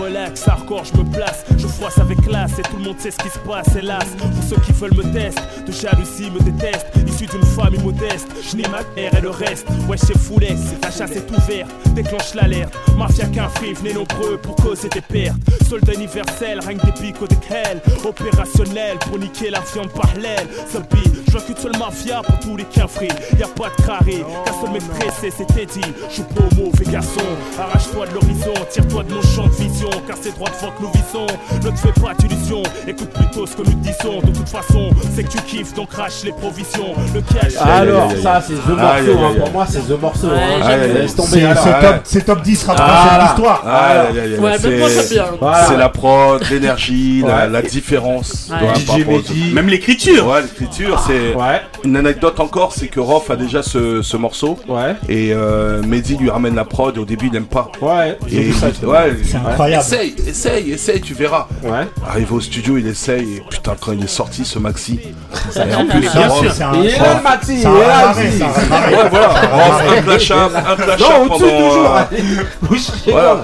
relax, 0.00 0.46
hardcore, 0.46 0.84
je 0.84 0.98
me 0.98 1.04
place. 1.04 1.44
Je 1.56 1.66
froisse 1.66 1.98
avec 1.98 2.20
classe 2.22 2.58
et 2.58 2.62
tout 2.62 2.76
le 2.76 2.84
monde 2.84 2.98
sait 2.98 3.10
ce 3.10 3.18
qui 3.18 3.28
se 3.28 3.38
passe, 3.38 3.74
hélas. 3.76 4.04
Pour 4.18 4.28
ceux 4.48 4.60
qui 4.62 4.72
veulent 4.72 4.94
me 4.94 5.02
tester, 5.12 5.42
de 5.66 5.72
jalousie 5.72 6.30
me 6.30 6.40
détestent. 6.40 6.86
Issu 7.06 7.26
d'une 7.26 7.44
famille 7.44 7.80
modeste, 7.82 8.28
je 8.48 8.56
nie 8.56 8.62
ma 8.64 8.82
mère 8.94 9.14
et 9.16 9.20
le 9.20 9.30
reste. 9.30 9.66
Ouais, 9.88 9.96
c'est 9.96 10.18
foulet, 10.18 10.56
ta 10.80 10.90
chasse 10.90 11.12
est 11.12 11.30
ouverte. 11.30 11.70
Déclenche 11.94 12.34
l'alerte. 12.34 12.74
Mafia 12.96 13.26
qu'un 13.26 13.48
free, 13.48 13.74
venez 13.74 13.94
nombreux 13.94 14.38
pour 14.38 14.56
causer 14.56 14.88
des 14.88 15.00
pertes. 15.00 15.38
Soldat 15.68 15.94
universel, 15.94 16.60
règne 16.60 16.80
des 16.84 16.92
picots 16.92 17.26
des 17.26 17.36
hell. 17.50 17.80
Opérationnel 18.04 18.98
pour 18.98 19.18
niquer 19.18 19.50
la 19.50 19.60
viande 19.60 19.90
par 19.90 20.12
l'aile. 20.14 20.46
Je 21.36 21.42
vois 21.42 21.54
qu'une 21.54 21.62
seule 21.62 21.78
mafia 21.78 22.22
pour 22.22 22.38
tous 22.40 22.56
les 22.56 22.64
quinfris. 22.64 23.08
Y 23.38 23.42
a 23.42 23.46
pas 23.48 23.68
de 23.68 23.86
carré, 23.86 24.24
qu'un 24.44 24.52
seul 24.60 24.70
mec 24.72 24.82
pressé, 24.88 25.30
c'était 25.36 25.66
dit. 25.66 25.84
Je 26.10 26.22
pas 26.22 26.40
au 26.40 26.64
mauvais 26.64 26.90
garçon. 26.90 27.20
Arrache-toi 27.60 28.06
de 28.06 28.14
l'horizon, 28.14 28.54
tire-toi 28.70 29.02
de 29.02 29.12
mon 29.12 29.20
champ 29.22 29.46
de 29.46 29.52
vision. 29.62 29.90
Car 30.06 30.16
c'est 30.18 30.34
droit 30.34 30.48
devant 30.48 30.72
que 30.72 30.82
nous 30.82 30.92
visons. 30.92 31.26
Ne 31.62 31.70
te 31.70 31.78
fais 31.78 32.00
pas 32.00 32.14
d'illusions, 32.14 32.62
écoute 32.86 33.10
plutôt 33.10 33.46
ce 33.46 33.54
que 33.54 33.62
nous 33.62 33.74
disons. 33.74 34.20
De 34.22 34.32
toute 34.32 34.48
façon, 34.48 34.90
c'est 35.14 35.24
que 35.24 35.28
tu 35.32 35.38
kiffes, 35.42 35.74
donc 35.74 35.90
crache 35.90 36.22
les 36.24 36.32
provisions. 36.32 36.94
Le 37.14 37.20
cash. 37.20 37.52
Alors, 37.60 38.10
ça, 38.22 38.40
c'est 38.46 38.54
The 38.54 38.68
Morceau. 38.68 39.18
hein. 39.24 39.34
Pour 39.38 39.50
moi, 39.52 39.66
c'est 39.68 39.80
The 39.80 40.00
Morceau. 40.00 40.28
Hein. 40.30 40.76
Laisse 40.94 41.14
tomber. 41.16 41.30
C'est 41.62 41.80
top, 41.80 42.00
c'est 42.04 42.24
top 42.24 42.42
10 42.42 42.64
rattrapage 42.64 42.94
Voilà. 43.38 44.58
de 44.58 44.68
l'histoire. 44.68 45.66
C'est- 45.68 45.76
la 45.76 45.88
prod, 45.90 46.42
l'énergie, 46.50 47.22
la, 47.26 47.60
différence. 47.62 48.50
Même 49.52 49.68
l'écriture. 49.68 50.26
Ouais, 50.28 50.42
l'écriture, 50.42 50.98
c'est 51.06 51.25
Ouais, 51.34 51.60
une 51.84 51.96
anecdote 51.96 52.38
encore, 52.40 52.72
c'est 52.72 52.88
que 52.88 53.00
Rof 53.00 53.30
a 53.30 53.36
déjà 53.36 53.62
ce, 53.62 54.02
ce 54.02 54.16
morceau 54.16 54.58
ouais, 54.68 54.94
et 55.08 55.32
euh, 55.32 55.82
Mehdi 55.82 56.16
lui 56.16 56.30
ramène 56.30 56.54
la 56.54 56.64
prod 56.64 56.96
et 56.96 57.00
au 57.00 57.04
début 57.04 57.28
il 57.32 57.36
aime 57.36 57.44
pas. 57.46 57.70
ouais. 57.80 58.18
J'ai 58.26 58.36
Et 58.38 58.40
vu 58.44 58.52
ça, 58.52 58.66
il- 58.68 58.72
justement. 58.72 58.92
ouais, 58.92 59.16
C'est 59.24 59.36
incroyable. 59.36 59.82
Essaye, 59.84 60.14
essaye, 60.26 60.70
essaye, 60.72 61.00
tu 61.00 61.14
verras. 61.14 61.46
Ouais. 61.62 61.86
Arrive 62.08 62.32
au 62.32 62.40
studio, 62.40 62.76
il 62.78 62.86
essaye 62.86 63.36
et 63.36 63.42
putain 63.48 63.74
quand 63.80 63.92
il 63.92 64.02
est 64.04 64.06
sorti 64.08 64.44
ce 64.44 64.58
maxi. 64.58 65.00
et 65.54 65.74
en 65.74 65.84
Mais 65.84 65.90
plus, 65.90 66.00
bien 66.00 66.28
Rof- 66.28 66.40
sûr. 66.40 66.52
C'est 66.52 66.62
un 66.64 66.74
Il 66.74 66.86
est 66.86 66.98
là, 66.98 67.16
le 67.16 67.22
Maxi, 67.22 67.52
il 67.52 67.58
est 67.58 67.62
c'est 67.62 67.68
là. 67.68 69.02
Ouais, 69.02 69.08
voilà, 69.10 69.28
Rof, 69.28 69.82
un 70.30 70.44
un 70.56 71.28
pendant. 71.28 71.46
euh, 71.46 72.04
Voilà, 73.10 73.42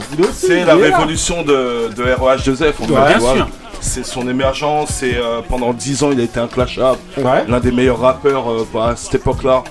la 0.65 0.75
révolution 0.75 1.43
de, 1.43 1.91
de 1.97 2.03
ROH2F. 2.03 2.73
en 2.81 2.87
fait, 2.87 2.93
Ouais, 2.93 3.09
bien 3.09 3.21
sûr. 3.35 3.49
C'est 3.85 4.07
son 4.07 4.29
émergence, 4.29 4.91
c'est 4.91 5.17
euh, 5.17 5.41
pendant 5.47 5.73
10 5.73 6.05
ans 6.05 6.11
il 6.13 6.21
a 6.21 6.23
été 6.23 6.39
un 6.39 6.47
clashable, 6.47 6.99
Ouais. 7.19 7.45
l'un 7.49 7.59
des 7.59 7.73
meilleurs 7.73 7.99
rappeurs 7.99 8.49
euh, 8.51 8.67
bah, 8.73 8.91
à 8.91 8.97
cette 8.97 9.17
époque-là. 9.17 9.65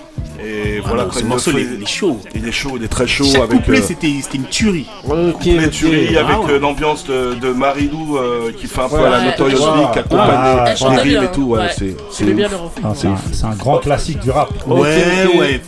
Et 0.43 0.79
voilà, 0.79 1.05
non, 1.05 1.11
ce 1.11 1.23
morceau, 1.23 1.51
fait, 1.51 1.61
il 1.61 1.83
est- 1.83 1.85
chaud. 1.87 2.19
Il 2.35 2.45
est 2.47 2.51
chaud, 2.51 2.71
il 2.75 2.83
est 2.83 2.87
très 2.89 3.07
chaud 3.07 3.23
Chaque 3.23 3.43
avec 3.43 3.59
couplet, 3.59 3.79
euh, 3.79 3.83
c'était 3.83 4.13
c'était 4.21 4.37
une 4.37 4.45
tuerie. 4.45 4.85
Ok, 5.07 5.45
les 5.45 5.65
ok. 5.65 5.71
tueries, 5.71 6.15
Ah 6.17 6.25
avec 6.27 6.39
ouais. 6.47 6.53
euh, 6.53 6.59
l'ambiance 6.59 7.05
de, 7.05 7.35
de 7.35 7.53
Marilou 7.53 8.17
euh, 8.17 8.51
qui 8.51 8.67
fait 8.67 8.81
un 8.81 8.89
peu 8.89 8.95
Ouais, 8.97 9.03
à 9.05 9.09
la 9.11 9.17
ouais, 9.19 9.25
Notorious 9.27 9.57
ouais. 9.59 9.77
Big, 9.83 9.91
qui 9.93 9.99
accompagne 9.99 10.29
Ah, 10.33 10.65
les- 10.89 10.99
rimes 11.01 11.23
et 11.23 11.31
tout. 11.31 11.43
Ouais, 11.43 11.59
ouais. 11.59 11.67
c'est 11.77 11.95
c'est 12.11 12.25
J'aimais 12.25 12.33
bien 12.35 12.47
ouf. 12.47 12.51
le 12.51 12.57
refrain. 12.57 12.81
Ah, 13.13 13.17
C'est 13.31 13.45
un, 13.45 13.55
grand 13.55 13.77
classique 13.77 14.19
du 14.19 14.29
rap. 14.29 14.49
Ouais, 14.67 15.27
ouais. 15.37 15.61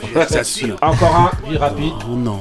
Encore 0.82 1.16
un, 1.16 1.50
vie 1.50 1.58
rapide. 1.58 1.94
Oh 2.12 2.16
non. 2.16 2.40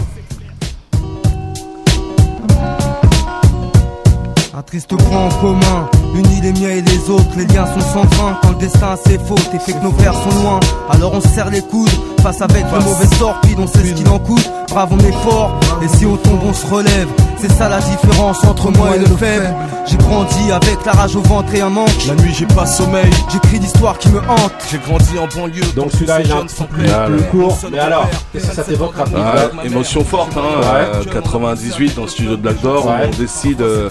Un 4.55 4.61
triste 4.63 4.95
point 4.95 5.19
en 5.19 5.29
commun, 5.41 5.89
unis 6.15 6.41
les 6.43 6.53
miens 6.53 6.69
et 6.71 6.83
les 6.83 7.09
autres, 7.11 7.25
les 7.39 7.47
liens 7.47 7.65
sont 7.67 7.81
sans 7.81 8.03
fin 8.17 8.39
quand 8.43 8.51
le 8.51 8.57
destin 8.57 8.89
a 8.93 8.97
ses 8.97 9.19
fautes 9.19 9.49
et 9.55 9.59
fait 9.59 9.73
que 9.73 9.83
nos 9.83 9.93
pères 9.93 10.13
sont 10.13 10.43
loin. 10.43 10.61
Alors 10.91 11.15
on 11.15 11.21
se 11.23 11.29
serre 11.29 11.49
les 11.49 11.63
coudes, 11.63 11.89
face 12.23 12.43
avec 12.43 12.65
le 12.71 12.81
mauvais 12.85 13.07
sort, 13.19 13.41
puis 13.43 13.55
on 13.57 13.67
sait 13.67 13.79
ce 13.83 13.95
qu'il 13.95 14.09
en 14.09 14.19
coûte. 14.19 14.51
Brave, 14.69 14.89
on 14.93 14.99
est 14.99 15.13
fort, 15.23 15.59
et 15.83 15.89
si 15.89 16.05
on 16.07 16.17
tombe, 16.17 16.41
on 16.45 16.53
se 16.53 16.67
relève. 16.67 17.09
C'est 17.39 17.51
ça 17.53 17.69
la 17.69 17.81
différence 17.81 18.45
entre 18.45 18.71
moi 18.71 18.95
et 18.95 18.99
le 19.01 19.07
faible. 19.07 19.53
J'ai 19.87 19.97
grandi 19.97 20.53
avec 20.53 20.85
la 20.87 20.93
rage 20.93 21.17
au 21.17 21.23
ventre 21.23 21.53
et 21.55 21.61
un 21.61 21.69
manque. 21.71 21.91
La 22.07 22.15
nuit 22.15 22.33
j'ai 22.33 22.47
pas 22.47 22.67
sommeil, 22.67 23.11
J'écris 23.33 23.59
l'histoire 23.59 23.99
qui 23.99 24.11
me 24.11 24.19
hante. 24.21 24.53
j'ai 24.71 24.79
grandi 24.79 25.19
en 25.19 25.27
banlieue. 25.37 25.65
Donc 25.75 25.91
celui-là, 25.93 26.21
il 26.21 26.31
est 26.31 26.33
un 26.33 27.07
plus, 27.07 27.23
court. 27.33 27.59
Mais 27.73 27.81
alors, 27.81 28.07
qu'est-ce 28.33 28.49
que 28.51 28.55
ça 28.55 28.63
t'évoque 28.63 28.95
rapide 28.97 29.17
Ouais, 29.17 29.67
émotion 29.67 30.05
forte, 30.05 30.37
hein. 30.37 30.61
Ouais. 30.61 31.01
euh, 31.01 31.05
98 31.13 31.97
dans 31.97 32.03
le 32.03 32.09
studio 32.09 32.31
de 32.33 32.37
Black 32.37 32.61
Door, 32.63 32.87
Ouais. 32.87 32.93
on 33.13 33.17
décide 33.19 33.61
euh, 33.61 33.91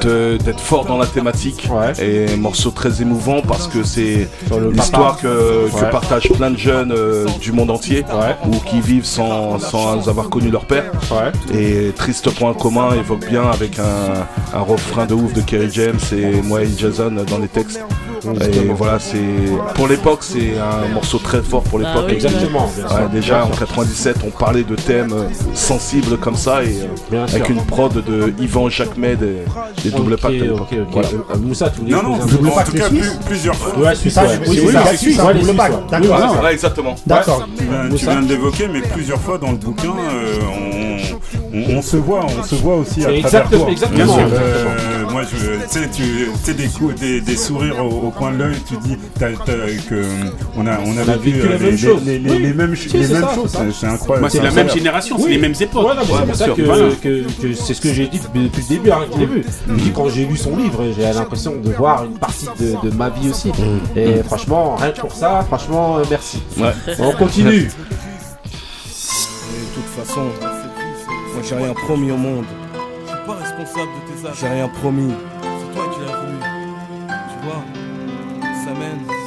d'être 0.00 0.60
fort 0.60 0.84
dans 0.84 0.98
la 0.98 1.06
thématique. 1.06 1.68
Ouais. 1.70 1.92
Et 2.04 2.36
morceau 2.36 2.70
très 2.70 3.02
émouvant 3.02 3.42
parce 3.42 3.66
que 3.68 3.82
c'est 3.82 4.28
l'histoire 4.72 5.16
que, 5.18 5.68
que 5.70 5.82
Ouais. 5.82 5.90
partagent 5.90 6.28
plein 6.32 6.50
de 6.50 6.56
jeunes 6.58 6.92
euh, 6.92 7.26
du 7.40 7.52
monde 7.52 7.70
entier 7.70 8.04
Ouais. 8.12 8.36
ou 8.46 8.56
qui 8.68 8.80
vivent 8.80 9.04
sans, 9.04 9.58
sans 9.58 10.08
avoir 10.08 10.28
connu 10.28 10.50
leur 10.50 10.64
père. 10.64 10.90
Et 11.54 11.92
Triste 11.96 12.30
Point 12.30 12.54
commun 12.54 12.90
évoque 12.94 13.26
bien 13.28 13.44
avec 13.50 13.78
un, 13.78 14.56
un 14.56 14.60
refrain 14.60 15.06
de 15.06 15.14
ouf 15.14 15.32
de 15.32 15.40
Kerry 15.40 15.70
James 15.72 15.98
et 16.12 16.40
moi 16.42 16.62
et 16.62 16.68
Jason 16.76 17.10
dans 17.28 17.38
les 17.38 17.48
textes. 17.48 17.80
Et 18.24 18.66
voilà, 18.76 18.98
c'est 18.98 19.18
pour 19.74 19.88
l'époque, 19.88 20.20
c'est 20.22 20.52
un 20.58 20.92
morceau 20.94 21.18
très 21.18 21.42
fort 21.42 21.62
pour 21.64 21.78
l'époque. 21.78 22.04
oui, 22.06 22.14
Exactement. 22.14 22.66
Ouais, 22.66 23.08
déjà 23.12 23.44
en 23.44 23.48
sûr. 23.48 23.58
97, 23.60 24.16
on 24.26 24.30
parlait 24.30 24.62
de 24.62 24.74
thèmes 24.76 25.12
euh, 25.12 25.28
sensibles 25.54 26.16
comme 26.18 26.36
ça 26.36 26.62
et 26.62 26.68
euh, 26.68 26.86
Bien 27.10 27.22
avec 27.24 27.46
sûr. 27.46 27.50
une 27.54 27.64
prod 27.64 27.92
de 27.92 28.32
Yvan 28.38 28.68
Jacquemet 28.70 29.16
des, 29.16 29.38
des 29.82 29.90
double 29.90 30.14
Ok, 30.14 30.20
packs 30.20 30.30
à 30.30 30.34
l'époque. 30.34 30.60
ok, 30.60 30.78
ok. 30.80 30.86
Voilà. 30.92 31.08
Euh, 31.08 31.38
Moussa, 31.38 31.70
tu 31.70 31.80
voulais 31.80 31.92
Non, 31.92 32.02
non, 32.02 32.26
Double 32.26 32.48
en 32.48 32.52
pack, 32.52 32.66
tout 32.66 32.72
les 32.74 32.78
cas, 32.80 32.88
plusieurs 33.26 33.56
fois. 33.56 33.78
Ouais, 33.78 33.94
Suisse, 33.94 34.18
Oui, 34.22 34.28
c'est 34.46 34.54
c'est 34.66 34.72
ça, 34.72 34.84
ça. 34.84 34.96
Suisse, 34.96 35.18
Ouais, 35.18 35.24
un 35.24 35.32
les 35.32 35.40
double 35.40 35.50
ouais. 35.50 35.56
D'accord. 35.56 35.98
Oui, 36.00 36.06
voilà. 36.06 36.42
Ouais, 36.42 36.52
exactement. 36.52 36.94
D'accord. 37.06 37.48
Tu 37.58 37.64
viens, 37.64 37.88
tu 37.96 38.04
viens 38.06 38.22
de 38.22 38.28
l'évoquer, 38.28 38.68
mais 38.68 38.80
plusieurs 38.82 39.20
fois 39.20 39.38
dans 39.38 39.50
le 39.50 39.56
bouquin, 39.56 39.88
euh, 39.90 40.38
on, 40.54 41.41
on- 41.54 41.76
on 41.76 41.82
se 41.82 41.96
voit, 41.96 42.24
on 42.24 42.42
se 42.42 42.54
voit 42.56 42.76
aussi 42.76 43.00
à 43.00 43.04
travers 43.04 43.18
exactement- 43.24 43.64
toi. 43.64 43.70
exactement. 43.72 44.18
Euh, 44.18 45.10
moi, 45.10 45.22
je, 45.24 45.36
tu 45.36 45.68
sais, 45.68 45.88
tu 45.92 46.02
tu 46.02 46.28
sais, 46.42 46.54
des, 46.54 46.66
coups- 46.68 46.94
des, 46.98 47.20
des 47.20 47.36
sourires 47.36 47.84
au, 47.84 48.06
au 48.06 48.10
coin 48.10 48.32
de 48.32 48.38
l'œil, 48.38 48.56
tu 48.66 48.76
dis 48.78 48.96
que 49.18 49.24
euh, 49.94 50.04
on 50.56 50.66
a, 50.66 50.78
on 50.84 50.96
a, 50.96 51.02
On 51.04 51.08
a 51.08 51.16
vécu, 51.16 51.40
euh, 51.40 51.48
même 51.50 51.62
les, 51.62 51.76
chose. 51.76 52.00
les, 52.04 52.18
les, 52.18 52.30
Oui. 52.30 52.38
les 52.38 52.52
mêmes, 52.54 52.74
Si, 52.76 52.88
les 52.96 53.04
c'est 53.06 53.12
mêmes 53.14 53.22
ça, 53.22 53.34
choses. 53.34 53.52
c'est 53.78 53.86
incroyable. 53.86 54.20
Moi, 54.20 54.30
c'est 54.30 54.42
la 54.42 54.50
même 54.50 54.70
génération, 54.70 55.16
c'est 55.18 55.24
Oui. 55.24 55.30
les 55.32 55.38
mêmes 55.38 55.54
époques. 55.60 55.86
Ouais, 55.86 55.92
c'est 56.34 56.54
que, 56.54 56.62
Voilà. 56.62 56.88
que- 57.02 57.24
que 57.42 57.54
c'est 57.54 57.74
ce 57.74 57.80
que 57.80 57.92
j'ai 57.92 58.06
dit 58.06 58.18
depuis, 58.20 58.50
le 58.62 58.68
début, 58.68 58.90
hein, 58.90 59.00
que 59.12 59.72
dis, 59.74 59.90
quand 59.94 60.08
j'ai 60.08 60.24
lu 60.24 60.36
son 60.36 60.56
livre, 60.56 60.84
j'ai 60.96 61.12
l'impression 61.12 61.54
de 61.62 61.70
voir 61.72 62.04
une 62.04 62.18
partie 62.18 62.46
de, 62.58 62.88
de 62.88 62.94
ma 62.96 63.10
vie 63.10 63.30
aussi. 63.30 63.50
Et 63.96 64.22
franchement, 64.22 64.76
rien 64.76 64.90
que 64.92 65.00
pour 65.00 65.12
ça, 65.12 65.44
franchement, 65.46 65.98
euh, 65.98 66.04
merci. 66.10 66.42
Ouais. 66.58 66.72
On 66.98 67.12
continue. 67.12 67.68
De 67.68 67.70
toute 69.74 70.06
façon, 70.06 70.22
moi 71.32 71.42
j'ai 71.42 71.54
rien 71.54 71.74
promis 71.74 72.10
au 72.10 72.16
monde. 72.16 72.44
Je 73.04 73.08
suis 73.08 73.26
pas 73.26 73.34
responsable 73.34 73.90
de 74.06 74.12
tes 74.12 74.26
actes. 74.26 74.38
J'ai 74.40 74.48
rien 74.48 74.68
promis. 74.68 75.12
C'est 75.42 75.74
toi 75.74 75.84
qui 75.92 76.00
l'as 76.00 76.16
voulu. 76.16 76.38
Tu 77.08 77.46
vois, 77.46 77.64
ça 78.64 78.72
mène. 78.78 79.21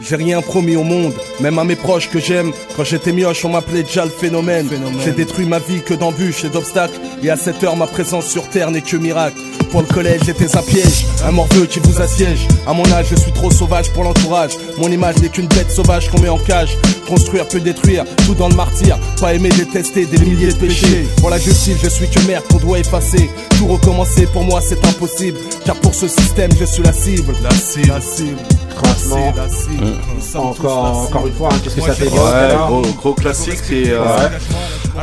J'ai 0.00 0.16
rien 0.16 0.40
promis 0.42 0.76
au 0.76 0.84
monde, 0.84 1.12
même 1.40 1.58
à 1.58 1.64
mes 1.64 1.74
proches 1.76 2.08
que 2.08 2.20
j'aime. 2.20 2.52
Quand 2.76 2.84
j'étais 2.84 3.12
mioche, 3.12 3.44
on 3.44 3.48
m'appelait 3.50 3.82
déjà 3.82 4.04
le 4.04 4.10
phénomène. 4.10 4.68
J'ai 5.04 5.10
détruit 5.12 5.44
ma 5.44 5.58
vie 5.58 5.82
que 5.82 5.94
d'embûches 5.94 6.44
et 6.44 6.48
d'obstacles. 6.48 6.98
Et 7.22 7.30
à 7.30 7.36
cette 7.36 7.62
heure, 7.64 7.76
ma 7.76 7.86
présence 7.86 8.26
sur 8.26 8.48
terre 8.48 8.70
n'est 8.70 8.80
que 8.80 8.96
miracle. 8.96 9.36
Pour 9.72 9.82
le 9.82 9.86
collège, 9.88 10.22
j'étais 10.24 10.56
un 10.56 10.62
piège, 10.62 11.04
un 11.24 11.32
morveux 11.32 11.66
qui 11.66 11.80
vous 11.80 12.00
assiège. 12.00 12.46
À 12.66 12.72
mon 12.72 12.90
âge, 12.92 13.08
je 13.10 13.16
suis 13.16 13.32
trop 13.32 13.50
sauvage 13.50 13.90
pour 13.92 14.04
l'entourage. 14.04 14.52
Mon 14.78 14.90
image 14.90 15.16
n'est 15.18 15.28
qu'une 15.28 15.48
bête 15.48 15.70
sauvage 15.70 16.08
qu'on 16.10 16.20
met 16.20 16.28
en 16.28 16.38
cage. 16.38 16.76
Construire 17.06 17.46
peut 17.48 17.60
détruire, 17.60 18.04
tout 18.24 18.34
dans 18.34 18.48
le 18.48 18.54
martyr. 18.54 18.98
Pas 19.20 19.34
aimer, 19.34 19.50
détester 19.50 20.06
des 20.06 20.18
milliers 20.18 20.52
de 20.52 20.58
péchés. 20.58 21.06
Pour 21.18 21.28
la 21.30 21.38
justice, 21.38 21.76
je 21.82 21.88
suis 21.88 22.08
que 22.08 22.20
merde 22.26 22.44
qu'on 22.50 22.58
doit 22.58 22.78
effacer. 22.78 23.28
Tout 23.58 23.66
recommencer, 23.66 24.26
pour 24.26 24.44
moi, 24.44 24.60
c'est 24.62 24.82
impossible. 24.86 25.38
Car 25.66 25.76
pour 25.76 25.94
ce 25.94 26.06
système, 26.08 26.50
je 26.58 26.64
suis 26.64 26.82
la 26.82 26.92
cible. 26.92 27.34
La 27.42 27.50
cible, 27.50 27.88
la 27.88 28.00
cible. 28.00 28.38
Franchement, 28.76 29.34
La 29.36 29.48
cible, 29.48 29.80
la 29.80 29.86
cible. 29.88 29.97
Encore, 30.34 31.08
encore 31.08 31.26
une 31.26 31.32
fois, 31.32 31.48
hein, 31.52 31.56
qu'est-ce 31.62 31.76
que 31.76 31.80
ça 31.80 31.92
fait 31.92 32.08
Ouais, 32.08 32.56
gros, 32.66 32.82
gros 32.96 33.14
classique 33.14 33.60
et 33.70 33.90
euh, 33.90 34.04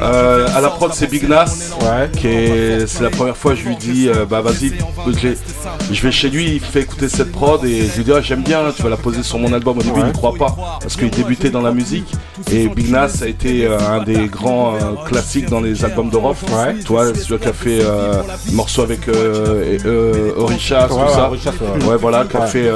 euh, 0.01 0.47
à 0.55 0.61
la 0.61 0.69
prod 0.69 0.93
c'est 0.93 1.07
Big 1.07 1.27
Nas 1.27 1.45
qui 2.17 2.27
est 2.27 2.87
c'est 2.87 3.03
la 3.03 3.09
première 3.09 3.37
fois 3.37 3.55
je 3.55 3.63
lui 3.63 3.75
dis 3.77 4.09
euh, 4.09 4.25
bah 4.25 4.41
vas-y 4.41 4.73
je 5.91 6.01
vais 6.01 6.11
chez 6.11 6.29
lui 6.29 6.55
il 6.55 6.59
fait 6.59 6.81
écouter 6.81 7.07
cette 7.09 7.31
prod 7.31 7.63
et 7.63 7.87
je 7.87 7.97
lui 7.97 8.03
dis 8.03 8.11
ah, 8.13 8.21
j'aime 8.21 8.43
bien 8.43 8.59
tu 8.75 8.81
vas 8.81 8.89
la 8.89 8.97
poser 8.97 9.23
sur 9.23 9.39
mon 9.39 9.51
album. 9.53 9.77
Au 9.77 9.81
début 9.81 9.99
il 9.99 10.05
ne 10.05 10.11
croit 10.11 10.33
pas 10.33 10.55
parce 10.79 10.95
qu'il 10.95 11.09
débutait 11.09 11.49
dans 11.49 11.61
la 11.61 11.71
musique. 11.71 12.11
Et 12.51 12.67
Big 12.67 12.89
Nas 12.89 13.21
a 13.21 13.27
été 13.27 13.65
euh, 13.65 13.77
un 13.79 14.03
des 14.03 14.27
grands 14.27 14.73
classiques 15.05 15.49
dans 15.49 15.61
les 15.61 15.83
albums 15.85 16.09
d'Europe. 16.09 16.37
Toi 16.85 17.13
celui 17.15 17.39
qui 17.39 17.47
a 17.47 17.53
fait 17.53 17.79
morceau 18.51 18.81
avec 18.83 19.07
euh, 19.07 19.77
et, 19.77 19.85
euh, 19.85 20.33
Orisha 20.37 20.87
tout 20.87 20.95
ça. 21.13 21.31
Ouais. 21.87 21.97
voilà 21.97 22.25
qui 22.25 22.37
a 22.37 22.47
fait 22.47 22.69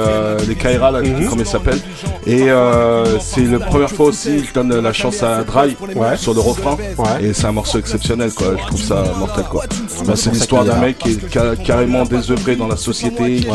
les 0.46 0.54
Kaira 0.54 0.90
là, 0.90 1.00
comment 1.02 1.42
il 1.42 1.46
s'appelle 1.46 1.80
et 2.26 2.50
euh, 2.50 3.18
c'est 3.20 3.42
la 3.44 3.58
première 3.58 3.90
fois 3.90 4.06
aussi 4.06 4.44
je 4.44 4.52
donne 4.52 4.74
la 4.80 4.92
chance 4.92 5.22
à 5.22 5.42
Dry 5.44 5.76
sur 6.16 6.34
le 6.34 6.40
refrain. 6.40 6.76
Et 7.20 7.32
c'est 7.32 7.46
un 7.46 7.52
morceau 7.52 7.78
exceptionnel 7.78 8.32
quoi. 8.32 8.56
Je 8.60 8.66
trouve 8.66 8.82
ça 8.82 9.02
mortel 9.18 9.44
quoi. 9.50 9.64
Bah, 10.06 10.12
c'est 10.16 10.24
ça 10.24 10.30
l'histoire 10.32 10.62
qu'il 10.64 10.72
d'un 10.72 10.80
mec 10.80 10.98
qui 10.98 11.10
est 11.10 11.18
ca- 11.32 11.56
carrément 11.56 12.04
désœuvré 12.04 12.56
dans 12.56 12.68
la 12.68 12.76
société 12.76 13.36
qui, 13.36 13.46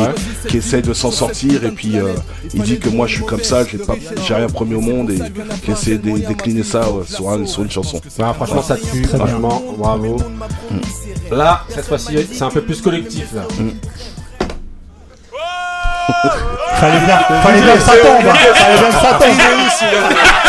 qui 0.47 0.57
essaye 0.57 0.81
de 0.81 0.93
s'en 0.93 1.11
sortir. 1.11 1.63
Et 1.63 1.71
puis 1.71 1.97
euh, 1.97 2.13
il 2.53 2.61
dit 2.63 2.79
que 2.79 2.89
moi 2.89 3.07
je 3.07 3.15
suis 3.15 3.25
comme 3.25 3.43
ça 3.43 3.63
j'ai 3.65 3.77
pas 3.77 3.95
j'ai 4.27 4.33
rien 4.33 4.47
promis 4.47 4.75
au 4.75 4.81
monde 4.81 5.11
et 5.11 5.19
qui 5.63 5.71
essaie 5.71 5.97
de 5.97 6.17
décliner 6.27 6.63
ça 6.63 6.89
ouais, 6.91 7.03
sur, 7.07 7.29
un- 7.29 7.45
sur 7.45 7.63
une 7.63 7.71
chanson. 7.71 8.01
Franchement, 8.35 8.61
ça 8.61 8.75
tue, 8.77 9.01
Très 9.03 9.17
franchement, 9.17 9.63
bravo. 9.77 10.17
Là, 11.31 11.63
cette 11.69 11.85
fois-ci, 11.85 12.15
c'est 12.31 12.43
un 12.43 12.49
peu 12.49 12.61
plus 12.61 12.81
collectif. 12.81 13.33
Là. 13.33 13.43
Fallait 16.75 16.99
bien, 16.99 17.17
fallait 17.41 17.61
bien 17.61 17.73
que 17.75 17.79
ça 17.81 17.93
tombe. 17.93 18.27
hein. 18.27 18.33
Fallait 18.53 18.77
bien 18.77 18.89
que 18.89 18.93
ça 18.93 19.13
tombe. 19.13 20.45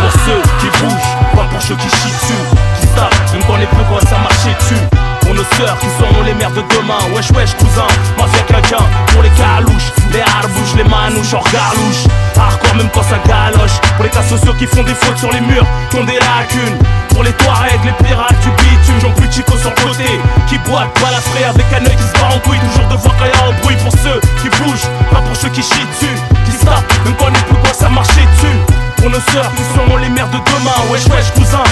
Pour 0.00 0.12
ceux 0.24 0.42
qui 0.60 0.66
bougent, 0.78 1.36
pas 1.36 1.44
pour 1.50 1.60
ceux 1.62 1.74
qui 1.76 1.88
chient 1.90 2.12
dessus 2.12 2.40
Qui 2.80 2.86
savent, 2.88 3.10
même 3.32 3.42
quand 3.46 3.56
les 3.56 3.66
quoi 3.66 4.00
ça 4.08 4.18
marchait 4.18 4.54
dessus 4.58 4.80
Pour 5.28 5.36
nos 5.36 5.44
sœurs 5.60 5.76
qui 5.78 5.88
seront 6.00 6.22
les 6.22 6.32
mères 6.32 6.52
de 6.52 6.64
demain. 6.72 6.96
Wesh 7.12 7.28
wesh 7.36 7.52
cousin, 7.60 7.84
mafia 8.16 8.40
quelqu'un 8.48 8.80
Pour 9.12 9.20
les 9.20 9.28
calouches, 9.36 9.92
les 10.10 10.24
harbouches, 10.24 10.72
les 10.74 10.84
manouches 10.84 11.34
hors 11.34 11.44
galouche 11.52 12.08
Hardcore 12.32 12.76
même 12.76 12.88
quand 12.94 13.02
ça 13.02 13.20
galoche. 13.28 13.76
Pour 13.96 14.04
les 14.04 14.10
cas 14.10 14.22
sociaux 14.22 14.54
qui 14.58 14.64
font 14.64 14.82
des 14.84 14.94
fautes 14.94 15.18
sur 15.18 15.30
les 15.30 15.42
murs 15.42 15.66
Qui 15.90 15.96
ont 15.98 16.04
des 16.04 16.16
lacunes. 16.16 16.78
Pour 17.10 17.24
les 17.24 17.32
Touaregs, 17.32 17.84
les 17.84 17.92
pirates 18.06 18.40
du 18.40 18.48
bitume 18.56 19.00
J'en 19.02 19.10
plus 19.10 19.28
Chico 19.30 19.52
sur 19.58 19.68
le 19.68 19.76
côté. 19.84 20.08
Qui 20.48 20.56
boite, 20.64 20.88
balafré 21.02 21.44
avec 21.44 21.66
un 21.76 21.84
œil 21.84 21.96
qui 21.96 22.08
se 22.08 22.16
bat 22.16 22.32
en 22.32 22.38
couille. 22.40 22.60
Toujours 22.72 22.88
devoir 22.88 23.14
quand 23.18 23.28
y 23.28 23.36
a 23.36 23.52
un 23.52 23.60
bruit 23.60 23.76
pour 23.84 23.92
ceux 24.00 24.20
qui 24.40 24.48
bougent. 24.56 24.88
Pas 25.12 25.20
pour 25.20 25.36
ceux 25.36 25.50
qui 25.50 25.60
chient 25.60 25.84
dessus 25.92 26.16
Qui 26.46 26.52
savent, 26.52 26.88
même 27.04 27.12
quand 27.20 27.28
les 27.28 27.44
plus 27.44 27.60
quoi 27.60 27.74
ça 27.76 27.90
marchait 27.90 28.24
dessus. 28.32 28.56
Pour 28.96 29.10
nos 29.10 29.20
sœurs 29.28 29.52
qui 29.54 29.62
seront 29.76 29.98
les 29.98 30.08
mères 30.08 30.28
de 30.32 30.40
demain. 30.40 30.78
Wesh 30.90 31.04
wesh 31.12 31.30
cousin, 31.36 31.62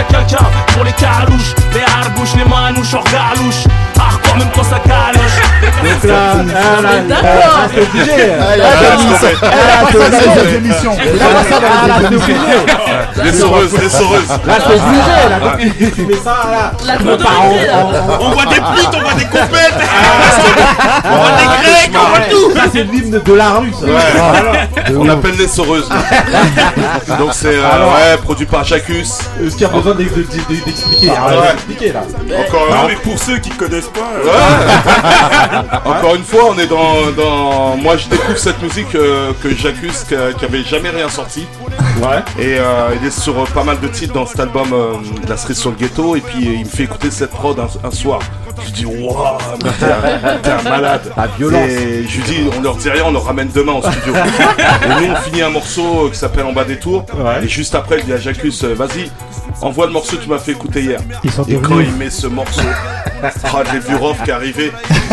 quelqu'un 0.00 0.44
Pour 0.74 0.84
les 0.84 0.92
carouches, 0.92 1.54
les 1.74 1.80
harbouches, 1.82 2.34
les 2.36 2.44
manouches 2.44 2.94
hors 2.94 3.04
galouche 3.04 3.64
Hardcore 3.98 4.36
même 4.38 4.48
quand 4.54 4.64
ça 4.64 4.78
Donc 5.82 6.04
là, 6.04 6.34
D'accord. 7.08 7.68
c'est 7.72 7.80
obligé. 7.82 8.12
Ah, 8.40 8.56
Là, 8.56 8.66
il 8.66 10.00
a 10.00 10.44
les 10.44 10.54
émissions. 10.56 10.96
Les 10.98 11.10
émissions. 12.06 12.52
les 13.24 13.32
saureuses 13.32 13.72
Là, 13.74 14.54
c'est 14.58 14.74
obligé. 14.74 15.14
Là, 15.28 15.38
donc, 15.40 15.94
tu 15.94 16.02
mets 16.06 16.14
ça 16.14 16.36
là. 16.50 16.72
La 16.84 16.94
on 18.20 18.30
voit 18.30 18.46
des 18.46 18.54
putes, 18.56 18.94
on 18.94 19.00
voit 19.00 19.14
des 19.14 19.24
compètes 19.24 19.74
Ah, 19.78 21.02
On 21.04 21.16
voit 21.16 21.30
des 21.38 21.46
grecs, 21.62 21.92
on 21.94 22.08
voit 22.08 22.20
tout 22.30 22.50
Ça, 22.56 22.64
c'est 22.72 22.84
l'hymne 22.84 23.20
de 23.24 23.32
la 23.34 23.50
rue. 23.50 23.72
ça. 23.72 23.86
Voilà. 23.86 24.52
on 24.98 25.08
appelle 25.08 25.36
les 25.36 25.48
saureuses 25.48 25.88
donc 27.18 27.30
c'est 27.32 27.56
euh, 27.56 28.16
produit 28.22 28.46
par 28.46 28.64
Jacus 28.64 29.18
Est-ce 29.44 29.52
qu'il 29.52 29.62
y 29.62 29.64
a 29.64 29.68
besoin 29.82 29.94
de- 29.94 30.04
de- 30.04 30.54
de- 30.54 30.64
d'expliquer 30.64 31.06
là. 31.92 32.02
encore 32.46 32.68
Non, 32.70 32.84
un 32.84 32.88
mais 32.88 32.94
pour 32.96 33.18
ceux 33.18 33.38
qui 33.38 33.50
connaissent 33.50 33.88
pas, 33.88 34.10
euh, 34.16 35.78
Encore 35.84 36.14
une 36.14 36.24
fois, 36.24 36.50
on 36.54 36.58
est 36.58 36.66
dans, 36.66 37.10
dans... 37.16 37.76
Moi, 37.76 37.96
je 37.96 38.08
découvre 38.08 38.38
cette 38.38 38.60
musique 38.62 38.94
euh, 38.94 39.32
que 39.42 39.54
Jacus, 39.54 40.04
qui, 40.04 40.14
avait 40.44 40.62
jamais 40.62 40.90
rien 40.90 41.08
sorti. 41.08 41.46
Ouais. 42.00 42.18
Et 42.38 42.58
euh, 42.58 42.90
il 43.00 43.06
est 43.06 43.10
sur 43.10 43.38
euh, 43.40 43.44
pas 43.54 43.64
mal 43.64 43.80
de 43.80 43.88
titres 43.88 44.14
dans 44.14 44.26
cet 44.26 44.40
album 44.40 44.72
euh, 44.72 44.92
La 45.28 45.36
cerise 45.36 45.58
sur 45.58 45.70
le 45.70 45.76
ghetto. 45.76 46.16
Et 46.16 46.20
puis, 46.20 46.40
il 46.44 46.60
me 46.60 46.64
fait 46.64 46.84
écouter 46.84 47.10
cette 47.10 47.30
prod 47.30 47.58
un, 47.58 47.68
un 47.86 47.90
soir. 47.90 48.20
Je 48.64 48.70
dis, 48.70 48.84
waouh, 48.86 49.38
mais 49.64 49.70
t'es 50.42 50.50
un- 50.50 50.62
malade. 50.70 51.12
La 51.16 51.26
violence. 51.26 51.68
Et 51.68 52.04
je 52.08 52.16
lui 52.18 52.22
dis, 52.24 52.36
on 52.56 52.60
leur 52.62 52.76
dit 52.76 52.90
rien, 52.90 53.04
on 53.06 53.12
leur 53.12 53.24
ramène 53.24 53.50
demain 53.52 53.72
au 53.72 53.82
studio. 53.82 54.14
et 54.14 54.88
nous, 55.06 55.12
on 55.12 55.16
finit 55.16 55.42
un 55.42 55.50
morceau 55.50 56.08
qui 56.12 56.18
s'appelle 56.18 56.44
En 56.46 56.52
bas 56.52 56.64
des 56.64 56.78
tours. 56.78 57.04
Et 57.42 57.48
juste 57.48 57.74
après, 57.74 57.98
il 57.98 58.04
dit 58.04 58.12
à 58.12 58.18
Jacus, 58.18 58.62
euh, 58.64 58.74
vas-y, 58.74 59.10
envoie 59.62 59.86
le 59.86 59.92
morceau 59.92 60.16
que 60.16 60.22
tu 60.22 60.28
m'as 60.28 60.38
fait 60.38 60.52
écouter 60.52 60.82
hier. 60.82 61.00
Et 61.48 61.56
quand 61.56 61.80
il 61.80 61.92
met 61.92 62.10
ce 62.10 62.26
morceau, 62.26 62.62
ah, 63.22 63.62
j'ai 63.70 63.78
vu 63.78 63.96
Rof 63.96 64.22
qui 64.24 64.30
est 64.30 64.34
arrivé. 64.34 64.72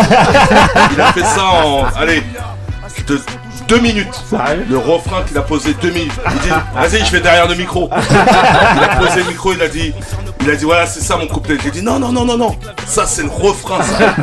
Il 0.94 1.02
a 1.02 1.14
fait 1.14 1.24
ça 1.24 1.46
en. 1.46 1.86
Allez, 1.96 2.24
de 3.08 3.22
deux 3.68 3.80
minutes. 3.80 4.24
Le 4.70 4.78
refrain 4.78 5.24
qu'il 5.24 5.38
a 5.38 5.42
posé 5.42 5.76
deux 5.76 5.92
minutes. 5.92 6.12
Il 6.26 6.40
dit 6.40 6.50
Vas-y, 6.74 7.06
je 7.06 7.12
vais 7.12 7.22
derrière 7.22 7.48
le 7.48 7.56
micro. 7.56 7.90
Il 7.92 8.84
a 8.84 8.96
posé 8.98 9.22
le 9.22 9.28
micro, 9.28 9.54
il 9.54 9.62
a 9.62 9.68
dit. 9.68 9.94
Il 10.42 10.50
a 10.50 10.56
dit 10.56 10.64
voilà 10.64 10.86
c'est 10.86 11.02
ça 11.02 11.18
mon 11.18 11.28
couplet. 11.28 11.58
J'ai 11.62 11.70
dit 11.70 11.82
non 11.82 12.00
non 12.00 12.14
non 12.14 12.24
non 12.24 12.38
non 12.38 12.56
ça 12.86 13.06
c'est 13.06 13.24
le 13.24 13.30
refrain 13.30 13.84
ça. 13.84 14.16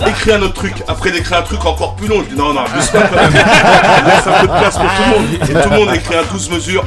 Écris 0.08 0.32
un 0.32 0.40
autre 0.40 0.54
truc. 0.54 0.82
Après 0.88 1.10
il 1.10 1.16
écrit 1.16 1.34
un 1.34 1.42
truc 1.42 1.64
encore 1.66 1.94
plus 1.94 2.08
long. 2.08 2.22
Je 2.24 2.30
dis 2.30 2.36
non 2.36 2.54
non 2.54 2.62
abuse 2.62 2.88
pas 2.88 3.02
quand 3.02 3.16
même. 3.16 3.32
Laisse 3.32 4.26
un 4.26 4.40
peu 4.40 4.46
de 4.46 4.58
place 4.58 4.78
pour 4.78 4.86
tout 4.86 5.02
le 5.04 5.10
monde. 5.10 5.34
Et 5.34 5.62
tout 5.62 5.70
le 5.70 5.76
monde 5.76 5.94
écrit 5.94 6.16
un 6.16 6.32
12 6.32 6.50
mesures. 6.50 6.84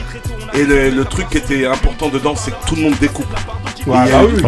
Et 0.58 0.64
le, 0.64 0.90
le 0.90 1.06
truc 1.06 1.30
qui 1.30 1.38
était 1.38 1.66
important 1.66 2.10
dedans 2.10 2.36
c'est 2.36 2.52
que 2.52 2.66
tout 2.68 2.76
le 2.76 2.82
monde 2.84 2.96
découpe. 3.00 3.28
Ouais, 3.86 3.98
bah 4.10 4.22
oui. 4.26 4.42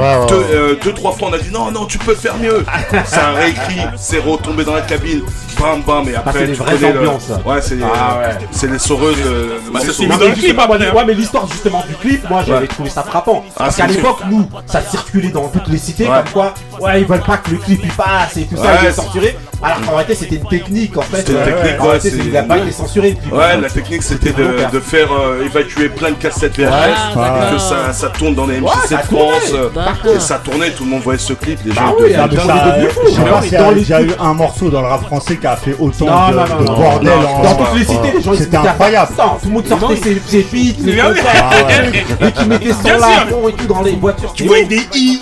euh, 0.52 0.76
deux, 0.84 0.94
trois 0.94 1.12
fois 1.12 1.28
on 1.30 1.34
a 1.34 1.38
dit 1.38 1.52
non 1.52 1.70
non 1.72 1.86
tu 1.86 1.98
peux 2.00 2.16
faire 2.16 2.38
mieux. 2.38 2.66
C'est 3.06 3.20
un 3.20 3.34
réécrit, 3.34 3.82
c'est 3.98 4.20
retombé 4.20 4.64
dans 4.64 4.74
la 4.74 4.82
cabine, 4.82 5.22
bam 5.60 5.82
bam 5.86 6.10
et 6.10 6.16
après 6.16 6.34
c'est 6.40 6.46
les 6.48 6.54
vraies 6.54 6.84
ambiances. 6.86 7.30
Ouais 7.46 7.62
c'est 7.62 7.78
Ah 7.84 8.18
ouais. 8.20 8.36
c'est 8.52 8.72
les 8.72 8.80
saureuses. 8.80 9.16
euh, 9.26 9.58
les 9.74 9.80
c'est 9.80 9.92
saureuses. 9.92 10.00
mis 10.14 10.18
dans 10.18 10.26
le 10.28 10.32
clip, 10.34 10.60
ah, 10.60 10.70
ouais, 10.96 11.06
mais 11.06 11.14
l'histoire 11.14 11.48
justement 11.48 11.84
du 11.88 11.96
clip, 11.96 12.30
moi 12.30 12.44
j'avais 12.46 12.62
Ouais. 12.62 12.68
trouvé 12.68 12.90
ça 12.90 13.04
frappant. 13.04 13.44
Ah, 13.56 13.64
Parce 13.66 13.76
qu'à 13.78 13.88
l'époque, 13.88 14.20
nous, 14.30 14.48
ça 14.66 14.82
circulait 14.82 15.30
dans 15.30 15.48
toutes 15.48 15.68
les 15.68 15.78
cités, 15.78 16.06
Ouais. 16.08 16.18
comme 16.24 16.34
quoi, 16.34 16.54
ouais, 16.82 17.02
ils 17.02 17.08
veulent 17.08 17.22
pas 17.22 17.38
que 17.38 17.52
le 17.52 17.58
clip 17.58 17.82
il 17.84 17.92
passe 17.92 18.38
et 18.38 18.44
tout 18.46 18.58
ça, 18.58 18.78
il 18.82 18.88
est 18.88 18.92
censuré. 18.92 19.38
Alors 19.62 19.82
qu'en 19.82 19.92
réalité, 19.96 20.14
c'était 20.16 20.36
une 20.36 20.48
technique 20.48 20.96
en 20.98 21.02
fait. 21.02 21.18
C'était 21.18 21.32
une 21.34 21.38
Ouais, 21.40 21.46
technique, 21.46 21.80
En 21.80 21.84
ouais, 21.84 21.90
réalité, 21.90 22.10
c'est- 22.12 22.18
c'est- 22.18 22.28
il 22.28 22.38
a 22.38 22.44
pas 22.44 22.58
été 22.60 22.72
censuré 22.72 23.10
le 23.12 23.16
clip. 23.16 23.34
Ouais, 23.34 23.58
la 23.60 23.70
technique 23.70 24.04
c'était 24.04 24.32
de, 24.34 24.72
de 24.72 24.80
faire 24.80 25.08
euh, 25.12 25.44
évacuer 25.44 25.90
plein 25.90 26.10
de 26.12 26.16
cassettes 26.16 26.56
VHS 26.58 26.68
et 27.16 27.54
que 27.54 27.58
ça, 27.60 27.92
ça 27.94 28.10
tourne 28.10 28.36
dans 28.36 28.46
les 28.46 28.58
MJC 28.62 28.92
de 28.92 28.98
France 29.16 29.52
euh, 29.54 29.70
et 30.16 30.20
ça 30.20 30.38
tournait, 30.44 30.70
tout 30.72 30.84
le 30.84 30.92
monde 30.92 31.02
voyait 31.02 31.18
ce 31.20 31.34
clip, 31.34 31.60
les 31.66 31.72
Bah 31.74 31.82
gens 31.82 31.96
ah, 31.98 32.04
les 33.74 33.80
déjà 33.82 34.02
eu 34.02 34.12
un 34.20 34.34
morceau 34.34 34.70
dans 34.70 34.82
le 34.82 34.88
rap 34.88 35.04
français 35.06 35.38
qui 35.38 35.47
a 35.48 35.56
fait 35.56 35.76
autant 35.80 36.06
Non, 36.06 36.30
de, 36.30 36.36
non, 36.36 36.46
non, 36.48 36.60
de 36.62 36.66
non, 36.68 36.76
bordel 36.78 37.10
en 37.14 37.42
Dans 37.44 37.56
toutes 37.56 37.76
les 37.80 37.86
cités, 37.86 38.12
les 38.16 38.22
gens 38.22 38.34
C'était 38.36 38.58
incroyable. 38.58 39.12
ça. 39.16 39.38
Tout 39.42 39.48
le 39.48 39.54
monde 39.54 39.68
sortait 39.68 39.96
ses, 39.96 40.22
ses 40.28 40.44
les. 40.44 40.76
Ah 41.00 41.12
et 42.28 42.32
qui 42.32 42.46
mettaient 42.46 42.72
son 42.72 43.50
et 43.50 43.54
tout 43.54 43.66
dans 43.68 43.82
les 43.82 43.92
voitures. 43.96 44.34
Tu 44.34 44.46
vois 44.46 44.64
des 44.64 44.82
i 44.96 45.20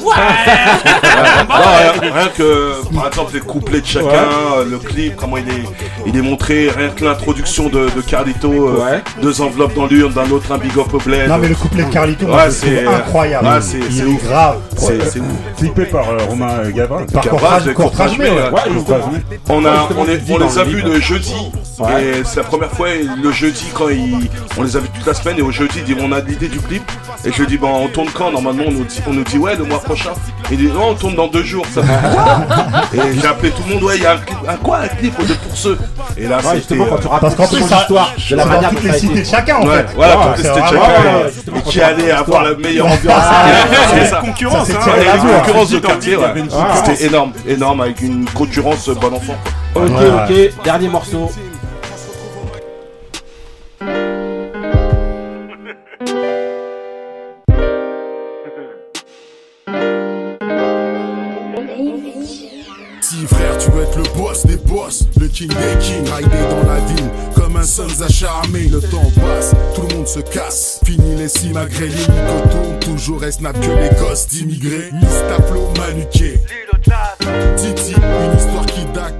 rien, 1.49 2.27
que 2.35 2.73
par 2.93 3.07
exemple 3.07 3.33
les 3.33 3.39
couplets 3.39 3.81
de 3.81 3.85
chacun, 3.85 4.05
euh, 4.07 4.65
le 4.69 4.77
clip, 4.77 5.15
comment 5.15 5.37
il 5.37 5.47
est, 5.49 5.63
il 6.05 6.17
est 6.17 6.21
montré, 6.21 6.69
rien 6.75 6.89
que 6.89 7.03
l'introduction 7.05 7.69
de, 7.69 7.89
de 7.95 8.01
Carlito, 8.01 8.51
euh, 8.51 8.75
Ouais. 8.85 9.01
deux 9.21 9.41
enveloppes 9.41 9.73
dans 9.73 9.85
l'urne, 9.87 10.13
d'un 10.13 10.29
autre 10.31 10.51
un 10.51 10.57
big 10.57 10.77
up 10.77 10.93
au 10.93 10.97
bled. 10.99 11.27
Non 11.29 11.37
mais 11.37 11.47
le 11.49 11.55
couplet 11.55 11.83
de 11.83 11.89
Carlito, 11.91 12.25
Ouais, 12.27 12.49
c'est 12.49 12.85
incroyable. 12.85 13.47
ouais, 13.47 13.61
c'est 13.61 14.25
grave. 14.27 14.57
C'est. 14.77 15.21
Clippé 15.57 15.85
par 15.85 16.09
euh, 16.09 16.17
Romain 16.29 16.69
Gavin. 16.73 17.05
Par 17.13 17.23
Courtrage- 17.23 18.17
ouais. 18.19 18.27
On, 19.49 19.65
a, 19.65 19.87
on, 19.97 20.05
est- 20.07 20.14
on 20.29 20.37
les 20.37 20.57
a 20.57 20.63
le 20.63 20.69
vus 20.69 20.81
le 20.81 20.99
jeudi. 20.99 21.33
Ouais. 21.77 22.03
Et 22.05 22.23
c'est 22.23 22.37
la 22.37 22.43
première 22.43 22.71
fois, 22.71 22.87
le 23.21 23.31
jeudi, 23.33 23.65
quand 23.73 23.89
ils, 23.89 24.29
on 24.57 24.63
les 24.63 24.77
a 24.77 24.79
vus 24.79 24.87
toute 24.89 25.05
la 25.05 25.13
semaine. 25.13 25.37
Et 25.39 25.41
au 25.41 25.51
jeudi, 25.51 25.79
ils 25.79 25.83
disent, 25.83 25.97
on 26.01 26.11
a 26.13 26.21
l'idée 26.21 26.47
du 26.47 26.59
clip. 26.59 26.83
Et 27.25 27.31
je 27.31 27.39
lui 27.39 27.47
dis, 27.47 27.57
bon, 27.57 27.69
on 27.83 27.87
tourne 27.89 28.09
quand? 28.13 28.31
Normalement, 28.31 28.63
on 28.67 28.71
nous 28.71 28.83
dit, 28.85 29.01
on 29.07 29.11
nous 29.13 29.23
dit 29.23 29.37
ouais, 29.37 29.55
le 29.55 29.65
mois 29.65 29.79
prochain. 29.79 30.11
Il 30.51 30.57
dit, 30.57 30.67
non, 30.67 30.89
on 30.91 30.93
tourne 30.93 31.15
dans 31.15 31.27
deux 31.27 31.43
jours. 31.43 31.65
Ça 31.73 31.81
fait 31.83 32.97
Et 32.97 33.19
j'ai 33.19 33.27
appelé 33.27 33.51
tout 33.51 33.63
le 33.67 33.73
monde, 33.75 33.83
ouais, 33.83 33.97
il 33.97 34.03
y 34.03 34.05
a 34.05 34.13
un 34.13 34.17
clip. 34.17 34.37
Un 34.47 34.55
quoi 34.57 34.77
Un 34.77 34.87
clip 34.87 35.17
de 35.27 35.33
pour 35.33 35.57
ceux? 35.57 35.77
Et 36.17 36.27
là, 36.27 36.37
Ouais, 36.37 36.61
c'était. 36.61 36.77
quand 36.77 36.85
tu 36.85 36.91
euh, 36.91 37.09
racontes 37.09 37.19
Parce 37.21 37.35
qu'en 37.35 37.47
plus, 37.47 37.59
son 37.61 37.67
ça- 37.67 37.81
histoire, 37.81 38.13
de 38.29 38.35
la 38.35 38.45
manière 38.45 38.69
toutes 38.69 38.83
dont 38.85 38.91
les 38.91 38.99
cités 38.99 39.19
de 39.21 39.25
chacun, 39.25 39.55
en 39.57 39.67
Ouais, 39.67 39.75
fait. 39.77 39.87
voilà, 39.95 40.17
Ouais, 40.17 40.25
toutes 40.35 40.37
les 40.37 40.43
cités 40.49 40.61
de 40.61 40.65
chacun. 40.65 40.79
ouais, 40.79 41.27
Et 41.29 41.33
justement, 41.33 41.61
qui 41.61 41.79
quand 41.79 41.85
allait 41.85 42.11
avoir 42.11 42.43
la 42.43 42.55
meilleure 42.55 42.87
l'histoire. 42.87 43.17
ambiance. 43.43 44.09
C'est 44.09 44.19
concurrence, 44.27 44.69
hein. 44.69 44.91
la 45.05 45.39
concurrence 45.39 45.69
ouais. 45.71 45.79
de 45.81 45.85
quartier, 45.85 46.15
concurrence. 46.15 46.77
C'était 46.85 47.05
énorme, 47.07 47.31
énorme, 47.47 47.81
avec 47.81 48.01
une 48.01 48.25
concurrence 48.29 48.87
bon 48.89 49.13
enfant. 49.13 49.35
Ok, 49.75 49.89
Ouais. 49.89 50.49
ok, 50.53 50.63
dernier 50.63 50.87
morceau. 50.89 51.29
Si 63.01 63.25
frère, 63.27 63.57
tu 63.59 63.69
veux 63.71 63.83
être 63.83 63.97
le 63.97 64.03
boss 64.17 64.45
des 64.45 64.57
boss, 64.57 65.03
le 65.19 65.27
king 65.27 65.47
des 65.49 65.79
kings, 65.79 66.09
rider 66.11 66.43
dans 66.49 66.67
la 66.67 66.79
ville 66.79 67.09
comme 67.35 67.55
un 67.55 67.63
sons 67.63 68.01
acharmé. 68.01 68.61
Le 68.67 68.81
temps 68.81 69.11
passe, 69.21 69.53
tout 69.75 69.83
le 69.89 69.95
monde 69.95 70.07
se 70.07 70.19
casse. 70.19 70.79
Fini 70.85 71.15
les 71.15 71.27
simagrées, 71.27 71.87
les 71.87 71.95
mycotones, 71.95 72.79
toujours 72.79 73.23
est 73.23 73.33
snap 73.33 73.53
que 73.59 73.67
les 73.67 73.89
gosses 73.99 74.27
d'immigrés. 74.27 74.89
Mistaplo 74.93 75.69
manuqué. 75.77 76.39
Titi, 77.57 77.95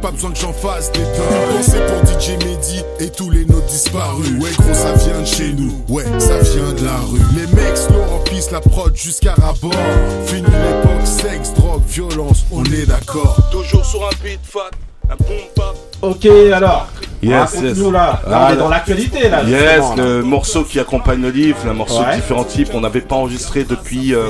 pas 0.01 0.11
besoin 0.11 0.31
que 0.31 0.39
j'en 0.39 0.53
fasse 0.53 0.91
des 0.91 0.99
tonnes. 0.99 1.57
Pensez 1.57 1.79
pour 1.79 2.05
DJ 2.05 2.43
Mehdi 2.43 2.83
et 2.99 3.09
tous 3.09 3.29
les 3.29 3.45
nôtres 3.45 3.65
disparus. 3.67 4.29
Ouais, 4.39 4.51
gros, 4.57 4.73
ça 4.73 4.93
vient 4.93 5.21
de 5.21 5.25
chez 5.25 5.53
nous. 5.53 5.83
Ouais, 5.89 6.05
ça 6.19 6.39
vient 6.39 6.73
de 6.73 6.85
la 6.85 6.97
rue. 6.97 7.19
Les 7.35 7.47
mecs 7.55 7.77
slow 7.77 8.03
remplissent 8.09 8.51
la 8.51 8.61
prod 8.61 8.95
jusqu'à 8.95 9.33
rabord. 9.33 9.71
Fini 10.25 10.41
l'époque, 10.41 11.05
sexe, 11.05 11.53
drogue, 11.53 11.83
violence, 11.87 12.45
on 12.51 12.63
est 12.65 12.85
d'accord. 12.85 13.37
Toujours 13.51 13.85
sur 13.85 14.05
un 14.05 14.23
beat 14.23 14.39
fat, 14.43 14.71
un 15.09 15.15
bap. 15.55 15.75
Ok, 16.01 16.25
alors. 16.25 16.87
Yes, 17.29 17.57
yes. 17.61 17.77
là. 17.79 17.91
Là, 17.91 18.19
on 18.27 18.31
Ah, 18.33 18.53
est 18.53 18.57
dans 18.57 18.69
l'actualité 18.69 19.29
là. 19.29 19.43
Yes, 19.43 19.79
là. 19.79 19.95
le 19.97 20.21
morceau 20.23 20.63
qui 20.63 20.79
accompagne 20.79 21.21
le 21.21 21.29
livre, 21.29 21.57
un 21.69 21.73
morceau 21.73 21.99
Ouais. 22.01 22.11
de 22.11 22.15
différents 22.21 22.43
types, 22.43 22.69
on 22.73 22.81
n'avait 22.81 23.01
pas 23.01 23.15
enregistré 23.15 23.63
depuis 23.63 24.13
euh, 24.13 24.25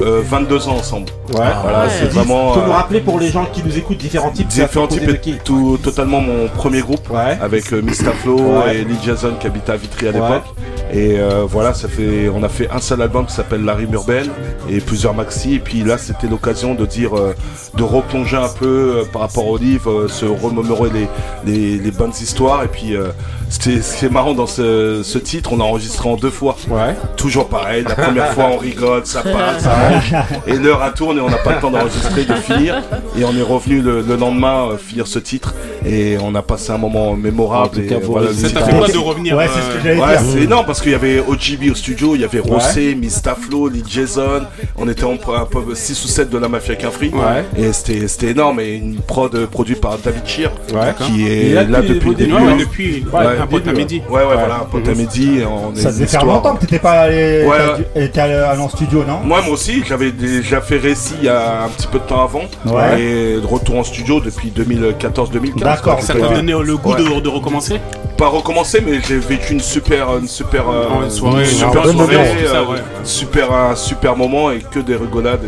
euh, 0.00 0.22
22 0.24 0.68
ans 0.68 0.76
ensemble. 0.76 1.06
Ouais. 1.32 1.46
Voilà, 1.62 1.88
c'est 1.88 2.06
vraiment. 2.06 2.52
Faut 2.54 2.60
nous 2.62 2.66
euh, 2.70 2.74
rappeler 2.74 3.00
pour 3.00 3.18
les 3.20 3.28
gens 3.30 3.46
qui 3.52 3.62
nous 3.62 3.76
écoutent 3.78 3.98
différents 3.98 4.30
types. 4.30 4.48
Différents 4.48 4.86
types 4.86 5.06
de 5.06 5.12
qui 5.12 5.34
tout, 5.44 5.78
totalement 5.82 6.20
mon 6.20 6.48
premier 6.48 6.80
groupe 6.80 7.08
avec 7.40 7.72
euh. 7.72 7.82
Flo 8.22 8.36
Ouais. 8.36 8.78
et 8.78 8.84
Lee 8.84 8.96
Jason 9.04 9.34
qui 9.38 9.46
habitait 9.46 9.72
à 9.72 9.76
Vitry 9.76 10.08
à 10.08 10.10
Ouais. 10.10 10.16
l'époque. 10.20 10.44
Et 10.92 11.18
euh, 11.20 11.44
voilà, 11.48 11.72
ça 11.72 11.86
fait, 11.88 12.28
on 12.34 12.42
a 12.42 12.48
fait 12.48 12.68
un 12.72 12.80
seul 12.80 13.00
album 13.00 13.24
qui 13.26 13.32
s'appelle 13.32 13.64
La 13.64 13.74
Rime 13.74 13.92
Urbaine 13.94 14.28
et 14.68 14.80
plusieurs 14.80 15.14
maxi. 15.14 15.54
Et 15.54 15.58
puis 15.60 15.84
là, 15.84 15.98
c'était 15.98 16.26
l'occasion 16.26 16.74
de 16.74 16.84
dire, 16.84 17.16
euh, 17.16 17.34
de 17.76 17.82
replonger 17.84 18.36
un 18.36 18.48
peu 18.48 18.66
euh, 18.98 19.04
par 19.12 19.22
rapport 19.22 19.46
au 19.46 19.56
livre, 19.56 19.90
euh, 19.92 20.08
se 20.08 20.24
remémorer 20.26 20.90
les, 20.90 21.08
les, 21.46 21.76
les 21.78 21.90
bonnes 21.92 22.10
histoires. 22.10 22.39
Et 22.64 22.68
puis, 22.68 22.96
euh, 22.96 23.10
ce 23.50 23.58
qui 23.98 24.04
est 24.04 24.10
marrant 24.10 24.32
dans 24.34 24.46
ce, 24.46 25.02
ce 25.02 25.18
titre, 25.18 25.52
on 25.52 25.60
a 25.60 25.64
enregistré 25.64 26.08
en 26.08 26.16
deux 26.16 26.30
fois. 26.30 26.56
Toujours 27.16 27.48
pareil, 27.48 27.84
la 27.86 27.94
première 27.96 28.28
fois 28.34 28.48
on 28.52 28.56
rigole, 28.56 29.02
ça 29.04 29.22
passe, 29.22 29.64
ça. 29.64 29.72
Et 30.46 30.54
l'heure 30.54 30.82
a 30.82 30.90
tourné, 30.90 31.20
on 31.20 31.28
n'a 31.28 31.36
pas 31.38 31.54
le 31.54 31.60
temps 31.60 31.70
d'enregistrer, 31.70 32.24
de 32.24 32.34
finir. 32.34 32.82
Et 33.18 33.24
on 33.24 33.36
est 33.36 33.42
revenu 33.42 33.80
le, 33.80 34.02
le 34.02 34.16
lendemain 34.16 34.68
euh, 34.72 34.76
finir 34.78 35.06
ce 35.06 35.18
titre. 35.18 35.54
Et 35.84 36.16
on 36.22 36.34
a 36.34 36.42
passé 36.42 36.70
un 36.72 36.78
moment 36.78 37.14
mémorable. 37.16 37.66
En 37.66 37.68
tout 37.68 37.80
et 37.80 37.86
cas, 37.86 37.98
vous 37.98 38.12
voilà, 38.12 38.28
réussissez. 38.28 38.48
le 38.54 38.54
Ça 38.54 38.60
t'a 38.60 38.66
fait 38.72 38.78
quoi 38.78 38.88
de 38.88 38.98
revenir, 38.98 39.36
Ouais, 39.36 39.46
c'est 39.52 39.60
ce 39.62 39.76
que 39.76 39.82
j'allais 39.82 40.00
Ouais, 40.00 40.18
dire. 40.18 40.26
c'est 40.32 40.40
énorme 40.42 40.66
parce 40.66 40.80
qu'il 40.80 40.92
y 40.92 40.94
avait 40.94 41.18
OGB 41.20 41.70
au 41.70 41.74
studio, 41.74 42.14
il 42.14 42.20
y 42.20 42.24
avait 42.24 42.38
Rossé, 42.40 42.94
Mistaflo, 42.94 43.68
Lee 43.68 43.82
Jason. 43.88 44.42
On 44.76 44.88
était 44.88 45.04
en 45.04 45.12
un 45.14 45.44
peu 45.44 45.74
6 45.74 46.04
ou 46.04 46.08
7 46.08 46.30
de 46.30 46.38
la 46.38 46.48
mafia 46.48 46.76
Quinfri. 46.76 47.10
Ouais. 47.10 47.44
Et 47.56 47.72
c'était 47.72 48.06
c'était 48.08 48.28
énorme. 48.30 48.60
Et 48.60 48.74
une 48.76 48.96
prod 49.00 49.34
euh, 49.34 49.46
produite 49.46 49.80
par 49.80 49.98
David 49.98 50.26
Shear, 50.26 50.50
qui 51.06 51.26
est 51.28 51.54
là 51.68 51.82
depuis 51.82 52.10
le 52.10 52.14
début. 52.14 52.32
hein. 52.34 52.44
ouais, 52.46 52.56
depuis- 52.58 53.04
ouais, 53.12 53.39
un 53.40 53.46
pote 53.46 53.66
à 53.68 53.72
midi. 53.72 54.02
Ouais, 54.08 54.20
ouais, 54.20 54.34
voilà, 54.34 54.56
un 54.62 54.64
pote 54.64 54.88
à 54.88 54.94
midi. 54.94 55.40
Ça 55.74 55.90
faisait 55.90 56.06
faire 56.06 56.24
longtemps 56.24 56.54
que 56.54 56.60
t'étais 56.60 56.78
pas 56.78 57.02
allé, 57.02 57.46
en 58.60 58.68
studio, 58.68 59.04
non? 59.06 59.20
Moi, 59.24 59.42
moi 59.42 59.54
aussi, 59.54 59.82
j'avais 59.86 60.12
déjà 60.12 60.60
fait 60.60 60.76
récit 60.76 61.14
il 61.18 61.24
y 61.24 61.28
a 61.28 61.64
un 61.64 61.68
petit 61.68 61.86
peu 61.86 61.98
de 61.98 62.04
temps 62.04 62.22
avant. 62.22 62.42
Ouais. 62.66 63.00
Et 63.00 63.40
de 63.40 63.46
retour 63.46 63.76
en 63.78 63.84
studio 63.84 64.20
depuis 64.20 64.52
2014-2015. 64.56 65.60
D'accord. 65.60 66.00
Ça 66.02 66.14
t'a 66.14 66.28
donné 66.28 66.52
le 66.52 66.76
goût 66.76 66.94
de 66.94 67.28
recommencer? 67.28 67.80
Pas 68.20 68.28
recommencer, 68.28 68.82
mais 68.86 69.00
j'ai 69.08 69.16
vécu 69.16 69.54
une 69.54 69.60
super, 69.60 70.18
une 70.18 70.28
super, 70.28 70.68
euh, 70.68 71.04
une 71.04 71.10
soirée, 71.10 71.46
super 71.46 71.70
bonne 71.82 71.92
soirée, 71.96 72.16
ambiance, 72.16 72.28
tout 72.42 72.48
ça, 72.48 72.56
euh, 72.58 72.64
ouais. 72.66 72.78
super, 73.02 73.50
un 73.50 73.74
super 73.74 74.14
moment 74.14 74.50
et 74.50 74.58
que 74.58 74.78
des 74.80 74.94
rigolades. 74.94 75.40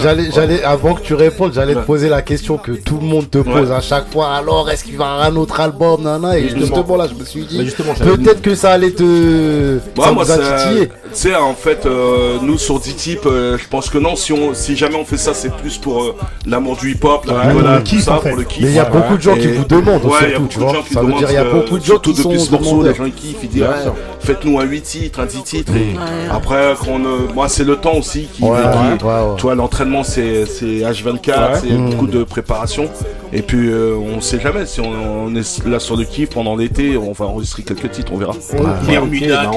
J'allais, 0.00 0.30
j'allais, 0.32 0.62
avant 0.62 0.94
que 0.94 1.00
tu 1.02 1.14
répondes, 1.14 1.52
j'allais 1.52 1.74
Ouais. 1.74 1.80
te 1.80 1.86
poser 1.86 2.08
la 2.08 2.22
question 2.22 2.58
que 2.58 2.70
tout 2.70 2.98
le 3.00 3.06
monde 3.08 3.28
te 3.28 3.38
pose 3.38 3.70
Ouais. 3.70 3.74
à 3.74 3.80
chaque 3.80 4.08
fois. 4.12 4.28
Alors, 4.36 4.70
est-ce 4.70 4.84
qu'il 4.84 4.96
va 4.96 5.04
y 5.04 5.08
avoir 5.08 5.26
un 5.26 5.34
autre 5.34 5.58
album, 5.58 6.02
nana? 6.04 6.38
Et 6.38 6.42
Justement. 6.42 6.60
justement, 6.66 6.96
là, 6.96 7.08
je 7.12 7.18
me 7.18 7.24
suis 7.24 7.44
dit, 7.44 7.58
peut-être 8.04 8.40
que 8.40 8.54
ça 8.54 8.70
allait 8.70 8.92
te, 8.92 9.02
Ouais, 9.02 10.04
ça 10.04 10.12
moi, 10.12 10.22
vous 10.22 10.30
a 10.30 10.36
ça- 10.36 10.64
titillé. 10.68 10.88
tu 10.88 10.92
sais, 11.14 11.34
en 11.34 11.54
fait, 11.54 11.86
euh, 11.86 12.36
nous 12.40 12.56
sur 12.56 12.78
D-Type, 12.78 13.26
euh, 13.26 13.58
je 13.58 13.66
pense 13.68 13.90
que 13.90 13.98
non, 13.98 14.14
si, 14.14 14.32
on, 14.32 14.54
si 14.54 14.76
jamais 14.76 14.94
on 14.94 15.04
fait 15.04 15.16
ça, 15.16 15.34
c'est 15.34 15.52
plus 15.56 15.76
pour 15.76 16.04
euh, 16.04 16.14
l'amour 16.46 16.76
du 16.76 16.92
hip-hop, 16.92 17.24
la 17.26 17.40
rigolade, 17.40 17.78
Le 17.80 17.84
tout 17.84 17.98
ça, 17.98 18.12
en 18.12 18.20
fait. 18.20 18.28
pour 18.28 18.38
le 18.38 18.44
kiff. 18.44 18.62
Mais 18.62 18.68
il 18.70 18.76
y 18.76 18.78
a 18.78 18.84
beaucoup 18.84 19.16
de 19.16 19.22
gens 19.22 19.34
qui 19.34 19.48
vous 19.48 19.64
demandent, 19.64 20.04
Ouais, 20.04 20.12
il 20.22 20.28
y 20.30 20.34
a 20.34 20.36
surtout, 20.36 20.42
beaucoup 20.42 20.48
tu 20.52 20.58
de 20.58 20.64
vois. 20.64 20.72
gens 20.74 20.82
qui 20.82 20.94
Ça 20.94 21.00
veut 21.00 21.06
demandent, 21.06 21.18
dire, 21.18 21.30
il 21.30 21.34
y 21.34 21.36
a 21.38 21.44
beaucoup 21.44 21.78
de 21.80 21.84
gens 21.84 21.98
surtout 22.14 22.28
depuis 22.30 22.40
ce 22.44 22.50
morceau, 22.52 22.82
les 22.82 22.94
gens 22.94 23.04
ils 23.04 23.12
kiffent, 23.12 23.36
ils 23.42 23.48
disent, 23.48 23.64
ah, 23.68 23.90
faites-nous 24.20 24.58
un 24.60 24.64
8 24.64 24.82
titres, 24.82 25.20
un 25.20 25.26
10 25.26 25.42
titres. 25.42 25.72
Et 25.76 25.94
Ouais. 25.94 26.30
après, 26.30 26.74
qu'on, 26.84 27.04
euh, 27.04 27.28
moi, 27.34 27.48
c'est 27.48 27.64
le 27.64 27.76
temps 27.76 27.94
aussi 27.94 28.28
qui. 28.32 28.42
Ouais, 28.42 28.50
qui- 28.60 29.04
ouais, 29.04 29.12
ouais, 29.12 29.20
ouais. 29.20 29.36
Tu 29.36 29.42
vois, 29.42 29.54
l'entraînement, 29.54 30.02
c'est 30.02 30.46
c'est 30.46 30.82
H24, 30.84 31.52
Ouais. 31.54 31.58
c'est 31.62 31.72
Mhm. 31.72 31.90
beaucoup 31.90 32.06
de 32.06 32.24
préparation. 32.24 32.88
Et 33.32 33.40
puis, 33.42 33.70
euh, 33.70 33.94
on 33.96 34.20
sait 34.20 34.40
jamais 34.40 34.66
si 34.66 34.80
on, 34.80 34.90
on 35.26 35.34
est 35.34 35.66
là 35.66 35.78
sur 35.80 35.96
le 35.96 36.04
kiff 36.04 36.30
pendant 36.30 36.54
l'été, 36.56 36.96
on 36.98 37.12
va 37.12 37.24
enregistrer 37.26 37.62
quelques 37.62 37.90
titres, 37.90 38.12
on 38.14 38.18
verra. 38.18 38.32
Ouais, 38.32 38.38
bah, 38.62 38.76
on 39.00 39.10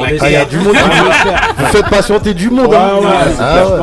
Ah, 0.04 0.30
il 0.30 0.32
y 0.32 0.36
a 0.36 0.46
du 0.46 0.58
monde 0.58 0.74
qui 0.74 0.82
vous- 1.00 1.10
espère. 1.12 1.42
Vous 1.58 1.66
faites 1.66 1.90
patienter 1.90 2.34
du 2.34 2.50
monde, 2.50 2.68
Ouais, 2.68 2.76
hein. 2.78 2.90
ouais, 3.02 3.08
Ah, 3.40 3.56
ouais. 3.66 3.72
euh, 3.72 3.80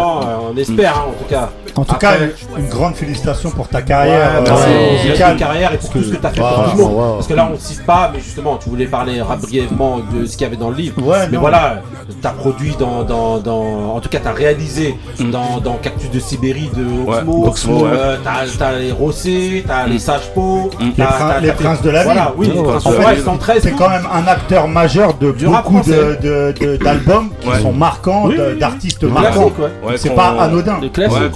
on 0.52 0.56
espère 0.56 0.96
hein, 0.96 1.04
en 1.08 1.12
tout 1.22 1.28
cas. 1.28 1.50
En 1.74 1.84
tout 1.84 1.94
Après- 1.94 2.18
cas, 2.18 2.58
une 2.58 2.68
grande 2.68 2.94
félicitation 2.96 3.50
pour 3.50 3.66
ta 3.66 3.78
Ouais, 3.78 3.84
carrière. 3.84 4.42
merci. 4.46 4.52
euh, 4.52 4.90
Merci 4.92 5.06
musicale. 5.08 5.36
carrière 5.38 5.72
et 5.72 5.78
pour 5.78 5.88
tout 5.90 6.02
ce 6.02 6.10
que 6.10 6.16
tu 6.16 6.26
as 6.26 6.30
fait 6.30 6.40
Wow, 6.42 6.48
pour 6.48 6.64
tout 6.72 6.76
le 6.76 6.82
monde. 6.84 6.92
wow. 6.94 7.14
Parce 7.14 7.26
que 7.28 7.32
là, 7.34 7.48
on 7.50 7.54
ne 7.54 7.58
cite 7.58 7.86
pas, 7.86 8.10
mais 8.12 8.20
justement, 8.20 8.58
tu 8.62 8.70
voulais 8.70 8.86
parler 8.86 9.20
brièvement 9.40 10.00
de 10.14 10.24
ce 10.26 10.32
qu'il 10.32 10.42
y 10.42 10.44
avait 10.46 10.56
dans 10.56 10.70
le 10.70 10.76
livre. 10.76 11.02
Ouais, 11.02 11.26
mais 11.28 11.34
non. 11.34 11.40
voilà, 11.40 11.82
tu 12.20 12.26
as 12.26 12.30
produit 12.30 12.74
dans, 12.78 13.02
dans, 13.02 13.38
dans- 13.38 13.94
En 13.96 14.00
tout 14.00 14.08
cas, 14.08 14.18
tu 14.20 14.28
as 14.28 14.32
réalisé 14.32 14.96
dans, 15.20 15.58
dans 15.60 15.74
Cactus 15.74 16.10
de 16.10 16.20
Sibérie 16.20 16.70
de 16.76 16.84
Oxmo. 17.10 17.38
Ouais, 17.42 17.48
Oxmo, 17.48 17.84
ouais. 17.84 17.90
Euh, 17.92 18.16
t'as, 18.22 18.46
t'as 18.58 18.78
les 18.78 18.92
Rossé, 18.92 19.64
t'as 19.66 19.86
Po. 20.34 20.70
Les, 20.80 20.90
t'as- 20.92 21.04
prin- 21.06 21.28
t'as- 21.28 21.40
les 21.40 21.48
t'as- 21.48 21.54
princes 21.54 21.82
de 21.82 21.90
la 21.90 22.04
ville. 22.04 22.12
Voilà, 22.12 22.32
oui, 22.36 22.50
les 22.54 22.62
princes 22.62 22.86
En 22.86 22.90
de 22.90 22.94
fait, 22.96 23.02
la 23.02 23.14
ville. 23.14 23.24
113. 23.24 23.62
C'est 23.62 23.72
quand 23.72 23.88
même 23.88 24.06
un 24.12 24.26
acteur 24.26 24.68
majeur 24.68 25.14
de 25.14 25.32
Du 25.32 25.46
beaucoup 25.46 25.78
de, 25.78 25.82
français. 25.82 26.18
de- 26.22 26.54
de- 26.60 26.76
d'albums 26.76 27.30
qui 27.40 27.48
Ouais. 27.48 27.60
sont 27.60 27.72
marquants, 27.72 28.26
Oui, 28.26 28.36
de- 28.36 28.52
oui. 28.52 28.58
d'artistes 28.58 29.04
marquants. 29.04 29.50
classiques, 29.50 29.58
ouais. 29.58 29.88
Ouais, 29.90 29.96
c'est 29.96 30.14
pas 30.14 30.36
anodin. 30.40 30.80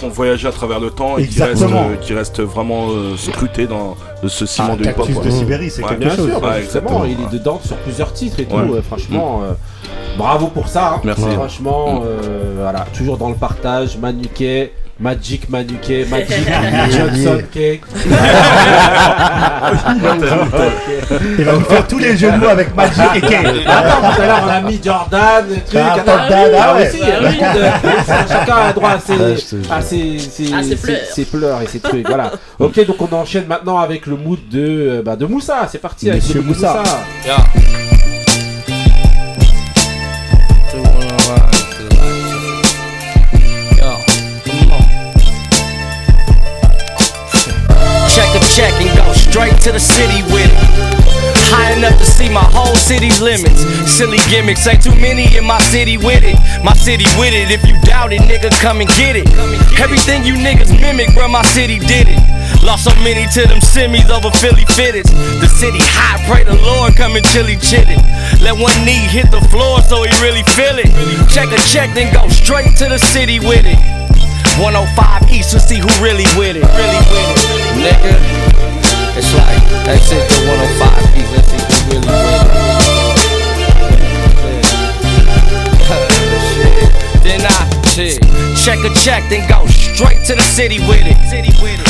Qu'on 0.01 0.09
voyage 0.09 0.45
à 0.47 0.53
travers 0.53 0.81
le 0.81 0.91
temps 0.91 1.19
et 1.19 1.27
qui 1.27 1.43
reste, 1.43 2.41
euh, 2.41 2.45
vraiment 2.45 2.87
euh, 2.91 3.17
scruté 3.17 3.67
dans 3.67 3.97
de 4.23 4.29
ce 4.29 4.47
ciment 4.47 4.69
Ah, 4.73 4.77
de 4.77 4.85
hip-hop. 4.85 5.25
De 5.25 5.31
Sibérie, 5.31 5.71
c'est 5.71 5.83
Ouais. 5.83 5.89
quelque 5.91 6.01
Bien 6.01 6.11
chose. 6.17 6.27
sûr, 6.27 6.35
Ouais, 6.37 6.41
bah, 6.41 6.59
exactement. 6.61 7.05
justement, 7.05 7.05
il 7.05 7.27
est 7.27 7.39
dedans 7.39 7.61
sur 7.65 7.77
plusieurs 7.77 8.13
titres 8.13 8.41
et 8.41 8.47
tout. 8.47 8.57
Euh, 8.57 8.83
franchement, 8.83 9.41
euh, 9.45 9.53
bravo 10.17 10.47
pour 10.49 10.69
ça. 10.69 10.95
hein. 10.97 11.01
Merci. 11.05 11.23
Franchement, 11.35 12.03
euh, 12.05 12.55
voilà, 12.61 12.87
toujours 12.97 13.19
dans 13.19 13.29
le 13.29 13.35
partage. 13.37 13.99
Manuquet, 13.99 14.73
Magic 14.99 15.51
Manuquet, 15.51 16.07
Magic 16.11 16.49
Johnson 16.91 17.43
K. 17.53 17.81
Il 21.39 21.45
va 21.45 21.53
nous 21.53 21.61
faire 21.69 21.87
tous 21.87 21.99
les 21.99 22.17
jeux 22.17 22.33
de 22.33 22.37
mots 22.39 22.49
avec 22.49 22.75
Magic 22.75 23.03
et 23.17 23.21
Kay. 23.21 23.37
Attends, 23.67 24.01
tout 24.15 24.23
à 24.23 24.27
l'heure 24.27 24.43
on 24.47 24.49
a 24.49 24.61
mis 24.63 24.81
Jordan, 24.83 25.45
truc, 25.67 25.81
Ah, 25.85 25.93
attends, 25.97 26.05
Jordan, 26.07 26.51
ah, 26.57 26.67
ah 26.67 26.75
ouais. 26.77 26.89
aussi, 26.89 27.01
de- 27.01 27.05
chacun 28.29 28.57
a 28.57 28.73
droit 28.73 28.91
à 28.93 28.99
ses, 28.99 29.17
pleurs. 31.27 31.61
et 31.63 31.67
ses 31.67 31.81
trucs. 31.81 32.07
Voilà. 32.07 32.33
Ok, 32.59 32.87
donc 32.87 32.97
on 33.01 33.13
enchaîne 33.15 33.47
maintenant 33.47 33.79
avec 33.79 34.07
le 34.07 34.17
mood 34.17 34.39
de, 34.51 34.99
euh, 34.99 35.03
bah, 35.05 35.17
de 35.17 35.27
Moussa. 35.27 35.69
C'est 35.71 35.79
parti 35.79 36.09
avec 36.09 36.23
Monsieur 36.23 36.41
le 36.41 36.47
Moussa. 36.47 36.83
Yeah. 37.27 37.37
Straight 49.37 49.61
to 49.61 49.69
the 49.69 49.79
city 49.79 50.25
with 50.33 50.49
it. 50.49 50.65
High 51.53 51.77
enough 51.77 52.01
to 52.01 52.09
see 52.09 52.33
my 52.33 52.49
whole 52.57 52.73
city's 52.73 53.21
limits. 53.21 53.69
Silly 53.85 54.17
gimmicks, 54.33 54.65
ain't 54.65 54.81
too 54.81 54.97
many 54.97 55.29
in 55.37 55.45
my 55.45 55.61
city 55.69 56.01
with 56.01 56.25
it. 56.25 56.41
My 56.65 56.73
city 56.73 57.05
with 57.21 57.37
it. 57.37 57.53
If 57.53 57.61
you 57.69 57.77
doubt 57.85 58.17
it, 58.17 58.25
nigga, 58.25 58.49
come 58.65 58.81
and 58.81 58.89
get 58.97 59.13
it. 59.13 59.29
Everything 59.77 60.25
you 60.25 60.41
niggas 60.41 60.73
mimic, 60.73 61.13
bro, 61.13 61.29
my 61.29 61.45
city 61.53 61.77
did 61.77 62.09
it. 62.09 62.17
Lost 62.65 62.89
so 62.89 62.97
many 63.05 63.29
to 63.37 63.45
them 63.45 63.61
semis 63.61 64.09
over 64.09 64.33
Philly 64.41 64.65
fitteds. 64.73 65.13
The 65.45 65.49
city 65.53 65.85
hot, 65.85 66.25
pray 66.25 66.41
the 66.49 66.57
Lord 66.57 66.97
come 66.97 67.13
and 67.21 67.27
chilly 67.29 67.61
chitty. 67.61 68.01
Let 68.41 68.57
one 68.57 68.73
knee 68.89 69.05
hit 69.05 69.29
the 69.29 69.45
floor 69.53 69.85
so 69.85 70.01
he 70.01 70.09
really 70.25 70.49
feel 70.57 70.81
it. 70.81 70.89
Check 71.29 71.53
a 71.53 71.61
check, 71.69 71.93
then 71.93 72.09
go 72.09 72.25
straight 72.33 72.73
to 72.81 72.89
the 72.89 72.97
city 73.13 73.37
with 73.37 73.69
it. 73.69 73.77
105 74.57 75.29
East 75.29 75.53
to 75.53 75.61
see 75.61 75.77
who 75.77 75.93
really 76.01 76.25
with 76.41 76.57
it. 76.57 76.65
Really 76.65 77.05
with 77.13 77.37
it. 77.37 77.77
Nigga, 77.85 78.66
it's 79.17 79.33
like, 79.35 79.57
that's 79.85 80.13
it, 80.13 80.29
the 80.29 80.45
105 80.47 81.17
East, 81.17 81.33
let's 81.33 81.49
see 81.49 81.57
who 81.57 81.77
really 81.89 82.05
with 82.05 82.85
Then 87.25 87.41
I 87.43 87.67
shit, 87.89 88.21
check 88.61 88.79
a 88.85 88.93
check, 89.01 89.25
then 89.29 89.49
go 89.49 89.67
straight 89.67 90.23
to 90.27 90.35
the 90.35 90.43
city 90.43 90.79
with 90.81 91.07
it. 91.07 91.17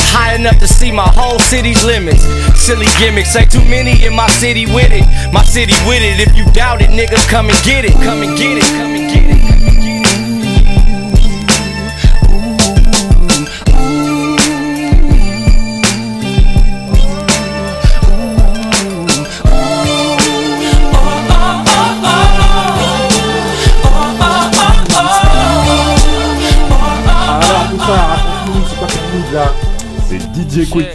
High 0.09 0.35
enough 0.35 0.57
to 0.59 0.67
see 0.67 0.91
my 0.91 1.07
whole 1.07 1.39
city's 1.39 1.83
limits. 1.83 2.23
Silly 2.55 2.87
gimmicks, 2.97 3.35
ain't 3.35 3.51
too 3.51 3.63
many 3.65 4.05
in 4.05 4.15
my 4.15 4.29
city 4.39 4.65
with 4.65 4.91
it. 4.91 5.03
My 5.33 5.43
city 5.43 5.73
with 5.85 6.01
it. 6.01 6.19
If 6.25 6.35
you 6.35 6.45
doubt 6.53 6.81
it, 6.81 6.89
nigga, 6.89 7.17
come 7.27 7.49
and 7.49 7.63
get 7.63 7.85
it. 7.85 7.93
Come 7.93 8.23
and 8.23 8.37
get 8.37 8.57
it. 8.57 8.63
Come 8.63 8.95
and 8.95 9.11
get 9.11 9.25
it. 9.29 9.37
Alors, 9.77 9.96
C'est 30.19 30.63
DJ 30.63 30.69
Quick. 30.69 30.87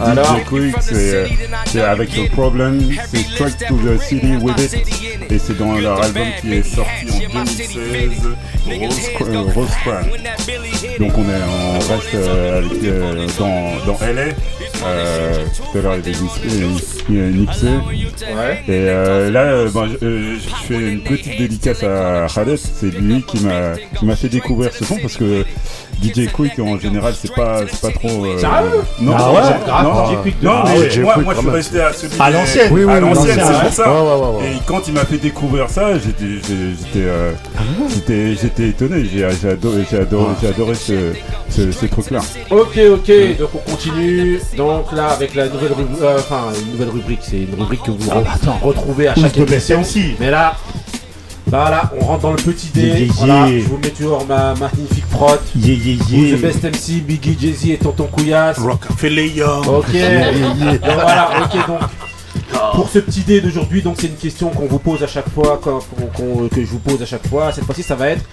Alors 0.00 0.36
DJ 0.38 0.44
Quick, 0.44 0.74
c'est 0.80 1.24
euh, 1.76 1.90
avec 1.92 2.16
le 2.16 2.28
Problem, 2.28 2.80
c'est 3.10 3.18
Straight 3.18 3.56
to 3.68 3.76
the 3.76 4.00
City 4.00 4.36
with 4.40 4.58
It. 4.58 5.30
Et 5.30 5.38
c'est 5.38 5.56
dans 5.56 5.74
leur 5.74 6.02
album 6.02 6.26
qui 6.40 6.54
est 6.54 6.62
sorti 6.62 7.26
en 7.34 7.44
2016, 7.44 8.28
Rose, 8.66 9.54
Rose 9.54 9.70
Crown. 9.84 10.06
Donc 10.98 11.12
on, 11.18 11.22
est, 11.22 11.42
on 11.48 11.78
reste 11.78 12.14
euh, 12.14 12.62
euh, 12.84 13.26
dans, 13.38 13.86
dans 13.86 13.98
LA. 14.00 14.34
Euh, 14.84 15.44
tout 15.72 15.78
à 15.78 15.82
l'heure 15.82 15.94
il 15.96 16.08
avait 17.18 17.30
Nipsey-. 17.32 17.66
Ouais. 18.20 18.62
Et 18.68 18.88
euh, 18.88 19.30
là, 19.30 19.66
je, 19.66 20.36
je 20.38 20.66
fais 20.66 20.92
une 20.92 21.00
petite 21.02 21.38
dédicace 21.38 21.82
à 21.82 22.26
Khaled. 22.32 22.58
C'est 22.58 22.86
lui 22.98 23.22
qui 23.22 23.40
m'a 23.40 23.72
qui 23.98 24.04
m'a 24.06 24.16
fait 24.16 24.28
découvrir 24.28 24.72
ce 24.72 24.84
son 24.84 24.96
parce 24.98 25.16
que 25.16 25.44
DJ 26.02 26.30
Quick 26.32 26.58
en 26.58 26.78
général 26.78 27.14
c'est 27.20 27.34
pas 27.34 27.60
c'est 27.70 27.80
pas 27.80 27.90
trop. 27.98 28.24
euh, 28.24 28.38
Sérieux? 28.38 28.70
Non, 29.00 29.12
Ah 29.16 29.18
non, 29.22 29.34
ouais? 29.34 29.40
j'ai- 29.44 29.64
Grave, 29.66 29.84
non, 29.84 30.06
DJ 30.12 30.22
Quick 30.22 30.40
de- 30.40 30.44
non, 30.46 30.52
Ah 30.54 30.64
mais 30.72 30.78
ouais, 30.80 30.90
DJ 30.90 30.98
moi, 31.00 31.14
Quick, 31.14 31.24
moi 31.24 31.34
je 31.34 31.36
quand 31.36 31.42
suis 31.42 31.46
même. 31.46 31.56
resté 31.56 31.80
à 31.80 31.92
celui 31.92 32.12
À 32.20 32.30
des- 32.30 32.36
l'ancienne. 32.38 32.68
Oui, 32.72 32.84
oui, 32.84 32.92
À 32.92 33.00
l'ancienne, 33.00 33.38
c'est 33.42 33.52
ouais. 33.52 33.60
pour 33.62 33.72
ça. 33.72 34.02
Ouais. 34.02 34.46
Et 34.46 34.58
quand 34.66 34.88
il 34.88 34.94
m'a 34.94 35.04
fait 35.04 35.18
découvrir 35.18 35.68
ça, 35.68 35.98
j'étais 35.98 36.24
euh, 36.96 37.32
j'étais 37.92 38.34
j'étais 38.36 38.68
étonné. 38.68 39.04
J'ai 39.04 39.26
j'ai 39.40 39.48
adoré 39.50 39.84
j'ai 39.90 39.98
adoré 39.98 40.32
j'ai 40.40 40.48
adoré 40.48 40.74
ce 40.74 41.12
ce, 41.50 41.70
ce 41.72 41.86
truc 41.86 42.10
là. 42.10 42.20
Ok, 42.50 42.78
ok, 42.92 43.12
donc 43.38 43.50
on 43.54 43.70
continue. 43.70 44.40
Donc 44.70 44.92
là, 44.92 45.08
avec 45.08 45.34
la 45.34 45.48
nouvelle 45.48 45.72
rubrique, 45.72 46.02
enfin, 46.18 46.44
une 46.64 46.72
nouvelle 46.72 46.90
rubrique, 46.90 47.20
c'est 47.22 47.38
une 47.38 47.54
rubrique 47.58 47.82
que 47.82 47.90
vous 47.90 48.08
Ah, 48.10 48.20
re- 48.20 48.24
bah, 48.46 48.52
retrouvez 48.62 49.08
à 49.08 49.14
chaque 49.14 49.36
émission. 49.36 49.82
Mais 50.20 50.30
là, 50.30 50.54
bah 51.48 51.68
là, 51.70 51.90
on 52.00 52.04
rentre 52.04 52.22
dans 52.22 52.30
le 52.30 52.36
petit 52.36 52.68
dé. 52.68 52.82
Yeah, 52.82 52.98
yeah, 53.00 53.12
Voilà, 53.16 53.48
yeah. 53.48 53.60
je 53.62 53.66
vous 53.66 53.78
mets 53.78 53.88
toujours 53.90 54.24
ma 54.26 54.54
magnifique 54.54 55.06
prod. 55.10 55.40
Yeah, 55.56 55.74
yeah, 55.74 55.96
yeah. 56.08 56.36
the 56.36 56.40
best 56.40 56.62
MC, 56.64 57.00
Biggie, 57.02 57.36
Jay-Z 57.40 57.70
et 57.70 57.78
Tonton 57.78 58.06
Couillasse. 58.06 58.58
Rockefeller. 58.58 59.42
Ok. 59.66 59.92
Donc 59.92 60.80
voilà, 60.94 61.30
ok 61.42 61.66
donc. 61.66 61.80
Pour 62.74 62.88
ce 62.88 62.98
petit 63.00 63.20
dé 63.22 63.40
d'aujourd'hui, 63.40 63.82
donc 63.82 63.96
c'est 64.00 64.06
une 64.06 64.14
question 64.16 64.50
qu'on 64.50 64.66
vous 64.66 64.78
pose 64.78 65.02
à 65.02 65.06
chaque 65.08 65.28
fois, 65.30 65.60
qu'on- 65.62 65.80
qu'on- 66.14 66.48
que 66.48 66.60
je 66.60 66.66
vous 66.70 66.78
pose 66.78 67.02
à 67.02 67.06
chaque 67.06 67.26
fois. 67.26 67.52
Cette 67.52 67.64
fois-ci, 67.64 67.82
ça 67.82 67.94
va 67.96 68.08
être 68.10 68.24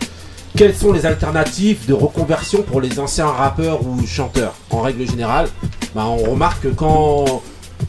quelles 0.55 0.75
sont 0.75 0.91
les 0.91 1.05
alternatives 1.05 1.85
de 1.87 1.93
reconversion 1.93 2.61
pour 2.61 2.81
les 2.81 2.99
anciens 2.99 3.27
rappeurs 3.27 3.79
ou 3.85 4.05
chanteurs 4.05 4.53
En 4.71 4.81
règle 4.81 5.07
générale, 5.07 5.47
bah, 5.95 6.05
on 6.05 6.31
remarque 6.31 6.61
que 6.63 6.67
quand 6.69 7.41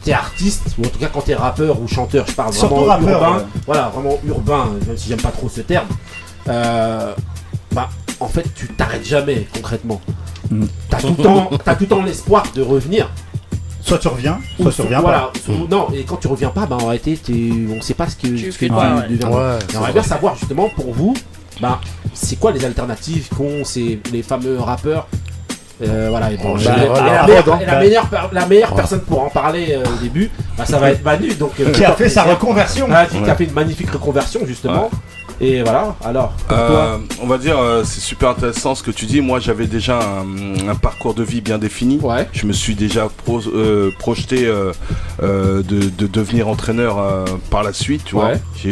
t'es 0.03 0.13
artiste, 0.13 0.75
ou 0.77 0.85
en 0.85 0.89
tout 0.89 0.99
cas 0.99 1.07
quand 1.11 1.21
t'es 1.21 1.35
rappeur 1.35 1.81
ou 1.81 1.87
chanteur, 1.87 2.25
je 2.27 2.33
parle 2.33 2.53
Surtout 2.53 2.75
vraiment 2.75 2.89
rappeur, 2.91 3.21
urbain, 3.23 3.37
ouais. 3.37 3.43
voilà, 3.65 3.89
vraiment 3.89 4.19
urbain, 4.27 4.65
même 4.87 4.97
si 4.97 5.09
j'aime 5.09 5.21
pas 5.21 5.31
trop 5.31 5.49
ce 5.49 5.61
terme, 5.61 5.87
euh, 6.47 7.13
bah 7.71 7.89
en 8.19 8.27
fait 8.27 8.45
tu 8.55 8.67
t'arrêtes 8.67 9.05
jamais 9.05 9.47
concrètement. 9.53 9.99
T'as 10.89 10.97
tout 10.99 11.15
le 11.17 11.23
temps, 11.23 11.49
t'as 11.63 11.75
tout 11.75 11.83
le 11.83 11.87
temps 11.89 12.03
l'espoir 12.03 12.43
de 12.55 12.61
revenir. 12.61 13.09
Soit 13.81 13.97
tu 13.97 14.07
reviens, 14.09 14.39
Ou 14.59 14.63
soit 14.63 14.71
tu 14.73 14.81
reviens 14.83 14.99
voilà, 15.01 15.31
pas. 15.33 15.51
ou- 15.51 15.67
non, 15.67 15.87
et 15.93 16.03
quand 16.03 16.17
tu 16.17 16.27
reviens 16.27 16.49
pas, 16.49 16.65
bah 16.67 16.77
en 16.79 16.87
réalité, 16.87 17.17
on 17.75 17.81
sait 17.81 17.93
pas 17.95 18.07
ce 18.07 18.15
que, 18.15 18.27
Tu 18.27 18.51
fais 18.51 18.69
ouais. 18.69 18.77
Ouais, 18.77 19.57
on 19.75 19.79
va 19.79 19.91
bien 19.91 20.03
savoir 20.03 20.35
justement 20.35 20.69
pour 20.69 20.93
vous, 20.93 21.15
bah 21.61 21.79
c'est 22.13 22.35
quoi 22.37 22.51
les 22.51 22.63
alternatives 22.65 23.29
qu'ont 23.35 23.63
ces 23.63 23.99
les 24.11 24.21
fameux 24.21 24.59
rappeurs. 24.59 25.07
Euh, 25.81 26.07
voilà, 26.09 26.31
et 26.31 26.37
bon, 26.37 26.55
bah, 26.55 26.61
la 26.65 27.25
meilleure, 27.25 27.53
hein. 27.53 27.59
la 27.65 27.79
meilleure, 27.79 28.07
per- 28.09 28.17
la 28.33 28.45
meilleure 28.45 28.75
personne 28.75 28.99
pour 29.01 29.23
en 29.23 29.29
parler 29.29 29.67
euh, 29.71 29.83
au 29.85 30.01
début, 30.03 30.29
bah, 30.57 30.65
ça 30.65 30.77
va 30.77 30.91
être 30.91 31.03
Manu, 31.03 31.33
donc 31.35 31.51
euh, 31.59 31.71
Qui 31.71 31.85
a 31.85 31.93
fait 31.93 32.09
sa 32.09 32.23
reconversion. 32.23 32.87
Ah, 32.91 33.05
qui, 33.05 33.17
a 33.29 33.35
fait 33.35 33.45
une 33.45 33.53
magnifique 33.53 33.89
reconversion 33.91 34.41
justement. 34.45 34.89
Et 35.41 35.63
voilà, 35.63 35.95
alors, 36.03 36.31
pour 36.49 36.57
toi, 36.57 36.99
on 37.23 37.27
va 37.27 37.37
dire, 37.37 37.57
euh, 37.57 37.83
c'est 37.85 38.01
super 38.01 38.31
intéressant 38.31 38.75
ce 38.75 38.83
que 38.83 38.91
tu 38.91 39.05
dis. 39.05 39.21
Moi, 39.21 39.39
j'avais 39.39 39.67
déjà 39.67 39.97
un, 39.97 40.67
un 40.67 40.75
parcours 40.75 41.13
de 41.13 41.23
vie 41.23 41.39
bien 41.39 41.57
défini. 41.57 41.97
Ouais. 42.01 42.27
Je 42.33 42.45
me 42.45 42.51
suis 42.51 42.75
déjà 42.75 43.07
pro- 43.23 43.39
euh, 43.47 43.89
projeté 43.99 44.45
euh, 44.47 44.73
euh, 45.23 45.63
de, 45.63 45.89
de 45.97 46.07
devenir 46.07 46.49
entraîneur 46.49 46.97
euh, 46.99 47.23
par 47.49 47.63
la 47.63 47.71
suite. 47.71 48.03
Tu 48.03 48.15
vois, 48.15 48.31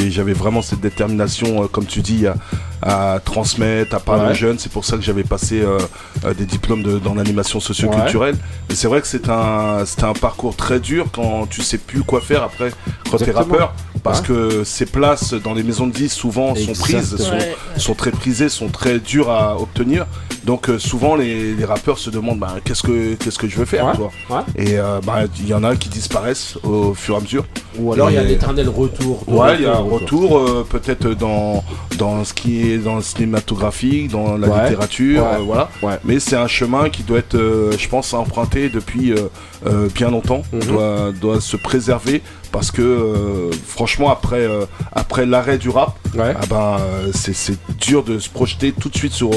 j'avais 0.10 0.34
vraiment 0.34 0.62
cette 0.62 0.82
détermination, 0.82 1.64
euh, 1.64 1.68
comme 1.72 1.86
tu 1.86 2.02
dis, 2.02 2.28
à, 2.28 2.36
à 2.82 3.20
transmettre, 3.24 3.96
à 3.96 4.00
parler 4.00 4.26
Ouais. 4.26 4.32
aux 4.32 4.36
jeunes. 4.36 4.60
C'est 4.60 4.72
pour 4.72 4.86
ça 4.86 4.98
que 4.98 5.04
j'avais 5.04 5.24
passé 5.24 5.62
euh, 5.62 5.78
euh, 6.26 6.34
des 6.34 6.46
diplômes 6.46 6.84
de- 6.84 7.00
dans 7.00 7.14
l'animation 7.16 7.60
socioculturelle. 7.60 8.36
Mais 8.70 8.76
c'est 8.76 8.88
vrai 8.88 9.02
que 9.02 9.08
c'est 9.08 9.30
un, 9.30 9.84
c'est 9.86 10.04
un 10.04 10.14
parcours 10.14 10.56
très 10.56 10.80
dur 10.80 11.08
quand 11.12 11.48
tu 11.50 11.62
sais 11.62 11.78
plus 11.78 12.04
quoi 12.04 12.22
faire 12.22 12.44
après 12.44 12.72
quand 13.10 13.18
tu 13.18 13.24
es 13.24 13.28
Exactement. 13.30 13.54
rappeur. 13.54 13.74
Parce 14.04 14.22
Ouais. 14.22 14.28
que 14.28 14.64
ces 14.64 14.86
places 14.86 15.34
dans 15.34 15.54
les 15.54 15.64
maisons 15.64 15.88
de 15.88 15.92
10 15.92 16.10
souvent 16.14 16.56
sont 16.56 16.74
prises, 16.74 17.18
sont, 17.18 17.32
Ouais. 17.34 17.56
sont 17.78 17.94
très 17.96 18.12
prisées, 18.12 18.48
sont 18.50 18.68
très 18.70 19.00
dures 19.00 19.30
à 19.30 19.60
obtenir. 19.60 20.06
Donc 20.46 20.70
euh, 20.70 20.80
souvent 20.80 21.16
les, 21.16 21.54
les 21.56 21.66
rappeurs 21.66 21.98
se 21.98 22.10
demandent 22.10 22.40
bah, 22.40 22.56
qu'est-ce 22.64 22.84
que 22.84 23.16
qu'est-ce 23.16 23.38
que 23.38 23.50
je 23.50 23.58
veux 23.58 23.66
faire 23.66 23.86
Ouais. 23.88 23.92
tu 23.94 23.98
vois. 23.98 24.12
Ouais. 24.30 24.44
Et 24.56 24.80
euh, 24.80 25.00
bah, 25.06 25.24
il 25.40 25.48
y 25.48 25.54
en 25.54 25.64
a 25.64 25.76
qui 25.76 25.90
disparaissent 25.90 26.58
au 26.64 26.94
fur 26.94 27.16
et 27.16 27.18
à 27.18 27.22
mesure. 27.22 27.44
ou 27.78 27.92
alors 27.92 28.10
il 28.10 28.14
y 28.14 28.18
a 28.18 28.24
l'éternel 28.24 28.70
retour. 28.70 29.28
Ouais, 29.28 29.56
il 29.56 29.64
y 29.64 29.66
a 29.66 29.74
un 29.74 29.80
retour. 29.80 30.30
retour 30.30 30.38
euh, 30.40 30.68
peut-être 30.70 31.10
dans 31.10 31.64
dans 31.98 32.24
ce 32.24 32.34
qui 32.34 32.62
est 32.62 32.67
dans 32.78 32.98
le 32.98 33.02
cinématographique, 33.02 34.10
dans 34.12 34.38
la 34.38 34.48
Ouais. 34.48 34.64
littérature, 34.64 35.24
Ouais. 35.24 35.36
euh, 35.36 35.44
voilà. 35.44 35.70
Ouais. 35.82 35.98
Mais 36.04 36.20
c'est 36.20 36.36
un 36.36 36.48
chemin 36.48 36.90
qui 36.90 37.04
doit 37.04 37.20
être, 37.20 37.36
euh, 37.36 37.72
je 37.78 37.88
pense, 37.88 38.14
emprunté 38.14 38.70
depuis 38.70 39.14
euh, 39.14 39.88
bien 39.96 40.10
longtemps. 40.12 40.44
Mhm. 40.52 40.60
doit, 40.62 41.12
doit 41.20 41.42
se 41.42 41.56
préserver 41.58 42.22
parce 42.52 42.72
que 42.72 43.50
franchement 43.66 44.10
après 44.10 44.48
après 44.94 45.26
l'arrêt 45.26 45.58
du 45.58 45.70
rap, 45.70 45.96
ah 46.18 46.34
ben 46.50 46.78
c'est 47.14 47.58
dur 47.80 48.04
de 48.04 48.20
se 48.20 48.30
projeter 48.30 48.72
tout 48.72 48.90
de 48.90 48.96
suite 48.96 49.14
sur 49.14 49.30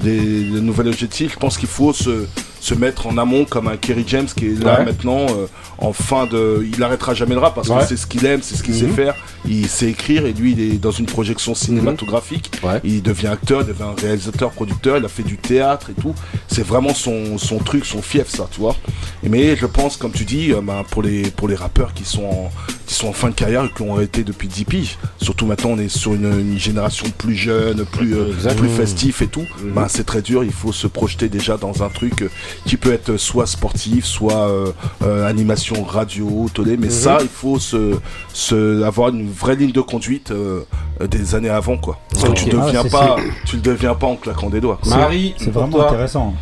des, 0.00 0.18
des 0.20 0.60
nouveaux 0.60 0.86
objectifs. 0.86 1.32
Je 1.34 1.38
pense 1.38 1.56
qu'il 1.58 1.68
faut 1.68 1.92
se 1.92 2.26
se 2.62 2.74
mettre 2.74 3.08
en 3.08 3.18
amont 3.18 3.44
comme 3.44 3.66
un 3.66 3.76
Kerry 3.76 4.04
James 4.06 4.28
qui 4.36 4.46
est 4.46 4.62
là 4.62 4.78
Ouais. 4.78 4.84
maintenant 4.84 5.26
euh, 5.30 5.46
en 5.78 5.92
fin 5.92 6.26
de 6.26 6.64
il 6.72 6.80
arrêtera 6.82 7.12
jamais 7.12 7.34
le 7.34 7.40
rap 7.40 7.56
parce 7.56 7.68
Ouais. 7.68 7.80
que 7.80 7.86
c'est 7.86 7.96
ce 7.96 8.06
qu'il 8.06 8.24
aime 8.24 8.40
c'est 8.40 8.54
ce 8.54 8.62
qu'il 8.62 8.74
sait 8.74 8.86
Mhm. 8.86 8.94
faire 8.94 9.14
il 9.48 9.66
sait 9.68 9.90
écrire 9.90 10.24
et 10.26 10.32
lui 10.32 10.52
il 10.52 10.60
est 10.60 10.78
dans 10.78 10.92
une 10.92 11.06
projection 11.06 11.56
cinématographique 11.56 12.52
Ouais. 12.62 12.80
il 12.84 13.02
devient 13.02 13.26
acteur 13.26 13.62
il 13.62 13.66
devient 13.66 13.90
réalisateur 14.00 14.52
producteur 14.52 14.96
il 14.98 15.04
a 15.04 15.08
fait 15.08 15.24
du 15.24 15.38
théâtre 15.38 15.90
et 15.90 16.00
tout 16.00 16.14
c'est 16.46 16.64
vraiment 16.64 16.94
son, 16.94 17.36
son 17.36 17.58
truc 17.58 17.84
son 17.84 18.00
fief 18.00 18.28
ça 18.28 18.46
tu 18.50 18.60
vois 18.60 18.76
mais 19.24 19.56
je 19.56 19.66
pense 19.66 19.96
comme 19.96 20.12
tu 20.12 20.24
dis 20.24 20.52
euh, 20.52 20.60
ben, 20.60 20.84
pour 20.88 21.02
les 21.02 21.22
pour 21.32 21.48
les 21.48 21.56
rappeurs 21.56 21.92
qui 21.94 22.04
sont 22.04 22.24
en, 22.24 22.50
qui 22.86 22.94
sont 22.94 23.08
en 23.08 23.12
fin 23.12 23.30
de 23.30 23.34
carrière 23.34 23.64
et 23.64 23.70
qui 23.74 23.82
ont 23.82 23.94
arrêté 23.96 24.22
depuis 24.22 24.46
10 24.46 24.64
piges 24.66 24.98
surtout 25.20 25.46
maintenant 25.46 25.70
on 25.70 25.78
est 25.78 25.88
sur 25.88 26.14
une, 26.14 26.26
une 26.52 26.58
génération 26.60 27.06
plus 27.18 27.34
jeune 27.34 27.84
plus 27.86 28.14
euh, 28.14 28.54
plus 28.56 28.68
festif 28.68 29.20
et 29.20 29.26
tout 29.26 29.40
Mhm. 29.64 29.72
ben, 29.72 29.86
c'est 29.88 30.04
très 30.04 30.22
dur 30.22 30.44
il 30.44 30.52
faut 30.52 30.72
se 30.72 30.86
projeter 30.86 31.28
déjà 31.28 31.56
dans 31.56 31.82
un 31.82 31.88
truc 31.88 32.22
euh, 32.22 32.30
qui 32.66 32.76
peut 32.76 32.92
être 32.92 33.16
soit 33.16 33.46
sportif, 33.46 34.04
soit 34.04 34.48
euh, 34.48 34.72
euh, 35.02 35.26
animation 35.26 35.82
radio, 35.84 36.48
télé. 36.54 36.76
Mais 36.76 36.86
mhm. 36.86 36.92
ça, 36.92 37.18
il 37.20 37.28
faut 37.28 37.58
se, 37.58 37.98
se, 38.32 38.82
avoir 38.82 39.10
une 39.10 39.30
vraie 39.30 39.56
ligne 39.56 39.72
de 39.72 39.80
conduite 39.80 40.30
euh, 40.30 40.64
des 41.00 41.34
années 41.34 41.50
avant, 41.50 41.76
quoi. 41.76 41.98
Parce 42.10 42.24
que 42.24 42.32
tu 42.32 42.46
ne 42.46 42.52
deviens, 42.52 42.84
pas, 42.84 43.16
tu 43.46 43.56
le 43.56 43.62
deviens 43.62 43.94
pas 43.94 44.06
en 44.06 44.16
claquant 44.16 44.50
des 44.50 44.60
doigts. 44.60 44.78
Marie, 44.86 45.34
c'est 45.38 45.50
vraiment 45.50 45.82
intéressant. 45.82 46.34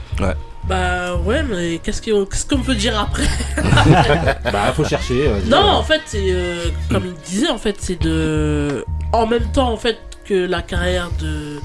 Bah 0.69 1.17
ouais, 1.25 1.43
mais 1.43 1.81
qu'est-ce 1.83 2.03
qu'on 2.03 2.27
qu 2.27 2.37
qu 2.37 2.63
peut 2.63 2.75
dire 2.75 2.99
après? 3.01 3.25
Bah 4.53 4.73
faut 4.77 4.85
chercher. 4.85 5.31
Non, 5.47 5.59
en 5.59 5.83
fait, 5.83 6.03
c'est 6.07 6.35
comme 6.91 7.05
il 7.07 7.15
disait, 7.25 7.49
en 7.49 7.59
fait, 7.59 7.77
c'est 7.79 8.01
de, 8.01 8.85
en 9.13 9.27
même 9.27 9.51
temps, 9.53 9.73
en 9.73 9.77
fait, 9.77 9.99
que 10.25 10.35
la 10.47 10.63
carrière 10.63 11.11
de 11.19 11.59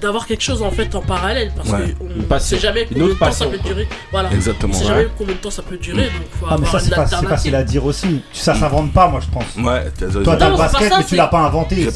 d'avoir 0.00 0.26
quelque 0.26 0.42
chose 0.42 0.62
en 0.62 0.70
fait 0.70 0.94
en 0.94 1.02
parallèle 1.02 1.52
parce 1.54 1.68
ouais. 1.68 1.94
qu'on 1.98 2.34
ne 2.34 2.38
sait 2.38 2.58
jamais 2.58 2.86
combien 2.86 3.08
de 3.08 3.12
temps 3.12 3.32
ça 3.32 3.46
peut 3.46 3.58
durer. 3.58 3.88
Voilà. 4.10 4.32
Exactement. 4.32 4.72
On 4.74 4.76
ne 4.76 4.82
sait 4.82 4.88
jamais 4.88 5.08
combien 5.16 5.34
de 5.34 5.40
temps 5.40 5.50
ça 5.50 5.62
peut 5.62 5.76
durer. 5.76 6.04
Donc 6.04 6.28
faut 6.40 6.46
ah, 6.48 6.56
mais 6.58 6.66
ça 6.66 6.80
c'est 6.80 6.94
pas, 6.94 7.06
facile 7.06 7.54
à 7.54 7.62
dire 7.62 7.84
aussi. 7.84 8.22
Ça 8.32 8.54
s'invente 8.54 8.92
pas, 8.92 9.08
moi 9.08 9.20
je 9.20 9.28
pense. 9.28 10.22
Toi 10.24 10.36
t'as 10.36 10.50
le 10.50 10.56
basket, 10.56 10.92
mais 10.98 11.04
tu 11.04 11.16
l'as 11.16 11.26
pas 11.28 11.40
inventé. 11.40 11.88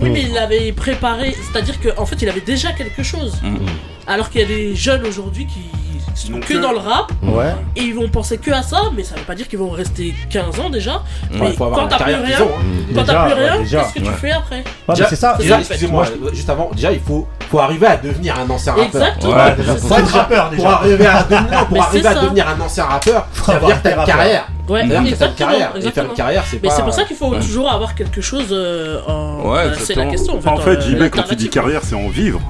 Oui, 0.00 0.10
mais 0.10 0.22
il 0.22 0.34
l'avait 0.34 0.72
préparé. 0.72 1.34
C'est-à-dire 1.50 1.76
qu'en 1.80 2.06
fait, 2.06 2.20
il 2.22 2.28
avait 2.28 2.40
déjà 2.40 2.72
quelque 2.72 3.02
chose. 3.02 3.40
Alors 4.06 4.30
qu'il 4.30 4.40
y 4.40 4.44
a 4.44 4.46
des 4.46 4.74
jeunes 4.74 5.06
aujourd'hui 5.06 5.46
qui 5.46 5.60
donc 6.28 6.44
que, 6.44 6.54
que 6.54 6.58
dans 6.58 6.72
le 6.72 6.78
rap. 6.78 7.12
Et 7.76 7.82
ils 7.82 7.94
vont 7.94 8.08
penser 8.08 8.38
que 8.38 8.50
à 8.50 8.62
ça, 8.62 8.90
mais 8.94 9.04
ça 9.04 9.14
ne 9.14 9.20
veut 9.20 9.26
pas 9.26 9.34
dire 9.34 9.48
qu'ils 9.48 9.58
vont 9.58 9.70
rester 9.70 10.14
15 10.30 10.60
ans 10.60 10.70
déjà. 10.70 11.02
Quand 11.38 11.88
t'as 11.88 12.04
plus 12.04 12.14
rien, 12.14 13.64
qu'est-ce 13.64 13.94
que 13.94 14.00
tu 14.00 14.12
fais 14.20 14.32
après? 14.32 14.64
C'est 14.94 15.16
ça, 15.16 15.38
juste 16.32 16.50
avant, 16.50 16.70
déjà, 16.74 16.92
il 16.92 17.00
faut, 17.00 17.26
faut 17.50 17.58
arriver 17.58 17.86
à 17.86 17.96
devenir 17.96 18.38
un 18.38 18.48
ancien 18.50 18.72
rappeur. 18.72 18.86
Exactement. 18.86 19.34
Ouais, 19.34 19.98
être 19.98 20.12
rappeur, 20.12 20.50
déjà. 20.50 20.62
Pour 20.62 20.72
arriver 20.72 21.06
à, 21.06 21.22
devenir, 22.22 22.48
un 22.48 22.60
ancien 22.60 22.84
rappeur, 22.84 23.26
ça 23.32 23.58
veut 23.58 23.66
dire 23.66 24.04
carrière. 24.04 24.48
Ouais, 24.68 24.84
exactement, 24.84 25.50
Et 25.76 25.90
faire 25.90 26.04
une 26.04 26.14
carrière, 26.14 26.44
c'est 26.46 26.62
Mais 26.62 26.70
c'est 26.70 26.82
pour 26.82 26.94
ça 26.94 27.04
qu'il 27.04 27.16
faut 27.16 27.34
euh, 27.34 27.40
toujours 27.40 27.70
avoir 27.70 27.94
quelque 27.94 28.20
chose 28.20 28.48
euh, 28.52 29.00
en. 29.06 29.50
Ouais, 29.50 29.58
euh, 29.58 29.74
c'est 29.76 29.96
la 29.96 30.06
question. 30.06 30.38
En 30.44 30.56
fait, 30.58 30.80
JB, 30.80 31.10
quand 31.10 31.22
tu 31.24 31.36
dis 31.36 31.48
carrière, 31.48 31.80
c'est 31.82 31.96
en 31.96 32.08
vivre 32.08 32.40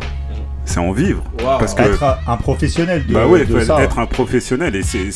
c'est 0.70 0.80
en 0.80 0.92
vivre. 0.92 1.22
Parce 1.38 1.74
que, 1.74 1.82
être 1.82 2.04
un 2.26 2.36
professionnel. 2.36 3.04
De, 3.06 3.12
bah 3.12 3.26
oui, 3.26 3.40
ça, 3.64 3.82
être 3.82 3.98
un 3.98 4.06
professionnel 4.06 4.76
et 4.76 4.82
c'est 4.82 5.08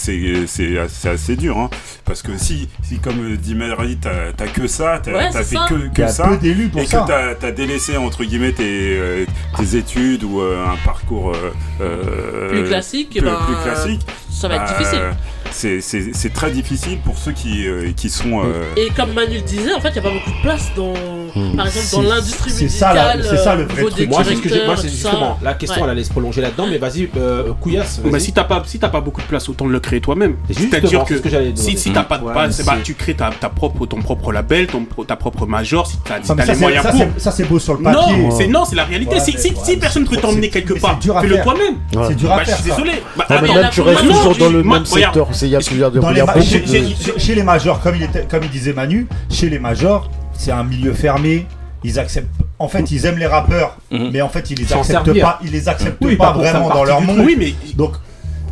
assez, 0.45 1.09
assez 1.09 1.37
dur, 1.37 1.59
hein, 1.59 1.71
parce 2.05 2.23
que 2.23 2.37
si, 2.37 2.69
si 2.83 2.99
comme 2.99 3.37
dit 3.37 3.55
Marie, 3.55 3.97
t'as 3.97 4.47
que 4.47 4.67
ça, 4.67 5.01
t'as 5.03 5.31
fait 5.43 5.57
que, 5.69 5.89
que 5.95 6.09
ça, 6.09 6.39
et 6.43 6.85
que 6.85 7.07
t'as 7.07 7.47
as 7.47 7.53
délaissé 7.53 7.97
entre 7.97 8.25
guillemets 8.25 8.53
tes, 8.53 8.99
euh, 8.99 9.25
tes 9.57 9.77
études 9.77 10.25
ou 10.25 10.41
euh, 10.41 10.65
un 10.67 10.77
parcours 10.85 11.33
euh, 11.81 12.49
eh 12.51 12.55
ben, 12.55 12.63
plus 12.63 12.69
classique, 12.69 14.07
ça 14.31 14.49
va 14.49 14.57
être 14.57 14.65
bah, 14.65 14.79
difficile 14.79 15.01
c'est 15.55 16.33
très 16.33 16.51
difficile 16.51 16.99
pour 17.05 17.17
ceux 17.19 17.33
qui, 17.33 17.67
euh, 17.67 17.93
qui 17.97 18.11
sont. 18.11 18.43
Euh, 18.45 18.65
Et 18.77 18.91
comme 18.91 19.13
Manu 19.13 19.37
le 19.37 19.41
disait, 19.41 19.75
en 19.75 19.81
fait, 19.81 19.91
il 19.91 19.93
n'y 19.93 19.99
a 19.99 20.03
pas 20.03 20.11
beaucoup 20.11 20.31
de 20.31 20.43
place 20.43 20.71
dans. 20.77 20.93
Hmm. 21.35 21.57
Par 21.57 21.67
exemple, 21.67 22.05
dans 22.05 22.15
l'industrie 22.15 22.53
musicale. 22.53 23.25
C'est 23.29 23.37
ça, 23.37 23.55
le 23.57 23.63
euh, 23.63 23.67
vrai 23.67 23.85
truc. 23.85 24.09
Moi, 24.09 24.23
c'est 24.77 24.89
justement. 24.89 25.39
La 25.43 25.55
question, 25.55 25.85
elle 25.85 25.91
allait 25.91 26.05
se 26.05 26.11
prolonger 26.11 26.41
là-dedans, 26.41 26.67
mais 26.69 26.79
vas-y, 26.79 27.09
euh, 27.17 27.53
couillasse. 27.61 28.01
Mais 28.05 28.21
si 28.21 28.33
t'as 28.33 28.45
pas, 28.45 28.63
si 28.67 28.79
pas 28.79 29.01
beaucoup 29.01 29.21
de 29.21 29.27
place, 29.27 29.49
autant 29.49 29.67
le 29.67 29.81
créer 29.81 30.01
toi-même. 30.01 30.37
C'est-à-dire 30.51 31.05
que, 31.05 31.17
ce 31.17 31.23
que 31.23 31.29
si, 31.55 31.79
si 31.79 31.93
t'as 31.93 32.05
pas 32.05 32.19
de 32.19 32.25
place, 32.25 32.65
bah, 32.65 32.77
tu 32.83 32.95
crées 32.95 33.15
ta, 33.15 33.31
ta, 33.31 33.49
propre, 33.49 33.87
ton 33.87 34.01
propre 34.01 34.33
label, 34.33 34.67
ton, 34.67 34.85
ta 35.07 35.17
propre 35.17 35.47
major, 35.47 35.87
si 35.87 35.99
t'as 36.05 36.23
si 36.23 36.53
les 36.53 36.59
moyens 36.59 36.87
pour. 36.87 37.07
Ça, 37.19 37.31
c'est 37.31 37.45
beau 37.45 37.59
sur 37.59 37.75
le 37.75 37.83
papier. 37.83 38.17
Non, 38.17 38.31
c'est 38.31 38.47
non, 38.47 38.65
c'est 38.65 38.77
la 38.77 38.85
réalité. 38.85 39.21
Si, 39.21 39.35
si 39.39 39.77
personne 39.77 40.05
ne 40.05 40.09
peut 40.09 40.17
t'emmener 40.17 40.51
quelque 40.51 40.75
part, 40.75 40.99
fais-le 41.01 41.43
toi-même. 41.43 41.77
C'est 42.09 42.17
dur 42.17 42.33
à 42.33 42.45
faire. 42.45 42.57
Je 42.57 42.63
suis 42.63 42.71
désolé. 42.71 42.93
Bah, 43.17 43.27
tu 43.71 43.81
restes 43.81 44.03
toujours 44.03 44.37
dans 44.37 44.51
le 44.51 44.63
même 44.63 44.85
secteur 44.85 45.29
il 45.47 45.51
y 45.51 45.57
a 45.57 45.61
plusieurs. 45.61 45.93
Chez, 47.19 47.35
les 47.35 47.43
majors, 47.43 47.81
comme 47.81 47.95
il, 47.97 48.51
disait 48.51 48.73
Manu, 48.73 49.07
chez 49.31 49.49
les 49.49 49.59
majors, 49.59 50.11
c'est 50.33 50.53
un 50.53 50.65
milieu 50.65 50.93
fermé. 50.93 51.47
Ils 51.83 51.99
acceptent. 51.99 52.35
En 52.59 52.69
fait, 52.69 52.91
ils 52.91 53.05
aiment 53.05 53.19
les 53.19 53.27
rappeurs, 53.27 53.77
mais 53.91 54.23
en 54.23 54.29
fait, 54.29 54.51
ils 54.51 54.59
les 54.59 54.73
acceptent 54.73 55.21
pas. 55.21 55.39
Ils 55.45 55.51
les 55.51 55.69
acceptent 55.69 56.17
pas, 56.17 56.33
vraiment 56.33 56.69
dans 56.69 56.85
leur 56.85 57.01
monde. 57.01 57.21
Oui, 57.25 57.37
mais 57.39 57.55
donc 57.77 57.95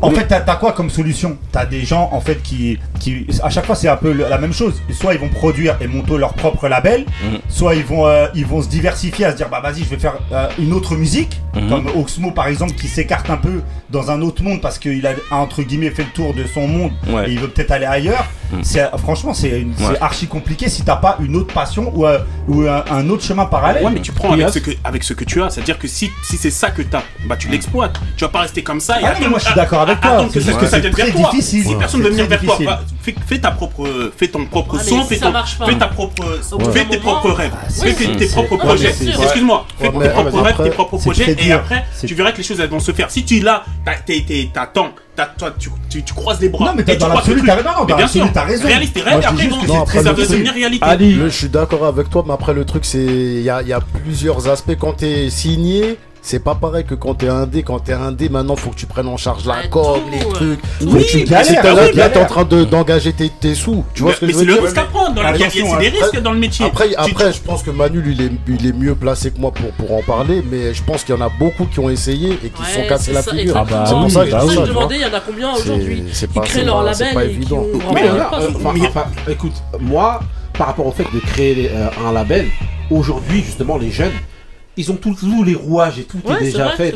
en 0.03 0.11
fait, 0.11 0.27
t'as 0.27 0.57
quoi 0.57 0.73
comme 0.73 0.91
solution? 0.91 1.39
T'as 1.53 1.65
des 1.65 1.85
gens 1.85 2.11
en 2.13 2.21
fait 2.21 2.43
qui, 2.43 2.79
qui 2.99 3.27
à 3.43 3.51
chaque 3.51 3.65
fois 3.65 3.77
c'est 3.77 3.89
un 3.89 3.97
peu 3.97 4.13
la 4.13 4.37
même 4.39 4.53
chose. 4.53 4.83
Soit 4.93 5.15
ils 5.15 5.21
vont 5.21 5.29
produire 5.29 5.77
et 5.81 5.87
monter 5.87 6.19
leur 6.19 6.35
propre 6.35 6.69
label, 6.69 7.07
mhm. 7.25 7.39
soit 7.49 7.77
ils 7.77 7.85
vont 7.85 8.07
euh, 8.07 8.27
ils 8.35 8.45
vont 8.45 8.63
se 8.63 8.69
diversifier 8.69 9.27
à 9.27 9.33
se 9.33 9.37
dire 9.37 9.49
bah 9.49 9.61
vas-y 9.61 9.85
je 9.85 9.89
vais 9.89 9.99
faire 9.99 10.19
euh, 10.33 10.49
une 10.59 10.73
autre 10.73 10.97
musique, 10.97 11.41
mhm. 11.55 11.69
comme 11.69 11.87
Oxmo 11.97 12.33
par 12.33 12.49
exemple 12.49 12.73
qui 12.75 12.89
s'écarte 12.89 13.31
un 13.31 13.37
peu 13.37 13.63
dans 13.91 14.11
un 14.11 14.21
autre 14.23 14.43
monde 14.43 14.61
parce 14.61 14.79
qu'il 14.79 15.07
a 15.07 15.13
entre 15.31 15.63
guillemets 15.63 15.91
fait 15.91 16.03
le 16.03 16.11
tour 16.11 16.35
de 16.35 16.45
son 16.45 16.67
monde 16.67 16.93
et 17.27 17.31
il 17.31 17.39
veut 17.39 17.49
peut-être 17.49 17.71
aller 17.71 17.87
ailleurs. 17.87 18.27
Mhm. 18.53 18.65
c'est 18.65 18.91
franchement 18.99 19.35
c'est 19.35 19.67
archi 20.01 20.27
compliqué 20.27 20.69
si 20.69 20.83
t'as 20.83 20.97
pas 20.97 21.17
une 21.21 21.37
autre 21.37 21.53
passion 21.53 21.93
ou, 21.95 22.07
euh, 22.07 22.19
ou 22.49 22.63
euh, 22.63 22.83
un, 22.91 23.09
autre 23.09 23.23
chemin 23.23 23.47
parallèle. 23.47 23.85
Ouais, 23.85 23.91
mais 23.93 24.01
tu 24.01 24.13
prends 24.13 24.33
avec 24.33 24.51
ce, 24.51 24.59
que, 24.59 24.71
avec 24.85 25.03
ce 25.03 25.15
que 25.15 25.25
tu 25.25 25.43
as, 25.43 25.51
c'est-à-dire 25.51 25.79
que 25.79 25.89
si, 25.89 26.11
si 26.23 26.37
c'est 26.37 26.51
ça 26.51 26.71
que 26.71 26.83
t'as, 26.83 27.03
bah 27.27 27.37
tu 27.37 27.49
mm. 27.49 27.53
l'exploites. 27.53 27.99
Tu 28.17 28.25
vas 28.25 28.31
pas 28.31 28.41
rester 28.41 28.63
comme 28.63 28.81
ça. 28.81 28.99
Ah 29.03 29.15
mais 29.21 29.29
moi 29.29 29.39
je 29.39 29.47
suis 29.47 29.55
d'accord 29.55 29.81
avec 29.81 29.99
ah, 30.03 30.09
toi. 30.09 30.29
C'est 30.33 30.57
que, 30.57 30.67
ça 30.67 30.79
vers 30.79 30.93
toi. 31.13 31.31
Difficile. 31.31 31.65
Si 31.65 31.75
personne 31.77 32.03
ne 32.03 32.09
venir 32.09 32.27
vers 32.27 32.41
toi, 32.41 32.59
bah, 32.65 32.81
fais, 33.27 33.39
ta 33.39 33.51
propre, 33.51 33.89
fais 34.17 34.29
ton 34.29 34.45
propre 34.47 34.77
ah, 34.79 34.85
son, 34.85 35.05
fais, 35.05 35.19
ton, 35.19 35.33
fais 35.67 35.77
ta 35.77 35.89
propre, 35.89 36.25
fais 36.73 36.85
tes 36.85 36.99
propres 36.99 37.31
rêves, 37.31 37.55
fais 37.71 37.95
tes 37.95 38.27
propres 38.27 38.57
projets. 38.57 38.89
Excuse-moi, 38.89 39.67
fais 39.79 39.91
tes 39.91 40.09
propres 40.09 40.41
rêves, 40.41 40.63
tes 40.63 40.71
propres 40.71 40.99
projets, 40.99 41.37
et 41.39 41.53
après 41.53 41.85
tu 42.07 42.15
verras 42.15 42.33
que 42.33 42.39
les 42.39 42.43
choses 42.43 42.61
elles 42.61 42.69
vont 42.69 42.81
se 42.81 42.93
faire. 42.93 43.11
Si 43.11 43.25
tu 43.25 43.41
l'as, 43.41 43.65
t'attends 44.53 44.93
As, 45.19 45.27
toi, 45.27 45.53
tu, 45.59 45.69
tu, 45.91 46.03
tu, 46.03 46.15
croises 46.15 46.41
les 46.41 46.49
bras. 46.49 46.67
Non, 46.67 46.73
mais 46.75 46.85
t'as 46.85 46.97
dans 46.97 47.09
l'absolu, 47.09 47.43
t'as 47.45 47.57
raison. 47.57 47.85
bien 47.85 48.09
sûr, 48.09 48.33
t'as 48.33 48.45
raison. 48.45 48.67
Réaliste, 48.67 48.99
réaliste. 48.99 49.29
Après, 49.29 49.47
non, 49.47 49.83
après, 49.83 50.03
ça 50.03 50.13
va 50.13 50.25
devenir 50.25 50.55
réalité. 50.55 50.85
Ali, 50.85 51.15
je 51.15 51.29
suis 51.29 51.49
d'accord 51.49 51.85
avec 51.85 52.09
toi, 52.09 52.25
mais 52.27 52.33
après, 52.33 52.55
le 52.55 52.65
truc, 52.65 52.85
c'est. 52.85 53.05
Il 53.05 53.43
y 53.43 53.51
a, 53.51 53.63
y 53.63 53.75
a 53.75 53.81
plusieurs 53.81 54.49
aspects. 54.49 54.77
Quand 54.79 54.95
t'es 54.95 55.29
signé, 55.29 55.99
c'est 56.25 56.39
pas 56.39 56.55
pareil 56.55 56.85
que 56.85 56.95
quand 56.95 57.15
t'es 57.15 57.29
indé, 57.29 57.65
quand 57.65 57.81
t'es 57.81 57.93
indé, 57.93 58.29
maintenant 58.29 58.55
faut 58.55 58.71
que 58.71 58.77
tu 58.77 58.87
prennes 58.87 59.09
en 59.09 59.17
charge 59.17 59.45
la 59.45 59.55
bah, 59.55 59.69
com, 59.69 60.01
les 60.09 60.21
euh. 60.21 60.33
trucs. 60.33 60.61
Oui, 60.83 61.05
tu 61.05 61.25
galères, 61.25 62.13
t'es 62.13 62.19
en 62.19 62.25
train 62.27 62.45
d'engager 62.45 63.13
tes, 63.13 63.29
tes 63.29 63.57
sous. 63.57 63.85
Tu 63.93 64.05
vois? 64.05 64.13
Mais 64.23 64.33
c'est 64.33 64.45
le 64.45 64.55
risque 64.55 64.79
à 64.79 64.85
prendre, 64.85 65.17
dans 65.17 65.23
c'est 65.37 65.79
des 65.81 65.89
risques 65.89 66.21
dans 66.21 66.33
le 66.33 66.39
métier. 66.39 66.65
Après, 66.65 66.95
après 66.95 67.33
je 67.33 67.41
pense 67.41 67.65
que 67.65 67.73
Manu, 67.73 68.03
il 68.47 68.67
est, 68.67 68.73
mieux 68.73 68.95
placé 68.95 69.33
que 69.33 69.41
moi 69.41 69.51
pour, 69.51 69.73
pour 69.73 69.97
en 69.97 70.03
parler, 70.03 70.45
mais 70.49 70.73
je 70.73 70.83
pense 70.85 71.03
qu'il 71.03 71.15
y 71.15 71.19
en 71.19 71.21
a 71.23 71.31
beaucoup 71.41 71.67
qui 71.67 71.81
ont 71.81 71.91
essayé 71.91 72.39
et 72.45 72.51
qui 72.51 72.65
se 72.65 72.75
sont 72.75 72.87
cassés 72.89 73.13
la 73.13 73.23
figure. 73.23 73.57
Ah 73.57 73.65
bah 73.69 73.85
c'est 73.85 73.95
pour 73.95 74.11
ça 74.11 74.25
que 74.25 74.31
bah 74.31 74.45
je 74.49 74.61
me 74.61 74.67
demandais, 74.69 74.95
il 74.95 75.03
y 75.03 75.05
en 75.05 75.15
a 75.15 75.21
combien 75.21 75.53
aujourd'hui 75.53 76.05
qui 76.13 76.41
créent 76.41 76.65
leur 76.65 76.85
label 76.85 77.31
et 77.31 77.45
qui 77.45 77.53
ont 77.53 77.67
euh, 77.67 79.33
écoute, 79.33 79.55
moi, 79.81 80.21
par 80.57 80.69
rapport 80.69 80.87
au 80.87 80.93
fait 80.93 81.07
de 81.13 81.19
créer 81.19 81.71
euh, 81.73 81.89
un 82.07 82.13
label, 82.13 82.47
aujourd'hui, 82.91 83.43
justement, 83.43 83.77
les 83.77 83.91
jeunes, 83.91 84.13
ils 84.77 84.91
ont 84.91 84.97
tous 84.97 85.45
les 85.45 85.55
rouages 85.55 85.99
et 85.99 86.05
tout 86.05 86.19
est 86.31 86.45
déjà 86.45 86.71
fait. 86.71 86.95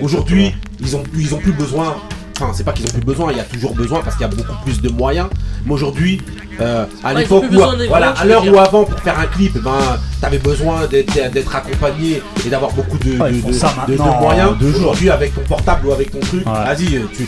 Aujourd'hui, 0.00 0.54
ils 0.80 0.96
ont, 0.96 1.02
ils 1.16 1.34
ont 1.34 1.38
plus 1.38 1.52
besoin. 1.52 1.96
Enfin, 2.36 2.52
c'est 2.52 2.64
pas 2.64 2.72
qu'ils 2.72 2.86
ont 2.86 2.90
plus 2.90 3.04
besoin, 3.04 3.30
il 3.30 3.36
y 3.36 3.40
a 3.40 3.44
toujours 3.44 3.74
besoin 3.76 4.00
parce 4.02 4.16
qu'il 4.16 4.26
y 4.26 4.30
a 4.30 4.34
beaucoup 4.34 4.56
plus 4.64 4.80
de 4.80 4.88
moyens. 4.88 5.28
Mais 5.64 5.72
aujourd'hui, 5.72 6.20
euh, 6.60 6.86
à 7.02 7.14
l'époque 7.14 7.44
où, 7.50 7.54
voilà, 7.88 8.10
à 8.10 8.24
l'heure 8.24 8.44
où 8.46 8.58
avant 8.58 8.84
pour 8.84 8.98
faire 9.00 9.18
un 9.18 9.26
clip, 9.26 9.60
ben, 9.62 9.98
t'avais 10.20 10.38
besoin 10.38 10.86
d'être 10.86 11.54
accompagné 11.54 12.22
et 12.46 12.48
d'avoir 12.48 12.72
beaucoup 12.72 12.98
de, 12.98 13.18
ouais, 13.18 13.32
de, 13.32 14.20
moyens. 14.20 14.52
Aujourd'hui, 14.76 15.10
avec 15.10 15.34
ton 15.34 15.42
portable 15.42 15.86
ou 15.88 15.92
avec 15.92 16.10
ton 16.10 16.20
truc, 16.20 16.44
vas-y, 16.44 16.96
euh, 16.96 17.02
tu, 17.14 17.26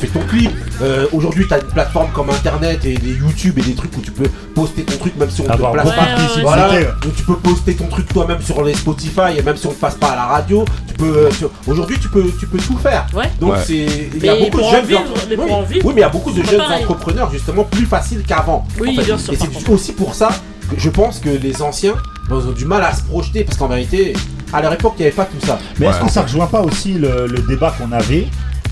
fais 0.00 0.06
ton 0.06 0.20
clip. 0.20 0.50
Euh, 0.80 1.06
aujourd'hui, 1.12 1.44
t'as 1.48 1.60
une 1.60 1.66
plateforme 1.66 2.10
comme 2.12 2.30
Internet 2.30 2.84
et 2.84 2.94
des 2.94 3.12
YouTube 3.12 3.58
et 3.58 3.62
des 3.62 3.74
trucs 3.74 3.96
où 3.96 4.00
tu 4.00 4.12
peux 4.12 4.28
poster 4.54 4.84
ton 4.84 4.96
truc 4.96 5.16
même 5.16 5.30
si 5.30 5.40
on 5.40 5.44
te 5.44 5.72
place 5.72 5.90
pas. 5.90 6.40
Voilà, 6.42 6.68
donc 7.02 7.14
tu 7.16 7.22
peux 7.24 7.36
poster 7.36 7.74
ton 7.74 7.86
truc 7.86 8.06
toi-même 8.08 8.40
sur 8.40 8.62
les 8.62 8.74
Spotify 8.74 9.36
et 9.36 9.42
même 9.42 9.56
si 9.56 9.66
on 9.66 9.70
ne 9.70 9.74
passe 9.74 9.96
pas 9.96 10.08
à 10.08 10.16
la 10.16 10.24
radio, 10.24 10.64
tu 10.86 10.94
peux. 10.94 11.16
Euh, 11.26 11.48
aujourd'hui, 11.66 11.98
tu 12.00 12.08
peux, 12.08 12.30
tu 12.38 12.46
peux 12.46 12.58
tout 12.58 12.78
faire. 12.78 13.06
Donc 13.40 13.54
c'est, 13.64 13.86
il 14.14 14.24
y 14.24 14.28
a 14.28 14.36
beaucoup 14.36 14.58
de 14.58 14.64
jeunes. 14.64 14.86
Oui, 15.28 15.80
mais 15.84 15.92
il 15.92 16.00
y 16.00 16.02
a 16.02 16.08
beaucoup 16.08 16.32
de 16.32 16.42
jeunes 16.42 16.60
entrepreneurs 16.60 17.30
justement 17.30 17.64
plus 17.64 17.86
facile 17.86 18.22
qu'avant. 18.26 18.66
Oui, 18.80 18.98
bien 19.04 19.18
sûr. 19.18 19.32
Et 19.32 19.36
c'est 19.36 19.68
aussi 19.68 19.92
pour 19.92 20.14
ça 20.14 20.30
que 20.70 20.78
je 20.78 20.90
pense 20.90 21.18
que 21.18 21.30
les 21.30 21.62
anciens 21.62 21.96
ben, 22.28 22.36
ont 22.36 22.52
du 22.52 22.64
mal 22.64 22.82
à 22.82 22.94
se 22.94 23.02
projeter 23.02 23.44
parce 23.44 23.56
qu'en 23.56 23.68
vérité, 23.68 24.12
à 24.52 24.62
leur 24.62 24.72
époque, 24.72 24.94
il 24.98 25.02
n'y 25.02 25.06
avait 25.06 25.16
pas 25.16 25.26
tout 25.26 25.44
ça. 25.44 25.58
Mais 25.78 25.86
est-ce 25.86 26.00
que 26.00 26.10
ça 26.10 26.22
rejoint 26.22 26.46
pas 26.46 26.62
aussi 26.62 26.94
le, 26.94 27.26
débat 27.48 27.74
qu'on 27.78 27.92
avait 27.92 28.26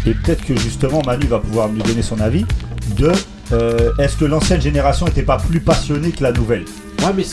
et 0.07 0.15
peut-être 0.15 0.45
que 0.45 0.57
justement 0.57 1.03
Manu 1.05 1.27
va 1.27 1.41
pouvoir 1.41 1.69
nous 1.69 1.83
donner 1.83 2.03
son 2.03 2.21
avis 2.21 2.45
de 2.97 3.11
euh, 3.53 3.91
est-ce 3.99 4.17
que 4.17 4.25
l'ancienne 4.25 4.61
génération 4.61 5.07
n'était 5.07 5.23
pas 5.23 5.39
plus 5.39 5.61
passionnée 5.61 6.11
que 6.11 6.23
la 6.23 6.33
nouvelle? 6.33 6.65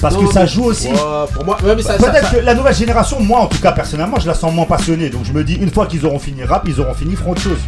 Parce 0.02 0.18
que 0.18 0.28
ça 0.32 0.46
joue 0.46 0.66
aussi. 0.66 0.90
Peut-être 0.90 2.32
que 2.32 2.38
la 2.38 2.54
nouvelle 2.54 2.76
génération, 2.76 3.20
moi 3.20 3.42
en 3.42 3.48
tout 3.48 3.60
cas 3.60 3.72
personnellement, 3.72 4.20
je 4.20 4.28
la 4.28 4.34
sens 4.34 4.54
moins 4.54 4.66
passionnée. 4.66 5.10
Donc 5.10 5.26
je 5.26 5.34
me 5.34 5.44
dis, 5.44 5.56
une 5.56 5.72
fois 5.72 5.88
qu'ils 5.88 6.06
auront 6.06 6.20
fini 6.20 6.44
rap, 6.44 6.64
ils 6.68 6.80
auront 6.80 6.94
fini 6.94 7.16
front 7.16 7.34
de 7.34 7.40
choses. 7.40 7.60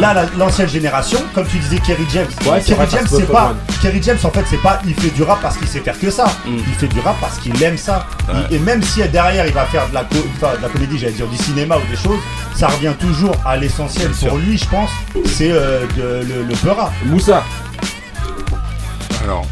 Là, 0.00 0.26
l'ancienne 0.38 0.68
génération, 0.68 1.18
comme 1.34 1.46
tu 1.46 1.58
disais, 1.58 1.78
Kerry 1.78 2.06
James. 2.12 2.26
Kerry 2.64 2.86
James, 2.90 3.06
c'est 3.08 3.30
pas. 3.30 3.54
Kerry 3.82 4.02
James, 4.02 4.18
en 4.24 4.30
fait, 4.30 4.44
c'est 4.48 4.62
pas. 4.62 4.80
Il 4.86 4.94
fait 4.94 5.10
du 5.10 5.22
rap 5.22 5.40
parce 5.40 5.56
qu'il 5.56 5.68
sait 5.68 5.80
faire 5.80 5.98
que 5.98 6.10
ça. 6.10 6.26
Il 6.46 6.74
fait 6.74 6.88
du 6.88 7.00
rap 7.00 7.16
parce 7.20 7.38
qu'il 7.38 7.60
aime 7.62 7.76
ça. 7.76 8.06
Et 8.50 8.58
même 8.58 8.82
si 8.82 9.06
derrière, 9.08 9.46
il 9.46 9.52
va 9.52 9.64
faire 9.66 9.88
de 9.88 9.94
la, 9.94 10.68
comédie, 10.68 10.98
j'allais 10.98 11.12
dire 11.12 11.26
du 11.28 11.36
cinéma 11.36 11.76
ou 11.76 11.90
des 11.90 11.96
choses, 11.96 12.20
ça 12.54 12.68
revient 12.68 12.94
toujours 12.98 13.34
à 13.44 13.56
l'essentiel. 13.56 14.10
Pour 14.10 14.38
lui, 14.38 14.58
je 14.58 14.68
pense, 14.68 14.90
c'est 15.26 15.50
euh, 15.50 15.84
le, 15.96 16.44
le 16.44 16.54
peurat. 16.56 16.92
Moussa. 17.06 17.42
Alors, 19.24 19.46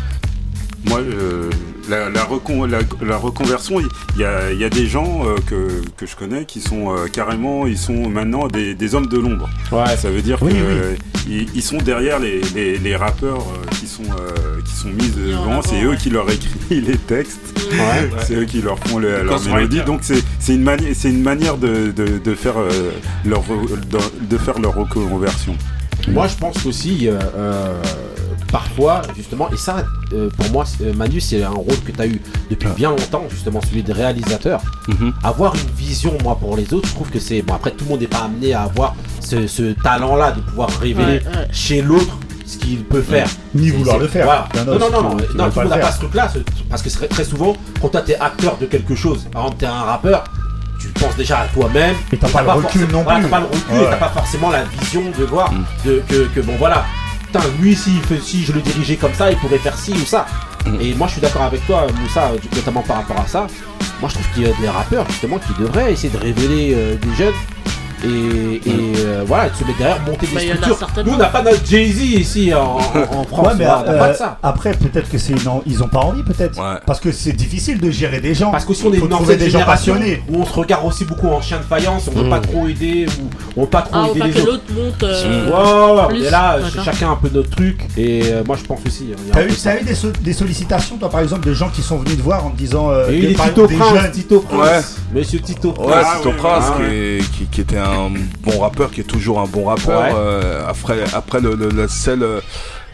moi, 0.86 1.00
euh, 1.00 1.50
la, 1.88 2.08
la, 2.08 2.24
recon- 2.24 2.66
la- 2.66 2.80
la 3.06 3.16
reconversion, 3.16 3.80
il 3.80 4.20
y 4.20 4.24
a, 4.24 4.50
il 4.52 4.58
y 4.58 4.64
a 4.64 4.70
des 4.70 4.86
gens 4.86 5.22
euh, 5.26 5.36
que, 5.46 5.82
que 5.96 6.06
je 6.06 6.16
connais 6.16 6.44
qui 6.46 6.60
sont 6.60 6.94
euh, 6.96 7.06
carrément, 7.06 7.66
ils 7.66 7.76
sont 7.78 8.08
maintenant 8.08 8.48
des, 8.48 8.74
des 8.74 8.94
hommes 8.94 9.06
de 9.06 9.18
l'ombre. 9.18 9.48
Ça 9.96 10.10
veut 10.10 10.22
dire 10.22 10.38
Oui, 10.42 10.52
que 10.52 10.56
oui. 10.56 10.62
euh, 10.62 10.94
ils, 11.28 11.46
ils 11.54 11.62
sont 11.62 11.78
derrière 11.78 12.18
les, 12.18 12.40
les, 12.54 12.78
les 12.78 12.96
rappeurs 12.96 13.40
euh, 13.40 13.66
qui 13.78 13.86
sont 13.86 14.02
euh, 14.04 14.60
qui 14.64 14.74
sont 14.74 14.88
mis 14.88 15.08
devant. 15.10 15.60
C'est 15.62 15.82
eux 15.82 15.96
qui 15.96 16.10
leur 16.10 16.28
écrivent 16.30 16.56
les 16.88 16.96
textes. 16.96 17.40
Ouais. 17.72 18.10
C'est 18.26 18.34
eux 18.34 18.44
qui 18.46 18.62
leur 18.62 18.78
font 18.78 18.98
le- 18.98 19.22
leur 19.22 19.40
mélodie. 19.44 19.82
Donc 19.84 20.00
c'est 20.02 20.22
c'est 20.38 20.54
une 20.54 20.62
manière, 20.62 20.92
c'est 20.94 21.10
une 21.10 21.22
manière 21.22 21.56
de, 21.58 21.90
de, 21.94 22.18
de 22.18 22.34
faire 22.34 22.58
euh, 22.58 22.90
leur 23.26 23.42
de, 23.42 23.98
de 24.26 24.38
faire 24.38 24.58
leur 24.58 24.74
reconversion. 24.74 25.54
Moi, 26.08 26.26
je 26.28 26.34
pense 26.36 26.62
qu'aussi, 26.62 27.08
euh, 27.08 27.18
euh, 27.36 27.82
parfois, 28.50 29.02
justement, 29.16 29.48
et 29.52 29.56
ça, 29.56 29.84
euh, 30.12 30.28
pour 30.36 30.50
moi, 30.50 30.64
euh, 30.82 30.92
Manu, 30.94 31.20
c'est 31.20 31.42
un 31.42 31.50
rôle 31.50 31.78
que 31.86 31.92
tu 31.92 32.00
as 32.00 32.06
eu 32.06 32.20
depuis 32.50 32.68
bien 32.76 32.90
longtemps, 32.90 33.24
justement, 33.30 33.60
celui 33.62 33.82
de 33.82 33.92
réalisateur. 33.92 34.60
Mhm. 34.88 35.12
Avoir 35.22 35.54
une 35.54 35.70
vision, 35.76 36.16
moi, 36.22 36.36
pour 36.36 36.56
les 36.56 36.72
autres, 36.74 36.88
je 36.88 36.94
trouve 36.94 37.10
que 37.10 37.18
c'est. 37.18 37.42
Bon, 37.42 37.54
après, 37.54 37.70
tout 37.70 37.84
le 37.84 37.90
monde 37.90 38.00
n'est 38.00 38.06
pas 38.06 38.22
amené 38.24 38.52
à 38.54 38.62
avoir 38.62 38.94
ce, 39.20 39.46
ce 39.46 39.72
talent-là 39.82 40.32
de 40.32 40.40
pouvoir 40.40 40.68
révéler 40.80 41.18
Ouais, 41.18 41.22
ouais. 41.26 41.48
chez 41.52 41.82
l'autre 41.82 42.18
ce 42.46 42.58
qu'il 42.58 42.82
peut 42.82 43.02
faire. 43.02 43.28
Ni 43.54 43.70
vouloir 43.70 43.98
le 43.98 44.08
faire. 44.08 44.24
Voilà. 44.24 44.48
Non, 44.66 44.78
non, 44.78 44.90
non, 44.90 45.10
qui- 45.16 45.16
non, 45.16 45.26
qui 45.28 45.36
non, 45.36 45.44
veulent 45.44 45.50
tout 45.50 45.54
pas 45.54 45.62
le 45.62 45.62
monde 45.62 45.62
le 45.62 45.68
n'a 45.68 45.76
faire. 45.76 45.80
pas 45.86 45.92
ce 45.92 45.98
truc-là, 45.98 46.28
ce- 46.34 46.38
parce 46.68 46.82
que 46.82 46.90
c'est 46.90 47.06
très 47.08 47.24
souvent, 47.24 47.56
quand 47.80 47.88
toi, 47.90 48.02
t'es 48.02 48.16
acteur 48.18 48.56
de 48.58 48.66
quelque 48.66 48.94
chose, 48.96 49.28
par 49.32 49.42
exemple, 49.42 49.60
t'es 49.60 49.66
un 49.66 49.82
rappeur, 49.82 50.24
tu 50.80 50.88
penses 50.88 51.14
déjà 51.16 51.40
à 51.40 51.46
toi-même. 51.46 51.94
Et 52.12 52.16
t'as 52.16 52.28
pas 52.28 52.42
le 52.42 52.50
recul 52.50 52.88
non 52.90 53.02
voilà, 53.02 53.20
plus. 53.20 53.28
T'as 53.28 53.36
pas 53.36 53.40
le 53.40 53.46
recul 53.46 53.74
Ouais. 53.78 53.86
t'as 53.90 53.96
pas 53.96 54.08
forcément 54.08 54.50
la 54.50 54.64
vision 54.64 55.02
de 55.16 55.24
voir 55.24 55.52
Mm. 55.52 55.64
de, 55.84 56.02
que, 56.08 56.24
que, 56.34 56.40
bon 56.40 56.54
voilà, 56.58 56.84
putain, 57.30 57.46
lui 57.60 57.76
si, 57.76 57.92
si 58.22 58.42
je 58.44 58.52
le 58.52 58.60
dirigeais 58.60 58.96
comme 58.96 59.14
ça, 59.14 59.30
il 59.30 59.36
pourrait 59.38 59.58
faire 59.58 59.76
ci 59.76 59.92
ou 59.92 60.04
ça. 60.04 60.26
Mm. 60.66 60.80
Et 60.80 60.94
moi 60.94 61.06
je 61.06 61.12
suis 61.12 61.20
d'accord 61.20 61.42
avec 61.42 61.64
toi, 61.66 61.86
Moussa, 62.00 62.32
notamment 62.56 62.82
par 62.82 62.96
rapport 62.96 63.18
à 63.20 63.26
ça. 63.26 63.46
Moi 64.00 64.08
je 64.08 64.14
trouve 64.14 64.28
qu'il 64.34 64.42
y 64.42 64.46
a 64.46 64.52
des 64.60 64.68
rappeurs 64.68 65.06
justement 65.10 65.38
qui 65.38 65.52
devraient 65.60 65.92
essayer 65.92 66.12
de 66.12 66.18
révéler 66.18 66.74
euh, 66.74 66.96
des 66.96 67.14
jeunes. 67.14 67.34
Et, 68.04 68.08
et, 68.08 68.60
euh, 69.04 69.22
voilà, 69.26 69.50
se 69.54 69.64
mettre 69.64 69.78
derrière, 69.78 70.00
monter 70.02 70.26
des 70.26 70.34
Bah, 70.34 70.40
structures. 70.40 70.78
certainement. 70.78 71.10
Nous, 71.12 71.16
on 71.16 71.20
n'a 71.20 71.26
pas 71.28 71.42
notre 71.42 71.64
Jay-Z 71.66 72.00
ici 72.02 72.54
en, 72.54 72.76
en- 72.78 73.24
France. 73.24 73.46
Ouais, 73.48 73.52
mais 73.58 73.66
on 73.66 73.88
euh, 73.90 73.98
pas 73.98 74.08
de 74.12 74.16
ça. 74.16 74.38
après, 74.42 74.72
peut-être 74.72 75.10
que 75.10 75.18
c'est 75.18 75.32
une... 75.32 75.38
ils 75.66 75.82
ont 75.82 75.88
pas 75.88 76.00
envie, 76.00 76.22
peut-être. 76.22 76.58
Parce 76.86 76.98
que 77.00 77.12
c'est 77.12 77.32
difficile 77.32 77.78
de 77.80 77.90
gérer 77.90 78.20
des 78.20 78.34
gens. 78.34 78.50
Parce 78.50 78.64
qu'aussi 78.64 78.84
on 78.86 78.92
est 78.92 78.98
une 78.98 79.12
ancienne 79.12 79.38
des 79.38 79.50
gens 79.50 79.64
passionnés. 79.64 80.22
où 80.30 80.40
on 80.40 80.46
se 80.46 80.52
regarde 80.52 80.86
aussi 80.86 81.04
beaucoup 81.04 81.28
en 81.28 81.40
chien 81.42 81.58
de 81.58 81.62
faïence, 81.62 82.08
on 82.08 82.18
veut 82.18 82.24
Mm. 82.26 82.30
pas 82.30 82.40
trop 82.40 82.68
aider 82.68 83.06
ou 83.06 83.30
on 83.56 83.60
veut 83.62 83.68
pas 83.68 83.82
trop 83.82 83.90
Ah, 83.94 84.06
on 84.08 84.10
aider 84.12 84.20
veut 84.20 84.26
les 84.26 84.32
pas 84.32 84.40
que 84.40 84.42
autres. 84.48 84.52
l'autre 84.52 84.84
monte, 84.84 85.02
euh, 85.02 85.94
Ouais, 85.96 86.00
ouais, 86.02 86.08
plus. 86.08 86.24
Et 86.26 86.30
là, 86.30 86.58
D'accord. 86.58 86.84
chacun 86.84 87.10
un 87.12 87.16
peu 87.16 87.28
notre 87.32 87.50
truc 87.50 87.86
et 87.96 88.22
euh, 88.26 88.42
moi 88.46 88.56
je 88.60 88.64
pense 88.64 88.80
aussi. 88.86 89.08
hein, 89.12 89.20
T'as 89.32 89.44
eu, 89.44 89.50
ça. 89.50 89.78
eu 89.78 89.84
des, 89.84 89.94
so- 89.94 90.12
des 90.20 90.32
sollicitations, 90.32 90.96
toi, 90.96 91.10
par 91.10 91.20
exemple, 91.20 91.46
de 91.46 91.52
gens 91.54 91.68
qui 91.68 91.82
sont 91.82 91.98
venus 91.98 92.16
te 92.16 92.22
voir 92.22 92.46
en 92.46 92.50
te 92.50 92.56
disant. 92.56 92.90
euh, 92.90 93.08
Et 93.08 93.12
des- 93.12 93.18
il 93.18 93.30
est 93.32 93.34
par 93.34 93.46
Tito 93.48 93.66
Prince, 93.66 94.00
jeunes- 94.02 94.10
Tito 94.12 94.40
Prince, 94.40 94.96
Monsieur 95.14 95.40
Tito 95.40 95.72
Prince. 95.72 95.86
Ouais, 95.88 95.94
Ah, 96.04 96.14
Tito 96.18 96.32
Prince 96.32 96.64
ouais. 96.78 97.18
qui, 97.36 97.44
qui 97.46 97.60
était 97.60 97.78
un 97.78 97.89
bon 98.42 98.58
rappeur, 98.60 98.90
qui 98.90 99.00
est 99.00 99.04
toujours 99.04 99.40
un 99.40 99.46
bon 99.46 99.64
rappeur. 99.66 100.00
Ouais. 100.02 100.10
Euh, 100.14 100.64
après, 100.68 100.98
après 101.14 101.40
le, 101.40 101.54
le- 101.54 101.68
la 101.70 101.88
seule, 101.88 102.22
euh, 102.22 102.40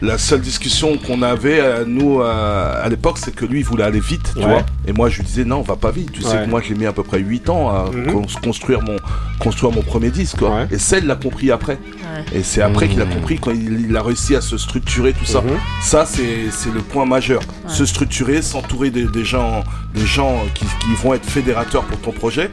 la 0.01 0.17
seule 0.19 0.41
discussion 0.41 0.97
qu'on 0.97 1.21
avait 1.23 1.59
euh, 1.59 1.83
nous 1.87 2.21
euh, 2.21 2.85
à 2.85 2.87
l'époque, 2.89 3.17
c'est 3.17 3.33
que 3.35 3.45
lui 3.45 3.59
il 3.61 3.65
voulait 3.65 3.83
aller 3.83 3.99
vite, 3.99 4.31
tu 4.33 4.39
Ouais. 4.39 4.45
vois. 4.45 4.61
Et 4.87 4.93
moi 4.93 5.09
je 5.09 5.17
lui 5.17 5.23
disais 5.25 5.43
non, 5.45 5.61
va 5.61 5.75
pas 5.75 5.89
vite. 5.91 6.11
Tu 6.11 6.21
sais 6.21 6.37
Ouais. 6.37 6.45
que 6.45 6.49
moi 6.49 6.61
j'ai 6.65 6.75
mis 6.75 6.85
à 6.85 6.91
peu 6.93 7.01
près 7.03 7.19
8 7.19 7.49
ans 7.49 7.69
à 7.69 7.89
Mhm. 7.91 8.11
cons- 8.13 8.25
construire 8.43 8.81
mon 8.83 8.97
construire 9.39 9.73
mon 9.73 9.81
premier 9.81 10.09
disque. 10.11 10.37
quoi. 10.37 10.65
Et 10.71 10.77
celle 10.77 11.05
l'a 11.07 11.15
compris 11.15 11.49
après. 11.51 11.77
Et 12.33 12.41
c'est 12.43 12.61
après 12.61 12.87
qu'il 12.87 13.01
a 13.01 13.05
compris 13.05 13.37
quand 13.39 13.51
il, 13.51 13.85
il 13.89 13.95
a 13.95 14.01
réussi 14.01 14.35
à 14.35 14.41
se 14.41 14.57
structurer 14.57 15.13
tout 15.13 15.25
ça. 15.25 15.41
Mhm. 15.41 15.49
Ça 15.81 16.05
c'est 16.05 16.49
c'est 16.51 16.71
le 16.73 16.81
point 16.81 17.05
majeur. 17.05 17.41
Se 17.67 17.85
structurer, 17.85 18.41
s'entourer 18.41 18.89
des, 18.91 19.05
des 19.05 19.25
gens 19.25 19.63
des 19.95 20.05
gens 20.05 20.35
qui, 20.53 20.65
qui 20.65 20.93
vont 21.03 21.13
être 21.15 21.25
fédérateurs 21.25 21.83
pour 21.83 21.99
ton 21.99 22.11
projet. 22.11 22.51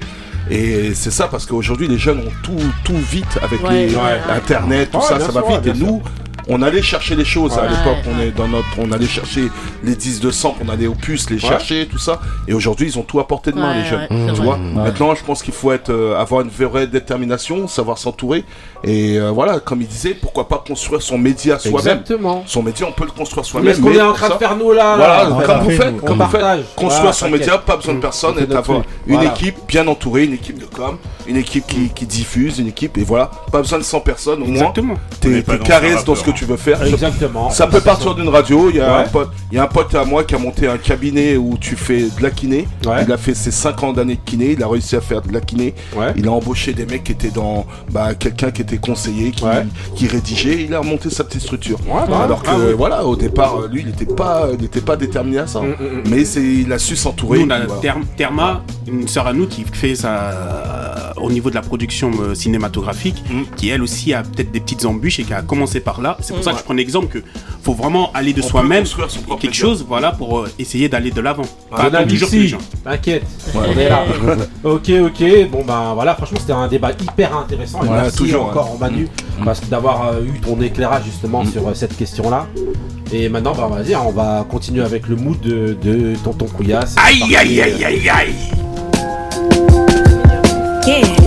Et 0.50 0.92
c'est 0.94 1.10
ça 1.10 1.28
parce 1.28 1.46
qu'aujourd'hui 1.46 1.88
les 1.88 1.98
jeunes 1.98 2.18
ont 2.20 2.32
tout, 2.42 2.58
tout 2.84 2.96
vite 2.96 3.38
avec 3.42 3.62
Ouais, 3.64 3.86
les 3.86 3.94
ouais, 3.94 4.00
ouais. 4.02 4.20
internet, 4.34 4.90
tout 4.90 4.98
Ouais, 4.98 5.04
ça, 5.04 5.18
ça 5.20 5.32
va 5.32 5.40
sûr, 5.42 5.60
vite. 5.60 5.66
Et 5.74 5.78
nous, 5.78 6.02
on 6.48 6.62
allait 6.62 6.82
chercher 6.82 7.16
les 7.16 7.24
choses 7.24 7.56
à 7.58 7.62
Ouais. 7.62 7.68
l'époque. 7.70 8.04
On 8.14 8.20
est 8.20 8.30
dans 8.30 8.48
notre, 8.48 8.66
on 8.78 8.90
allait 8.92 9.06
chercher 9.06 9.50
les 9.82 9.94
10 9.96 10.20
de 10.20 10.30
sample, 10.30 10.62
on 10.66 10.68
allait 10.70 10.86
au 10.86 10.94
puces 10.94 11.30
les 11.30 11.36
Ouais. 11.36 11.48
chercher, 11.48 11.86
tout 11.86 11.98
ça. 11.98 12.20
Et 12.48 12.54
aujourd'hui, 12.54 12.86
ils 12.88 12.98
ont 12.98 13.02
tout 13.02 13.20
à 13.20 13.26
portée 13.26 13.52
de 13.52 13.56
main, 13.58 13.72
Ouais, 13.74 13.82
les 13.82 13.88
jeunes. 13.88 14.34
tu 14.34 14.42
vois. 14.42 14.56
Ouais. 14.56 14.60
Maintenant, 14.74 15.14
je 15.14 15.24
pense 15.24 15.42
qu'il 15.42 15.54
faut 15.54 15.72
être, 15.72 15.90
euh, 15.90 16.18
avoir 16.20 16.40
une 16.42 16.48
vraie 16.50 16.86
détermination, 16.86 17.66
savoir 17.68 17.98
s'entourer. 17.98 18.44
Et 18.82 19.18
euh, 19.18 19.30
voilà, 19.30 19.60
comme 19.60 19.80
il 19.80 19.86
disait, 19.88 20.14
pourquoi 20.14 20.46
pas 20.48 20.62
construire 20.66 21.00
son 21.00 21.16
média 21.16 21.58
soi-même. 21.58 21.78
Exactement. 21.78 22.42
Son 22.46 22.62
média, 22.62 22.86
on 22.88 22.92
peut 22.92 23.04
le 23.04 23.10
construire 23.12 23.44
Mais 23.44 23.48
soi-même. 23.50 23.74
ce 23.74 23.80
qu'on 23.80 23.92
est 23.92 24.00
en 24.02 24.12
train 24.12 24.28
de 24.28 24.34
faire 24.34 24.56
nous 24.56 24.72
là, 24.72 24.96
Voilà, 24.96 25.44
comme 25.46 25.64
vous 25.64 25.70
faites, 25.70 26.00
comme 26.00 26.20
On 26.20 26.24
vous 26.24 26.30
faites. 26.30 26.74
Construire 26.76 27.00
Voilà, 27.00 27.12
son 27.12 27.30
média, 27.30 27.58
pas 27.58 27.76
besoin 27.76 27.94
de 27.94 28.00
personne, 28.00 28.34
et 28.38 28.46
d'avoir 28.46 28.82
une 29.06 29.22
équipe 29.22 29.56
bien 29.66 29.86
entourée, 29.86 30.24
une 30.24 30.34
équipe 30.34 30.58
de 30.58 30.66
com, 30.66 30.98
une 31.26 31.36
équipe 31.36 31.66
qui, 31.66 31.88
qui 31.90 32.06
diffuse, 32.06 32.58
une 32.58 32.68
équipe, 32.68 32.98
et 32.98 33.04
voilà, 33.04 33.30
pas 33.50 33.60
besoin 33.62 33.78
de 33.78 33.84
100 33.84 34.00
personnes 34.00 34.42
au 34.42 34.46
moins. 34.46 34.54
Exactement. 34.54 34.94
N'est 35.24 35.42
t'es 35.42 35.56
dans 35.58 35.64
carré 35.64 35.90
dans 35.92 35.96
rappeur. 35.98 36.16
ce 36.18 36.24
que 36.24 36.30
tu 36.30 36.44
veux 36.44 36.56
faire. 36.56 36.82
Exactement. 36.82 37.50
Ça 37.50 37.66
peut 37.66 37.80
partir 37.80 38.14
d'une 38.14 38.28
radio. 38.28 38.68
Il 38.70 38.76
y, 38.76 38.80
a 38.80 38.98
Ouais. 38.98 39.04
un 39.04 39.08
pote, 39.08 39.30
il 39.50 39.56
y 39.56 39.58
a 39.58 39.64
un 39.64 39.66
pote 39.66 39.94
à 39.94 40.04
moi 40.04 40.24
qui 40.24 40.34
a 40.34 40.38
monté 40.38 40.66
un 40.68 40.76
cabinet 40.78 41.36
où 41.36 41.56
tu 41.58 41.76
fais 41.76 42.02
de 42.02 42.22
la 42.22 42.30
kiné. 42.30 42.66
Il 43.06 43.12
a 43.12 43.16
fait 43.16 43.34
ses 43.34 43.50
5 43.50 43.82
ans 43.82 43.92
d'années 43.92 44.16
de 44.16 44.20
kiné. 44.30 44.52
Il 44.52 44.62
a 44.62 44.68
réussi 44.68 44.96
à 44.96 45.00
faire 45.00 45.22
de 45.22 45.32
la 45.32 45.40
kiné. 45.40 45.74
Il 46.16 46.28
a 46.28 46.32
embauché 46.32 46.72
des 46.74 46.86
mecs 46.86 47.04
qui 47.04 47.12
étaient 47.12 47.30
dans. 47.30 47.66
Bah, 47.90 48.14
quelqu'un 48.14 48.50
qui 48.50 48.62
était 48.62 48.76
conseiller, 48.78 49.30
qui, 49.30 49.44
qui 49.96 50.06
rédigeait. 50.06 50.62
Il 50.64 50.74
a 50.74 50.82
monté 50.82 51.10
sa 51.10 51.24
petite 51.24 51.42
structure. 51.42 51.78
bah, 51.86 52.06
Alors 52.22 52.42
que, 52.42 52.48
ah 52.50 52.56
oui. 52.58 52.72
voilà, 52.76 53.04
au 53.04 53.16
départ, 53.16 53.62
lui, 53.70 53.80
il 53.80 53.86
n'était 53.86 54.04
pas, 54.06 54.48
il 54.58 54.64
était 54.64 54.80
pas 54.80 54.96
déterminé 54.96 55.38
à 55.38 55.46
ça. 55.46 55.60
Mais 56.10 56.24
c'est, 56.24 56.42
il 56.42 56.72
a 56.72 56.78
su 56.78 56.96
s'entourer. 56.96 57.38
Nous, 57.40 57.46
on 57.46 57.50
a 57.50 57.60
voilà. 57.66 57.94
Therma, 58.16 58.62
une 58.86 59.08
sœur 59.08 59.26
à 59.26 59.32
nous 59.32 59.46
qui 59.46 59.64
fait 59.72 59.94
ça 59.94 60.08
euh, 60.14 61.13
au 61.16 61.30
niveau 61.30 61.50
de 61.50 61.54
la 61.54 61.62
production 61.62 62.10
euh, 62.20 62.34
cinématographique, 62.34 63.22
qui 63.56 63.68
elle 63.68 63.82
aussi 63.82 64.12
a 64.14 64.22
peut-être 64.22 64.50
des 64.50 64.60
petites 64.60 64.84
embûches 64.84 65.20
et 65.20 65.24
qui 65.24 65.32
a 65.32 65.42
commencé 65.42 65.80
par 65.80 66.00
là. 66.00 66.16
C'est 66.20 66.34
pour 66.34 66.42
ça 66.42 66.50
que 66.50 66.56
Ouais. 66.56 66.60
je 66.60 66.64
prends 66.64 66.74
l'exemple 66.74 67.06
que 67.08 67.18
faut 67.62 67.72
vraiment 67.74 68.10
aller 68.12 68.32
de 68.32 68.42
On 68.42 68.46
soi-même 68.46 68.84
quelque 68.84 69.42
média. 69.44 69.52
chose, 69.52 69.84
voilà, 69.88 70.12
pour 70.12 70.40
euh, 70.40 70.48
essayer 70.58 70.88
d'aller 70.88 71.10
de 71.10 71.20
l'avant. 71.20 71.44
Pas 71.70 71.84
Donald 71.84 71.94
attendre 71.94 72.10
toujours 72.10 72.30
gens. 72.48 72.58
T'inquiète, 72.84 73.24
Ouais. 73.54 73.60
on 73.74 73.78
est 73.78 73.88
là. 73.88 74.04
ok, 74.64 74.90
ok. 75.06 75.50
Bon 75.50 75.64
bah 75.64 75.92
voilà, 75.94 76.14
franchement 76.14 76.38
c'était 76.40 76.52
un 76.52 76.68
débat 76.68 76.90
hyper 76.92 77.36
intéressant. 77.36 77.82
Et 77.84 77.88
Ouais, 77.88 77.96
merci 78.02 78.16
toujours, 78.18 78.46
encore 78.46 78.72
ouais. 78.72 78.78
Manu 78.80 79.08
parce 79.44 79.60
que 79.60 79.66
d'avoir 79.66 80.08
euh, 80.08 80.22
eu 80.24 80.40
ton 80.40 80.60
éclairage 80.60 81.04
justement 81.04 81.44
sur 81.44 81.66
euh, 81.68 81.74
cette 81.74 81.96
question-là. 81.96 82.46
Et 83.12 83.28
maintenant, 83.28 83.54
bah 83.54 83.68
vas-y, 83.70 83.94
hein, 83.94 84.02
on 84.06 84.10
va 84.10 84.44
continuer 84.50 84.82
avec 84.82 85.06
le 85.08 85.14
mood 85.16 85.38
de, 85.40 85.76
de 85.82 86.14
Tonton 86.24 86.46
Couillasse. 86.46 86.96
Aïe, 86.98 87.22
aïe, 87.36 87.60
aïe, 87.60 87.84
aïe, 87.84 88.08
aïe. 88.08 88.34
Yeah. 90.86 91.23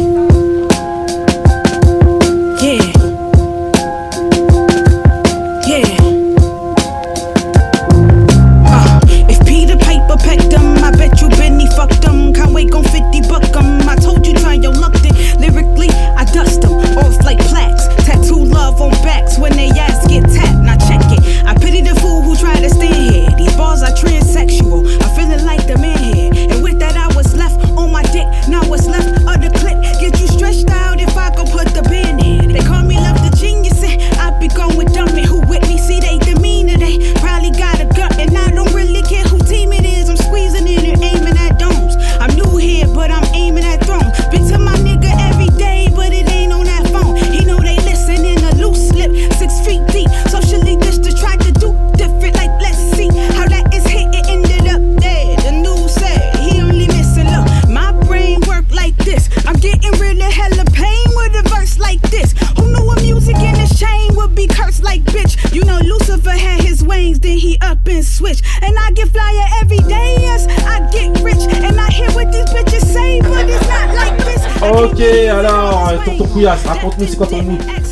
C'est 76.99 77.15
quoi 77.15 77.27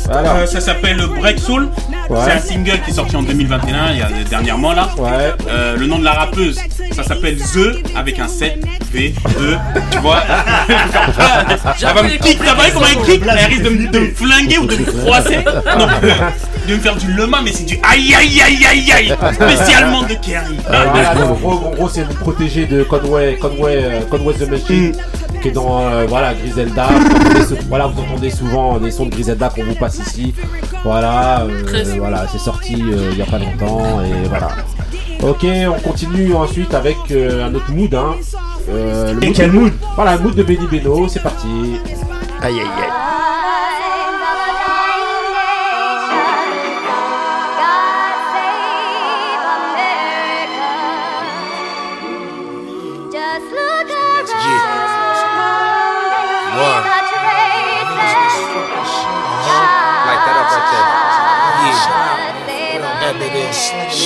Voilà. 0.06 0.36
Euh, 0.36 0.46
ça 0.46 0.60
s'appelle 0.60 1.00
Break 1.18 1.38
Soul. 1.38 1.68
Ouais. 2.10 2.18
C'est 2.24 2.32
un 2.32 2.38
single 2.38 2.80
qui 2.84 2.90
est 2.90 2.94
sorti 2.94 3.16
en 3.16 3.22
2021, 3.22 3.92
il 3.92 3.98
y 3.98 4.02
a 4.02 4.08
dernièrement 4.28 4.72
là. 4.72 4.88
Euh, 5.48 5.76
le 5.76 5.86
nom 5.86 5.98
de 5.98 6.04
la 6.04 6.12
rappeuse, 6.12 6.60
ça 6.92 7.02
s'appelle 7.02 7.36
The 7.36 7.96
avec 7.96 8.18
un 8.18 8.28
7 8.28 8.64
V 8.92 9.14
2. 9.38 9.56
Tu 9.90 9.98
vois 9.98 10.22
Ça 11.78 11.92
va 11.92 12.02
me 12.02 12.10
kick, 12.10 12.38
t'as 12.38 12.54
vu 12.54 12.72
comment 12.72 12.86
elle 12.86 13.02
kick 13.04 13.22
Elle 13.28 13.46
risque 13.46 13.62
de 13.62 13.68
me, 13.70 13.88
de 13.88 13.98
me 13.98 14.10
flinguer 14.14 14.58
ou 14.58 14.66
de 14.66 14.76
me 14.76 14.84
froisser. 14.84 15.38
Non, 15.78 15.86
de 16.68 16.74
me 16.74 16.80
faire 16.80 16.96
du 16.96 17.12
lema, 17.12 17.40
mais 17.42 17.52
c'est 17.52 17.64
du 17.64 17.78
aïe 17.82 18.14
aïe 18.14 18.40
aïe 18.40 18.66
aïe 18.66 18.92
aïe. 18.92 19.16
Spécialement 19.34 20.02
de 20.02 20.14
Kerry. 20.14 20.56
En 21.44 21.70
gros, 21.70 21.88
c'est 21.88 22.04
le 22.04 22.14
protégé 22.14 22.66
de 22.66 22.82
Conway, 22.82 23.36
Conway, 23.40 23.76
euh, 23.76 24.00
Conway 24.10 24.34
the 24.34 24.48
Machine, 24.48 24.92
qui 25.46 25.50
est 25.50 25.54
dans 25.54 25.80
euh, 25.80 26.06
voilà, 26.08 26.34
Griselda. 26.34 26.86
Vous 26.88 27.14
entendez 27.14 27.64
voilà, 27.68 27.86
vous 27.86 28.00
entendez 28.00 28.30
souvent 28.30 28.78
des 28.78 28.90
sons 28.90 29.06
de 29.06 29.10
Griselda 29.10 29.48
qu'on 29.48 29.64
vous 29.64 29.74
passe 29.74 29.98
ici. 29.98 30.34
Voilà, 30.84 31.42
euh, 31.42 31.94
voilà 31.98 32.26
c'est 32.30 32.38
sorti 32.38 32.74
euh, 32.74 33.10
il 33.12 33.18
y 33.18 33.22
a 33.22 33.26
pas 33.26 33.38
longtemps 33.38 34.00
et 34.02 34.28
voilà. 34.28 34.48
Ok, 35.22 35.46
on 35.68 35.88
continue 35.88 36.34
ensuite 36.34 36.74
avec 36.74 36.96
euh, 37.10 37.46
un 37.46 37.54
autre 37.54 37.70
mood. 37.70 37.94
Hein. 37.94 38.14
Euh, 38.68 39.14
le 39.14 39.24
Et 39.24 39.32
quel 39.32 39.52
mood? 39.52 39.72
Voilà, 39.94 40.16
le 40.16 40.22
mood 40.22 40.34
de 40.34 40.42
Benny 40.42 40.66
Beno, 40.70 41.08
c'est 41.08 41.22
parti. 41.22 41.48
Aïe 42.42 42.54
aïe 42.54 42.60
aïe. 42.60 43.25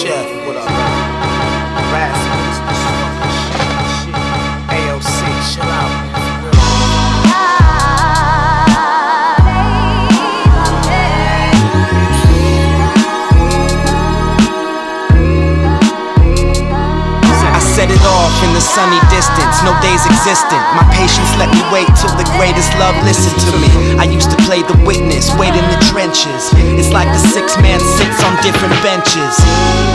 shit. 0.01 0.40
I 17.91 17.99
set 17.99 18.07
it 18.07 18.07
off 18.07 18.45
in 18.47 18.55
the 18.55 18.62
sunny 18.62 19.03
distance, 19.11 19.57
no 19.67 19.75
days 19.83 20.07
existent. 20.07 20.62
My 20.79 20.87
patience 20.95 21.27
let 21.43 21.51
me 21.51 21.59
wait 21.75 21.91
till 21.99 22.15
the 22.15 22.29
greatest 22.39 22.71
love 22.79 22.95
listened 23.03 23.35
to 23.43 23.53
me. 23.59 23.99
I 23.99 24.07
used 24.07 24.31
to 24.31 24.39
play 24.47 24.62
the 24.62 24.79
witness, 24.87 25.35
wait 25.35 25.51
in 25.59 25.67
the 25.75 25.81
trenches. 25.91 26.55
It's 26.79 26.95
like 26.95 27.11
the 27.11 27.23
six 27.35 27.59
man 27.59 27.81
sits 27.83 28.23
on 28.23 28.39
different 28.47 28.79
benches. 28.87 29.35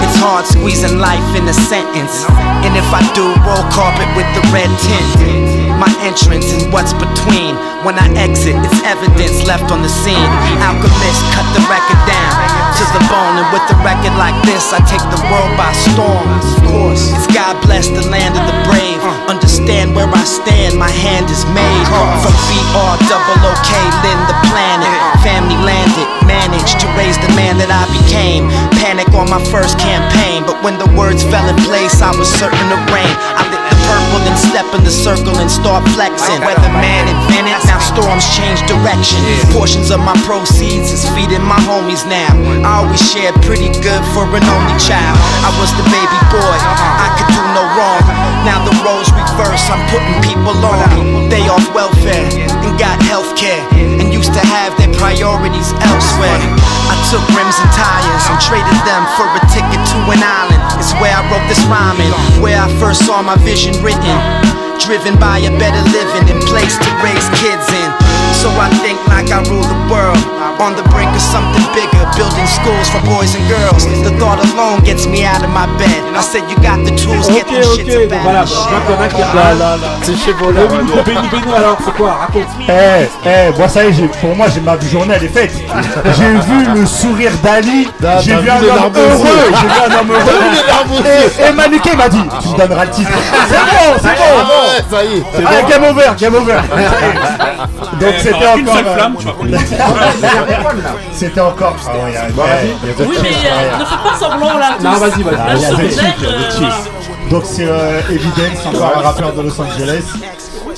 It's 0.03 0.17
hard 0.19 0.43
squeezing 0.43 0.99
life 0.99 1.23
in 1.39 1.47
a 1.47 1.55
sentence. 1.55 2.27
And 2.67 2.75
if 2.75 2.87
I 2.91 2.99
do, 3.15 3.31
roll 3.47 3.63
carpet 3.71 4.11
with 4.19 4.27
the 4.35 4.43
red 4.51 4.67
tint. 4.83 5.79
My 5.79 5.91
entrance 6.03 6.51
and 6.51 6.71
what's 6.75 6.91
between. 6.91 7.55
When 7.87 7.95
I 8.01 8.09
exit, 8.17 8.57
it's 8.59 8.81
evidence 8.81 9.45
left 9.45 9.71
on 9.71 9.85
the 9.85 9.91
scene. 9.91 10.31
Alchemist 10.59 11.21
cut 11.31 11.45
the 11.53 11.61
record 11.69 12.01
down 12.09 12.33
to 12.75 12.83
the 12.97 13.03
bone, 13.07 13.37
and 13.37 13.47
with 13.53 13.61
a 13.69 13.77
record 13.85 14.17
like 14.17 14.33
this, 14.41 14.73
I 14.73 14.81
take 14.89 15.05
the 15.13 15.21
world 15.29 15.53
by 15.53 15.69
storm. 15.71 16.25
Of 16.41 16.65
course, 16.65 17.13
it's 17.13 17.29
God 17.29 17.61
bless 17.61 17.84
the 17.89 18.05
land 18.09 18.37
of 18.37 18.45
the 18.47 18.57
brave. 18.65 19.01
Understand 19.29 19.95
where 19.95 20.09
I 20.09 20.23
stand, 20.23 20.77
my 20.77 20.89
hand 20.89 21.29
is 21.29 21.43
made. 21.53 21.85
From 22.21 22.35
BR 22.49 22.95
double 23.09 23.39
OK, 23.45 23.71
Lynn 24.05 24.21
the 24.29 24.37
planet. 24.49 24.93
Family 25.21 25.57
landed, 25.61 26.07
managed 26.25 26.79
to 26.81 26.87
raise 26.93 27.17
the 27.17 27.29
man 27.33 27.57
that 27.57 27.69
I 27.73 27.85
became. 27.89 28.49
Panic 28.81 29.09
on 29.13 29.29
my 29.29 29.41
first 29.49 29.77
campaign, 29.77 30.45
but 30.45 30.61
when 30.63 30.77
the 30.77 30.89
words 30.97 31.25
fell 31.25 31.45
in 31.49 31.57
place, 31.65 32.01
I 32.01 32.13
was 32.15 32.29
certain 32.29 32.65
to 32.69 32.79
reign. 32.93 33.15
I 33.37 33.64
purple, 33.87 34.19
then 34.25 34.37
step 34.37 34.67
in 34.73 34.81
the 34.83 34.93
circle 34.93 35.37
and 35.37 35.49
start 35.49 35.85
flexing. 35.93 36.41
Weatherman 36.41 37.09
invented, 37.09 37.61
now 37.65 37.79
storms 37.79 38.25
change 38.33 38.61
direction. 38.65 39.21
Portions 39.53 39.89
of 39.93 40.01
my 40.01 40.17
proceeds 40.25 40.91
is 40.91 41.05
feeding 41.13 41.43
my 41.43 41.59
homies 41.69 42.03
now. 42.09 42.33
I 42.65 42.83
always 42.83 43.01
shared 43.01 43.35
pretty 43.45 43.69
good 43.81 44.03
for 44.13 44.25
an 44.25 44.45
only 44.45 44.77
child. 44.81 45.17
I 45.45 45.51
was 45.61 45.71
the 45.77 45.85
baby 45.93 46.19
boy, 46.33 46.57
I 46.57 47.07
could 47.17 47.29
do 47.31 47.43
no 47.53 47.63
wrong. 47.77 48.03
Now 48.43 48.61
the 48.65 48.73
roles 48.81 49.09
reverse, 49.13 49.65
I'm 49.69 49.81
putting 49.93 50.17
people 50.25 50.55
on. 50.65 51.29
They 51.29 51.45
off 51.49 51.65
welfare 51.73 52.29
and 52.65 52.73
got 52.77 52.97
health 53.05 53.33
care 53.37 53.61
and 54.01 54.13
used 54.13 54.33
to 54.33 54.41
have 54.41 54.73
their 54.77 54.91
priorities 54.97 55.69
elsewhere. 55.85 56.39
I 56.89 56.95
took 57.11 57.23
rims 57.37 57.57
and 57.61 57.71
tires 57.75 58.25
and 58.29 58.37
traded 58.41 58.79
them 58.85 59.03
for 59.17 59.27
a 59.29 59.41
ticket 59.53 59.81
to 59.93 59.97
an 60.09 60.21
island. 60.21 60.61
It's 60.79 60.93
where 60.97 61.13
I 61.13 61.21
wrote 61.29 61.45
this 61.49 61.61
rhyming, 61.69 62.11
where 62.41 62.57
I 62.57 62.67
first 62.79 63.05
saw 63.05 63.21
my 63.21 63.37
vision 63.43 63.74
written. 63.81 64.17
Driven 64.79 65.17
by 65.19 65.39
a 65.39 65.51
better 65.57 65.81
living 65.89 66.29
and 66.29 66.41
place 66.45 66.77
to 66.77 66.89
raise 67.01 67.27
kids 67.41 67.67
in. 67.71 67.89
So 68.37 68.51
I 68.53 68.69
think 68.83 68.99
like 69.07 69.31
I 69.31 69.41
rule 69.49 69.65
the 69.65 69.79
world. 69.89 70.44
On 70.57 70.71
the 70.71 70.83
brink 70.87 71.11
of 71.11 71.21
something 71.21 71.67
bigger, 71.75 71.99
building 72.15 72.47
schools 72.47 72.87
for 72.89 73.01
boys 73.03 73.35
and 73.35 73.43
girls. 73.49 73.83
The 74.07 74.15
thought 74.17 74.39
alone 74.39 74.79
gets 74.87 75.05
me 75.05 75.25
out 75.25 75.43
of 75.43 75.49
my 75.51 75.67
bed. 75.77 75.99
I 76.15 76.21
said 76.21 76.49
you 76.49 76.55
got 76.63 76.79
the 76.87 76.95
tools, 76.95 77.27
get 77.27 77.45
the 77.45 77.61
shit 77.75 77.87
to 77.91 78.07
donc 78.07 78.21
voilà, 78.23 78.45
battle. 78.45 78.55
donc 78.87 78.99
maintenant 78.99 79.07
qu'il 79.09 79.19
y 79.19 79.23
a 79.23 79.33
Là, 79.35 79.53
là, 79.53 79.75
là. 79.75 79.87
C'est 80.01 80.15
chez 80.15 80.31
de 80.31 81.03
Benny 81.03 81.27
Beno 81.27 81.53
alors, 81.53 81.77
c'est 81.83 81.93
quoi? 81.93 82.13
Raconte. 82.13 82.47
Eh, 82.69 83.05
eh, 83.25 83.57
moi 83.57 83.67
ça 83.67 83.83
y 83.83 83.89
est, 83.89 84.07
pour 84.21 84.33
moi, 84.33 84.47
j'ai 84.53 84.61
ma 84.61 84.79
journée, 84.79 85.15
elle 85.17 85.25
est 85.25 85.27
faite. 85.27 85.51
J'ai 86.17 86.31
vu 86.47 86.65
le 86.73 86.85
sourire 86.85 87.33
d'Ali, 87.43 87.89
j'ai 88.23 88.35
vu 88.35 88.49
un 88.49 88.55
homme 88.55 88.93
heureux, 88.95 89.27
j'ai 89.59 89.67
vu 89.67 89.79
un 89.85 89.99
homme 89.99 90.11
heureux. 90.11 91.49
Et, 91.49 91.51
Manuquet 91.51 91.95
m'a 91.97 92.07
dit, 92.07 92.23
tu 92.41 92.47
me 92.49 92.57
donneras 92.57 92.85
le 92.85 92.91
titre. 92.91 93.11
C'est 93.49 93.55
bon, 93.55 93.97
c'est 94.01 94.15
bon. 94.15 94.23
Ah 94.39 94.81
ça 94.89 95.03
y 95.03 95.17
est. 95.17 95.23
Ah, 95.37 95.61
bon. 95.61 95.69
game 95.69 95.83
over, 95.83 96.15
game 96.17 96.35
over. 96.35 96.59
Donc 97.99 98.13
c'était 98.19 98.35
encore. 98.35 98.75
seule 98.75 98.87
euh, 98.87 98.95
flamme, 98.95 99.15
tu 99.19 99.25
vas. 99.25 99.33
C'était 101.13 101.41
encore. 101.41 101.75
Ah 101.87 101.91
ouais, 101.91 101.99
il 102.09 102.13
y 102.13 102.17
a- 102.17 102.29
Bon, 102.29 102.41
vas-y. 102.43 102.67
il 102.83 102.89
y 102.89 102.91
a 102.91 102.95
d'autres 102.95 103.09
Oui, 103.09 103.17
mais 103.21 103.29
euh, 103.29 103.77
ne 103.79 103.85
faites 103.85 104.03
pas 104.03 104.17
semblant 104.19 104.57
là. 104.57 104.77
Non, 104.81 104.91
vas-y, 104.93 105.23
vas-y. 105.23 105.35
Ah, 105.39 105.55
il 105.55 105.61
y 105.61 105.65
a 105.65 105.69
des 105.75 105.87
des 105.87 105.99
euh, 105.99 106.51
chiffres. 106.51 106.89
Donc 107.29 107.43
c'est 107.45 107.65
euh, 107.67 108.01
Evidence, 108.09 108.65
encore 108.67 108.93
un 108.97 109.01
rappeur 109.01 109.33
de 109.33 109.41
Los 109.41 109.59
Angeles. 109.61 110.03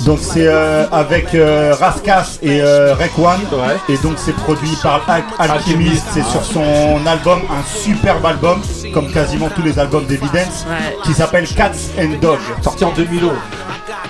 Donc 0.02 0.20
c'est 0.22 0.46
euh, 0.48 0.86
avec 0.92 1.34
euh, 1.34 1.74
Raskas 1.80 2.38
et 2.44 2.62
euh, 2.62 2.94
Rek 2.94 3.18
One. 3.18 3.42
Et 3.90 3.98
donc 3.98 4.14
c'est 4.18 4.36
produit 4.36 4.78
par 4.82 5.02
Al- 5.08 5.24
Alchemist. 5.40 6.06
C'est 6.14 6.24
sur 6.24 6.44
son 6.44 7.00
album, 7.08 7.40
un 7.50 7.64
superbe 7.66 8.26
album, 8.26 8.62
comme 8.94 9.12
quasiment 9.12 9.50
tous 9.50 9.64
les 9.64 9.78
albums 9.80 10.06
d'Evidence, 10.06 10.66
Ouais. 10.70 10.96
qui 11.04 11.14
s'appelle 11.14 11.48
Cats 11.48 11.72
and 12.00 12.20
Dogs. 12.22 12.40
Sorti 12.62 12.86
en 12.86 12.92
2011. 12.92 13.32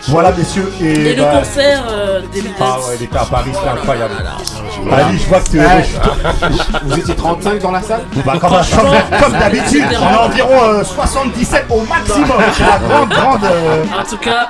Voilà 0.10 0.32
messieurs. 0.32 0.72
Et, 0.82 0.86
Et 1.12 1.16
le 1.16 1.24
bah, 1.24 1.38
concert 1.40 1.84
euh, 1.90 2.22
d'Evidence. 2.32 2.56
Ah 2.62 2.78
ouais, 2.90 2.96
il 3.00 3.04
était 3.06 3.18
à 3.18 3.26
Paris, 3.26 3.52
c'était 3.54 3.70
incroyable. 3.70 4.14
Voilà. 4.84 5.06
Ali, 5.08 5.18
je 5.20 5.28
vois 5.28 5.40
que 5.40 5.50
tu 5.50 5.60
Eh, 5.60 6.86
Vous 6.86 7.00
étiez 7.00 7.16
35 7.16 7.62
dans 7.62 7.72
la 7.72 7.82
salle? 7.82 8.02
Bah, 8.26 8.34
comme, 8.40 8.50
comme- 8.52 9.20
comme 9.22 9.32
d'habitude, 9.40 9.84
on 10.00 10.14
est 10.14 10.18
environ 10.28 10.64
euh, 10.64 10.84
77 10.84 11.66
au 11.70 11.82
maximum. 11.82 12.28
C'est 12.54 12.64
la 12.64 12.80
grande, 12.80 13.10
grande. 13.10 13.44
euh, 13.44 13.84
En 14.00 14.04
tout 14.10 14.18
cas, 14.18 14.50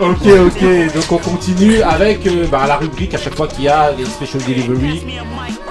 Ok, 0.00 0.26
ok, 0.26 0.94
donc 0.94 1.10
on 1.10 1.18
continue 1.18 1.82
avec 1.82 2.24
euh, 2.28 2.46
bah, 2.50 2.60
la 2.68 2.76
rubrique 2.76 3.14
à 3.14 3.18
chaque 3.18 3.34
fois 3.34 3.48
qu'il 3.48 3.64
y 3.64 3.68
a 3.68 3.90
les 3.90 4.04
special 4.04 4.40
delivery. 4.42 5.04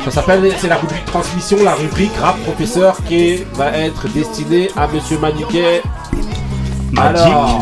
Ça 0.03 0.11
s'appelle, 0.11 0.52
c'est 0.60 0.68
la 0.68 0.76
rubrique 0.76 1.06
transmission, 1.06 1.57
la 1.64 1.76
rubrique 1.76 2.11
rap 2.22 2.38
professeur 2.44 2.98
qui 3.07 3.44
va 3.53 3.72
être 3.72 4.07
destinée 4.10 4.69
à 4.76 4.88
Monsieur 4.88 5.18
Maniquet. 5.19 5.81
Magic. 6.91 7.22
Alors, 7.26 7.61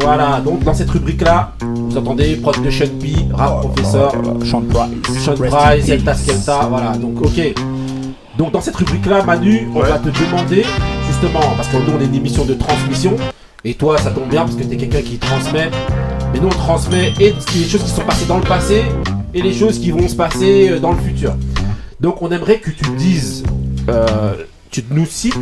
voilà, 0.00 0.40
donc 0.40 0.62
dans 0.62 0.74
cette 0.74 0.90
rubrique 0.90 1.22
là, 1.22 1.52
vous 1.60 1.96
entendez 1.96 2.36
prod 2.36 2.62
de 2.62 2.70
Sean 2.70 2.86
P, 3.00 3.14
rap 3.32 3.60
professeur, 3.60 4.12
Sean 4.44 4.62
Price. 4.62 5.24
Sean 5.24 5.34
Price, 5.34 5.86
peace. 5.86 6.22
Skelta, 6.22 6.66
voilà, 6.68 6.96
donc 6.96 7.20
ok. 7.22 7.54
Donc 8.38 8.52
dans 8.52 8.60
cette 8.60 8.76
rubrique 8.76 9.06
là, 9.06 9.22
Manu, 9.24 9.68
on 9.74 9.80
va 9.80 9.98
te 9.98 10.08
demander, 10.08 10.64
justement, 11.06 11.40
parce 11.56 11.68
que 11.68 11.76
nous 11.76 11.96
on 11.96 12.00
est 12.00 12.04
une 12.04 12.14
émission 12.14 12.44
de 12.44 12.54
transmission, 12.54 13.16
et 13.64 13.74
toi 13.74 13.96
ça 13.98 14.10
tombe 14.10 14.28
bien 14.28 14.42
parce 14.42 14.54
que 14.54 14.62
t'es 14.64 14.76
quelqu'un 14.76 15.02
qui 15.02 15.18
transmet, 15.18 15.70
mais 16.32 16.40
nous 16.40 16.48
on 16.48 16.50
transmet 16.50 17.12
et 17.18 17.34
les 17.54 17.64
choses 17.64 17.82
qui 17.82 17.90
sont 17.90 18.02
passées 18.02 18.26
dans 18.26 18.38
le 18.38 18.44
passé 18.44 18.84
et 19.32 19.42
les 19.42 19.54
choses 19.54 19.78
qui 19.78 19.90
vont 19.90 20.06
se 20.06 20.14
passer 20.14 20.70
euh, 20.70 20.78
dans 20.78 20.92
le 20.92 20.98
futur. 20.98 21.34
Donc 22.00 22.20
on 22.20 22.30
aimerait 22.30 22.58
que 22.58 22.70
tu 22.70 22.84
dises, 22.98 23.42
euh, 23.88 24.34
tu 24.70 24.84
nous 24.90 25.06
cites, 25.06 25.34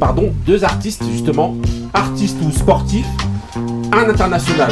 pardon, 0.00 0.32
deux 0.46 0.64
artistes 0.64 1.04
justement, 1.12 1.54
artistes 1.92 2.38
ou 2.42 2.50
sportifs, 2.50 3.06
un 3.92 4.08
international 4.08 4.70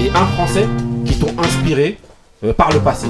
et 0.00 0.10
un 0.10 0.26
français 0.34 0.66
qui 1.04 1.18
t'ont 1.18 1.34
inspiré 1.38 1.98
euh, 2.44 2.52
par 2.52 2.70
le 2.72 2.80
passé. 2.80 3.06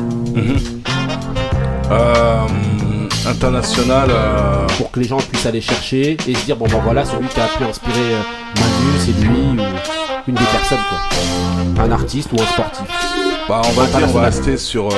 Euh, 1.90 2.46
international. 3.26 4.08
euh, 4.10 4.66
Pour 4.78 4.90
que 4.90 5.00
les 5.00 5.06
gens 5.08 5.18
puissent 5.18 5.46
aller 5.46 5.60
chercher 5.60 6.16
et 6.26 6.34
se 6.34 6.44
dire 6.44 6.56
bon 6.56 6.66
ben 6.68 6.80
voilà 6.82 7.04
celui 7.04 7.26
qui 7.28 7.40
a 7.40 7.46
pu 7.46 7.64
inspirer 7.64 8.14
Manu 8.56 8.98
c'est 8.98 9.20
lui 9.24 9.28
ou 9.30 10.28
une 10.28 10.34
des 10.34 10.44
personnes 10.44 10.78
quoi. 10.88 11.84
Un 11.84 11.92
artiste 11.92 12.30
ou 12.32 12.40
un 12.40 12.46
sportif. 12.46 12.86
Bah, 13.48 13.62
on 13.64 13.72
va 13.72 13.86
dire, 13.86 14.06
on 14.08 14.12
va 14.12 14.22
rester 14.22 14.56
sur, 14.56 14.88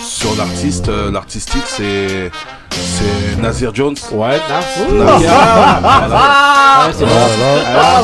sur 0.00 0.34
l'artiste. 0.36 0.88
L'artistique, 1.12 1.62
c'est. 1.66 2.30
C'est 2.74 3.40
Nazir 3.40 3.74
Jones. 3.74 3.94
Ouais, 4.12 4.36
Nazir. 4.48 5.30
Ah, 5.32 6.88
c'est 6.92 7.04
bon. 7.04 7.10
Ah, 7.14 8.00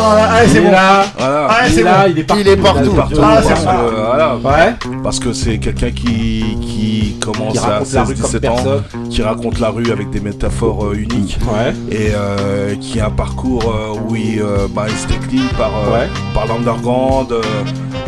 là. 0.70 1.04
Voilà. 1.18 1.46
Ah, 1.50 1.54
Il 1.66 1.72
c'est 1.72 1.80
est 1.80 1.84
là, 1.84 2.04
bon. 2.06 2.10
il 2.10 2.18
est 2.18 2.22
partout. 2.24 2.40
Il 2.42 2.48
est 2.48 2.56
partout. 2.56 2.90
Partout, 2.92 3.20
Ah, 3.22 3.40
parce, 3.42 3.46
c'est 3.46 3.66
que, 3.66 4.06
voilà, 4.06 4.36
Ouais. 4.36 4.74
parce 5.02 5.18
que 5.18 5.32
c'est 5.32 5.58
quelqu'un 5.58 5.90
qui, 5.90 6.56
qui 6.62 7.16
commence 7.20 7.58
à 7.58 7.60
raconte 7.62 7.92
la 7.92 8.04
rue 8.04 8.14
comme 8.14 8.30
16-17 8.30 8.36
ans, 8.48 8.54
personne. 8.54 8.82
qui 9.10 9.22
raconte 9.22 9.58
la 9.58 9.68
rue 9.70 9.90
avec 9.92 10.10
des 10.10 10.20
métaphores 10.20 10.86
euh, 10.86 10.94
uniques 10.94 11.38
Ouais. 11.52 11.72
et 11.90 12.12
euh, 12.14 12.74
qui 12.80 13.00
a 13.00 13.06
un 13.06 13.10
parcours 13.10 13.62
euh, 13.64 13.98
où 14.08 14.14
il, 14.16 14.40
euh, 14.40 14.66
bah, 14.70 14.84
il 14.88 14.96
se 14.96 15.06
décline 15.06 15.48
par, 15.58 15.70
euh, 15.70 15.92
Ouais. 16.00 16.08
par 16.34 16.46
l'underground 16.46 17.32
euh, 17.32 17.42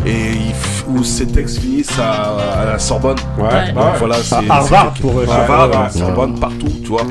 et 0.05 0.31
il 0.31 0.53
où 0.85 1.01
ses 1.01 1.25
textes 1.25 1.59
finissent 1.59 1.97
à, 1.97 2.61
à 2.61 2.65
la 2.65 2.77
Sorbonne. 2.77 3.15
Ouais. 3.39 3.71
Donc 3.71 3.83
voilà, 3.99 4.15
c'est 4.21 4.35
Harvard 4.49 4.93
pour, 4.99 5.13
Harvard. 5.31 5.89
Sorbonne, 5.93 6.37
partout, 6.37 6.52
tu 6.59 6.87
vois. 6.87 7.05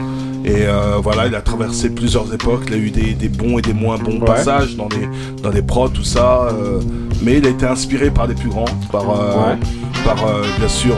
Et 0.44 0.66
euh, 0.66 0.96
voilà, 1.02 1.26
il 1.26 1.34
a 1.34 1.40
traversé 1.40 1.90
plusieurs 1.90 2.32
époques, 2.34 2.64
il 2.68 2.74
a 2.74 2.76
eu 2.76 2.90
des, 2.90 3.14
des 3.14 3.28
bons 3.28 3.58
et 3.58 3.62
des 3.62 3.72
moins 3.72 3.96
bons 3.98 4.18
Ouais. 4.18 4.24
passages 4.26 4.74
dans 4.76 4.88
les, 4.88 5.08
dans 5.42 5.50
les 5.50 5.62
prods, 5.62 5.88
tout 5.88 6.02
ça. 6.04 6.48
euh, 6.52 6.80
mais 7.22 7.38
il 7.38 7.46
a 7.46 7.50
été 7.50 7.64
inspiré 7.66 8.10
par 8.10 8.26
les 8.26 8.34
plus 8.34 8.48
grands, 8.48 8.64
par, 8.90 9.02
euh, 9.08 9.50
Ouais. 9.50 9.56
par 10.04 10.16
bien 10.58 10.68
sûr 10.68 10.94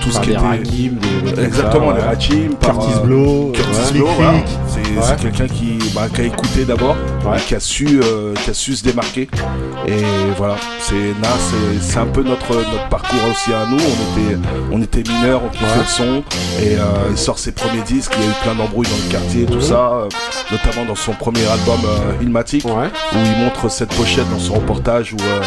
tout 0.00 0.08
Par 0.10 0.16
ce 0.16 0.20
qui 0.26 0.30
était. 0.30 0.38
Rakim, 0.40 0.94
des- 1.34 1.42
Exactement, 1.44 1.88
ça, 1.90 1.96
les 1.96 2.00
ouais. 2.02 2.06
Rakim, 2.08 2.54
par 2.58 2.78
Curtis 2.78 3.00
Blow, 3.04 3.52
Curtis. 3.52 3.92
Blow, 3.98 4.06
voilà. 4.16 4.32
Freak. 4.32 4.44
C'est 5.02 5.16
quelqu'un 5.20 5.46
qui, 5.46 5.78
bah, 5.94 6.06
qui 6.12 6.22
a 6.22 6.24
écouté 6.24 6.64
d'abord, 6.64 6.96
qui 7.46 7.54
a 7.54 7.60
su, 7.60 8.00
qui 8.42 8.50
a 8.50 8.54
su 8.54 8.74
se 8.76 8.82
démarquer. 8.82 9.28
Et 9.86 9.92
voilà, 10.38 10.56
c'est 10.80 10.94
c'est- 11.80 11.98
un 11.98 12.06
peu 12.06 12.22
notre, 12.22 12.54
notre 12.54 12.88
parcours 12.88 13.20
aussi 13.30 13.52
à 13.52 13.66
nous. 13.70 13.76
On 13.76 14.20
était, 14.20 14.38
on 14.72 14.82
était 14.82 15.02
mineurs, 15.12 15.42
on 15.44 15.48
kiffait 15.50 15.78
le 15.78 15.84
son, 15.86 16.22
et 16.62 16.76
il 17.10 17.18
sort 17.18 17.38
ses 17.38 17.52
premiers 17.52 17.82
disques. 17.82 18.12
Il 18.18 18.24
y 18.24 18.26
a 18.26 18.30
eu 18.30 18.34
plein 18.42 18.54
d'embrouilles 18.54 18.85
dans 18.90 18.96
le 19.04 19.10
quartier, 19.10 19.44
tout 19.46 19.54
Mhm. 19.54 19.60
ça, 19.60 19.90
euh, 19.92 20.08
notamment 20.50 20.84
dans 20.86 20.94
son 20.94 21.12
premier 21.12 21.44
album 21.46 21.80
euh, 21.84 22.22
Ilmatic, 22.22 22.64
Ouais. 22.64 22.88
où 23.14 23.16
il 23.16 23.44
montre 23.44 23.70
cette 23.70 23.94
pochette 23.94 24.28
dans 24.30 24.38
son 24.38 24.54
reportage 24.54 25.12
où 25.12 25.16
euh, 25.20 25.40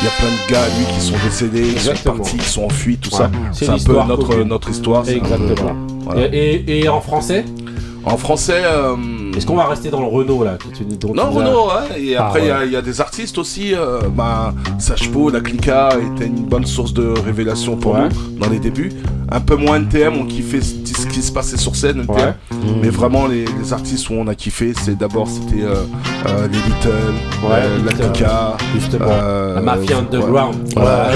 il 0.00 0.04
y 0.04 0.08
a 0.08 0.10
plein 0.18 0.30
de 0.30 0.50
gars, 0.52 0.66
lui, 0.78 0.86
qui 0.94 1.00
sont 1.00 1.14
décédés, 1.24 1.62
qui 1.62 1.68
sont 1.80 1.90
Exactement. 1.90 2.16
partis, 2.16 2.36
qui 2.38 2.48
sont 2.48 2.64
enfuis, 2.64 2.96
tout 2.98 3.10
Ouais. 3.12 3.18
ça. 3.18 3.30
C'est 3.52 3.68
un 3.68 3.78
peu 3.78 3.94
notre, 4.06 4.28
commune. 4.28 4.48
notre 4.48 4.70
histoire. 4.70 5.02
peu- 5.02 5.10
Exactement. 5.10 5.74
voilà. 6.00 6.26
Et, 6.32 6.62
et- 6.66 6.80
et 6.84 6.88
en 6.88 7.00
français? 7.00 7.44
En 8.04 8.16
français. 8.16 8.62
Est-ce 9.36 9.46
qu'on 9.46 9.56
va 9.56 9.66
rester 9.66 9.90
dans 9.90 10.00
le 10.00 10.06
Renault 10.06 10.44
là 10.44 10.56
dont 11.00 11.14
Non, 11.14 11.24
as- 11.24 11.28
Renaud, 11.30 11.66
ouais. 11.66 12.00
Et 12.00 12.16
Ah, 12.16 12.26
après, 12.26 12.42
il 12.42 12.46
y 12.46 12.50
a- 12.50 12.58
ouais. 12.60 12.66
il 12.66 12.72
y, 12.72 12.76
a 12.76 12.82
des 12.82 13.00
artistes 13.00 13.36
aussi. 13.38 13.74
Euh, 13.74 14.00
bah, 14.14 14.54
Sachpo, 14.78 15.30
la 15.30 15.40
Clica 15.40 15.90
était 16.14 16.26
une 16.26 16.44
bonne 16.44 16.66
source 16.66 16.92
de 16.94 17.12
révélation 17.24 17.76
pour 17.76 17.94
Ouais. 17.94 18.08
nous 18.08 18.38
dans 18.38 18.48
les 18.48 18.58
débuts. 18.58 18.92
Un 19.32 19.40
peu 19.40 19.56
moins 19.56 19.76
NTM, 19.76 20.14
on 20.18 20.26
kiffait 20.26 20.60
ce 20.60 21.06
qui 21.08 21.22
se 21.22 21.32
passait 21.32 21.56
sur 21.56 21.74
scène, 21.74 22.00
NTM. 22.02 22.16
Ouais. 22.16 22.34
Mais 22.82 22.88
vraiment, 22.90 23.26
les, 23.26 23.44
les 23.60 23.72
artistes 23.72 24.08
où 24.10 24.12
on 24.14 24.26
a 24.28 24.34
kiffé, 24.34 24.72
c'est 24.80 24.96
d'abord 24.96 25.26
c'était 25.28 25.62
euh, 25.64 25.84
euh, 26.28 26.46
les 26.48 26.58
Little, 26.58 26.90
Ouais, 27.42 27.50
euh, 27.56 27.78
la 27.84 27.92
Clica. 27.92 28.56
justement. 28.74 29.06
euh, 29.10 29.54
La 29.56 29.60
mafia 29.60 29.98
underground. 29.98 30.56
Voilà, 30.76 31.08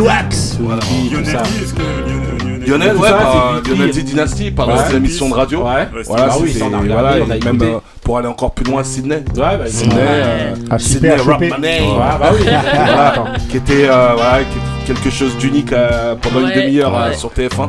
Wax. 0.00 0.58
Voilà. 0.60 0.80
Tout 0.82 1.24
ça. 1.24 1.42
Lionel- 2.68 2.94
Tout 2.94 3.00
ouais, 3.02 3.08
ça, 3.08 3.14
par 3.14 3.32
c'est 3.64 3.70
Lionel 3.70 3.86
Vicky. 3.90 3.98
D 3.98 4.02
Dynasty, 4.10 4.50
par 4.50 4.68
Ouais. 4.68 4.74
notre 4.74 4.94
émission 4.94 5.28
de 5.28 5.34
radio. 5.34 5.62
Ouais. 5.64 5.88
Voilà, 6.06 6.26
Bah 6.26 7.26
même 7.26 7.32
écouté. 7.56 7.64
euh, 7.66 7.78
pour 8.02 8.18
aller 8.18 8.28
encore 8.28 8.52
plus 8.52 8.64
loin, 8.64 8.82
Sydney. 8.84 9.16
Ouais, 9.16 9.22
bah, 9.36 9.58
Sydney, 9.66 9.94
ouais. 9.96 10.00
euh, 10.02 10.54
Ah, 10.70 10.78
Sydney 10.78 11.10
Rap 11.10 11.20
chopé. 11.24 11.48
Money. 11.48 11.80
Ouais, 11.80 11.96
bah 12.20 12.30
oui. 12.32 12.44
Voilà, 12.46 13.08
Attends. 13.08 13.24
qui 13.50 13.56
était 13.56 13.86
euh, 13.88 14.16
quelque 14.86 15.10
chose 15.10 15.36
d'unique 15.36 15.72
euh, 15.72 16.14
pendant 16.20 16.40
Ouais, 16.46 16.54
une 16.54 16.62
demi-heure 16.62 16.96
euh, 16.96 17.08
ouais. 17.10 17.14
sur 17.16 17.30
TF1 17.30 17.68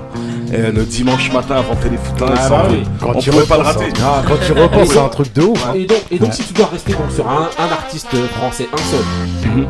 et 0.54 0.72
le 0.72 0.84
dimanche 0.84 1.32
matin 1.32 1.56
avant 1.58 1.76
Téléfoot 1.76 2.22
1 2.22 2.26
Ah, 2.38 2.50
bah 2.50 2.64
on- 2.68 2.72
oui. 2.72 2.84
On 3.06 3.20
tu 3.20 3.30
pouvait 3.30 3.44
pas 3.46 3.58
le 3.58 3.64
rater 3.64 3.86
Ah, 4.04 4.22
quand 4.28 4.36
tu 4.46 4.52
repenses, 4.54 4.90
c'est 4.90 5.00
un 5.00 5.10
truc 5.10 5.34
de 5.34 5.42
ouf. 5.44 5.66
hein. 5.68 5.74
Et 5.76 5.86
donc, 5.86 5.98
et 6.12 6.18
donc 6.20 6.34
si 6.34 6.44
tu 6.44 6.54
dois 6.54 6.68
rester 6.72 6.94
donc 6.94 7.12
sur 7.14 7.28
un, 7.28 7.50
un 7.60 7.72
artiste 7.72 8.08
français, 8.38 8.68
un 8.74 8.78
seul, 8.78 9.52
Mhm. 9.52 9.66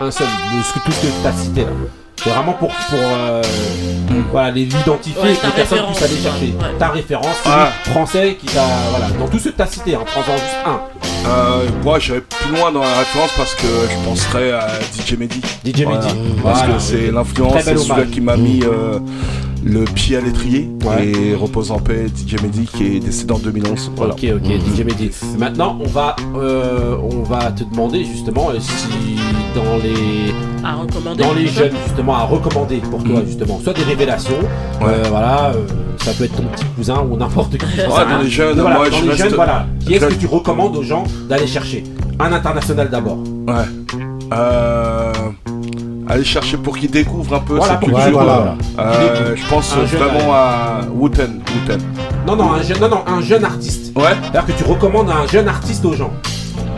un 0.00 0.10
seul, 0.10 0.26
de 0.26 0.62
ce 0.62 0.72
que, 0.74 0.78
tout 0.84 0.92
ce 0.92 1.00
que 1.02 1.06
tu 1.22 1.26
as 1.26 1.32
cité 1.32 1.60
là, 1.62 1.68
c'est 2.28 2.34
vraiment 2.34 2.52
pour, 2.52 2.68
pour 2.68 2.98
euh, 3.00 3.42
voilà, 4.30 4.50
les 4.50 4.64
l'identifier 4.66 5.20
Ouais, 5.22 5.32
et 5.32 5.36
que 5.36 5.46
les 5.46 5.52
personnes 5.52 5.86
puissent 5.86 6.02
aller 6.02 6.16
chercher. 6.22 6.46
ouais. 6.46 6.78
Ta 6.78 6.88
référence, 6.88 7.36
Ah. 7.46 7.68
français 7.90 8.36
qui 8.40 8.46
t'a. 8.46 8.62
Voilà, 8.90 9.06
dans 9.18 9.28
tous 9.28 9.38
ceux 9.38 9.50
que 9.52 9.56
tu 9.56 9.62
as 9.62 9.66
cités, 9.66 9.94
hein, 9.94 10.00
prends-en 10.06 10.34
juste 10.36 10.56
un. 10.66 10.80
Euh, 11.28 11.66
moi 11.82 11.98
j'irais 11.98 12.20
plus 12.22 12.56
loin 12.56 12.70
dans 12.70 12.80
la 12.80 12.98
référence 12.98 13.30
parce 13.36 13.54
que 13.54 13.66
je 13.90 14.08
penserais 14.08 14.52
à 14.52 14.68
DJ 14.94 15.14
Mehdi 15.18 15.40
DJ 15.64 15.82
Voilà. 15.82 16.00
Mehdi. 16.00 16.14
parce 16.42 16.58
Voilà. 16.60 16.74
que 16.74 16.80
c'est 16.80 17.10
l'influence 17.10 17.54
c'est 17.62 17.76
celui 17.76 17.90
hommage. 17.90 18.10
qui 18.10 18.20
m'a 18.20 18.36
mis 18.36 18.62
euh, 18.62 18.98
le 19.64 19.84
pied 19.84 20.16
à 20.16 20.20
l'étrier 20.20 20.68
Ouais. 20.84 21.08
et 21.08 21.34
repose 21.34 21.70
en 21.70 21.78
paix 21.78 22.06
DJ 22.06 22.40
Mehdi 22.42 22.64
qui 22.66 22.96
est 22.96 23.00
décédé 23.00 23.32
en 23.34 23.38
2011 23.38 23.90
voilà. 23.96 24.14
Ok, 24.14 24.24
ok, 24.36 24.44
DJ 24.44 24.84
Mehdi. 24.84 25.10
Maintenant, 25.38 25.76
on 25.80 25.86
va, 25.88 26.16
euh, 26.36 26.96
on 27.02 27.22
va 27.22 27.50
te 27.52 27.64
demander 27.64 28.04
justement 28.04 28.50
euh, 28.50 28.58
si 28.60 28.88
dans 29.54 29.76
les, 29.82 30.32
À 30.64 30.74
recommander. 30.76 31.22
dans 31.22 31.32
les 31.34 31.46
jeunes 31.46 31.72
justement 31.86 32.14
à 32.14 32.24
recommander 32.24 32.76
pour 32.78 33.02
toi 33.02 33.20
Mhm. 33.20 33.26
justement, 33.26 33.58
soit 33.62 33.72
des 33.74 33.82
révélations, 33.82 34.38
Ouais. 34.80 34.86
euh, 34.88 35.02
voilà, 35.08 35.52
euh, 35.54 35.66
ça 35.98 36.12
peut 36.12 36.24
être 36.24 36.36
ton 36.36 36.44
petit 36.44 36.64
cousin 36.76 37.04
ou 37.10 37.16
n'importe 37.16 37.58
qui. 37.58 37.64
Ouais, 37.80 37.86
dans 37.86 38.18
les 38.22 38.28
jeunes, 38.30 38.60
voilà, 38.60 38.76
moi, 38.76 38.90
dans 38.90 38.96
je 38.98 39.02
les 39.04 39.10
reste- 39.10 39.22
jeunes, 39.24 39.34
voilà. 39.34 39.66
Qui 39.84 39.94
est-ce 39.94 40.06
que 40.06 40.14
tu 40.14 40.26
recommandes 40.26 40.76
aux 40.76 40.82
gens 40.82 41.04
d'aller 41.28 41.46
chercher? 41.46 41.84
Un 42.20 42.32
international 42.32 42.88
d'abord. 42.90 43.18
Ouais. 43.46 43.98
Euh, 44.32 45.12
aller 46.08 46.24
chercher 46.24 46.56
pour 46.56 46.78
qu'ils 46.78 46.90
découvrent 46.90 47.34
un 47.34 47.40
peu 47.40 47.56
voilà, 47.56 47.74
cette 47.74 47.90
culture. 47.90 48.18
Ouais, 48.18 48.34
euh, 48.78 49.36
je 49.36 49.48
pense 49.48 49.74
un 49.74 49.84
vraiment 49.84 50.32
à 50.32 50.80
Wooten. 50.90 51.40
Non, 52.26 52.36
non, 52.36 52.52
un 52.52 52.62
jeune, 52.62 52.80
non, 52.80 52.88
non, 52.88 53.04
un 53.06 53.20
jeune 53.20 53.44
artiste. 53.44 53.96
Ouais. 53.96 54.04
C'est-à-dire 54.22 54.46
que 54.46 54.52
tu 54.52 54.64
recommandes 54.64 55.10
un 55.10 55.26
jeune 55.26 55.48
artiste 55.48 55.84
aux 55.84 55.94
gens. 55.94 56.12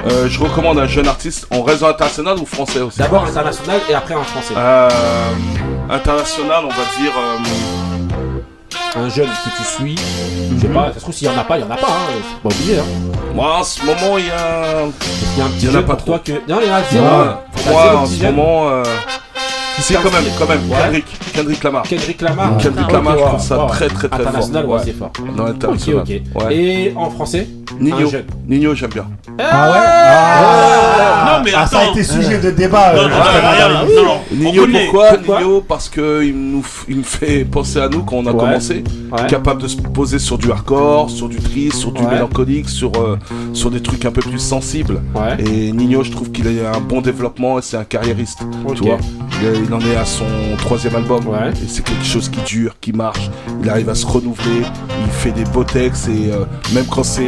Euh, 0.07 0.29
je 0.29 0.41
recommande 0.41 0.79
un 0.79 0.87
jeune 0.87 1.09
artiste 1.09 1.47
en 1.51 1.63
réseau 1.63 1.87
international 1.87 2.39
ou 2.39 2.47
français 2.47 2.81
aussi? 2.81 2.99
D'abord 2.99 3.25
international 3.25 3.81
et 3.89 3.95
après 3.95 4.15
en 4.15 4.23
français. 4.25 4.55
Euh, 4.57 4.89
international, 5.91 6.65
on 6.65 6.69
va 6.69 7.03
dire. 7.03 7.13
Euh, 7.19 7.39
un 8.97 9.09
jeune 9.09 9.29
que 9.29 9.51
tu 9.57 9.63
suis. 9.63 9.97
Je 10.55 10.61
sais 10.61 10.69
mhm. 10.69 10.75
pas, 10.75 10.89
ça 10.89 10.95
se 10.95 11.01
trouve 11.01 11.15
s'il 11.15 11.29
y 11.29 11.31
en 11.31 11.39
a 11.39 11.45
pas, 11.45 11.59
il 11.59 11.61
y 11.61 11.65
en 11.65 11.71
a 11.71 11.77
pas. 11.77 11.87
Hein. 11.87 12.21
Pas 12.43 12.49
oublier. 12.49 12.79
Hein. 12.79 12.85
Moi 13.35 13.59
en 13.59 13.63
ce 13.65 13.85
moment 13.85 14.19
il 14.19 14.27
y 14.27 14.31
a. 14.31 14.87
Il 15.35 15.39
y 15.39 15.43
a 15.43 15.45
un 15.45 15.49
petit 15.49 15.67
pas 15.87 15.95
pour 15.95 16.05
toi 16.05 16.19
que. 16.19 16.33
Non, 16.49 16.59
il. 16.61 16.99
3 17.65 17.97
en 17.97 18.07
ce 18.07 18.23
moment. 18.23 18.69
Euh, 18.71 18.83
si, 19.81 19.95
quand 19.95 20.13
même, 20.13 20.25
quand 20.39 20.47
même. 20.49 20.61
Ouais. 20.71 20.77
Kendrick. 20.83 21.05
Kendrick 21.35 21.65
Lamar. 21.65 21.83
Kendrick 21.85 22.21
Lamar. 22.23 22.57
Kendrick 22.59 22.87
Ah, 22.89 22.93
Lamar, 22.93 23.19
je 23.19 23.25
trouve 23.25 23.41
ça 23.41 23.67
très, 23.69 23.89
très, 23.89 24.09
très 24.09 24.21
International, 24.23 24.63
fort. 24.65 24.73
ouais, 24.73 24.79
Ouais. 24.79 24.83
c'est 24.85 24.93
fort. 24.99 25.13
Dans 25.37 25.45
l'international. 25.45 26.01
Ok, 26.03 26.11
ok. 26.37 26.43
Ouais. 26.45 26.57
Et 26.57 26.93
en 26.97 27.11
français 27.11 27.49
Nino. 27.81 28.11
Nino, 28.47 28.75
j'aime 28.75 28.91
bien. 28.91 29.07
Ah 29.39 29.71
ouais? 29.71 29.77
Ah, 30.23 31.37
Non, 31.39 31.45
mais 31.45 31.53
ah, 31.57 31.67
ça 31.67 31.79
a 31.79 31.83
attends. 31.83 31.93
été 31.93 32.03
sujet 32.05 32.39
de 32.39 32.51
débat. 32.51 32.93
Non, 32.95 33.03
euh, 33.03 33.09
non, 33.09 33.87
non, 33.87 34.05
non. 34.05 34.21
Nino, 34.51 34.67
pourquoi, 34.67 35.09
Pourquoi? 35.15 35.41
Nino 35.41 35.61
Parce 35.67 35.89
qu'il 35.89 36.35
nous, 36.37 36.61
f- 36.61 36.85
il 36.89 36.97
me 36.99 37.03
fait 37.03 37.45
penser 37.45 37.79
à 37.81 37.89
nous 37.89 38.03
quand 38.03 38.17
on 38.17 38.27
a 38.27 38.33
Ouais. 38.33 38.39
commencé. 38.39 38.85
Ouais. 39.13 39.27
Capable 39.29 39.63
de 39.63 39.69
se 39.69 39.77
poser 39.77 40.19
sur 40.19 40.37
du 40.37 40.51
hardcore, 40.51 41.09
sur 41.11 41.29
du 41.29 41.37
triste, 41.39 41.77
sur 41.77 41.93
du 41.93 42.03
Ouais. 42.03 42.15
mélancolique, 42.15 42.69
sur, 42.69 42.91
euh, 42.97 43.17
sur 43.55 43.71
des 43.71 43.81
trucs 43.81 44.05
un 44.05 44.11
peu 44.13 44.21
plus 44.21 44.39
sensibles. 44.41 45.01
Ouais. 45.15 45.43
Et 45.45 45.73
Nino, 45.73 46.03
je 46.03 46.11
trouve 46.11 46.31
qu'il 46.33 46.47
a 46.49 46.77
un 46.77 46.81
bon 46.81 47.01
développement 47.01 47.59
et 47.59 47.63
c'est 47.63 47.77
un 47.77 47.85
carriériste. 47.85 48.41
Ok. 48.67 48.75
Tu 48.77 48.83
vois? 48.85 48.99
Il, 49.71 49.75
en 49.75 49.81
est 49.81 49.97
à 49.97 50.05
son 50.05 50.25
troisième 50.59 50.97
album. 50.97 51.27
Ouais. 51.29 51.51
Et 51.53 51.69
c'est 51.69 51.85
quelque 51.85 52.05
chose 52.05 52.29
qui 52.29 52.41
dure, 52.41 52.75
qui 52.81 52.93
marche. 52.93 53.31
Il 53.63 53.69
arrive 53.71 53.89
à 53.89 53.95
se 53.95 54.05
renouveler. 54.07 54.63
Il 55.05 55.11
fait 55.11 55.31
des 55.33 55.45
beaux 55.45 55.65
textes 55.65 56.09
et 56.09 56.33
euh, 56.33 56.45
même 56.75 56.87
quand 56.87 57.05
c'est 57.05 57.27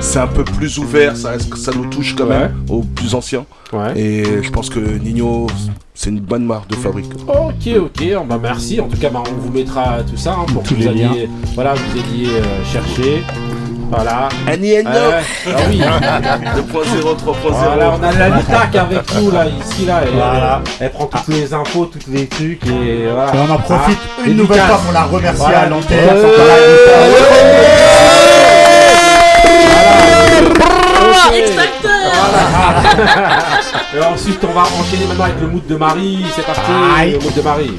c'est 0.00 0.18
un 0.18 0.26
peu 0.26 0.44
plus 0.44 0.78
ouvert, 0.78 1.16
ça, 1.16 1.30
reste- 1.30 1.54
ça 1.56 1.72
nous 1.74 1.86
touche 1.86 2.14
quand 2.16 2.24
Ouais. 2.26 2.38
même 2.40 2.64
aux 2.68 2.82
plus 2.82 3.14
anciens. 3.14 3.44
Ouais. 3.72 3.98
Et 3.98 4.24
je 4.42 4.50
pense 4.50 4.68
que 4.70 4.78
Nino, 4.80 5.46
c'est 5.94 6.10
une 6.10 6.20
bonne 6.20 6.44
marque 6.44 6.68
de 6.70 6.76
fabrique. 6.76 7.10
Ok, 7.26 7.68
ok, 7.78 8.04
oh, 8.20 8.24
bah 8.28 8.38
merci. 8.40 8.80
En 8.80 8.88
tout 8.88 8.96
cas, 8.98 9.10
bah, 9.10 9.22
on 9.28 9.40
vous 9.40 9.50
mettra 9.52 10.02
tout 10.02 10.16
ça 10.16 10.32
hein, 10.34 10.46
pour 10.52 10.62
Tous 10.62 10.74
que 10.74 10.82
vous 10.82 10.88
alliez, 10.88 11.28
voilà, 11.54 11.74
vous 11.74 11.98
ayez 11.98 12.28
euh, 12.28 12.64
cherché. 12.72 13.22
Voilà. 13.94 14.28
Annie 14.46 14.72
Ouais, 14.72 14.84
ah 14.86 15.60
oui. 15.68 15.78
2.0, 15.80 15.84
3.0. 17.16 17.34
Voilà, 17.42 17.92
on 17.98 18.02
a 18.02 18.12
la 18.12 18.28
Litac 18.36 18.74
avec 18.74 19.14
nous 19.14 19.30
là, 19.30 19.44
ici 19.46 19.86
là. 19.86 20.02
Et, 20.06 20.10
Voilà. 20.14 20.56
euh, 20.56 20.58
elle 20.80 20.90
prend 20.90 21.06
toutes 21.06 21.28
les 21.28 21.52
infos, 21.54 21.86
tous 21.86 22.10
les 22.10 22.26
trucs 22.26 22.66
et 22.66 23.06
voilà. 23.12 23.32
Et 23.34 23.38
on 23.48 23.52
en 23.52 23.58
profite 23.58 23.98
Ah, 24.18 24.22
une 24.26 24.36
nouvelle 24.36 24.60
fois 24.60 24.78
pour 24.78 24.92
la 24.92 25.02
remercier 25.04 25.44
Voilà, 25.44 25.60
à 25.60 25.66
l'antenne. 25.66 25.98
dédicace 25.98 26.32
Voilà. 26.36 26.54
Voilà. 31.00 32.44
Et 33.94 34.00
ensuite, 34.02 34.40
on 34.44 34.52
va 34.52 34.62
enchaîner 34.62 35.06
maintenant 35.06 35.24
avec 35.24 35.40
le 35.40 35.46
mood 35.48 35.66
de 35.66 35.76
Marie. 35.76 36.24
C'est 36.34 36.44
parti, 36.44 36.60
Aïe. 36.98 37.12
le 37.12 37.18
mood 37.20 37.34
de 37.34 37.42
Marie. 37.42 37.78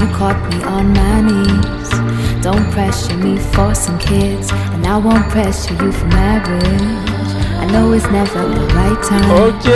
You 0.00 0.06
caught 0.12 0.38
me 0.50 0.62
on 0.64 0.92
my 0.92 1.20
knees. 1.22 1.90
Don't 2.42 2.70
pressure 2.72 3.16
me 3.16 3.38
for 3.54 3.74
some 3.74 3.98
kids, 3.98 4.50
and 4.52 4.86
I 4.86 4.98
won't 4.98 5.28
pressure 5.30 5.72
you 5.82 5.90
for 5.90 6.06
marriage. 6.08 7.16
I 7.58 7.64
know 7.72 7.92
it's 7.92 8.04
never 8.10 8.42
the 8.46 8.66
right 8.74 9.02
time. 9.02 9.30
Ok, 9.30 9.66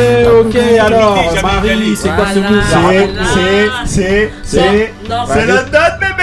ok, 0.44 0.56
alors, 0.78 1.16
Marie, 1.42 1.96
c'est 1.96 2.10
quoi 2.10 2.26
ce 2.34 2.38
move 2.38 2.62
C'est, 2.70 3.08
c'est, 3.34 3.70
c'est, 3.86 4.30
c'est 4.44 4.92
vas-y. 5.08 5.46
London 5.48 5.92
bébé 6.00 6.20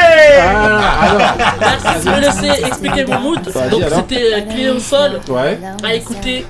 Merci 1.59 2.05
de 2.05 2.11
me 2.11 2.19
laisser 2.21 2.65
expliquer 2.65 3.05
mon 3.05 3.19
mood. 3.19 3.39
Donc 3.71 3.83
c'était 3.95 4.33
euh, 4.35 4.41
Clé 4.53 4.69
au 4.69 4.79
sol. 4.79 5.19
Ouais. 5.29 5.59
À 5.83 5.93
écouter. 5.95 6.45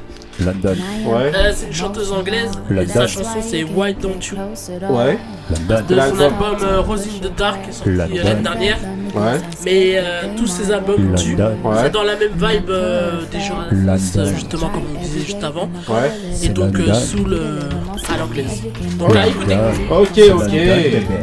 London. 0.47 0.75
Ouais. 1.05 1.31
Euh, 1.35 1.51
c'est 1.55 1.67
une 1.67 1.73
chanteuse 1.73 2.11
anglaise. 2.11 2.51
Et 2.69 2.73
London. 2.73 2.93
sa 2.93 3.07
chanson 3.07 3.39
c'est 3.41 3.63
Why 3.63 3.93
Don't 3.93 4.19
You? 4.31 4.37
Ouais. 4.89 5.17
De 5.49 5.95
son 5.95 6.19
album 6.19 6.57
euh, 6.61 6.81
Rose 6.81 7.07
in 7.07 7.27
the 7.27 7.35
Dark 7.37 7.63
qui 7.63 7.69
est 7.69 7.73
sorti 7.73 7.89
euh, 7.89 7.95
London. 7.97 8.15
l'année 8.23 8.41
dernière. 8.43 8.77
Ouais. 9.17 9.39
Mais 9.65 9.93
euh, 9.97 10.21
tous 10.37 10.47
ces 10.47 10.71
albums 10.71 11.15
tuent. 11.15 11.35
Ouais. 11.35 11.75
C'est 11.81 11.91
dans 11.93 12.03
la 12.03 12.15
même 12.15 12.31
vibe 12.33 12.69
euh, 12.69 13.21
des 13.31 13.39
gens 13.39 13.57
London. 13.71 13.97
justement 14.33 14.69
comme 14.69 14.83
on 14.95 15.01
disait 15.03 15.25
juste 15.25 15.43
avant. 15.43 15.69
Ouais. 15.89 16.11
Et 16.43 16.49
donc 16.49 16.75
euh, 16.79 16.93
sous 16.93 17.25
le 17.25 17.59
à 18.13 18.17
l'anglaise. 18.17 18.61
Donc 18.99 19.13
là 19.13 19.27
écoutez. 19.27 19.57
Ok, 19.89 20.21
ok. 20.35 20.53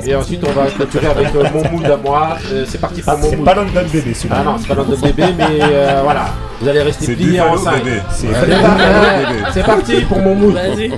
Et 0.06 0.14
ensuite, 0.14 0.44
on 0.46 0.52
va 0.52 0.66
clôturer 0.66 1.06
avec 1.06 1.28
euh, 1.34 1.44
mon 1.54 1.70
mood 1.70 1.86
à 1.90 1.96
moi. 1.96 2.36
Euh, 2.52 2.64
c'est 2.68 2.80
parti 2.80 3.00
pour 3.00 3.12
Ah, 3.12 3.16
mon 3.16 3.30
c'est 3.30 3.36
mood. 3.36 3.44
pas 3.44 3.54
London 3.54 3.80
bébé, 3.92 4.12
celui-là. 4.14 4.36
Ah 4.40 4.44
non, 4.44 4.56
c'est 4.60 4.68
pas 4.68 4.74
London 4.74 4.96
bébé, 5.02 5.24
mais 5.38 5.44
euh, 5.62 6.00
voilà. 6.02 6.26
Vous 6.60 6.68
allez 6.68 6.82
rester 6.82 7.06
C'est 7.06 7.14
pliés 7.14 7.40
en 7.40 7.56
5. 7.56 7.82
bébé. 7.84 7.96
C'est 8.10 8.26
Ouais. 8.26 8.32
pas- 8.34 8.40
Buffalo 8.46 8.66
ouais, 8.66 9.26
bébé. 9.34 9.44
c'est 9.52 9.64
parti 9.64 10.00
pour 10.02 10.18
mon 10.18 10.34
mood. 10.34 10.54
Vas-y. 10.54 10.92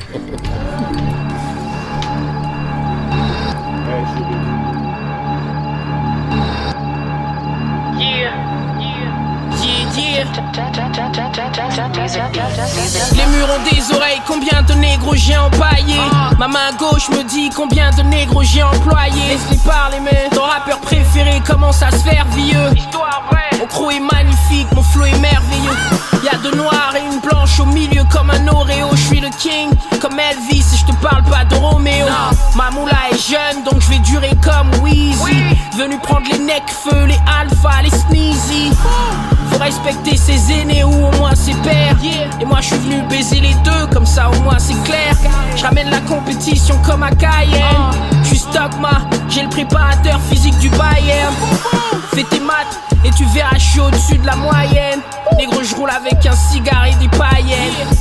Les 12.87 13.27
murs 13.37 13.49
ont 13.51 13.75
des 13.75 13.97
oreilles, 13.97 14.23
combien 14.29 14.63
de 14.63 14.73
négros 14.75 15.17
j'ai 15.17 15.37
empaillé 15.37 15.97
Ma 16.39 16.47
main 16.47 16.73
gauche 16.79 17.09
me 17.09 17.25
dit 17.25 17.51
combien 17.51 17.91
de 17.91 18.03
négros 18.03 18.45
j'ai 18.45 18.63
employé 18.63 19.29
Laisse-les 19.29 19.59
parler 19.59 19.99
mais 20.01 20.29
ton 20.33 20.43
rappeur 20.43 20.79
préféré 20.79 21.43
commence 21.45 21.83
à 21.83 21.91
se 21.91 21.97
faire 21.97 22.27
vieux 22.37 22.71
Mon 23.59 23.67
crew 23.67 23.91
est 23.91 24.01
magnifique, 24.01 24.69
mon 24.73 24.83
flow 24.83 25.07
est 25.07 25.19
merveilleux 25.19 25.77
Y'a 26.27 26.39
deux 26.39 26.57
noirs 26.57 26.93
et 26.97 27.15
une 27.15 27.20
blanche 27.20 27.61
au 27.61 27.66
milieu 27.66 28.03
comme 28.11 28.31
un 28.31 28.48
Oreo 28.48 28.89
Je 28.97 29.01
suis 29.01 29.20
le 29.20 29.28
king. 29.39 29.70
Comme 30.01 30.19
Elvis 30.19 30.65
et 30.74 30.77
je 30.77 30.85
te 30.85 30.93
parle 31.01 31.23
pas 31.23 31.44
de 31.44 31.55
Roméo. 31.55 32.07
Ma 32.57 32.69
moula 32.73 32.97
est 33.12 33.31
jeune 33.31 33.62
donc 33.62 33.81
je 33.81 33.90
vais 33.90 34.01
durer 34.01 34.32
comme 34.43 34.69
Weezy. 34.82 35.36
Venu 35.78 35.97
prendre 35.98 36.27
les 36.32 36.39
necks-feux, 36.39 37.05
les 37.05 37.20
alpha, 37.40 37.81
les 37.85 37.90
sneezy. 37.90 38.73
Faut 39.53 39.59
respecter 39.59 40.16
ses 40.16 40.51
aînés 40.53 40.82
ou 40.82 41.07
au 41.07 41.12
moins 41.12 41.36
ses 41.36 41.55
pères. 41.62 41.97
Et 42.40 42.44
moi 42.44 42.61
je 42.61 42.66
suis 42.66 42.78
venu 42.78 43.03
baiser 43.09 43.39
les 43.39 43.55
deux, 43.62 43.86
comme 43.93 44.07
ça 44.07 44.28
au 44.28 44.40
moins 44.40 44.59
c'est 44.59 44.82
clair. 44.82 45.15
Je 45.55 45.62
ramène 45.62 45.90
la 45.90 46.01
compétition 46.01 46.77
comme 46.85 47.05
à 47.05 47.11
Cayenne. 47.11 47.93
Je 48.24 48.28
suis 48.31 48.39
Stockma, 48.39 49.03
j'ai 49.28 49.43
le 49.43 49.48
préparateur 49.48 50.19
physique 50.28 50.59
du 50.59 50.70
Bayern. 50.70 51.32
Fais 52.16 52.24
tes 52.24 52.40
maths 52.40 52.80
et 53.05 53.10
tu 53.10 53.26
verras, 53.26 53.59
je 53.59 53.72
suis 53.72 53.80
au-dessus 53.80 54.16
de 54.16 54.24
la 54.24 54.36
moyenne. 54.36 55.02
Négro, 55.36 55.62
je 55.62 55.74
roule 55.74 55.90
avec 55.90 56.24
un 56.24 56.32
cigare 56.32 56.86
et 56.86 56.94
des 56.94 57.09
paillettes. 57.09 57.94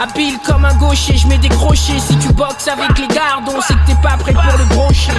Habile 0.00 0.38
comme 0.46 0.64
un 0.64 0.74
gaucher, 0.76 1.16
je 1.16 1.26
mets 1.26 1.38
des 1.38 1.48
crochets. 1.48 1.98
Si 1.98 2.16
tu 2.18 2.32
boxes 2.32 2.68
avec 2.68 2.96
les 2.96 3.08
gardons, 3.08 3.60
c'est 3.60 3.74
que 3.74 3.86
t'es 3.88 3.96
pas 4.00 4.16
prêt 4.18 4.34
pour 4.34 4.56
le 4.56 4.64
brocher. 4.66 5.10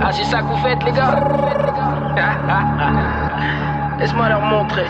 Ah, 0.00 0.10
c'est 0.10 0.24
ça 0.24 0.40
que 0.40 0.46
vous 0.46 0.62
faites, 0.62 0.82
les 0.84 0.92
gars 0.92 1.18
Laisse-moi 3.98 4.28
leur 4.30 4.40
montrer. 4.40 4.86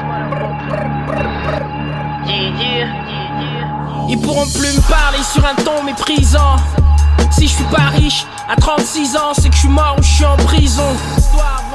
Ils 4.08 4.20
pourront 4.20 4.46
plus 4.46 4.76
me 4.76 4.88
parler 4.88 5.22
sur 5.24 5.44
un 5.44 5.56
ton 5.56 5.82
méprisant. 5.82 6.54
Si 7.30 7.48
je 7.48 7.54
suis 7.54 7.64
pas 7.64 7.88
riche 7.94 8.26
à 8.48 8.56
36 8.56 9.16
ans, 9.16 9.32
c'est 9.34 9.48
que 9.48 9.54
je 9.54 9.60
suis 9.60 9.68
mort 9.68 9.96
ou 9.98 10.02
je 10.02 10.08
suis 10.08 10.24
en 10.24 10.36
prison. 10.36 10.96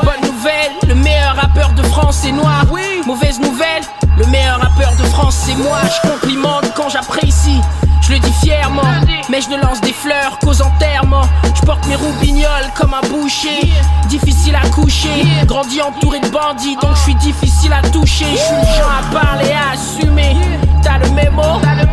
Bonne 0.03 0.31
nouvelle, 0.31 0.71
le 0.87 0.95
meilleur 0.95 1.35
rappeur 1.35 1.71
de 1.73 1.83
France 1.83 2.23
est 2.25 2.31
noir. 2.31 2.65
Mauvaise 3.05 3.39
nouvelle, 3.39 3.83
le 4.17 4.25
meilleur 4.27 4.59
rappeur 4.59 4.93
de 4.97 5.03
France 5.03 5.35
c'est 5.45 5.55
moi. 5.55 5.79
Je 5.83 6.09
complimente 6.09 6.73
quand 6.75 6.89
j'apprécie. 6.89 7.61
Je 8.01 8.13
le 8.13 8.19
dis 8.19 8.33
fièrement, 8.41 8.83
mais 9.29 9.41
je 9.41 9.49
ne 9.49 9.57
lance 9.57 9.81
des 9.81 9.91
fleurs 9.91 10.39
qu'aux 10.39 10.61
enterrements. 10.61 11.27
Je 11.53 11.61
porte 11.61 11.85
mes 11.87 11.95
roubignoles 11.95 12.71
comme 12.75 12.93
un 12.93 13.05
boucher. 13.09 13.69
Difficile 14.07 14.55
à 14.55 14.67
coucher, 14.69 15.25
grandi 15.45 15.81
entouré 15.81 16.19
de 16.21 16.29
bandits, 16.29 16.77
donc 16.81 16.95
je 16.95 17.01
suis 17.01 17.15
difficile 17.15 17.73
à 17.73 17.81
toucher. 17.89 18.25
Je 18.31 18.37
suis 18.37 18.55
le 18.55 18.77
genre 18.77 18.93
à 18.99 19.13
parler, 19.13 19.51
à 19.51 19.73
assumer. 19.73 20.37
T'as 20.81 20.99
le 20.99 21.09
mémo, 21.09 21.59
les 21.77 21.85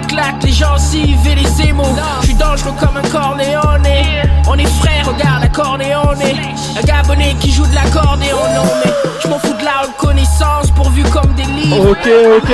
claques, 0.00 0.42
les 0.44 0.52
gencives 0.52 1.18
et 1.30 1.34
les 1.34 1.68
émaux. 1.68 1.84
Je 2.20 2.26
suis 2.26 2.34
dangereux 2.34 2.72
comme 2.78 2.96
un 2.96 3.08
corléone. 3.08 3.86
On 4.48 4.54
est 4.56 4.66
frères, 4.80 5.06
regarde 5.06 5.42
la 5.42 5.48
corléone. 5.48 6.18
Un 6.78 6.82
gabonais 6.82 7.34
qui 7.40 7.50
joue 7.52 7.66
de 7.66 7.74
l'accordéon, 7.74 8.36
non 8.54 8.62
mais 8.84 8.92
je 9.22 9.28
m'en 9.28 9.38
fous 9.40 9.52
de 9.58 9.64
la 9.64 9.82
reconnaissance 9.88 10.70
pourvu 10.76 11.02
comme 11.04 11.32
des 11.34 11.42
livres. 11.42 11.90
Ok, 11.90 12.08
ok. 12.36 12.52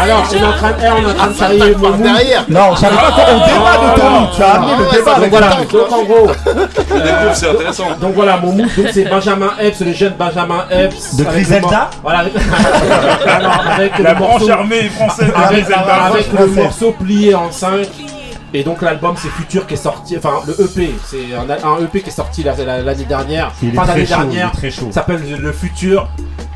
Alors, 0.00 0.22
on 0.30 0.34
est 0.34 0.44
en 0.44 0.52
train, 0.52 0.70
eh, 0.78 0.88
on 0.90 1.08
est 1.08 1.20
en 1.20 1.32
train 1.34 1.48
de 1.54 1.74
mood. 1.74 2.00
Non, 2.48 2.76
ça 2.76 2.88
va 2.90 2.96
pas, 2.96 3.26
on 3.32 3.38
débat 3.46 3.94
de 3.94 4.00
ton 4.00 4.10
mood. 4.10 4.28
Tu 4.36 4.42
as 4.42 4.50
amené 4.52 4.72
le 4.78 4.84
débat 4.96 5.04
Donc 5.10 5.16
avec 5.16 5.30
voilà, 5.30 5.48
donc 5.48 5.92
en 5.92 6.02
gros. 6.04 6.26
découvre, 6.26 7.34
c'est 7.34 7.48
intéressant. 7.50 7.84
Donc 8.00 8.14
voilà, 8.14 8.36
mon 8.36 8.52
mood, 8.52 8.68
donc 8.76 8.86
c'est 8.92 9.04
Benjamin 9.04 9.50
Epps, 9.60 9.80
le 9.80 9.92
jeune 9.92 10.12
Benjamin 10.18 10.64
Epps. 10.70 11.16
De 11.16 11.22
avec 11.22 11.26
le 11.26 11.40
Griselda 11.44 11.68
mor- 11.68 11.90
Voilà, 12.02 12.18
avec, 12.20 12.32
Alors, 13.26 13.64
avec 13.74 13.98
La 13.98 14.14
branche 14.14 14.48
armée 14.50 14.90
française 14.90 15.28
de 15.28 15.32
Avec, 15.34 15.64
Griselda. 15.64 15.94
avec 16.10 16.32
le 16.32 16.41
Française. 16.46 16.64
morceau 16.64 16.92
plié 16.92 17.34
en 17.34 17.50
5. 17.50 17.86
Et 18.54 18.64
donc 18.64 18.82
l'album 18.82 19.14
c'est 19.16 19.28
Futur 19.30 19.66
qui 19.66 19.74
est 19.74 19.76
sorti, 19.78 20.14
enfin 20.18 20.40
le 20.46 20.52
EP, 20.62 20.92
c'est 21.06 21.34
un, 21.34 21.48
un 21.66 21.78
EP 21.82 22.02
qui 22.02 22.10
est 22.10 22.12
sorti 22.12 22.42
la- 22.42 22.54
la- 22.54 22.82
l'année 22.82 23.04
dernière, 23.06 23.50
Il 23.62 23.70
est 23.70 23.72
fin 23.72 23.86
d'année 23.86 24.04
dernière, 24.04 24.52
s'appelle 24.92 25.22
Le 25.38 25.52
Futur. 25.52 26.08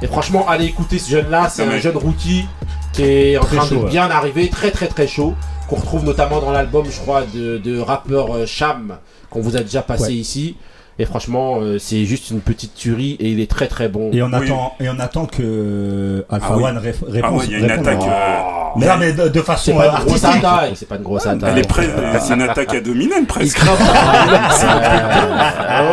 Et 0.02 0.06
franchement, 0.06 0.46
allez 0.46 0.66
écouter 0.66 0.98
ce 0.98 1.10
jeune 1.10 1.30
là, 1.30 1.48
c'est 1.48 1.62
un 1.64 1.78
jeune 1.78 1.96
rookie 1.96 2.44
qui 2.92 3.02
est 3.02 3.38
en 3.38 3.44
train 3.44 3.64
chaud, 3.66 3.76
de 3.76 3.80
ouais. 3.84 3.90
bien 3.90 4.10
arriver, 4.10 4.50
très 4.50 4.70
très 4.70 4.88
très 4.88 5.06
chaud. 5.06 5.34
qu'on 5.68 5.76
retrouve 5.76 6.04
notamment 6.04 6.40
dans 6.40 6.50
l'album, 6.52 6.84
je 6.90 7.00
crois, 7.00 7.22
de, 7.34 7.56
de 7.58 7.80
rappeur 7.80 8.34
euh, 8.36 8.44
Cham, 8.46 8.98
qu'on 9.30 9.40
vous 9.40 9.56
a 9.56 9.60
déjà 9.60 9.80
passé 9.82 10.04
Ouais. 10.04 10.12
ici. 10.14 10.56
Et 10.98 11.04
franchement, 11.04 11.58
euh, 11.60 11.78
c'est 11.78 12.04
juste 12.06 12.30
une 12.30 12.40
petite 12.40 12.74
tuerie 12.74 13.16
et 13.20 13.28
il 13.28 13.38
est 13.40 13.50
très 13.50 13.66
très 13.66 13.88
bon. 13.88 14.10
Et 14.12 14.22
on 14.22 14.32
attend, 14.32 14.72
et 14.80 14.88
on 14.88 14.98
attend 14.98 15.26
que 15.26 16.24
Alpha 16.30 16.46
Ah 16.50 16.56
oui. 16.56 16.64
One 16.64 16.78
rép- 16.78 16.94
Ah 17.02 17.10
réponse. 17.12 17.40
ouais, 17.40 17.46
il 17.48 17.52
y 17.52 17.54
a 17.56 17.58
une 17.58 17.70
attaque, 17.70 17.98
Oh. 18.00 18.06
euh, 18.08 18.78
Mais 18.78 18.86
non, 18.86 18.92
mais 18.98 19.12
de, 19.12 19.28
de 19.28 19.32
C'est 19.40 19.42
façon 19.44 19.74
pas 19.76 19.82
euh, 19.84 19.90
une 19.90 20.04
grosse 20.06 20.24
artistique. 20.24 20.44
attaque, 20.44 20.70
c'est 20.74 20.88
pas 20.88 20.96
une 20.96 21.02
grosse 21.02 21.26
attaque. 21.26 21.50
Elle 21.52 21.58
est 21.58 21.68
prête, 21.68 21.90
c'est 22.20 22.32
une 22.34 22.42
attaque 22.42 22.74
à 22.74 22.80
dominem 22.80 23.26
presque. 23.26 23.58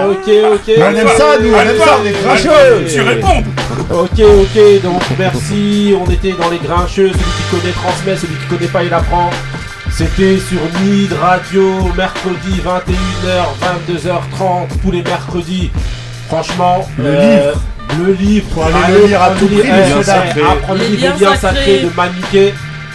Ok, 0.10 0.30
ok. 0.54 0.72
On 0.78 0.96
aime 0.96 1.08
ça, 1.18 1.26
nous, 1.42 1.54
on 1.54 1.60
aime 1.60 1.78
ça, 1.78 1.98
on 2.02 2.06
est 2.06 2.24
grincheux. 2.24 2.86
Tu 2.90 3.02
réponds. 3.02 3.44
Ok, 3.92 4.20
ok, 4.20 4.82
donc 4.84 5.02
merci. 5.20 5.94
On 6.00 6.10
était 6.10 6.32
dans 6.34 6.50
les 6.50 6.60
grincheux. 6.60 7.10
Celui 7.10 7.20
qui 7.20 7.44
connaît 7.52 7.74
transmet, 7.74 8.16
celui 8.16 8.36
qui 8.36 8.46
connaît 8.48 8.68
pas 8.72 8.84
il 8.84 8.94
apprend. 8.94 9.30
C'était 9.96 10.40
sur 10.40 10.60
Nid 10.82 11.10
Radio, 11.22 11.92
mercredi 11.96 12.60
21h, 12.66 13.46
22h30, 13.62 14.68
tous 14.82 14.92
les 14.92 15.04
mercredis. 15.04 15.70
Franchement, 16.28 16.88
Le 16.98 17.06
euh, 17.06 17.52
livre. 17.52 17.62
le 18.08 18.14
livre, 18.14 18.64
aller 18.66 19.00
le 19.02 19.06
lire 19.08 19.22
à 19.22 19.30
tout 19.32 19.46
apprendre 19.46 19.46
prix, 19.46 19.56
les- 19.56 19.62
eh, 19.70 19.88
Les 20.80 20.90
les 20.90 20.98
liens 20.98 21.10
liens 21.16 21.36
sacrés. 21.36 21.38
sacrés 21.60 21.80
de 21.82 21.90
Maniquet. 21.96 22.54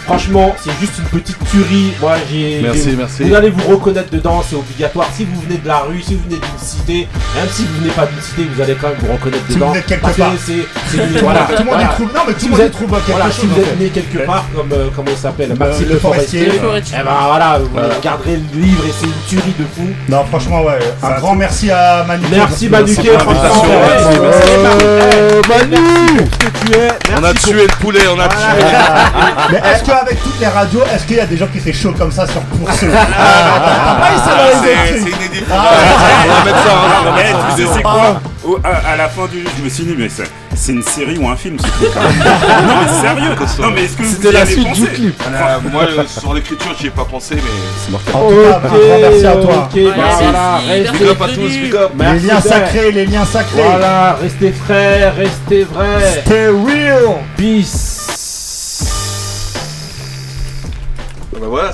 Franchement, 0.09 0.57
c'est 0.65 0.71
juste 0.81 0.95
une 0.99 1.21
petite 1.21 1.37
tuerie. 1.51 1.93
Moi, 2.01 2.15
j'ai. 2.31 2.61
Merci, 2.63 2.95
merci. 2.97 3.25
Vous 3.25 3.35
allez 3.35 3.51
vous 3.51 3.69
reconnaître 3.69 4.11
dedans, 4.11 4.43
c'est 4.49 4.57
obligatoire. 4.57 5.07
Si 5.15 5.25
vous 5.25 5.39
venez 5.43 5.59
de 5.59 5.69
la 5.69 5.81
rue, 5.81 6.01
si 6.01 6.15
vous 6.15 6.23
venez 6.25 6.37
d'une 6.41 6.59
cité, 6.59 7.07
même 7.37 7.47
si 7.51 7.67
vous 7.67 7.81
venez 7.83 7.93
pas 7.93 8.07
d'une 8.07 8.21
cité, 8.23 8.49
vous 8.51 8.63
allez 8.63 8.75
quand 8.81 8.89
même 8.89 8.97
vous 9.01 9.13
reconnaître 9.13 9.45
Si 9.49 9.53
vous 9.53 9.59
dedans. 9.61 9.73
quelque 9.87 10.01
Parce 10.01 10.17
part. 10.17 10.31
c'est- 10.45 10.53
c'est- 10.91 10.97
Tout 10.97 11.13
le 11.15 11.21
voilà, 11.21 11.41
monde- 11.41 11.49
tout 11.49 11.53
le 11.59 11.59
monde 11.59 11.69
y 11.69 11.69
voilà. 11.69 11.89
trouve- 11.89 12.13
non, 12.15 12.21
mais 12.27 12.33
tout 12.33 12.41
Si 12.41 12.47
le 12.47 12.51
vous 12.53 12.57
monde 12.57 12.65
y 12.65 12.67
êtes- 12.67 12.73
trouve 12.73 12.91
quelque 12.91 13.11
voilà, 13.11 13.25
chose, 13.27 13.35
Si 13.41 13.47
vous 13.49 13.61
êtes 13.61 13.79
né 13.81 13.89
quelque 13.91 14.19
part, 14.27 14.45
comme 14.57 14.73
euh, 14.73 14.89
comment 14.97 15.11
il 15.11 15.17
s'appelle, 15.19 15.49
Le- 15.51 15.57
Maxime 15.57 15.89
le 15.91 15.99
Forestier. 15.99 16.47
Et 16.49 16.51
Forestier. 16.53 16.99
ben 17.05 17.11
voilà, 17.29 17.59
vous 17.59 17.69
Voilà. 17.71 17.95
regarderez 17.95 18.37
le 18.55 18.61
livre 18.61 18.85
et 18.89 18.93
c'est 18.99 19.07
une 19.07 19.13
tuerie 19.29 19.55
de 19.59 19.65
fou. 19.77 19.87
Non, 20.09 20.25
franchement, 20.25 20.63
ouais. 20.65 20.79
Un 21.03 21.21
grand 21.21 21.35
merci 21.35 21.71
à 21.71 22.05
Manuquet. 22.09 22.37
Merci 22.37 22.71
c'est 22.97 23.19
franchement. 23.19 23.43
Manu. 25.49 25.77
Euh, 25.77 26.25
Eh. 26.71 26.89
On 27.19 27.25
a 27.25 27.33
tué 27.33 27.53
le 27.53 27.67
poulet, 27.81 28.01
on 28.15 28.19
a 28.21 28.29
tué. 28.29 28.37
Qu'avec 29.99 30.23
toutes 30.23 30.39
les 30.39 30.47
radios, 30.47 30.83
est-ce 30.95 31.05
qu'il 31.07 31.17
y 31.17 31.21
a 31.21 31.27
des 31.27 31.37
gens 31.37 31.49
qui 31.49 31.59
seraient 31.59 31.73
chauds 31.73 31.93
comme 31.99 32.13
ça 32.13 32.25
sur 32.27 32.41
pour 32.43 32.71
ceux 32.73 32.89
Ah, 32.95 34.15
dans 34.27 34.63
les 34.63 34.69
c'est- 34.93 34.99
inédit. 35.11 35.45
Ah, 35.51 35.71
On 36.25 36.33
va 36.35 36.45
mettre 36.45 36.63
ça, 36.63 36.71
hein, 36.71 36.89
ah, 36.89 37.01
on 37.01 37.05
va 37.05 37.13
mettre 37.17 37.31
ça. 37.31 37.47
ah, 37.49 37.55
Tu 37.57 37.63
sais, 37.63 37.69
c'est 37.75 37.81
ah, 37.81 37.83
quoi 37.83 38.21
à, 38.65 38.93
à 38.93 38.97
la 38.97 39.09
fin 39.09 39.27
du 39.27 39.41
jeu, 39.43 39.49
je 39.59 39.65
me 39.65 39.69
suis 39.69 39.85
dit, 39.85 39.95
mais 39.99 40.09
c'est 40.09 40.23
c'est 40.55 40.73
une 40.73 40.83
série 40.83 41.19
ou 41.19 41.29
un 41.29 41.37
film, 41.37 41.57
ce 41.59 41.67
truc 41.67 41.95
Non, 41.95 42.03
mais 42.81 43.09
sérieux 43.09 43.35
Non, 43.61 43.71
mais 43.75 43.85
est-ce 43.85 43.97
que 43.97 44.03
vous 44.03 44.23
y 44.25 44.37
avez 44.37 44.57
pensé 44.57 44.83
Euh, 45.31 45.59
moi, 45.73 45.83
euh, 45.85 46.05
sur 46.07 46.33
l'écriture, 46.35 46.75
j'y 46.81 46.87
ai 46.87 46.91
pas 46.91 47.05
pensé, 47.05 47.35
mais 47.35 47.43
c'est 47.85 47.91
marqué. 47.93 48.13
En 48.15 48.29
tout 48.29 48.37
cas, 48.37 48.57
un 48.57 48.69
grand 48.69 48.99
merci 49.01 49.27
à 49.27 49.37
toi. 49.37 49.69
Big 49.75 49.89
up 51.09 51.23
à 51.23 51.29
tous, 51.29 51.49
big 51.49 51.75
up. 51.75 51.91
Les 51.99 52.21
liens 52.21 52.41
sacrés, 52.41 52.93
les 52.93 53.07
liens 53.07 53.25
sacrés. 53.25 53.63
Voilà, 53.65 54.17
restez 54.23 54.53
frais, 54.53 55.11
restez 55.11 55.65
vrais. 55.65 56.23
Stay 56.25 56.47
real. 56.49 57.17
Peace. 57.37 58.15
Bah 61.41 61.47
voilà, 61.47 61.73